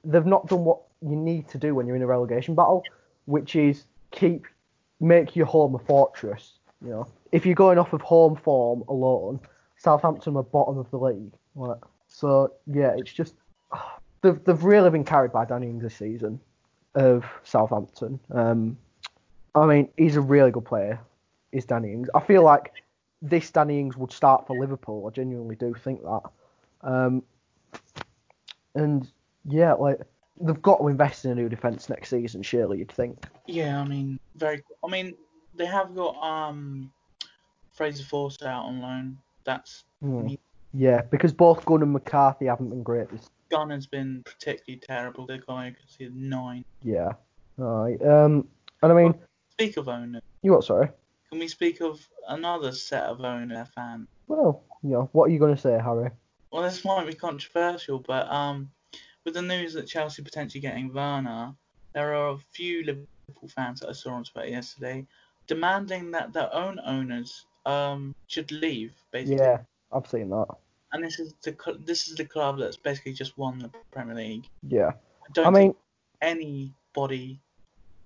they've 0.04 0.24
not 0.24 0.46
done 0.46 0.64
what 0.64 0.80
you 1.02 1.14
need 1.14 1.50
to 1.50 1.58
do 1.58 1.74
when 1.74 1.86
you're 1.86 1.96
in 1.96 2.02
a 2.02 2.06
relegation 2.06 2.54
battle, 2.54 2.82
which 3.26 3.56
is 3.56 3.84
keep, 4.10 4.46
make 5.00 5.36
your 5.36 5.44
home 5.44 5.74
a 5.74 5.78
fortress. 5.78 6.52
You 6.82 6.88
know, 6.88 7.06
if 7.30 7.44
you're 7.44 7.54
going 7.54 7.78
off 7.78 7.92
of 7.92 8.00
home 8.00 8.36
form 8.36 8.84
alone, 8.88 9.38
Southampton 9.76 10.34
are 10.38 10.44
bottom 10.44 10.78
of 10.78 10.90
the 10.90 10.96
league. 10.96 11.34
So 12.06 12.54
yeah, 12.66 12.94
it's 12.96 13.12
just 13.12 13.34
they've 14.22 14.42
they've 14.44 14.64
really 14.64 14.88
been 14.88 15.04
carried 15.04 15.32
by 15.32 15.44
Danny 15.44 15.66
Ings 15.66 15.82
this 15.82 15.96
season 15.96 16.40
of 16.94 17.26
Southampton. 17.44 18.18
Um, 18.30 18.78
I 19.54 19.66
mean, 19.66 19.88
he's 19.96 20.16
a 20.16 20.20
really 20.20 20.50
good 20.50 20.64
player, 20.64 21.00
is 21.52 21.64
Danny 21.64 21.92
Ings. 21.92 22.08
I 22.14 22.20
feel 22.20 22.42
like 22.42 22.72
this 23.22 23.50
Danny 23.50 23.80
Ings 23.80 23.96
would 23.96 24.12
start 24.12 24.46
for 24.46 24.58
Liverpool. 24.58 25.06
I 25.06 25.10
genuinely 25.10 25.56
do 25.56 25.74
think 25.74 26.02
that. 26.02 26.22
Um, 26.82 27.22
and 28.74 29.10
yeah, 29.44 29.72
like 29.72 30.00
they've 30.40 30.62
got 30.62 30.78
to 30.78 30.88
invest 30.88 31.24
in 31.24 31.32
a 31.32 31.34
new 31.34 31.48
defence 31.48 31.88
next 31.88 32.10
season. 32.10 32.42
Surely 32.42 32.78
you'd 32.78 32.92
think. 32.92 33.26
Yeah, 33.46 33.80
I 33.80 33.84
mean, 33.84 34.20
very. 34.36 34.62
I 34.84 34.88
mean, 34.88 35.14
they 35.56 35.66
have 35.66 35.94
got 35.94 36.16
um 36.22 36.92
Fraser 37.72 38.04
Forster 38.04 38.46
out 38.46 38.66
on 38.66 38.80
loan. 38.80 39.18
That's 39.44 39.84
Hmm. 40.02 40.28
Yeah, 40.74 41.02
because 41.10 41.32
both 41.32 41.64
Gunn 41.64 41.82
and 41.82 41.92
McCarthy 41.92 42.46
haven't 42.46 42.68
been 42.68 42.82
great. 42.82 43.08
This, 43.10 43.30
Gunn 43.50 43.70
has 43.70 43.86
been 43.86 44.22
particularly 44.24 44.80
terrible. 44.86 45.26
The 45.26 45.38
guy 45.38 45.70
because 45.70 45.94
he 45.96 46.04
had 46.04 46.14
nine. 46.14 46.64
yeah. 46.82 47.12
Alright. 47.58 48.00
Um, 48.02 48.46
and 48.82 48.92
I 48.92 48.94
mean, 48.94 49.14
Speak 49.58 49.76
of 49.76 49.88
owner, 49.88 50.20
you 50.42 50.52
what? 50.52 50.64
Sorry. 50.64 50.88
can 51.30 51.40
we 51.40 51.48
speak 51.48 51.80
of 51.80 52.00
another 52.28 52.70
set 52.70 53.02
of 53.04 53.20
owner 53.20 53.66
fans? 53.74 54.06
Well, 54.28 54.62
you 54.82 54.90
know, 54.90 55.08
what 55.12 55.24
are 55.24 55.32
you 55.32 55.40
going 55.40 55.54
to 55.54 55.60
say, 55.60 55.78
Harry? 55.82 56.10
Well, 56.52 56.62
this 56.62 56.84
might 56.84 57.06
be 57.06 57.14
controversial, 57.14 57.98
but 57.98 58.30
um, 58.30 58.70
with 59.24 59.34
the 59.34 59.42
news 59.42 59.74
that 59.74 59.88
Chelsea 59.88 60.22
potentially 60.22 60.60
getting 60.60 60.92
Werner, 60.92 61.54
there 61.92 62.14
are 62.14 62.30
a 62.30 62.38
few 62.52 62.84
Liverpool 62.84 63.48
fans 63.48 63.80
that 63.80 63.88
I 63.88 63.92
saw 63.92 64.12
on 64.12 64.24
Twitter 64.24 64.48
yesterday 64.48 65.06
demanding 65.48 66.12
that 66.12 66.32
their 66.32 66.54
own 66.54 66.78
owners 66.86 67.46
um 67.66 68.14
should 68.28 68.52
leave, 68.52 68.92
basically. 69.10 69.44
Yeah, 69.44 69.58
I've 69.92 70.06
seen 70.06 70.30
that. 70.30 70.46
And 70.92 71.04
this 71.04 71.18
is 71.18 71.34
the 71.42 71.56
this 71.84 72.06
is 72.06 72.14
the 72.14 72.24
club 72.24 72.58
that's 72.58 72.76
basically 72.76 73.12
just 73.12 73.36
won 73.36 73.58
the 73.58 73.70
Premier 73.90 74.14
League. 74.14 74.48
Yeah. 74.62 74.92
I 75.28 75.32
don't 75.32 75.46
I 75.46 75.50
mean, 75.50 75.60
think 75.60 75.76
anybody, 76.22 77.40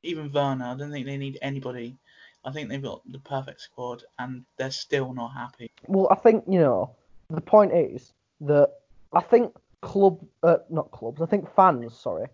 even 0.02 0.32
Werner, 0.32 0.66
I 0.66 0.74
don't 0.74 0.90
think 0.90 1.06
they 1.06 1.16
need 1.16 1.38
anybody. 1.42 1.96
I 2.44 2.50
think 2.50 2.68
they've 2.68 2.82
got 2.82 3.02
the 3.10 3.20
perfect 3.20 3.60
squad, 3.60 4.02
and 4.18 4.44
they're 4.56 4.70
still 4.70 5.14
not 5.14 5.28
happy. 5.28 5.70
Well, 5.86 6.08
I 6.10 6.16
think 6.16 6.44
you 6.48 6.58
know 6.58 6.94
the 7.30 7.40
point 7.40 7.72
is 7.72 8.12
that 8.42 8.70
I 9.12 9.20
think 9.20 9.54
club, 9.80 10.24
uh, 10.42 10.58
not 10.70 10.90
clubs, 10.90 11.20
I 11.22 11.26
think 11.26 11.52
fans, 11.54 11.96
sorry, 11.96 12.26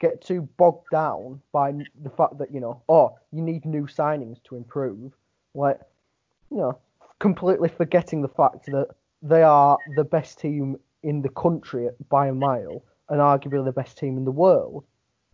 get 0.00 0.20
too 0.24 0.48
bogged 0.56 0.86
down 0.90 1.40
by 1.52 1.72
the 2.02 2.10
fact 2.10 2.38
that 2.38 2.52
you 2.52 2.60
know, 2.60 2.82
oh, 2.88 3.16
you 3.32 3.42
need 3.42 3.64
new 3.64 3.86
signings 3.86 4.42
to 4.44 4.56
improve. 4.56 5.12
Like, 5.54 5.78
you 6.50 6.58
know, 6.58 6.78
completely 7.18 7.68
forgetting 7.68 8.22
the 8.22 8.28
fact 8.28 8.66
that 8.66 8.88
they 9.22 9.42
are 9.42 9.78
the 9.96 10.04
best 10.04 10.40
team 10.40 10.76
in 11.02 11.22
the 11.22 11.28
country 11.28 11.88
by 12.08 12.28
a 12.28 12.34
mile 12.34 12.82
and 13.08 13.20
arguably 13.20 13.64
the 13.64 13.72
best 13.72 13.98
team 13.98 14.16
in 14.16 14.24
the 14.24 14.30
world. 14.30 14.84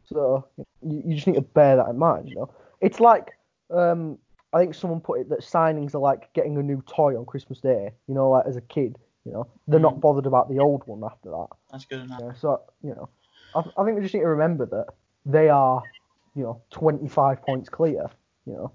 So 0.09 0.47
you, 0.83 1.03
you 1.07 1.15
just 1.15 1.27
need 1.27 1.35
to 1.37 1.43
bear 1.43 1.77
that 1.77 1.89
in 1.89 1.99
mind. 1.99 2.29
You 2.31 2.35
know, 2.37 2.51
it's 2.81 3.01
like 3.01 3.33
um, 3.71 4.19
I 4.53 4.61
think 4.61 4.75
someone 4.75 5.01
put 5.01 5.21
it 5.21 5.29
that 5.31 5.41
signings 5.41 5.95
are 5.95 5.99
like 5.99 6.33
getting 6.35 6.57
a 6.57 6.63
new 6.63 6.83
toy 6.87 7.17
on 7.19 7.27
Christmas 7.27 7.61
Day. 7.61 7.91
You 8.07 8.15
know, 8.15 8.31
like 8.31 8.47
as 8.47 8.57
a 8.57 8.63
kid, 8.63 8.99
you 9.25 9.33
know, 9.33 9.47
they're 9.67 9.81
not 9.81 9.97
Mm. 9.97 10.01
bothered 10.01 10.27
about 10.27 10.49
the 10.49 10.59
old 10.59 10.83
one 10.87 11.03
after 11.05 11.31
that. 11.31 11.49
That's 11.71 11.85
good 11.85 12.01
enough. 12.03 12.21
Yeah, 12.21 12.33
so 12.35 12.61
you 12.83 12.95
know, 12.95 13.09
I, 13.55 13.61
I 13.81 13.85
think 13.85 13.97
we 13.97 14.03
just 14.03 14.15
need 14.15 14.21
to 14.21 14.29
remember 14.29 14.67
that 14.67 14.87
they 15.27 15.49
are, 15.49 15.89
you 16.35 16.43
know, 16.45 16.63
25 16.71 17.43
points 17.43 17.69
clear. 17.69 18.11
You 18.47 18.55
know, 18.55 18.73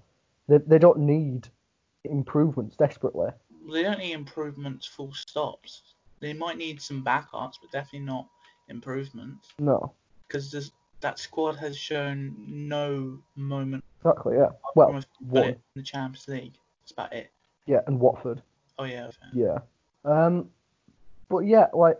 they 0.48 0.58
they 0.58 0.78
don't 0.78 1.00
need 1.00 1.48
improvements 2.04 2.76
desperately. 2.76 3.30
They 3.72 3.82
don't 3.82 3.98
need 3.98 4.12
improvements, 4.12 4.86
full 4.86 5.12
stops. 5.12 5.82
They 6.20 6.32
might 6.32 6.56
need 6.58 6.80
some 6.80 7.04
backups, 7.04 7.54
but 7.60 7.70
definitely 7.72 8.06
not 8.06 8.28
improvements. 8.68 9.52
No, 9.58 9.94
Because 10.28 10.50
that 11.04 11.18
squad 11.18 11.56
has 11.56 11.76
shown 11.76 12.34
no 12.48 13.18
moment 13.36 13.84
exactly. 14.00 14.36
Yeah. 14.36 14.48
Well, 14.74 15.02
in 15.34 15.56
the 15.76 15.82
Champions 15.82 16.26
League. 16.28 16.54
That's 16.80 16.92
about 16.92 17.12
it. 17.12 17.30
yeah, 17.66 17.80
and 17.86 18.00
Watford. 18.00 18.40
Oh 18.78 18.84
yeah. 18.84 19.10
Yeah. 19.34 19.58
Um, 20.04 20.48
but 21.28 21.40
yeah, 21.40 21.66
like 21.74 21.98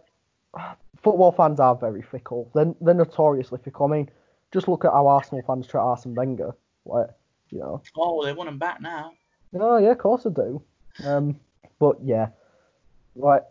football 1.02 1.32
fans 1.32 1.60
are 1.60 1.76
very 1.76 2.00
fickle. 2.00 2.50
They're, 2.54 2.74
they're 2.80 2.94
notoriously 2.94 3.60
fickle. 3.62 3.86
I 3.86 3.90
mean, 3.90 4.10
just 4.52 4.68
look 4.68 4.86
at 4.86 4.92
how 4.92 5.06
Arsenal 5.06 5.44
fans 5.46 5.66
treat 5.66 5.80
Arsene 5.80 6.14
Wenger. 6.14 6.54
Like, 6.86 7.08
you 7.50 7.58
know. 7.58 7.82
Oh, 7.96 8.24
they 8.24 8.32
want 8.32 8.48
him 8.48 8.58
back 8.58 8.80
now. 8.80 9.12
Oh 9.54 9.76
yeah, 9.76 9.90
of 9.90 9.98
course 9.98 10.26
I 10.26 10.30
do. 10.30 10.62
Um, 11.04 11.38
but 11.78 11.96
yeah, 12.02 12.28
like 13.16 13.44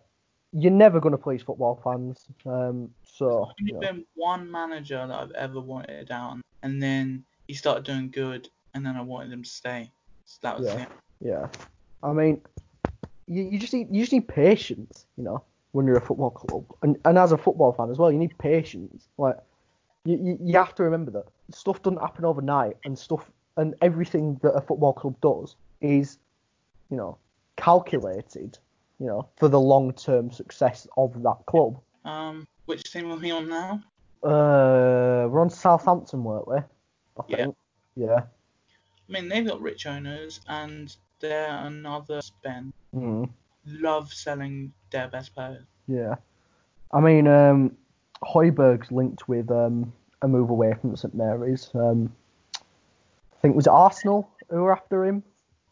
you're 0.53 0.71
never 0.71 0.99
gonna 0.99 1.17
please 1.17 1.41
football 1.41 1.79
fans. 1.83 2.25
Um, 2.45 2.89
so 3.03 3.49
There's 3.57 3.69
you 3.69 3.75
only 3.75 3.87
know, 3.87 3.93
been 3.93 4.05
one 4.15 4.49
manager 4.51 5.05
that 5.07 5.19
I've 5.19 5.31
ever 5.31 5.59
wanted 5.59 6.07
down, 6.07 6.41
and 6.61 6.81
then 6.81 7.23
he 7.47 7.53
started 7.53 7.83
doing 7.83 8.09
good, 8.09 8.49
and 8.73 8.85
then 8.85 8.95
I 8.95 9.01
wanted 9.01 9.31
him 9.33 9.43
to 9.43 9.49
stay. 9.49 9.91
So 10.25 10.39
that 10.43 10.59
was 10.59 10.67
Yeah. 10.67 10.83
it. 10.83 10.89
yeah. 11.21 11.47
I 12.01 12.13
mean, 12.13 12.41
you, 13.27 13.43
you 13.43 13.59
just 13.59 13.73
need 13.73 13.87
you 13.91 14.01
just 14.01 14.13
need 14.13 14.27
patience. 14.27 15.05
You 15.17 15.23
know, 15.23 15.43
when 15.71 15.85
you're 15.87 15.97
a 15.97 16.01
football 16.01 16.31
club, 16.31 16.65
and 16.81 16.97
and 17.05 17.17
as 17.17 17.31
a 17.31 17.37
football 17.37 17.73
fan 17.73 17.89
as 17.89 17.97
well, 17.97 18.11
you 18.11 18.19
need 18.19 18.37
patience. 18.37 19.07
Like, 19.17 19.37
you 20.05 20.17
you, 20.21 20.37
you 20.41 20.57
have 20.57 20.75
to 20.75 20.83
remember 20.83 21.11
that 21.11 21.25
stuff 21.51 21.81
doesn't 21.81 21.99
happen 21.99 22.25
overnight, 22.25 22.77
and 22.85 22.97
stuff 22.97 23.29
and 23.57 23.75
everything 23.81 24.39
that 24.41 24.51
a 24.53 24.61
football 24.61 24.93
club 24.93 25.15
does 25.21 25.55
is, 25.81 26.17
you 26.89 26.97
know, 26.97 27.17
calculated. 27.55 28.57
You 29.03 29.09
know, 29.09 29.27
for 29.35 29.49
the 29.49 29.59
long-term 29.59 30.31
success 30.31 30.87
of 30.95 31.21
that 31.23 31.35
club. 31.45 31.77
Um, 32.05 32.47
which 32.67 32.83
team 32.89 33.11
are 33.11 33.17
we 33.17 33.31
on 33.31 33.49
now? 33.49 33.81
Uh, 34.23 35.27
we're 35.27 35.41
on 35.41 35.49
Southampton, 35.49 36.23
weren't 36.23 36.47
we? 36.47 36.55
I 36.55 37.23
Yeah. 37.27 37.35
think. 37.35 37.57
Yeah. 37.97 38.21
I 38.21 39.11
mean, 39.11 39.27
they've 39.27 39.45
got 39.45 39.59
rich 39.59 39.85
owners, 39.87 40.39
and 40.47 40.95
they're 41.19 41.53
another 41.65 42.21
spend. 42.21 42.71
Mm. 42.95 43.29
Love 43.65 44.13
selling 44.13 44.71
their 44.91 45.09
best 45.09 45.35
players. 45.35 45.65
Yeah. 45.87 46.15
I 46.93 47.01
mean, 47.01 47.27
um, 47.27 47.75
Højbjerg's 48.23 48.89
linked 48.89 49.27
with 49.27 49.51
um, 49.51 49.91
a 50.21 50.29
move 50.29 50.49
away 50.49 50.75
from 50.79 50.95
St 50.95 51.13
Mary's. 51.13 51.69
Um, 51.73 52.15
I 52.55 53.35
think 53.41 53.51
it 53.51 53.57
was 53.57 53.67
Arsenal 53.67 54.29
who 54.49 54.61
were 54.63 54.71
after 54.71 55.03
him. 55.03 55.23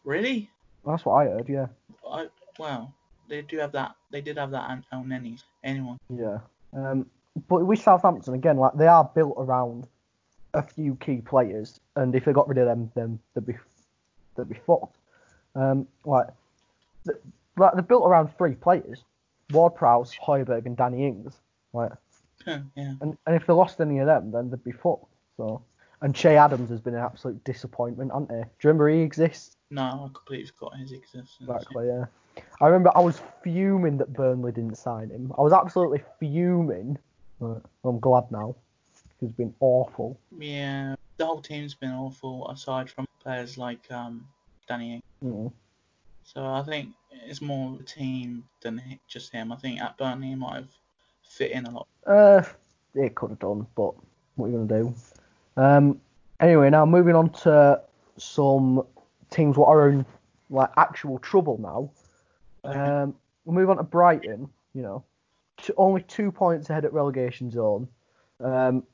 Really? 0.04 0.50
That's 0.84 1.06
what 1.06 1.14
I 1.14 1.24
heard. 1.30 1.48
Yeah. 1.48 1.68
I 2.06 2.26
wow. 2.58 2.92
They 3.28 3.42
do 3.42 3.58
have 3.58 3.72
that. 3.72 3.96
They 4.10 4.20
did 4.20 4.36
have 4.38 4.50
that 4.50 4.70
on 4.92 5.06
Neni. 5.06 5.42
Anyone? 5.64 5.98
Yeah. 6.14 6.38
Um, 6.72 7.06
but 7.48 7.64
with 7.64 7.80
Southampton 7.80 8.34
again, 8.34 8.56
like 8.56 8.74
they 8.74 8.86
are 8.86 9.10
built 9.14 9.34
around 9.38 9.86
a 10.54 10.62
few 10.62 10.96
key 10.96 11.18
players, 11.18 11.80
and 11.96 12.14
if 12.14 12.24
they 12.24 12.32
got 12.32 12.48
rid 12.48 12.58
of 12.58 12.66
them, 12.66 12.90
then 12.94 13.18
they'd 13.34 13.46
be 13.46 13.54
they'd 14.36 14.48
be 14.48 14.58
fucked. 14.66 14.96
Um, 15.54 15.86
like, 16.04 16.28
th- 17.04 17.18
like 17.56 17.72
they're 17.74 17.82
built 17.82 18.06
around 18.06 18.36
three 18.36 18.54
players: 18.54 19.04
Ward 19.50 19.74
Prowse, 19.74 20.14
Højbjerg, 20.14 20.66
and 20.66 20.76
Danny 20.76 21.06
Ings. 21.06 21.34
Like, 21.72 21.92
yeah. 22.46 22.60
and, 22.76 23.16
and 23.26 23.36
if 23.36 23.46
they 23.46 23.52
lost 23.52 23.80
any 23.80 23.98
of 23.98 24.06
them, 24.06 24.30
then 24.30 24.50
they'd 24.50 24.64
be 24.64 24.72
fucked. 24.72 25.06
So, 25.36 25.62
and 26.02 26.14
Che 26.14 26.36
Adams 26.36 26.68
has 26.70 26.80
been 26.80 26.94
an 26.94 27.00
absolute 27.00 27.42
disappointment, 27.44 28.12
hasn't 28.12 28.30
he? 28.30 28.36
Do 28.36 28.42
you 28.42 28.68
remember 28.68 28.88
he 28.88 29.00
exists? 29.00 29.56
No, 29.70 29.82
I 29.82 30.08
completely 30.12 30.46
forgot 30.46 30.78
his 30.78 30.92
existence. 30.92 31.38
Exactly, 31.40 31.86
yeah. 31.86 32.04
I 32.60 32.66
remember 32.66 32.90
I 32.94 33.00
was 33.00 33.20
fuming 33.42 33.98
that 33.98 34.12
Burnley 34.12 34.52
didn't 34.52 34.76
sign 34.76 35.10
him. 35.10 35.32
I 35.36 35.42
was 35.42 35.52
absolutely 35.52 36.02
fuming. 36.18 36.98
But 37.40 37.62
I'm 37.84 37.98
glad 37.98 38.30
now. 38.30 38.54
He's 39.20 39.32
been 39.32 39.54
awful. 39.60 40.18
Yeah, 40.38 40.94
the 41.16 41.26
whole 41.26 41.40
team's 41.40 41.74
been 41.74 41.90
awful 41.90 42.48
aside 42.48 42.88
from 42.88 43.06
players 43.22 43.58
like 43.58 43.90
um 43.90 44.26
Danny. 44.68 45.02
Mm. 45.24 45.52
So 46.24 46.44
I 46.44 46.62
think 46.62 46.90
it's 47.10 47.42
more 47.42 47.76
the 47.76 47.84
team 47.84 48.44
than 48.60 48.80
just 49.08 49.32
him. 49.32 49.52
I 49.52 49.56
think 49.56 49.80
at 49.80 49.96
Burnley 49.98 50.28
he 50.28 50.34
might 50.34 50.54
have 50.54 50.68
fit 51.24 51.50
in 51.50 51.66
a 51.66 51.70
lot. 51.70 51.86
Uh, 52.06 52.42
it 52.94 53.14
could 53.14 53.30
have 53.30 53.38
done, 53.38 53.66
but 53.74 53.94
what 54.36 54.46
are 54.46 54.50
you 54.50 54.66
gonna 54.66 54.82
do? 54.82 54.94
Um. 55.56 56.00
Anyway, 56.40 56.70
now 56.70 56.84
moving 56.84 57.14
on 57.14 57.30
to 57.30 57.80
some 58.18 58.84
teams 59.30 59.56
what 59.56 59.68
are 59.68 59.88
in 59.88 60.06
like 60.50 60.70
actual 60.76 61.18
trouble 61.18 61.58
now. 61.58 61.90
Um, 62.64 63.14
we'll 63.44 63.54
move 63.54 63.70
on 63.70 63.76
to 63.78 63.82
Brighton. 63.82 64.48
You 64.74 64.82
know, 64.82 65.04
t- 65.58 65.72
only 65.76 66.02
two 66.02 66.30
points 66.32 66.70
ahead 66.70 66.84
at 66.84 66.92
relegation 66.92 67.50
zone. 67.50 67.88
Um, 68.40 68.84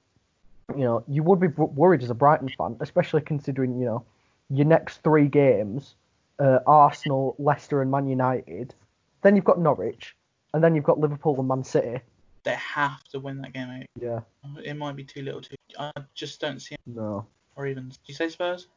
you 0.77 0.85
know, 0.85 1.03
you 1.09 1.23
would 1.23 1.41
be 1.41 1.49
w- 1.49 1.71
worried 1.71 2.03
as 2.03 2.11
a 2.11 2.15
Brighton 2.15 2.49
fan, 2.57 2.77
especially 2.81 3.23
considering 3.23 3.79
you 3.79 3.87
know 3.87 4.05
your 4.51 4.67
next 4.67 5.03
three 5.03 5.29
games: 5.29 5.95
uh, 6.39 6.61
Arsenal, 6.67 7.35
Leicester, 7.39 7.83
and 7.83 7.91
Man 7.91 8.07
United. 8.09 8.75
Then 9.23 9.35
you've 9.37 9.45
got 9.45 9.61
Norwich, 9.61 10.15
and 10.55 10.63
then 10.63 10.75
you've 10.75 10.85
got 10.85 10.99
Liverpool 10.99 11.39
and 11.39 11.49
Man 11.49 11.65
City. 11.65 12.01
They 12.45 12.55
have 12.55 13.03
to 13.11 13.19
win 13.19 13.43
that 13.43 13.53
game. 13.53 13.85
Yeah. 14.01 14.21
It 14.65 14.75
might 14.75 14.97
be 14.97 15.05
too 15.05 15.23
little 15.23 15.41
too. 15.41 15.57
I 15.79 15.93
just 16.15 16.41
don't 16.41 16.61
see 16.61 16.77
No. 16.87 17.27
or 17.57 17.67
even. 17.67 17.89
Did 17.89 17.99
you 18.07 18.15
say 18.15 18.29
Spurs? 18.29 18.69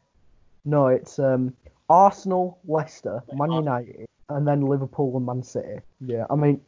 No, 0.65 0.87
it's 0.87 1.19
um 1.19 1.53
Arsenal, 1.89 2.59
Leicester, 2.67 3.21
Man 3.33 3.49
Ar- 3.51 3.59
United, 3.59 4.05
and 4.35 4.47
then 4.47 4.61
Liverpool 4.61 5.15
and 5.17 5.25
Man 5.25 5.43
City. 5.43 5.79
Yeah, 5.99 6.25
I 6.29 6.35
mean 6.35 6.61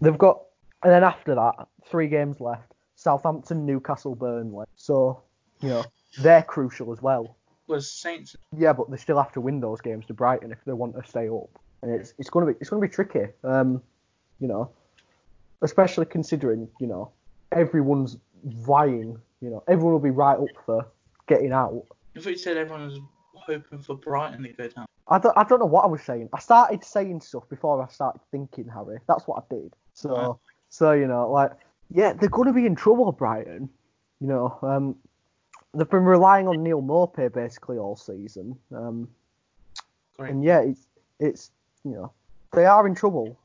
they've 0.00 0.18
got 0.18 0.42
and 0.82 0.92
then 0.92 1.04
after 1.04 1.34
that, 1.34 1.66
three 1.84 2.08
games 2.08 2.40
left. 2.40 2.72
Southampton, 2.96 3.66
Newcastle, 3.66 4.14
Burnley. 4.14 4.66
So, 4.76 5.22
you 5.60 5.68
know, 5.68 5.84
they're 6.20 6.42
crucial 6.42 6.92
as 6.92 7.02
well. 7.02 7.36
Was 7.66 7.90
Saints? 7.90 8.36
Yeah, 8.56 8.72
but 8.72 8.90
they 8.90 8.96
still 8.96 9.20
have 9.20 9.32
to 9.32 9.40
win 9.40 9.60
those 9.60 9.80
games 9.80 10.06
to 10.06 10.14
Brighton 10.14 10.52
if 10.52 10.58
they 10.64 10.72
want 10.72 10.94
to 10.96 11.08
stay 11.08 11.28
up. 11.28 11.50
And 11.82 11.90
it's 11.92 12.14
it's 12.18 12.30
gonna 12.30 12.46
be 12.46 12.52
it's 12.60 12.70
gonna 12.70 12.82
be 12.82 12.88
tricky. 12.88 13.26
Um, 13.44 13.82
you 14.40 14.48
know. 14.48 14.70
Especially 15.62 16.04
considering, 16.04 16.68
you 16.80 16.86
know, 16.86 17.10
everyone's 17.50 18.18
vying, 18.44 19.18
you 19.40 19.48
know, 19.48 19.64
everyone 19.68 19.94
will 19.94 20.00
be 20.00 20.10
right 20.10 20.38
up 20.38 20.50
for 20.66 20.86
getting 21.26 21.50
out. 21.50 21.82
If 22.14 22.26
we 22.26 22.36
said 22.36 22.58
everyone 22.58 22.86
was 22.86 23.00
hoping 23.46 23.80
for 23.80 23.96
Brighton 23.96 24.42
to 24.42 24.48
go 24.50 24.68
down. 24.68 24.86
I 25.08 25.18
don't, 25.18 25.36
I 25.36 25.44
don't 25.44 25.60
know 25.60 25.66
what 25.66 25.84
I 25.84 25.86
was 25.86 26.02
saying. 26.02 26.28
I 26.32 26.38
started 26.40 26.84
saying 26.84 27.20
stuff 27.20 27.48
before 27.48 27.82
I 27.82 27.88
started 27.88 28.20
thinking, 28.30 28.68
Harry. 28.68 28.98
That's 29.06 29.26
what 29.26 29.44
I 29.44 29.54
did. 29.54 29.72
So, 29.94 30.38
so 30.68 30.92
you 30.92 31.06
know, 31.06 31.30
like, 31.30 31.52
yeah, 31.90 32.12
they're 32.12 32.28
going 32.28 32.48
to 32.48 32.52
be 32.52 32.66
in 32.66 32.74
trouble, 32.74 33.12
Brighton. 33.12 33.68
You 34.20 34.26
know, 34.26 34.58
um, 34.62 34.96
they've 35.74 35.88
been 35.88 36.04
relying 36.04 36.48
on 36.48 36.62
Neal 36.62 36.82
Maupay 36.82 37.32
basically 37.32 37.78
all 37.78 37.96
season. 37.96 38.56
Um, 38.74 39.08
Great. 40.16 40.32
and 40.32 40.44
yeah, 40.44 40.60
it's, 40.60 40.86
it's, 41.20 41.50
you 41.84 41.92
know, 41.92 42.12
they 42.52 42.66
are 42.66 42.86
in 42.86 42.94
trouble. 42.94 43.38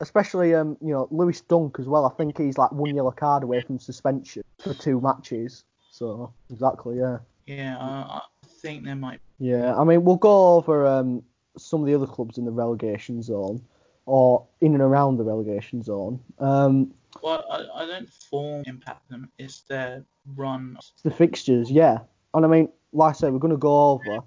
Especially, 0.00 0.52
um, 0.52 0.76
you 0.80 0.92
know, 0.92 1.06
Lewis 1.12 1.42
Dunk 1.42 1.76
as 1.78 1.86
well. 1.86 2.04
I 2.04 2.10
think 2.16 2.36
he's 2.36 2.58
like 2.58 2.72
one 2.72 2.92
yellow 2.92 3.12
card 3.12 3.44
away 3.44 3.60
from 3.60 3.78
suspension 3.78 4.42
for 4.58 4.74
two 4.74 5.00
matches. 5.00 5.62
So, 5.92 6.32
exactly, 6.50 6.98
yeah. 6.98 7.18
Yeah, 7.46 7.76
uh, 7.78 8.18
I 8.18 8.20
think 8.62 8.84
there 8.84 8.96
might. 8.96 9.20
Yeah, 9.38 9.74
I 9.76 9.84
mean, 9.84 10.04
we'll 10.04 10.16
go 10.16 10.54
over 10.56 10.86
um, 10.86 11.22
some 11.58 11.80
of 11.80 11.86
the 11.86 11.94
other 11.94 12.06
clubs 12.06 12.38
in 12.38 12.44
the 12.44 12.50
relegation 12.50 13.22
zone 13.22 13.60
or 14.06 14.46
in 14.60 14.72
and 14.72 14.82
around 14.82 15.16
the 15.16 15.24
relegation 15.24 15.82
zone. 15.82 16.20
Um, 16.38 16.92
Well, 17.22 17.44
I, 17.50 17.82
I 17.82 17.86
don't 17.86 18.08
form 18.08 18.62
impact 18.66 19.08
them. 19.10 19.28
It's 19.38 19.60
their 19.62 20.04
run. 20.36 20.76
the 21.02 21.10
fixtures, 21.10 21.70
yeah. 21.70 21.98
And 22.34 22.44
I 22.44 22.48
mean, 22.48 22.68
like 22.92 23.10
I 23.10 23.12
said, 23.12 23.32
we're 23.32 23.38
going 23.38 23.52
to 23.52 23.56
go 23.58 23.90
over 23.90 24.20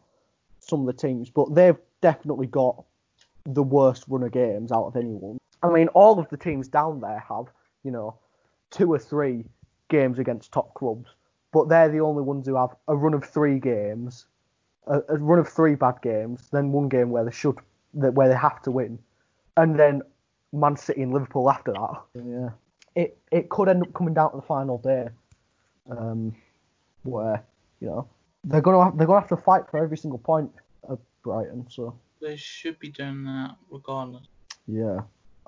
some 0.59 0.81
of 0.81 0.85
the 0.85 0.93
teams, 0.93 1.29
but 1.29 1.53
they've 1.55 1.77
definitely 2.01 2.47
got 2.47 2.83
the 3.45 3.63
worst 3.63 4.05
run 4.07 4.23
of 4.23 4.31
games 4.31 4.71
out 4.71 4.85
of 4.85 4.95
anyone. 4.95 5.37
I 5.63 5.69
mean, 5.69 5.87
all 5.89 6.19
of 6.19 6.29
the 6.29 6.37
teams 6.37 6.67
down 6.67 6.99
there 6.99 7.23
have, 7.27 7.45
you 7.83 7.91
know, 7.91 8.17
two 8.71 8.91
or 8.91 8.99
three 8.99 9.45
games 9.89 10.19
against 10.19 10.51
top 10.51 10.73
clubs, 10.73 11.09
but 11.55 11.69
they're 11.69 11.87
the 11.87 12.01
only 12.01 12.21
ones 12.21 12.45
who 12.45 12.55
have 12.57 12.75
a 12.89 12.95
run 12.95 13.13
of 13.13 13.23
three 13.23 13.59
games, 13.59 14.25
a, 14.87 14.99
a 15.07 15.15
run 15.17 15.39
of 15.39 15.47
three 15.47 15.73
bad 15.75 15.95
games, 16.01 16.49
then 16.51 16.73
one 16.73 16.89
game 16.89 17.09
where 17.11 17.23
they 17.23 17.31
should, 17.31 17.57
that 17.93 18.13
where 18.13 18.27
they 18.27 18.35
have 18.35 18.61
to 18.63 18.71
win, 18.71 18.99
and 19.55 19.79
then 19.79 20.01
Man 20.51 20.75
City 20.75 21.01
and 21.01 21.13
Liverpool 21.13 21.49
after 21.49 21.71
that. 21.71 22.01
Yeah, 22.13 22.49
it 23.01 23.17
it 23.31 23.47
could 23.47 23.69
end 23.69 23.83
up 23.83 23.93
coming 23.93 24.13
down 24.13 24.31
to 24.31 24.35
the 24.35 24.41
final 24.55 24.79
day, 24.79 25.07
um, 25.89 26.35
where 27.03 27.41
you 27.79 27.87
know 27.87 28.05
they're 28.43 28.59
gonna 28.61 28.83
have, 28.83 28.97
they're 28.97 29.07
gonna 29.07 29.21
have 29.21 29.29
to 29.29 29.37
fight 29.37 29.63
for 29.71 29.77
every 29.81 29.97
single 29.97 30.19
point 30.19 30.51
of 30.89 30.99
Brighton. 31.23 31.65
So 31.69 31.97
They 32.21 32.35
should 32.35 32.77
be 32.79 32.89
doing 32.89 33.23
that 33.23 33.55
regardless. 33.71 34.27
yeah, 34.67 34.99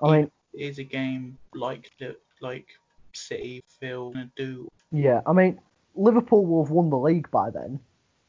I 0.02 0.10
mean. 0.12 0.30
It 0.54 0.62
is 0.70 0.78
a 0.78 0.84
game 0.84 1.36
like 1.54 1.90
the- 2.00 2.16
like 2.40 2.68
City 3.12 3.62
feel 3.80 4.10
gonna 4.12 4.30
do. 4.36 4.68
Yeah, 4.90 5.20
I 5.26 5.32
mean, 5.34 5.60
Liverpool 5.98 6.46
will 6.46 6.64
have 6.64 6.70
won 6.70 6.90
the 6.90 6.96
league 6.96 7.30
by 7.30 7.50
then, 7.50 7.80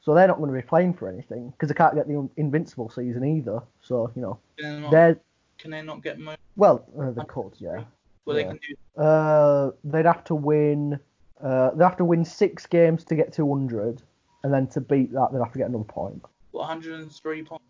so 0.02 0.14
they're 0.14 0.28
not 0.28 0.40
going 0.40 0.50
to 0.50 0.56
be 0.56 0.68
playing 0.68 0.96
for 0.96 1.08
anything 1.08 1.52
because 1.52 1.70
they 1.70 1.76
can't 1.76 1.96
get 1.96 2.08
the 2.08 2.28
invincible 2.36 2.90
season 2.90 3.24
either. 3.24 3.62
So 3.82 4.12
you 4.16 4.22
know, 4.22 4.40
Can 4.58 4.76
they 4.76 4.82
not, 4.82 4.92
they're 4.92 5.20
can 5.60 5.72
they 5.72 5.82
not 5.82 6.04
get 6.04 6.20
mo? 6.20 6.36
well, 6.56 6.86
uh, 7.00 7.12
they 7.12 7.24
could, 7.26 7.54
yeah. 7.60 7.84
Well, 8.26 8.36
they 8.36 8.44
can 8.44 8.60
do. 8.68 9.02
Uh, 9.02 9.72
they'd 9.84 10.06
have 10.06 10.24
to 10.26 10.36
win. 10.36 11.00
Uh, 11.42 11.72
they 11.76 11.84
have 11.84 11.98
to 11.98 12.06
win 12.06 12.26
six 12.26 12.66
games 12.66 13.04
to 13.06 13.16
get 13.16 13.32
to 13.34 13.46
100, 13.46 14.02
and 14.44 14.54
then 14.54 14.68
to 14.68 14.82
beat 14.82 15.14
that, 15.14 15.30
they'd 15.32 15.40
have 15.40 15.54
to 15.54 15.60
get 15.60 15.70
another 15.70 15.84
point. 15.84 16.22
What 16.52 16.68
103 16.68 17.44
points? 17.44 17.64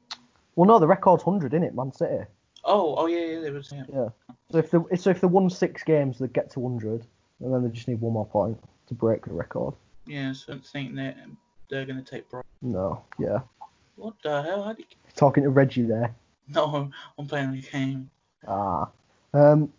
Well, 0.55 0.67
no, 0.67 0.79
the 0.79 0.87
record's 0.87 1.25
100, 1.25 1.53
isn't 1.53 1.63
it, 1.63 1.75
Man 1.75 1.91
City? 1.93 2.23
Oh, 2.63 2.95
oh 2.95 3.05
yeah, 3.07 3.39
yeah, 3.39 3.49
was. 3.49 3.71
Yeah. 3.71 3.83
Yeah. 3.93 4.09
So 4.51 4.57
if 4.57 4.71
they 4.71 4.95
so 4.95 5.09
if 5.11 5.21
they 5.21 5.27
won 5.27 5.49
six 5.49 5.83
games, 5.83 6.19
they'd 6.19 6.33
get 6.33 6.49
to 6.51 6.59
100, 6.59 7.05
and 7.41 7.53
then 7.53 7.63
they 7.63 7.69
just 7.69 7.87
need 7.87 8.01
one 8.01 8.13
more 8.13 8.25
point 8.25 8.57
to 8.87 8.93
break 8.93 9.25
the 9.25 9.33
record. 9.33 9.73
Yeah, 10.09 10.33
so 10.33 10.45
I 10.47 10.51
don't 10.55 10.65
think 10.65 10.95
they 10.95 11.13
they're 11.69 11.85
gonna 11.85 12.01
take 12.01 12.27
Brighton. 12.29 12.49
No, 12.63 13.03
yeah. 13.19 13.41
What 13.95 14.15
the 14.23 14.41
hell? 14.41 14.63
How 14.63 14.73
do 14.73 14.81
you... 14.81 14.87
Talking 15.15 15.43
to 15.43 15.49
Reggie 15.49 15.83
there. 15.83 16.15
No, 16.47 16.89
I'm 17.17 17.27
playing 17.27 17.51
the 17.51 17.61
game. 17.61 18.09
Ah. 18.47 18.89
Um, 19.35 19.71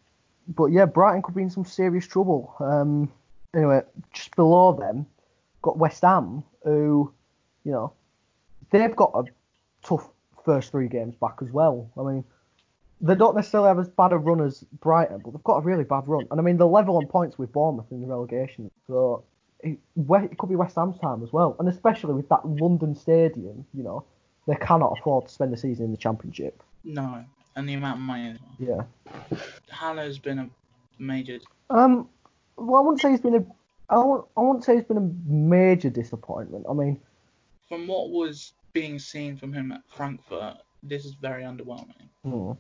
but 0.47 0.67
yeah, 0.67 0.85
Brighton 0.85 1.23
could 1.23 1.35
be 1.35 1.43
in 1.43 1.51
some 1.51 1.65
serious 1.65 2.07
trouble. 2.07 2.55
Um, 2.61 3.11
anyway, 3.57 3.81
just 4.13 4.37
below 4.37 4.73
them, 4.73 5.05
got 5.63 5.79
West 5.79 6.03
Ham, 6.03 6.45
who, 6.63 7.13
you 7.65 7.73
know, 7.73 7.93
they've 8.71 8.95
got 8.95 9.11
a 9.15 9.25
tough 9.83 10.09
first 10.45 10.71
three 10.71 10.87
games 10.87 11.17
back 11.17 11.39
as 11.43 11.51
well. 11.51 11.91
I 11.99 12.03
mean, 12.03 12.25
they 13.01 13.17
don't 13.17 13.35
necessarily 13.35 13.69
have 13.69 13.81
as 13.81 13.89
bad 13.89 14.13
a 14.13 14.17
run 14.17 14.41
as 14.43 14.65
Brighton, 14.81 15.23
but 15.25 15.33
they've 15.33 15.43
got 15.43 15.57
a 15.57 15.63
really 15.63 15.85
bad 15.85 16.07
run. 16.07 16.29
And 16.31 16.39
I 16.39 16.43
mean, 16.45 16.57
they're 16.57 16.67
level 16.69 16.99
on 16.99 17.07
points 17.07 17.37
with 17.37 17.53
Bournemouth 17.53 17.91
in 17.91 18.01
the 18.01 18.07
relegation. 18.07 18.71
So 18.87 19.25
it, 19.63 19.79
it 19.97 20.39
could 20.39 20.49
be 20.49 20.57
West 20.57 20.77
Ham's 20.77 20.99
time 20.99 21.23
as 21.23 21.33
well. 21.33 21.57
And 21.59 21.69
especially 21.69 22.15
with 22.15 22.29
that 22.29 22.47
London 22.47 22.95
stadium, 22.95 23.67
you 23.75 23.83
know, 23.83 24.05
they 24.47 24.55
cannot 24.57 24.97
afford 24.99 25.27
to 25.27 25.33
spend 25.33 25.53
the 25.53 25.57
season 25.57 25.87
in 25.87 25.91
the 25.91 25.97
Championship. 25.97 26.63
No, 26.85 27.25
and 27.57 27.69
the 27.69 27.75
amount 27.75 27.97
of 27.97 28.03
money. 28.03 28.31
as 28.31 28.39
well. 28.59 28.89
Yeah. 29.31 29.39
Haller's 29.71 30.19
been 30.19 30.39
a 30.39 30.51
major. 30.99 31.39
Um. 31.69 32.09
Well, 32.57 32.81
I 32.83 32.85
wouldn't 32.85 33.01
say 33.01 33.11
he's 33.11 33.21
been 33.21 33.35
a. 33.37 33.45
I 33.93 33.99
wouldn't, 33.99 34.29
I 34.37 34.41
wouldn't 34.41 34.65
say 34.65 34.77
he's 34.77 34.85
been 34.85 34.97
a 34.99 35.31
major 35.33 35.91
disappointment. 35.91 36.65
I 36.69 36.73
mean, 36.75 37.01
From 37.69 37.87
what 37.87 38.11
was 38.11 38.53
being 38.73 38.99
seen 38.99 39.37
from 39.37 39.53
him 39.53 39.73
at 39.73 39.83
Frankfurt, 39.89 40.57
this 40.83 41.05
is 41.05 41.15
very 41.15 41.43
underwhelming. 41.43 42.09
hmm. 42.25 42.53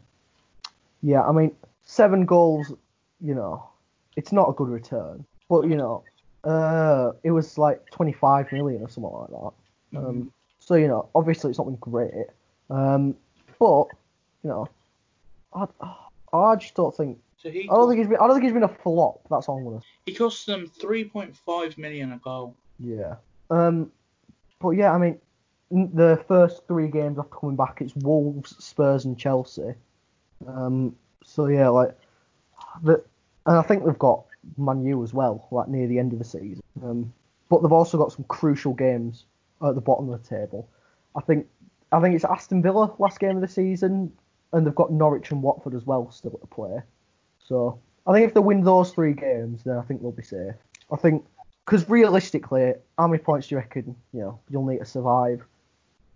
yeah. 1.02 1.22
I 1.22 1.32
mean, 1.32 1.52
seven 1.82 2.26
goals. 2.26 2.72
You 3.20 3.34
know, 3.34 3.68
it's 4.16 4.32
not 4.32 4.48
a 4.48 4.52
good 4.52 4.68
return. 4.68 5.24
But 5.48 5.62
you 5.68 5.76
know, 5.76 6.04
uh, 6.44 7.12
it 7.22 7.30
was 7.30 7.58
like 7.58 7.88
25 7.90 8.52
million 8.52 8.82
or 8.82 8.88
something 8.88 9.12
like 9.12 9.30
that. 9.30 9.98
Um. 9.98 10.32
So 10.58 10.74
you 10.74 10.88
know, 10.88 11.08
obviously 11.14 11.50
it's 11.50 11.58
not 11.58 11.66
been 11.66 11.76
great. 11.76 12.12
Um. 12.68 13.16
But 13.58 13.88
you 14.42 14.50
know, 14.50 14.68
I, 15.54 15.66
I 16.32 16.56
just 16.56 16.74
don't 16.74 16.96
think. 16.96 17.18
So 17.36 17.50
he 17.50 17.68
I 17.70 17.74
don't 17.74 17.88
think 17.88 17.98
he's 17.98 18.08
been. 18.08 18.18
I 18.18 18.26
don't 18.26 18.36
think 18.36 18.44
he's 18.44 18.52
been 18.52 18.62
a 18.62 18.68
flop. 18.68 19.20
That's 19.30 19.48
all 19.48 19.58
I'm 19.58 19.64
gonna. 19.64 19.80
he 20.06 20.14
cost 20.14 20.46
them 20.46 20.70
3.5 20.80 21.78
million 21.78 22.12
a 22.12 22.18
goal. 22.18 22.54
Yeah. 22.78 23.16
Um, 23.50 23.90
but 24.60 24.70
yeah, 24.70 24.92
I 24.92 24.98
mean, 24.98 25.18
the 25.70 26.22
first 26.28 26.66
three 26.66 26.88
games 26.88 27.18
after 27.18 27.36
coming 27.36 27.56
back, 27.56 27.80
it's 27.80 27.94
Wolves, 27.96 28.56
Spurs, 28.62 29.04
and 29.04 29.18
Chelsea. 29.18 29.74
Um, 30.46 30.96
so 31.24 31.46
yeah, 31.46 31.68
like, 31.68 31.96
the, 32.82 33.02
and 33.46 33.56
I 33.56 33.62
think 33.62 33.84
they've 33.84 33.98
got 33.98 34.24
Man 34.56 34.84
U 34.84 35.02
as 35.02 35.12
well, 35.12 35.48
like 35.50 35.68
near 35.68 35.86
the 35.86 35.98
end 35.98 36.12
of 36.12 36.18
the 36.18 36.24
season. 36.24 36.62
Um, 36.82 37.12
but 37.48 37.62
they've 37.62 37.72
also 37.72 37.98
got 37.98 38.12
some 38.12 38.24
crucial 38.28 38.72
games 38.72 39.24
at 39.62 39.74
the 39.74 39.80
bottom 39.80 40.08
of 40.08 40.22
the 40.22 40.28
table. 40.28 40.68
I 41.16 41.20
think, 41.20 41.46
I 41.92 42.00
think 42.00 42.14
it's 42.14 42.24
Aston 42.24 42.62
Villa 42.62 42.94
last 42.98 43.18
game 43.18 43.36
of 43.36 43.42
the 43.42 43.48
season, 43.48 44.12
and 44.52 44.66
they've 44.66 44.74
got 44.74 44.92
Norwich 44.92 45.30
and 45.30 45.42
Watford 45.42 45.74
as 45.74 45.84
well 45.84 46.10
still 46.10 46.30
to 46.32 46.46
play. 46.46 46.80
So 47.38 47.80
I 48.06 48.12
think 48.12 48.26
if 48.26 48.34
they 48.34 48.40
win 48.40 48.62
those 48.62 48.92
three 48.92 49.12
games, 49.12 49.62
then 49.64 49.76
I 49.76 49.82
think 49.82 50.00
they'll 50.00 50.12
be 50.12 50.22
safe. 50.22 50.54
I 50.92 50.96
think 50.96 51.24
because 51.64 51.88
realistically, 51.88 52.74
how 52.98 53.06
many 53.06 53.22
points 53.22 53.48
do 53.48 53.54
you 53.54 53.58
reckon 53.58 53.94
you 54.12 54.20
know 54.20 54.40
you'll 54.48 54.66
need 54.66 54.78
to 54.78 54.84
survive? 54.84 55.44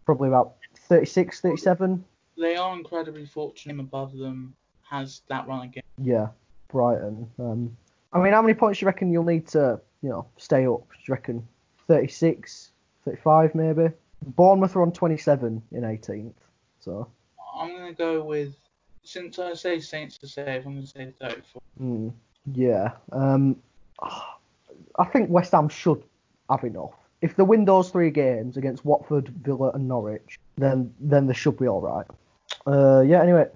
Probably 0.05 0.29
about 0.29 0.57
36, 0.89 1.41
37. 1.41 2.05
They 2.37 2.57
are 2.57 2.77
incredibly 2.77 3.27
fortunate. 3.27 3.81
Above 3.81 4.17
them 4.17 4.55
has 4.89 5.23
that 5.29 5.47
run 5.47 5.63
again. 5.63 5.83
Yeah, 6.03 6.29
Brighton. 6.69 7.31
Um, 7.39 7.77
I 8.15 8.23
mean, 8.23 8.33
how 8.33 8.41
many 8.41 8.55
points 8.55 8.79
do 8.79 8.85
you 8.85 8.87
reckon 8.87 9.13
you'll 9.13 9.25
need 9.25 9.47
to 9.49 9.81
you 10.03 10.09
know 10.09 10.27
stay 10.37 10.67
up? 10.67 10.89
Do 10.89 10.99
you 11.07 11.13
reckon 11.13 11.47
36, 11.89 12.71
35 13.05 13.55
maybe? 13.55 13.91
Bournemouth 14.23 14.75
are 14.77 14.83
on 14.83 14.93
27 14.93 15.61
in 15.73 15.83
18th. 15.83 16.33
So 16.81 17.09
I'm 17.55 17.77
gonna 17.77 17.93
go 17.93 18.23
with 18.23 18.55
since 19.03 19.39
I 19.39 19.55
say 19.55 19.81
Saints 19.81 20.17
to 20.19 20.29
save, 20.29 20.67
I'm 20.67 20.75
gonna 20.77 20.87
say 20.87 21.13
34. 21.21 21.63
mm, 21.81 22.13
yeah. 22.53 22.93
Um, 23.13 23.57
I 24.97 25.05
think 25.07 25.29
West 25.29 25.53
Ham 25.53 25.69
should 25.69 26.03
have 26.49 26.63
enough. 26.65 26.93
If 27.21 27.37
they 27.37 27.43
win 27.43 27.65
those 27.65 27.91
three 27.91 28.11
games 28.11 28.57
against 28.57 28.85
Watford, 28.85 29.29
Villa, 29.29 29.71
and 29.71 29.89
Norwich, 29.89 30.39
then 30.57 30.95
then 31.01 31.27
they 31.27 31.35
should 31.35 31.59
be 31.59 31.67
all 31.67 31.81
right. 31.81 32.07
Uh, 32.67 33.01
yeah. 33.01 33.23
Anyway, 33.23 33.47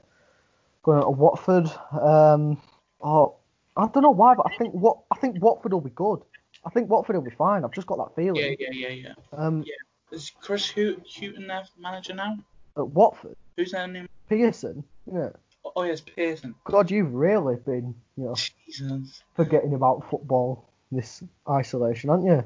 going 0.82 0.98
on 0.98 1.04
to 1.04 1.10
Watford. 1.10 1.70
Um, 1.92 2.60
oh, 3.02 3.34
I 3.78 3.86
don't 3.86 4.02
know 4.02 4.10
why, 4.10 4.34
but 4.34 4.46
I 4.52 4.56
think 4.58 4.74
what 4.74 4.98
I 5.10 5.16
think 5.18 5.40
Watford 5.40 5.72
will 5.72 5.80
be 5.80 5.90
good. 5.90 6.20
I 6.66 6.70
think 6.70 6.90
Watford 6.90 7.14
will 7.16 7.22
be 7.22 7.30
fine. 7.30 7.64
I've 7.64 7.72
just 7.72 7.86
got 7.86 7.98
that 7.98 8.14
feeling. 8.16 8.42
Yeah, 8.58 8.68
yeah, 8.70 8.88
yeah, 8.88 8.88
yeah. 8.88 9.14
Um, 9.32 9.64
Is 10.10 10.30
Chris 10.40 10.68
Hu- 10.68 11.00
Hughton 11.08 11.46
their 11.46 11.62
manager 11.78 12.14
now? 12.14 12.36
at 12.76 12.88
Watford, 12.88 13.36
Who's 13.56 13.72
their 13.72 13.86
new? 13.86 14.06
Pearson. 14.28 14.84
Yeah. 15.10 15.30
Oh 15.76 15.82
yes, 15.84 16.00
Pearson. 16.00 16.54
God, 16.64 16.90
you've 16.90 17.14
really 17.14 17.56
been, 17.56 17.94
you 18.16 18.24
know, 18.24 18.34
Jesus. 18.66 19.22
forgetting 19.34 19.74
about 19.74 20.08
football 20.10 20.68
this 20.90 21.22
isolation, 21.48 22.10
aren't 22.10 22.24
you? 22.24 22.44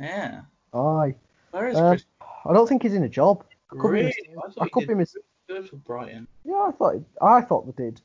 Yeah. 0.00 0.42
Aye. 0.72 1.14
Where 1.50 1.68
is 1.68 1.76
Uh, 1.76 1.90
Chris? 1.90 2.04
I 2.46 2.52
don't 2.52 2.68
think 2.68 2.82
he's 2.82 2.94
in 2.94 3.04
a 3.04 3.08
job. 3.08 3.44
I 3.72 3.76
could 3.76 3.88
be 3.88 3.92
Really? 3.94 4.04
mistaken. 4.06 4.34
I 4.38 4.60
I 4.60 4.64
he 4.64 4.70
could 4.70 4.88
be 4.88 4.94
mis- 4.94 5.16
good 5.48 5.68
for 5.68 5.76
Brighton. 5.76 6.26
Yeah, 6.44 6.54
I 6.68 6.70
thought 6.72 6.96
I 7.20 7.40
thought 7.42 7.66
they 7.76 7.84
did 7.84 8.00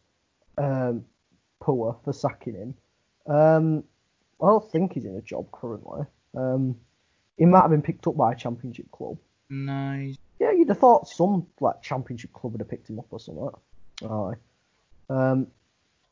um, 0.57 1.05
poor 1.59 1.97
for 2.03 2.13
sacking 2.13 2.55
him. 2.55 2.73
Um, 3.27 3.83
I 4.41 4.47
don't 4.47 4.71
think 4.71 4.93
he's 4.93 5.05
in 5.05 5.15
a 5.15 5.21
job 5.21 5.51
currently. 5.51 6.05
Um, 6.35 6.75
he 7.37 7.45
might 7.45 7.61
have 7.61 7.71
been 7.71 7.81
picked 7.81 8.07
up 8.07 8.17
by 8.17 8.33
a 8.33 8.35
championship 8.35 8.89
club. 8.91 9.17
Nice. 9.49 10.17
Yeah, 10.39 10.51
you'd 10.51 10.69
have 10.69 10.79
thought 10.79 11.07
some 11.07 11.47
like 11.59 11.81
championship 11.81 12.33
club 12.33 12.53
would 12.53 12.61
have 12.61 12.69
picked 12.69 12.89
him 12.89 12.99
up 12.99 13.07
or 13.09 13.19
something. 13.19 13.49
Aye. 14.03 14.33
Um, 15.09 15.47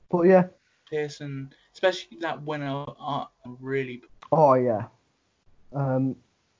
but 0.09 0.23
yeah, 0.23 0.47
Pearson, 0.89 1.53
especially 1.73 2.17
that 2.21 2.41
winner, 2.43 2.85
are 2.99 3.29
really. 3.59 4.01
oh 4.31 4.55
yeah. 4.55 4.85
Um, 5.73 6.15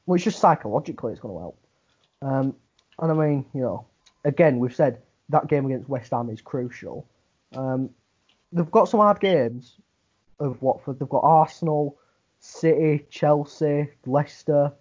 well, 0.06 0.16
it's 0.16 0.24
just 0.24 0.40
psychologically 0.40 1.12
it's 1.14 1.22
going 1.22 1.36
to 1.36 1.40
help. 1.40 1.60
Um, 2.22 2.56
and 3.00 3.12
I 3.12 3.14
mean, 3.14 3.46
you 3.54 3.62
know, 3.62 3.86
again, 4.26 4.60
we've 4.60 4.76
said 4.76 5.02
that 5.30 5.48
game 5.48 5.66
against 5.66 5.90
West 5.90 6.12
Ham 6.12 6.30
is 6.30 6.42
crucial. 6.42 7.08
Um, 7.56 7.90
they've 8.52 8.72
got 8.72 8.86
some 8.90 9.00
hard 9.00 9.20
games 9.20 9.78
of 10.40 10.62
Watford. 10.62 11.00
They've 11.00 11.10
got 11.10 11.24
Arsenal, 11.24 11.98
City, 12.40 13.06
Chelsea, 13.10 13.90
Leicester. 14.06 14.72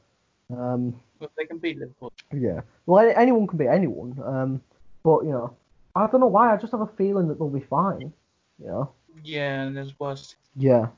Um, 0.57 1.01
But 1.19 1.31
they 1.37 1.47
can 1.47 1.59
beat 1.59 1.79
Liverpool. 1.79 2.13
yeah. 2.33 2.61
Well, 2.87 3.13
anyone 3.17 3.47
can 3.47 3.59
beat 3.59 3.69
anyone. 3.69 4.21
Um, 4.25 4.63
but 5.03 5.25
you 5.25 5.31
know, 5.31 5.57
I 5.95 6.07
don't 6.07 6.21
know 6.21 6.27
why. 6.27 6.53
I 6.53 6.57
just 6.57 6.73
have 6.73 6.81
a 6.83 6.87
feeling 6.87 7.29
that 7.29 7.39
they'll 7.39 7.49
be 7.49 7.61
fine. 7.61 8.13
You 8.59 8.67
know. 8.67 8.91
Yeah, 9.25 9.63
and 9.63 9.77
there's 9.77 9.99
worse. 9.99 10.37
Yeah. 10.57 10.89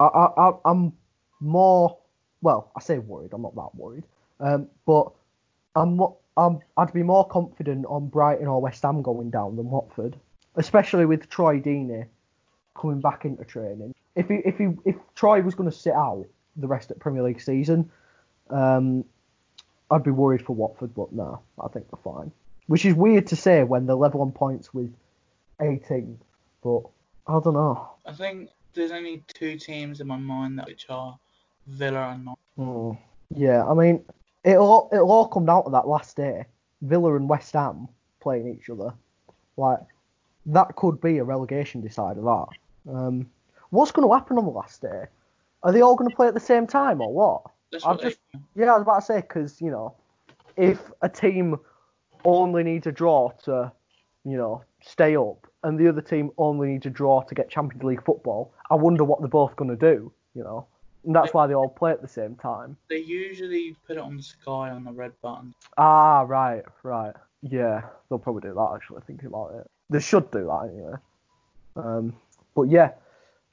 I, 0.00 0.04
I, 0.06 0.48
I 0.48 0.52
I'm 0.64 0.92
more. 1.40 1.96
Well, 2.42 2.72
I 2.76 2.80
say 2.80 2.98
worried. 2.98 3.32
I'm 3.32 3.42
not 3.42 3.54
that 3.54 3.74
worried. 3.74 4.04
Um, 4.40 4.68
but 4.86 5.10
I'm. 5.76 6.00
I'm. 6.36 6.58
I'd 6.76 6.92
be 6.92 7.02
more 7.02 7.26
confident 7.28 7.86
on 7.86 8.08
Brighton 8.08 8.46
or 8.48 8.60
West 8.60 8.82
Ham 8.82 9.02
going 9.02 9.30
down 9.30 9.56
than 9.56 9.70
Watford, 9.70 10.16
especially 10.56 11.06
with 11.06 11.28
Troy 11.28 11.60
Deeney 11.60 12.06
coming 12.76 13.00
back 13.00 13.24
into 13.24 13.44
training. 13.44 13.94
If 14.16 14.28
he, 14.28 14.36
if 14.44 14.58
he, 14.58 14.68
if 14.84 14.96
Troy 15.14 15.40
was 15.42 15.54
going 15.54 15.70
to 15.70 15.76
sit 15.76 15.92
out 15.94 16.26
the 16.56 16.66
rest 16.66 16.90
of 16.90 16.96
the 16.96 17.00
Premier 17.00 17.22
League 17.22 17.40
season, 17.40 17.90
um, 18.50 19.04
I'd 19.90 20.02
be 20.02 20.10
worried 20.10 20.44
for 20.44 20.54
Watford. 20.54 20.94
But 20.94 21.12
no, 21.12 21.40
I 21.62 21.68
think 21.68 21.86
they're 21.90 22.12
fine. 22.12 22.30
Which 22.66 22.84
is 22.84 22.94
weird 22.94 23.26
to 23.28 23.36
say 23.36 23.64
when 23.64 23.86
they're 23.86 23.96
level 23.96 24.22
on 24.22 24.32
points 24.32 24.72
with 24.72 24.92
18, 25.60 26.18
but 26.62 26.80
I 27.26 27.32
don't 27.40 27.54
know. 27.54 27.90
I 28.06 28.12
think 28.12 28.50
there's 28.74 28.92
only 28.92 29.24
two 29.28 29.58
teams 29.58 30.00
in 30.00 30.06
my 30.06 30.16
mind 30.16 30.58
that 30.58 30.66
which 30.66 30.86
are 30.88 31.18
Villa 31.66 32.10
and 32.10 32.24
not. 32.24 32.38
Hmm. 32.56 32.92
Yeah, 33.34 33.64
I 33.66 33.74
mean, 33.74 34.04
it'll 34.44 34.66
all- 34.66 34.88
it'll 34.92 35.10
all 35.10 35.28
come 35.28 35.46
down 35.46 35.64
to 35.64 35.70
that 35.70 35.86
last 35.86 36.16
day. 36.16 36.44
Villa 36.82 37.14
and 37.16 37.28
West 37.28 37.52
Ham 37.52 37.88
playing 38.20 38.48
each 38.48 38.70
other. 38.70 38.92
Like 39.56 39.80
that 40.46 40.76
could 40.76 41.00
be 41.00 41.18
a 41.18 41.24
relegation 41.24 41.80
decider. 41.80 42.20
That. 42.20 42.46
Um, 42.88 43.30
what's 43.70 43.92
going 43.92 44.08
to 44.08 44.14
happen 44.14 44.38
on 44.38 44.44
the 44.44 44.50
last 44.50 44.82
day? 44.82 45.04
Are 45.62 45.72
they 45.72 45.82
all 45.82 45.94
going 45.94 46.10
to 46.10 46.16
play 46.16 46.26
at 46.26 46.34
the 46.34 46.40
same 46.40 46.66
time 46.66 47.00
or 47.00 47.12
what? 47.12 47.42
That's 47.70 47.84
I've 47.84 47.96
what 47.96 48.02
just- 48.02 48.18
Yeah, 48.56 48.72
I 48.72 48.74
was 48.74 48.82
about 48.82 49.00
to 49.00 49.06
say 49.06 49.20
because 49.20 49.60
you 49.60 49.70
know, 49.70 49.94
if 50.56 50.90
a 51.02 51.08
team 51.08 51.58
only 52.24 52.62
needs 52.62 52.86
a 52.86 52.92
draw 52.92 53.30
to, 53.44 53.72
you 54.24 54.36
know, 54.36 54.64
stay 54.82 55.16
up, 55.16 55.46
and 55.62 55.78
the 55.78 55.88
other 55.88 56.00
team 56.00 56.30
only 56.38 56.68
needs 56.68 56.86
a 56.86 56.90
draw 56.90 57.20
to 57.22 57.34
get 57.34 57.50
Champions 57.50 57.84
League 57.84 58.02
football, 58.04 58.52
I 58.70 58.74
wonder 58.74 59.04
what 59.04 59.20
they're 59.20 59.28
both 59.28 59.54
going 59.56 59.70
to 59.70 59.76
do. 59.76 60.12
You 60.34 60.44
know, 60.44 60.66
and 61.04 61.14
that's 61.14 61.34
why 61.34 61.46
they 61.46 61.54
all 61.54 61.68
play 61.68 61.90
at 61.90 62.02
the 62.02 62.08
same 62.08 62.36
time. 62.36 62.76
they 62.88 62.98
usually 62.98 63.76
put 63.86 63.96
it 63.96 64.02
on 64.02 64.16
the 64.16 64.22
sky 64.22 64.70
on 64.70 64.84
the 64.84 64.92
red 64.92 65.12
button. 65.22 65.54
Ah, 65.76 66.22
right, 66.22 66.62
right. 66.82 67.14
Yeah, 67.42 67.82
they'll 68.08 68.18
probably 68.18 68.48
do 68.48 68.54
that 68.54 68.72
actually, 68.74 69.00
thinking 69.06 69.26
about 69.26 69.54
it. 69.54 69.70
They 69.90 70.00
should 70.00 70.30
do 70.30 70.44
that 70.44 70.70
anyway. 70.72 70.94
Um, 71.76 72.14
but 72.54 72.62
yeah, 72.62 72.92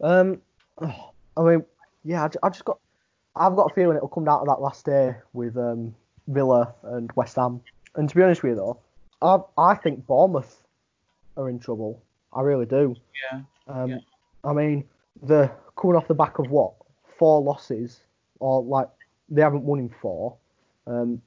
um, 0.02 0.42
I 0.82 1.42
mean, 1.42 1.66
yeah, 2.04 2.24
I, 2.24 2.30
I, 2.48 2.50
just 2.50 2.66
got, 2.66 2.80
I've 3.36 3.56
got 3.56 3.72
a 3.72 3.74
feeling 3.74 3.98
it'll 3.98 4.08
come 4.08 4.26
down 4.26 4.40
to 4.40 4.46
that 4.46 4.62
last 4.62 4.86
day 4.86 5.16
with 5.34 5.58
um, 5.58 5.96
Villa 6.28 6.74
and 6.84 7.12
West 7.16 7.36
Ham. 7.36 7.62
And 7.96 8.08
to 8.08 8.16
be 8.16 8.22
honest 8.22 8.44
with 8.44 8.52
you 8.52 8.56
though, 8.56 8.80
I, 9.22 9.40
I 9.62 9.76
think 9.76 10.06
Bournemouth 10.06 10.64
are 11.36 11.50
in 11.50 11.60
trouble. 11.60 12.02
I 12.34 12.42
really 12.42 12.66
do. 12.66 12.96
Yeah. 13.32 13.42
Um, 13.68 13.90
Yeah. 13.90 13.98
I 14.44 14.54
mean, 14.54 14.84
they're 15.24 15.54
coming 15.76 15.96
off 15.98 16.08
the 16.08 16.14
back 16.14 16.40
of 16.40 16.50
what 16.52 16.74
four 17.18 17.42
losses, 17.42 18.02
or 18.40 18.64
like 18.64 18.88
they 19.30 19.42
haven't 19.42 19.64
won 19.64 19.80
in 19.80 19.90
four. 19.90 20.38
Um, 20.86 21.22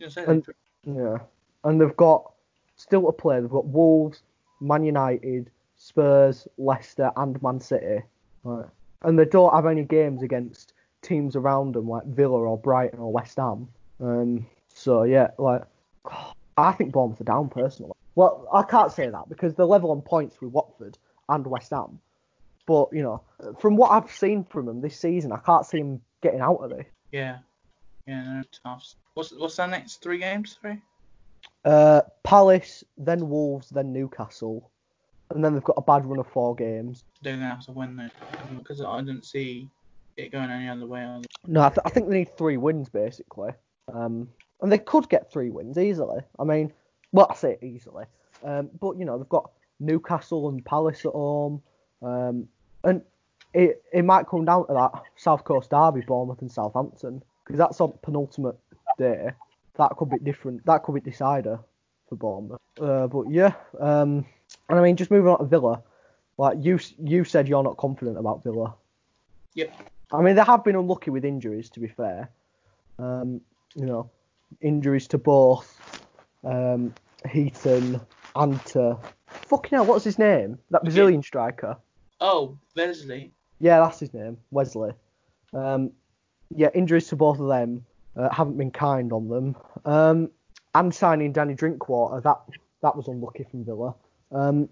I 0.00 0.04
was 0.04 0.14
gonna 0.14 0.26
say, 0.26 0.32
And- 0.32 0.96
yeah, 0.96 1.18
and 1.64 1.80
they've 1.80 1.96
got 1.96 2.32
still 2.76 3.02
to 3.06 3.12
play. 3.12 3.40
They've 3.40 3.50
got 3.50 3.66
Wolves, 3.66 4.22
Man 4.60 4.84
United, 4.84 5.50
Spurs, 5.76 6.48
Leicester, 6.58 7.10
and 7.16 7.40
Man 7.42 7.60
City. 7.60 8.02
Right. 8.44 8.66
And 9.02 9.18
they 9.18 9.24
don't 9.24 9.54
have 9.54 9.66
any 9.66 9.84
games 9.84 10.22
against 10.22 10.72
teams 11.02 11.36
around 11.36 11.74
them 11.74 11.88
like 11.88 12.04
Villa 12.06 12.38
or 12.40 12.58
Brighton 12.58 12.98
or 12.98 13.12
West 13.12 13.36
Ham. 13.36 13.68
Um. 14.00 14.46
So 14.68 15.04
yeah, 15.04 15.30
like 15.38 15.62
I 16.56 16.72
think 16.72 16.92
Bournemouth 16.92 17.20
are 17.20 17.24
down 17.24 17.48
personally. 17.48 17.92
Well, 18.14 18.48
I 18.52 18.62
can't 18.62 18.90
say 18.90 19.08
that 19.08 19.28
because 19.28 19.54
they're 19.54 19.66
level 19.66 19.90
on 19.90 20.00
points 20.00 20.40
with 20.40 20.52
Watford 20.52 20.96
and 21.28 21.46
West 21.46 21.70
Ham. 21.70 21.98
But 22.66 22.88
you 22.92 23.02
know, 23.02 23.22
from 23.60 23.76
what 23.76 23.90
I've 23.92 24.10
seen 24.10 24.44
from 24.44 24.66
them 24.66 24.80
this 24.80 24.98
season, 24.98 25.32
I 25.32 25.38
can't 25.38 25.66
see 25.66 25.78
them 25.78 26.00
getting 26.22 26.40
out 26.40 26.56
of 26.56 26.72
it. 26.72 26.86
Yeah. 27.12 27.38
Yeah, 28.06 28.22
no, 28.22 28.42
tough. 28.64 28.94
What's 29.14 29.32
what's 29.32 29.56
their 29.56 29.68
next 29.68 30.02
three 30.02 30.18
games? 30.18 30.58
Three. 30.60 30.80
Uh, 31.66 32.00
Palace, 32.22 32.84
then 32.96 33.28
Wolves, 33.28 33.70
then 33.70 33.92
Newcastle, 33.92 34.70
and 35.30 35.44
then 35.44 35.52
they've 35.52 35.64
got 35.64 35.76
a 35.76 35.82
bad 35.82 36.06
run 36.06 36.20
of 36.20 36.26
four 36.28 36.54
games. 36.54 37.02
They're 37.22 37.34
gonna 37.34 37.48
have 37.48 37.66
to 37.66 37.72
win 37.72 37.96
though, 37.96 38.08
because 38.56 38.80
I 38.80 39.00
didn't 39.00 39.24
see 39.24 39.68
it 40.16 40.30
going 40.30 40.48
any 40.48 40.68
other 40.68 40.86
way. 40.86 41.04
either. 41.04 41.26
No, 41.46 41.62
I, 41.62 41.68
th- 41.70 41.80
I 41.84 41.90
think 41.90 42.08
they 42.08 42.18
need 42.18 42.36
three 42.38 42.56
wins 42.56 42.88
basically. 42.88 43.50
Um, 43.92 44.28
and 44.62 44.70
they 44.70 44.78
could 44.78 45.08
get 45.08 45.30
three 45.32 45.50
wins 45.50 45.76
easily. 45.76 46.20
I 46.38 46.44
mean, 46.44 46.72
well, 47.12 47.26
I 47.30 47.34
say 47.34 47.58
it 47.60 47.64
easily. 47.64 48.04
Um, 48.44 48.70
but 48.80 48.96
you 48.96 49.04
know 49.04 49.18
they've 49.18 49.28
got 49.28 49.50
Newcastle 49.80 50.48
and 50.48 50.64
Palace 50.64 51.04
at 51.04 51.12
home, 51.12 51.60
um, 52.00 52.48
and 52.84 53.02
it 53.54 53.82
it 53.92 54.04
might 54.04 54.28
come 54.28 54.44
down 54.44 54.68
to 54.68 54.74
that 54.74 55.02
South 55.16 55.42
Coast 55.42 55.70
derby, 55.70 56.02
Bournemouth 56.06 56.42
and 56.42 56.52
Southampton, 56.52 57.22
because 57.44 57.58
that's 57.58 57.80
on 57.80 57.92
penultimate 58.02 58.56
day. 58.98 59.30
That 59.78 59.96
could 59.96 60.10
be 60.10 60.18
different. 60.18 60.64
That 60.66 60.82
could 60.82 60.94
be 60.94 61.00
decider 61.00 61.60
for 62.08 62.16
Bournemouth. 62.16 62.60
Uh, 62.80 63.06
but 63.06 63.30
yeah, 63.30 63.52
um, 63.80 64.24
and 64.68 64.78
I 64.78 64.82
mean 64.82 64.96
just 64.96 65.10
moving 65.10 65.30
on 65.30 65.38
to 65.38 65.44
Villa, 65.44 65.82
like 66.38 66.58
you 66.60 66.78
you 66.98 67.24
said 67.24 67.48
you're 67.48 67.62
not 67.62 67.76
confident 67.76 68.18
about 68.18 68.42
Villa. 68.42 68.74
Yep. 69.54 69.74
I 70.12 70.22
mean, 70.22 70.36
they 70.36 70.44
have 70.44 70.62
been 70.62 70.76
unlucky 70.76 71.10
with 71.10 71.24
injuries, 71.24 71.68
to 71.70 71.80
be 71.80 71.88
fair. 71.88 72.30
Um, 72.98 73.40
you 73.74 73.86
know, 73.86 74.10
injuries 74.60 75.08
to 75.08 75.18
both 75.18 76.06
um, 76.44 76.94
Heaton 77.28 78.00
and 78.36 78.64
to 78.66 78.98
fucking 79.26 79.70
hell, 79.76 79.86
what's 79.86 80.04
his 80.04 80.18
name? 80.18 80.58
That 80.70 80.82
Brazilian 80.82 81.22
striker. 81.22 81.76
Oh, 82.20 82.56
Wesley. 82.76 83.32
Yeah, 83.58 83.80
that's 83.80 83.98
his 83.98 84.14
name, 84.14 84.38
Wesley. 84.50 84.92
Um, 85.52 85.90
yeah, 86.54 86.68
injuries 86.74 87.08
to 87.08 87.16
both 87.16 87.40
of 87.40 87.48
them 87.48 87.84
uh, 88.16 88.32
haven't 88.32 88.56
been 88.56 88.70
kind 88.70 89.12
on 89.12 89.28
them. 89.28 89.56
Um, 89.84 90.30
and 90.74 90.94
signing 90.94 91.32
Danny 91.32 91.54
Drinkwater, 91.54 92.20
that 92.20 92.38
that 92.82 92.96
was 92.96 93.08
unlucky 93.08 93.44
from 93.50 93.64
Villa. 93.64 93.94
Um, 94.32 94.68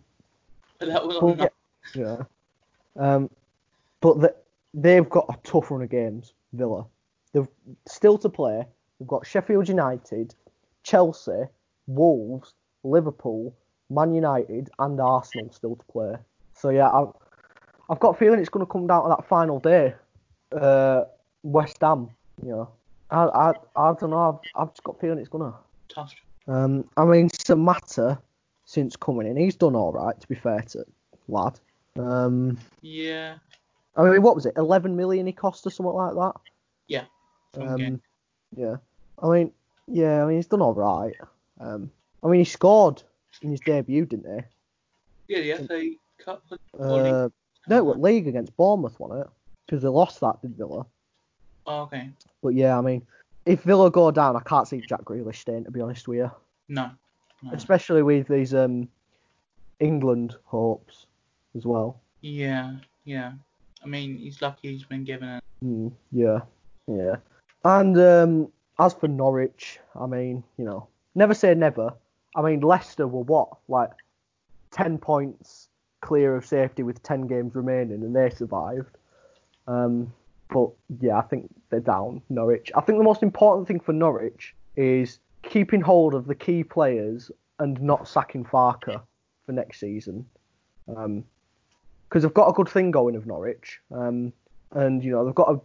But 0.78 0.88
that 0.88 1.06
was 1.06 1.16
on 1.16 1.48
yeah. 1.94 2.16
Um, 2.96 3.30
but 4.00 4.20
the, 4.20 4.34
they've 4.72 5.08
got 5.08 5.26
a 5.28 5.48
tough 5.48 5.70
run 5.70 5.82
of 5.82 5.90
games, 5.90 6.32
Villa. 6.52 6.84
They've 7.32 7.48
still 7.86 8.18
to 8.18 8.28
play. 8.28 8.66
They've 8.98 9.08
got 9.08 9.26
Sheffield 9.26 9.68
United, 9.68 10.34
Chelsea, 10.82 11.44
Wolves, 11.86 12.54
Liverpool, 12.84 13.54
Man 13.90 14.14
United, 14.14 14.70
and 14.78 15.00
Arsenal 15.00 15.50
still 15.52 15.76
to 15.76 15.84
play. 15.84 16.16
So 16.54 16.70
yeah, 16.70 16.90
I've, 16.90 17.08
I've 17.90 18.00
got 18.00 18.10
a 18.10 18.18
feeling 18.18 18.38
it's 18.38 18.48
going 18.48 18.64
to 18.64 18.70
come 18.70 18.86
down 18.86 19.02
to 19.04 19.08
that 19.08 19.26
final 19.28 19.58
day. 19.58 19.94
Uh, 20.52 21.04
West 21.42 21.78
Ham, 21.80 22.10
you 22.42 22.50
know. 22.50 22.68
I, 23.14 23.26
I, 23.26 23.52
I 23.76 23.94
don't 23.94 24.10
know. 24.10 24.40
I've, 24.56 24.62
I've 24.62 24.74
just 24.74 24.84
got 24.84 24.96
a 24.96 24.98
feeling 24.98 25.18
it's 25.18 25.30
to. 25.30 25.54
tough. 25.88 26.14
Um, 26.48 26.88
I 26.96 27.04
mean, 27.04 27.28
Samatta, 27.30 28.18
since 28.64 28.96
coming 28.96 29.26
in, 29.26 29.36
he's 29.36 29.56
done 29.56 29.76
all 29.76 29.92
right. 29.92 30.20
To 30.20 30.28
be 30.28 30.34
fair 30.34 30.60
to 30.60 30.84
lad. 31.28 31.58
Um, 31.98 32.58
Yeah. 32.82 33.36
I 33.96 34.02
mean, 34.02 34.22
what 34.22 34.34
was 34.34 34.46
it? 34.46 34.54
11 34.56 34.96
million 34.96 35.26
he 35.26 35.32
cost 35.32 35.66
or 35.66 35.70
something 35.70 35.94
like 35.94 36.14
that. 36.14 36.32
Yeah. 36.88 37.04
Um, 37.56 37.76
game. 37.76 38.02
yeah. 38.56 38.76
I 39.22 39.28
mean, 39.28 39.52
yeah. 39.86 40.24
I 40.24 40.26
mean, 40.26 40.36
he's 40.36 40.48
done 40.48 40.60
all 40.62 40.74
right. 40.74 41.14
Um, 41.60 41.90
I 42.22 42.26
mean, 42.26 42.40
he 42.40 42.44
scored 42.44 43.02
in 43.42 43.50
his 43.50 43.60
debut, 43.60 44.06
didn't 44.06 44.34
he? 45.28 45.34
Yeah, 45.34 45.56
the 45.58 45.66
FA 45.66 45.90
Cup. 46.24 46.42
Uh, 46.78 47.28
no, 47.68 47.84
what 47.84 48.00
league 48.00 48.26
against 48.26 48.56
Bournemouth, 48.56 48.98
wasn't 48.98 49.20
it? 49.20 49.28
Because 49.64 49.82
they 49.82 49.88
lost 49.88 50.20
that, 50.20 50.42
did 50.42 50.56
Villa? 50.56 50.84
Oh, 51.66 51.82
okay. 51.82 52.10
But 52.42 52.54
yeah, 52.54 52.78
I 52.78 52.80
mean, 52.80 53.02
if 53.46 53.62
Villa 53.62 53.90
go 53.90 54.10
down, 54.10 54.36
I 54.36 54.40
can't 54.40 54.68
see 54.68 54.80
Jack 54.80 55.02
Grealish 55.04 55.36
staying. 55.36 55.64
To 55.64 55.70
be 55.70 55.80
honest 55.80 56.08
with 56.08 56.18
you, 56.18 56.30
No. 56.68 56.90
no. 57.42 57.52
especially 57.52 58.02
with 58.02 58.28
these 58.28 58.54
um 58.54 58.88
England 59.80 60.36
hopes 60.44 61.06
as 61.56 61.64
well. 61.66 62.00
Yeah. 62.20 62.76
Yeah. 63.04 63.32
I 63.82 63.86
mean, 63.86 64.16
he's 64.16 64.40
lucky 64.40 64.72
he's 64.72 64.84
been 64.84 65.04
given 65.04 65.28
it. 65.28 65.44
Mm, 65.62 65.92
yeah, 66.10 66.40
yeah. 66.86 67.16
And 67.64 67.98
um, 67.98 68.52
as 68.78 68.94
for 68.94 69.08
Norwich, 69.08 69.78
I 69.98 70.06
mean, 70.06 70.42
you 70.58 70.64
know, 70.64 70.86
never 71.14 71.34
say 71.34 71.54
never. 71.54 71.92
I 72.34 72.42
mean, 72.42 72.60
Leicester 72.60 73.06
were 73.06 73.22
what, 73.22 73.48
like, 73.68 73.90
10 74.72 74.98
points 74.98 75.68
clear 76.00 76.34
of 76.34 76.44
safety 76.46 76.82
with 76.82 77.02
10 77.02 77.26
games 77.26 77.54
remaining, 77.54 78.02
and 78.02 78.16
they 78.16 78.30
survived. 78.30 78.96
Um, 79.68 80.12
but 80.48 80.70
yeah, 81.00 81.18
I 81.18 81.22
think 81.22 81.50
they're 81.70 81.80
down, 81.80 82.22
Norwich. 82.28 82.70
I 82.74 82.80
think 82.80 82.98
the 82.98 83.04
most 83.04 83.22
important 83.22 83.66
thing 83.66 83.80
for 83.80 83.92
Norwich 83.92 84.54
is 84.76 85.18
keeping 85.42 85.80
hold 85.80 86.14
of 86.14 86.26
the 86.26 86.34
key 86.34 86.64
players 86.64 87.30
and 87.58 87.80
not 87.80 88.08
sacking 88.08 88.44
Farke 88.44 89.00
for 89.46 89.52
next 89.52 89.80
season. 89.80 90.26
Um, 90.94 91.24
because 92.08 92.22
they've 92.22 92.34
got 92.34 92.48
a 92.48 92.52
good 92.52 92.68
thing 92.68 92.92
going 92.92 93.16
of 93.16 93.26
Norwich. 93.26 93.80
Um, 93.90 94.32
and 94.70 95.02
you 95.02 95.10
know 95.10 95.24
they've 95.24 95.34
got 95.34 95.52
to 95.52 95.60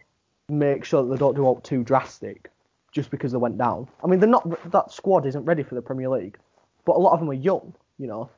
make 0.53 0.83
sure 0.83 1.03
that 1.03 1.09
they 1.09 1.17
don't 1.17 1.35
do 1.35 1.47
out 1.47 1.63
too 1.63 1.83
drastic 1.83 2.49
just 2.91 3.11
because 3.11 3.31
they 3.31 3.37
went 3.37 3.57
down. 3.57 3.87
I 4.03 4.07
mean, 4.07 4.19
they're 4.19 4.29
not 4.29 4.71
that 4.71 4.91
squad 4.91 5.25
isn't 5.25 5.45
ready 5.45 5.63
for 5.63 5.75
the 5.75 5.81
Premier 5.81 6.09
League, 6.09 6.37
but 6.85 6.95
a 6.95 6.99
lot 6.99 7.13
of 7.13 7.19
them 7.19 7.29
are 7.29 7.33
young. 7.33 7.73
You 7.97 8.07
know, 8.07 8.29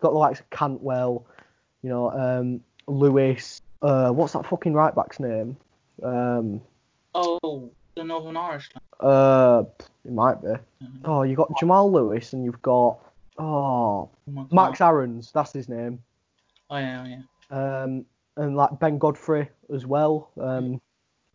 got 0.00 0.12
the 0.12 0.18
likes 0.18 0.40
of 0.40 0.48
Cantwell, 0.50 1.26
you 1.82 1.88
know, 1.88 2.10
um, 2.10 2.60
Lewis. 2.86 3.60
Uh, 3.80 4.10
what's 4.10 4.32
that 4.32 4.46
fucking 4.46 4.74
right 4.74 4.94
back's 4.94 5.20
name? 5.20 5.56
Um, 6.02 6.60
Oh, 7.14 7.70
the 7.96 8.04
Northern 8.04 8.36
Irish. 8.36 8.70
uh, 9.00 9.64
it 10.04 10.12
might 10.12 10.40
be. 10.40 10.48
Mhm. 10.48 11.00
Oh, 11.04 11.22
you 11.22 11.34
got 11.36 11.50
Jamal 11.58 11.90
Lewis 11.90 12.32
and 12.32 12.44
you've 12.44 12.62
got 12.62 12.98
oh 13.38 14.08
Oh. 14.36 14.46
Max 14.52 14.80
Aarons. 14.80 15.32
That's 15.32 15.52
his 15.52 15.68
name. 15.68 16.02
Oh 16.70 16.76
yeah, 16.76 17.06
yeah. 17.50 17.82
um, 17.82 18.04
and 18.36 18.56
like 18.56 18.78
Ben 18.78 18.98
Godfrey 18.98 19.48
as 19.74 19.86
well. 19.86 20.30
Um, 20.40 20.80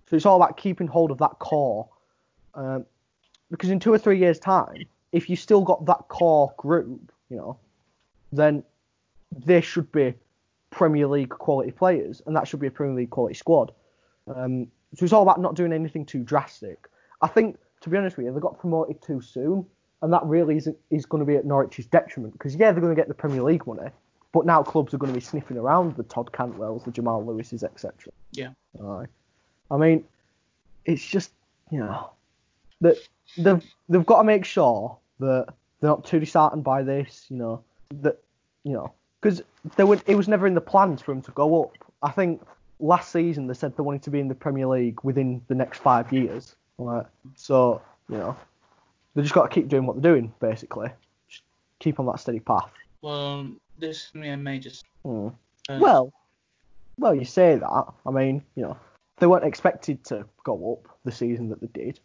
so 0.10 0.15
it's 0.15 0.26
all 0.26 0.38
about 0.41 0.57
keeping 0.57 0.88
hold 0.88 1.11
of 1.11 1.18
that 1.18 1.40
core, 1.40 1.88
um, 2.53 2.85
because 3.49 3.69
in 3.72 3.80
two 3.80 3.91
or 3.91 3.98
three 3.98 4.19
years' 4.19 4.40
time, 4.40 4.85
if 5.11 5.30
you 5.30 5.35
still 5.35 5.61
got 5.64 5.85
that 5.88 6.07
core 6.07 6.53
group, 6.57 7.11
you 7.30 7.38
know, 7.38 7.57
then 8.31 8.64
they 9.31 9.60
should 9.61 9.91
be 9.91 10.14
Premier 10.69 11.07
League 11.07 11.30
quality 11.30 11.72
players, 11.72 12.22
and 12.27 12.35
that 12.35 12.48
should 12.48 12.60
be 12.60 12.68
a 12.68 12.72
Premier 12.72 12.95
League 12.95 13.10
quality 13.10 13.34
squad. 13.35 13.72
Um, 14.34 14.68
so 14.95 15.04
it's 15.04 15.14
all 15.14 15.24
about 15.24 15.41
not 15.41 15.56
doing 15.56 15.74
anything 15.74 16.06
too 16.06 16.24
drastic. 16.24 16.88
I 17.22 17.28
think, 17.28 17.58
to 17.82 17.90
be 17.90 17.98
honest 17.98 18.18
with 18.18 18.26
you, 18.26 18.34
they 18.34 18.40
got 18.40 18.60
promoted 18.60 19.02
too 19.02 19.22
soon, 19.22 19.66
and 20.02 20.14
that 20.14 20.24
really 20.26 20.58
is 20.58 20.70
is 20.91 21.06
going 21.06 21.20
to 21.20 21.26
be 21.26 21.36
at 21.36 21.45
Norwich's 21.45 21.86
detriment. 21.86 22.34
Because 22.34 22.56
yeah, 22.56 22.72
they're 22.72 22.82
going 22.82 22.95
to 22.95 23.00
get 23.00 23.08
the 23.08 23.14
Premier 23.14 23.41
League 23.41 23.66
money, 23.66 23.90
but 24.32 24.45
now 24.45 24.62
clubs 24.62 24.94
are 24.94 24.98
going 24.98 25.12
to 25.12 25.18
be 25.18 25.24
sniffing 25.24 25.58
around 25.58 25.95
the 25.95 26.04
Todd 26.04 26.32
Cantwells, 26.32 26.84
the 26.86 26.91
Jamal 26.91 27.24
Lewises, 27.24 27.64
etc. 27.64 28.12
Yeah. 28.32 28.50
I 29.72 29.78
mean, 29.78 30.04
it's 30.86 31.06
just 31.06 31.32
you 31.72 31.80
know 31.80 32.12
that 32.82 32.98
they've 33.38 33.64
they've 33.90 34.06
got 34.06 34.20
to 34.20 34.24
make 34.24 34.45
sure 34.45 34.98
that 35.20 35.48
they're 35.80 35.90
not 35.90 36.06
too 36.06 36.20
disheartened 36.20 36.64
by 36.64 36.84
this. 36.84 37.26
You 37.30 37.38
know 37.38 37.64
that 38.02 38.20
you 38.64 38.74
know 38.74 38.91
because 39.22 39.41
there 39.76 39.86
were 39.86 40.00
it 40.06 40.16
was 40.16 40.28
never 40.28 40.45
in 40.45 40.54
the 40.54 40.62
plans 40.62 41.02
for 41.02 41.14
them 41.14 41.22
to 41.24 41.32
go 41.32 41.64
up. 41.64 41.78
I 42.02 42.12
think 42.12 42.41
last 42.84 43.11
season 43.11 43.47
they 43.47 43.53
said 43.53 43.76
they 43.77 43.84
wanted 43.84 44.03
to 44.03 44.10
be 44.10 44.19
in 44.19 44.27
the 44.27 44.35
Premier 44.35 44.68
League 44.68 44.99
within 45.03 45.41
the 45.47 45.55
next 45.55 45.80
five 45.80 46.11
years. 46.11 46.55
Right. 46.77 47.05
So 47.35 47.81
you 48.10 48.18
know 48.18 48.35
they 49.15 49.22
just 49.22 49.34
got 49.34 49.43
to 49.49 49.53
keep 49.53 49.68
doing 49.69 49.85
what 49.85 50.01
they're 50.01 50.11
doing 50.14 50.34
basically. 50.39 50.89
Just 51.30 51.43
keep 51.80 51.99
on 51.99 52.05
that 52.07 52.19
steady 52.19 52.39
path. 52.39 52.69
Well, 53.01 53.47
this 53.80 53.97
is 54.05 54.10
gonna 54.14 54.26
be 54.26 54.30
a 54.30 54.38
major. 54.38 54.69
s- 54.69 54.84
Hmm. 55.03 55.27
uh, 55.69 55.77
Well, 55.80 56.14
well, 56.97 57.15
you 57.15 57.26
say 57.26 57.55
that. 57.57 57.85
I 58.05 58.11
mean, 58.11 58.43
you 58.55 58.64
know, 58.64 58.77
they 59.18 59.27
weren't 59.27 59.45
expected 59.45 60.03
to 60.05 60.26
go 60.43 60.73
up 60.73 60.97
the 61.05 61.11
season 61.11 61.49
that 61.49 61.60
they 61.61 61.68
did. 61.68 61.99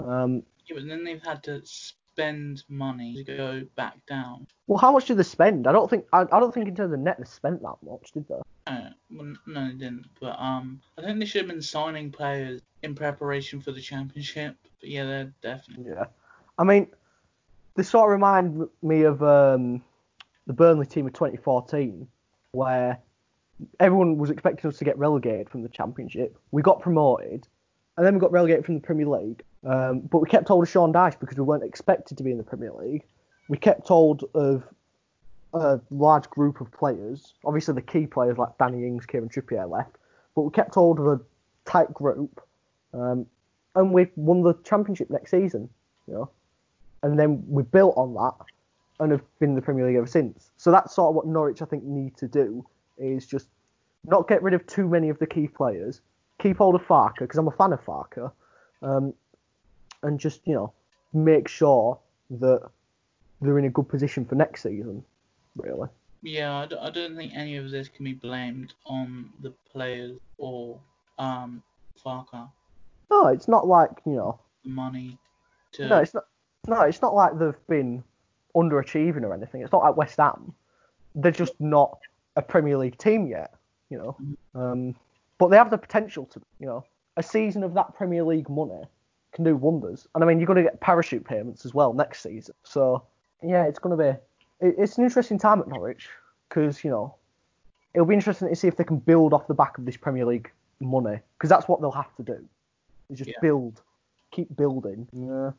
Um, 0.00 0.42
yeah, 0.66 0.76
but 0.76 0.86
then 0.86 1.04
they've 1.04 1.22
had 1.22 1.42
to 1.44 1.62
spend 2.14 2.64
money 2.68 3.22
to 3.24 3.36
go 3.36 3.62
back 3.76 3.94
down. 4.06 4.46
well, 4.66 4.78
how 4.78 4.92
much 4.92 5.06
did 5.06 5.16
they 5.16 5.22
spend? 5.22 5.66
I 5.66 5.72
don't 5.72 5.88
think 5.88 6.04
I, 6.12 6.22
I 6.22 6.40
don't 6.40 6.52
think 6.52 6.68
in 6.68 6.74
terms 6.74 6.92
of 6.92 6.98
net 7.00 7.18
they 7.18 7.24
spent 7.24 7.62
that 7.62 7.76
much, 7.82 8.12
did 8.12 8.26
they? 8.28 8.40
Uh, 8.66 8.90
well, 9.10 9.34
no, 9.46 9.66
they 9.66 9.72
didn't. 9.72 10.06
But 10.20 10.38
um, 10.38 10.80
I 10.98 11.02
think 11.02 11.18
they 11.18 11.26
should 11.26 11.42
have 11.42 11.50
been 11.50 11.62
signing 11.62 12.10
players 12.10 12.60
in 12.82 12.94
preparation 12.94 13.60
for 13.60 13.72
the 13.72 13.80
championship. 13.80 14.56
But 14.80 14.88
yeah, 14.88 15.04
they're 15.04 15.32
definitely. 15.42 15.92
Yeah. 15.92 16.04
I 16.58 16.64
mean, 16.64 16.88
they 17.74 17.82
sort 17.82 18.08
of 18.08 18.12
remind 18.12 18.68
me 18.82 19.02
of 19.02 19.22
um, 19.22 19.82
the 20.46 20.52
Burnley 20.52 20.86
team 20.86 21.06
of 21.06 21.12
2014, 21.12 22.06
where 22.52 22.98
everyone 23.78 24.18
was 24.18 24.30
expecting 24.30 24.68
us 24.68 24.78
to 24.78 24.84
get 24.84 24.98
relegated 24.98 25.48
from 25.48 25.62
the 25.62 25.68
Championship. 25.68 26.36
We 26.50 26.62
got 26.62 26.80
promoted, 26.80 27.46
and 28.00 28.06
then 28.06 28.14
we 28.14 28.20
got 28.20 28.32
relegated 28.32 28.64
from 28.64 28.76
the 28.76 28.80
Premier 28.80 29.06
League. 29.06 29.42
Um, 29.62 30.00
but 30.00 30.20
we 30.20 30.28
kept 30.30 30.48
hold 30.48 30.64
of 30.64 30.70
Sean 30.70 30.90
Dyche 30.90 31.20
because 31.20 31.36
we 31.36 31.42
weren't 31.42 31.64
expected 31.64 32.16
to 32.16 32.24
be 32.24 32.30
in 32.30 32.38
the 32.38 32.42
Premier 32.42 32.72
League. 32.72 33.04
We 33.50 33.58
kept 33.58 33.86
hold 33.86 34.24
of 34.32 34.62
a 35.52 35.78
large 35.90 36.30
group 36.30 36.62
of 36.62 36.72
players. 36.72 37.34
Obviously, 37.44 37.74
the 37.74 37.82
key 37.82 38.06
players 38.06 38.38
like 38.38 38.56
Danny 38.56 38.86
Ings, 38.86 39.04
Kieran 39.04 39.28
Trippier 39.28 39.70
left, 39.70 39.96
but 40.34 40.42
we 40.44 40.50
kept 40.50 40.74
hold 40.74 40.98
of 40.98 41.08
a 41.08 41.20
tight 41.66 41.92
group, 41.92 42.40
um, 42.94 43.26
and 43.74 43.92
we 43.92 44.06
won 44.16 44.44
the 44.44 44.54
championship 44.64 45.10
next 45.10 45.30
season. 45.30 45.68
You 46.08 46.14
know, 46.14 46.30
and 47.02 47.18
then 47.18 47.44
we 47.46 47.64
built 47.64 47.98
on 47.98 48.14
that 48.14 48.46
and 48.98 49.12
have 49.12 49.38
been 49.40 49.50
in 49.50 49.56
the 49.56 49.60
Premier 49.60 49.86
League 49.86 49.96
ever 49.96 50.06
since. 50.06 50.52
So 50.56 50.70
that's 50.70 50.94
sort 50.94 51.10
of 51.10 51.16
what 51.16 51.26
Norwich 51.26 51.60
I 51.60 51.66
think 51.66 51.84
need 51.84 52.16
to 52.16 52.28
do 52.28 52.64
is 52.96 53.26
just 53.26 53.48
not 54.06 54.26
get 54.26 54.42
rid 54.42 54.54
of 54.54 54.66
too 54.66 54.88
many 54.88 55.10
of 55.10 55.18
the 55.18 55.26
key 55.26 55.48
players, 55.48 56.00
keep 56.40 56.58
hold 56.58 56.74
of 56.74 56.82
Farke 56.82 57.18
because 57.20 57.38
I'm 57.38 57.48
a 57.48 57.52
fan 57.52 57.72
of 57.72 57.84
Farke, 57.84 58.30
um, 58.82 59.14
and 60.02 60.18
just 60.18 60.46
you 60.46 60.54
know 60.54 60.72
make 61.12 61.48
sure 61.48 61.98
that 62.30 62.68
they're 63.40 63.58
in 63.58 63.64
a 63.64 63.70
good 63.70 63.88
position 63.88 64.24
for 64.24 64.34
next 64.34 64.62
season. 64.62 65.04
Really. 65.56 65.88
Yeah, 66.22 66.54
I 66.58 66.66
d- 66.66 66.76
I 66.80 66.90
don't 66.90 67.16
think 67.16 67.32
any 67.34 67.56
of 67.56 67.70
this 67.70 67.88
can 67.88 68.04
be 68.04 68.12
blamed 68.12 68.74
on 68.86 69.30
the 69.40 69.52
players 69.72 70.18
or 70.38 70.78
um 71.18 71.62
Farke. 72.04 72.50
No, 73.10 73.26
it's 73.28 73.48
not 73.48 73.66
like 73.66 73.90
you 74.06 74.12
know. 74.12 74.38
Money 74.64 75.18
to 75.72 75.88
No, 75.88 75.98
it's 75.98 76.14
not. 76.14 76.24
No, 76.68 76.82
it's 76.82 77.00
not 77.00 77.14
like 77.14 77.38
they've 77.38 77.66
been 77.68 78.04
underachieving 78.54 79.22
or 79.22 79.32
anything. 79.32 79.62
It's 79.62 79.72
not 79.72 79.82
like 79.82 79.96
West 79.96 80.18
Ham. 80.18 80.52
They're 81.14 81.32
just 81.32 81.58
not 81.58 81.98
a 82.36 82.42
Premier 82.42 82.76
League 82.76 82.98
team 82.98 83.26
yet, 83.26 83.54
you 83.88 83.98
know. 83.98 84.16
Um, 84.54 84.94
but 85.40 85.48
they 85.48 85.56
have 85.56 85.70
the 85.70 85.78
potential 85.78 86.26
to, 86.26 86.40
you 86.60 86.66
know, 86.66 86.84
a 87.16 87.22
season 87.22 87.64
of 87.64 87.74
that 87.74 87.94
Premier 87.94 88.22
League 88.22 88.48
money 88.48 88.82
can 89.32 89.42
do 89.42 89.56
wonders. 89.56 90.06
And 90.14 90.22
I 90.22 90.26
mean, 90.26 90.38
you're 90.38 90.46
going 90.46 90.58
to 90.58 90.62
get 90.62 90.80
parachute 90.80 91.24
payments 91.24 91.64
as 91.64 91.72
well 91.74 91.92
next 91.94 92.22
season. 92.22 92.54
So 92.62 93.02
yeah, 93.42 93.64
it's 93.64 93.78
going 93.78 93.96
to 93.96 94.12
be. 94.12 94.18
It's 94.60 94.98
an 94.98 95.04
interesting 95.04 95.38
time 95.38 95.58
at 95.60 95.66
Norwich 95.68 96.08
because 96.48 96.84
you 96.84 96.90
know 96.90 97.14
it'll 97.94 98.06
be 98.06 98.14
interesting 98.14 98.48
to 98.48 98.54
see 98.54 98.68
if 98.68 98.76
they 98.76 98.84
can 98.84 98.98
build 98.98 99.32
off 99.32 99.46
the 99.48 99.54
back 99.54 99.78
of 99.78 99.86
this 99.86 99.96
Premier 99.96 100.26
League 100.26 100.50
money 100.80 101.18
because 101.38 101.48
that's 101.48 101.66
what 101.66 101.80
they'll 101.80 101.90
have 101.90 102.14
to 102.16 102.22
do. 102.22 102.38
Is 103.08 103.18
just 103.18 103.30
Yeah. 103.30 103.36
build, 103.40 103.80
keep 104.30 104.54
building. 104.56 105.08
Yeah. 105.12 105.52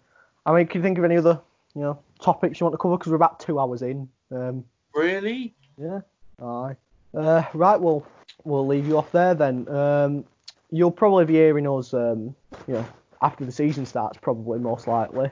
I 0.46 0.54
mean, 0.54 0.68
can 0.68 0.80
you 0.80 0.84
think 0.84 1.00
of 1.00 1.04
any 1.04 1.18
other 1.18 1.42
you 1.74 1.82
know 1.82 1.98
topics 2.22 2.60
you 2.60 2.66
want 2.66 2.74
to 2.76 2.78
cover? 2.78 2.98
Because 2.98 3.10
we're 3.10 3.16
about 3.16 3.40
two 3.40 3.60
hours 3.60 3.82
in. 3.82 4.08
Um, 4.32 4.64
really. 4.94 5.56
yeah. 5.78 6.02
Aye. 6.42 6.76
Uh, 7.14 7.44
right. 7.54 7.80
Well, 7.82 8.06
we'll 8.44 8.66
leave 8.68 8.88
you 8.88 8.98
off 8.98 9.12
there 9.12 9.34
then. 9.34 9.68
Um, 9.70 10.26
you'll 10.72 10.92
probably 10.92 11.26
be 11.26 11.34
hearing 11.34 11.68
us, 11.68 11.94
um, 11.94 12.36
you 12.68 12.76
know, 12.76 12.86
after 13.22 13.46
the 13.46 13.52
season 13.52 13.86
starts, 13.86 14.18
probably 14.18 14.60
most 14.60 14.88
likely. 14.88 15.30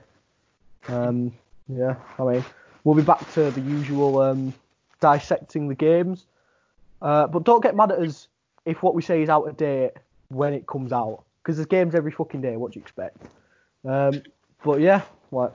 Um, 0.87 1.33
yeah. 1.67 1.95
I 2.17 2.23
mean, 2.23 2.45
we'll 2.83 2.95
be 2.95 3.01
back 3.01 3.31
to 3.33 3.51
the 3.51 3.61
usual 3.61 4.19
um, 4.21 4.53
dissecting 4.99 5.67
the 5.67 5.75
games. 5.75 6.25
Uh, 7.01 7.27
but 7.27 7.43
don't 7.43 7.63
get 7.63 7.75
mad 7.75 7.91
at 7.91 7.99
us 7.99 8.27
if 8.65 8.83
what 8.83 8.93
we 8.93 9.01
say 9.01 9.21
is 9.21 9.29
out 9.29 9.47
of 9.47 9.57
date 9.57 9.93
when 10.27 10.53
it 10.53 10.67
comes 10.67 10.91
out, 10.91 11.23
because 11.41 11.55
there's 11.55 11.67
games 11.67 11.95
every 11.95 12.11
fucking 12.11 12.41
day. 12.41 12.57
What 12.57 12.73
do 12.73 12.79
you 12.79 12.83
expect? 12.83 13.17
Um, 13.85 14.21
but 14.63 14.81
yeah, 14.81 15.01
like, 15.31 15.53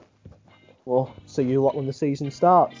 we'll 0.85 1.13
see 1.27 1.43
you 1.43 1.61
lot 1.61 1.75
when 1.75 1.85
the 1.85 1.93
season 1.93 2.31
starts. 2.31 2.75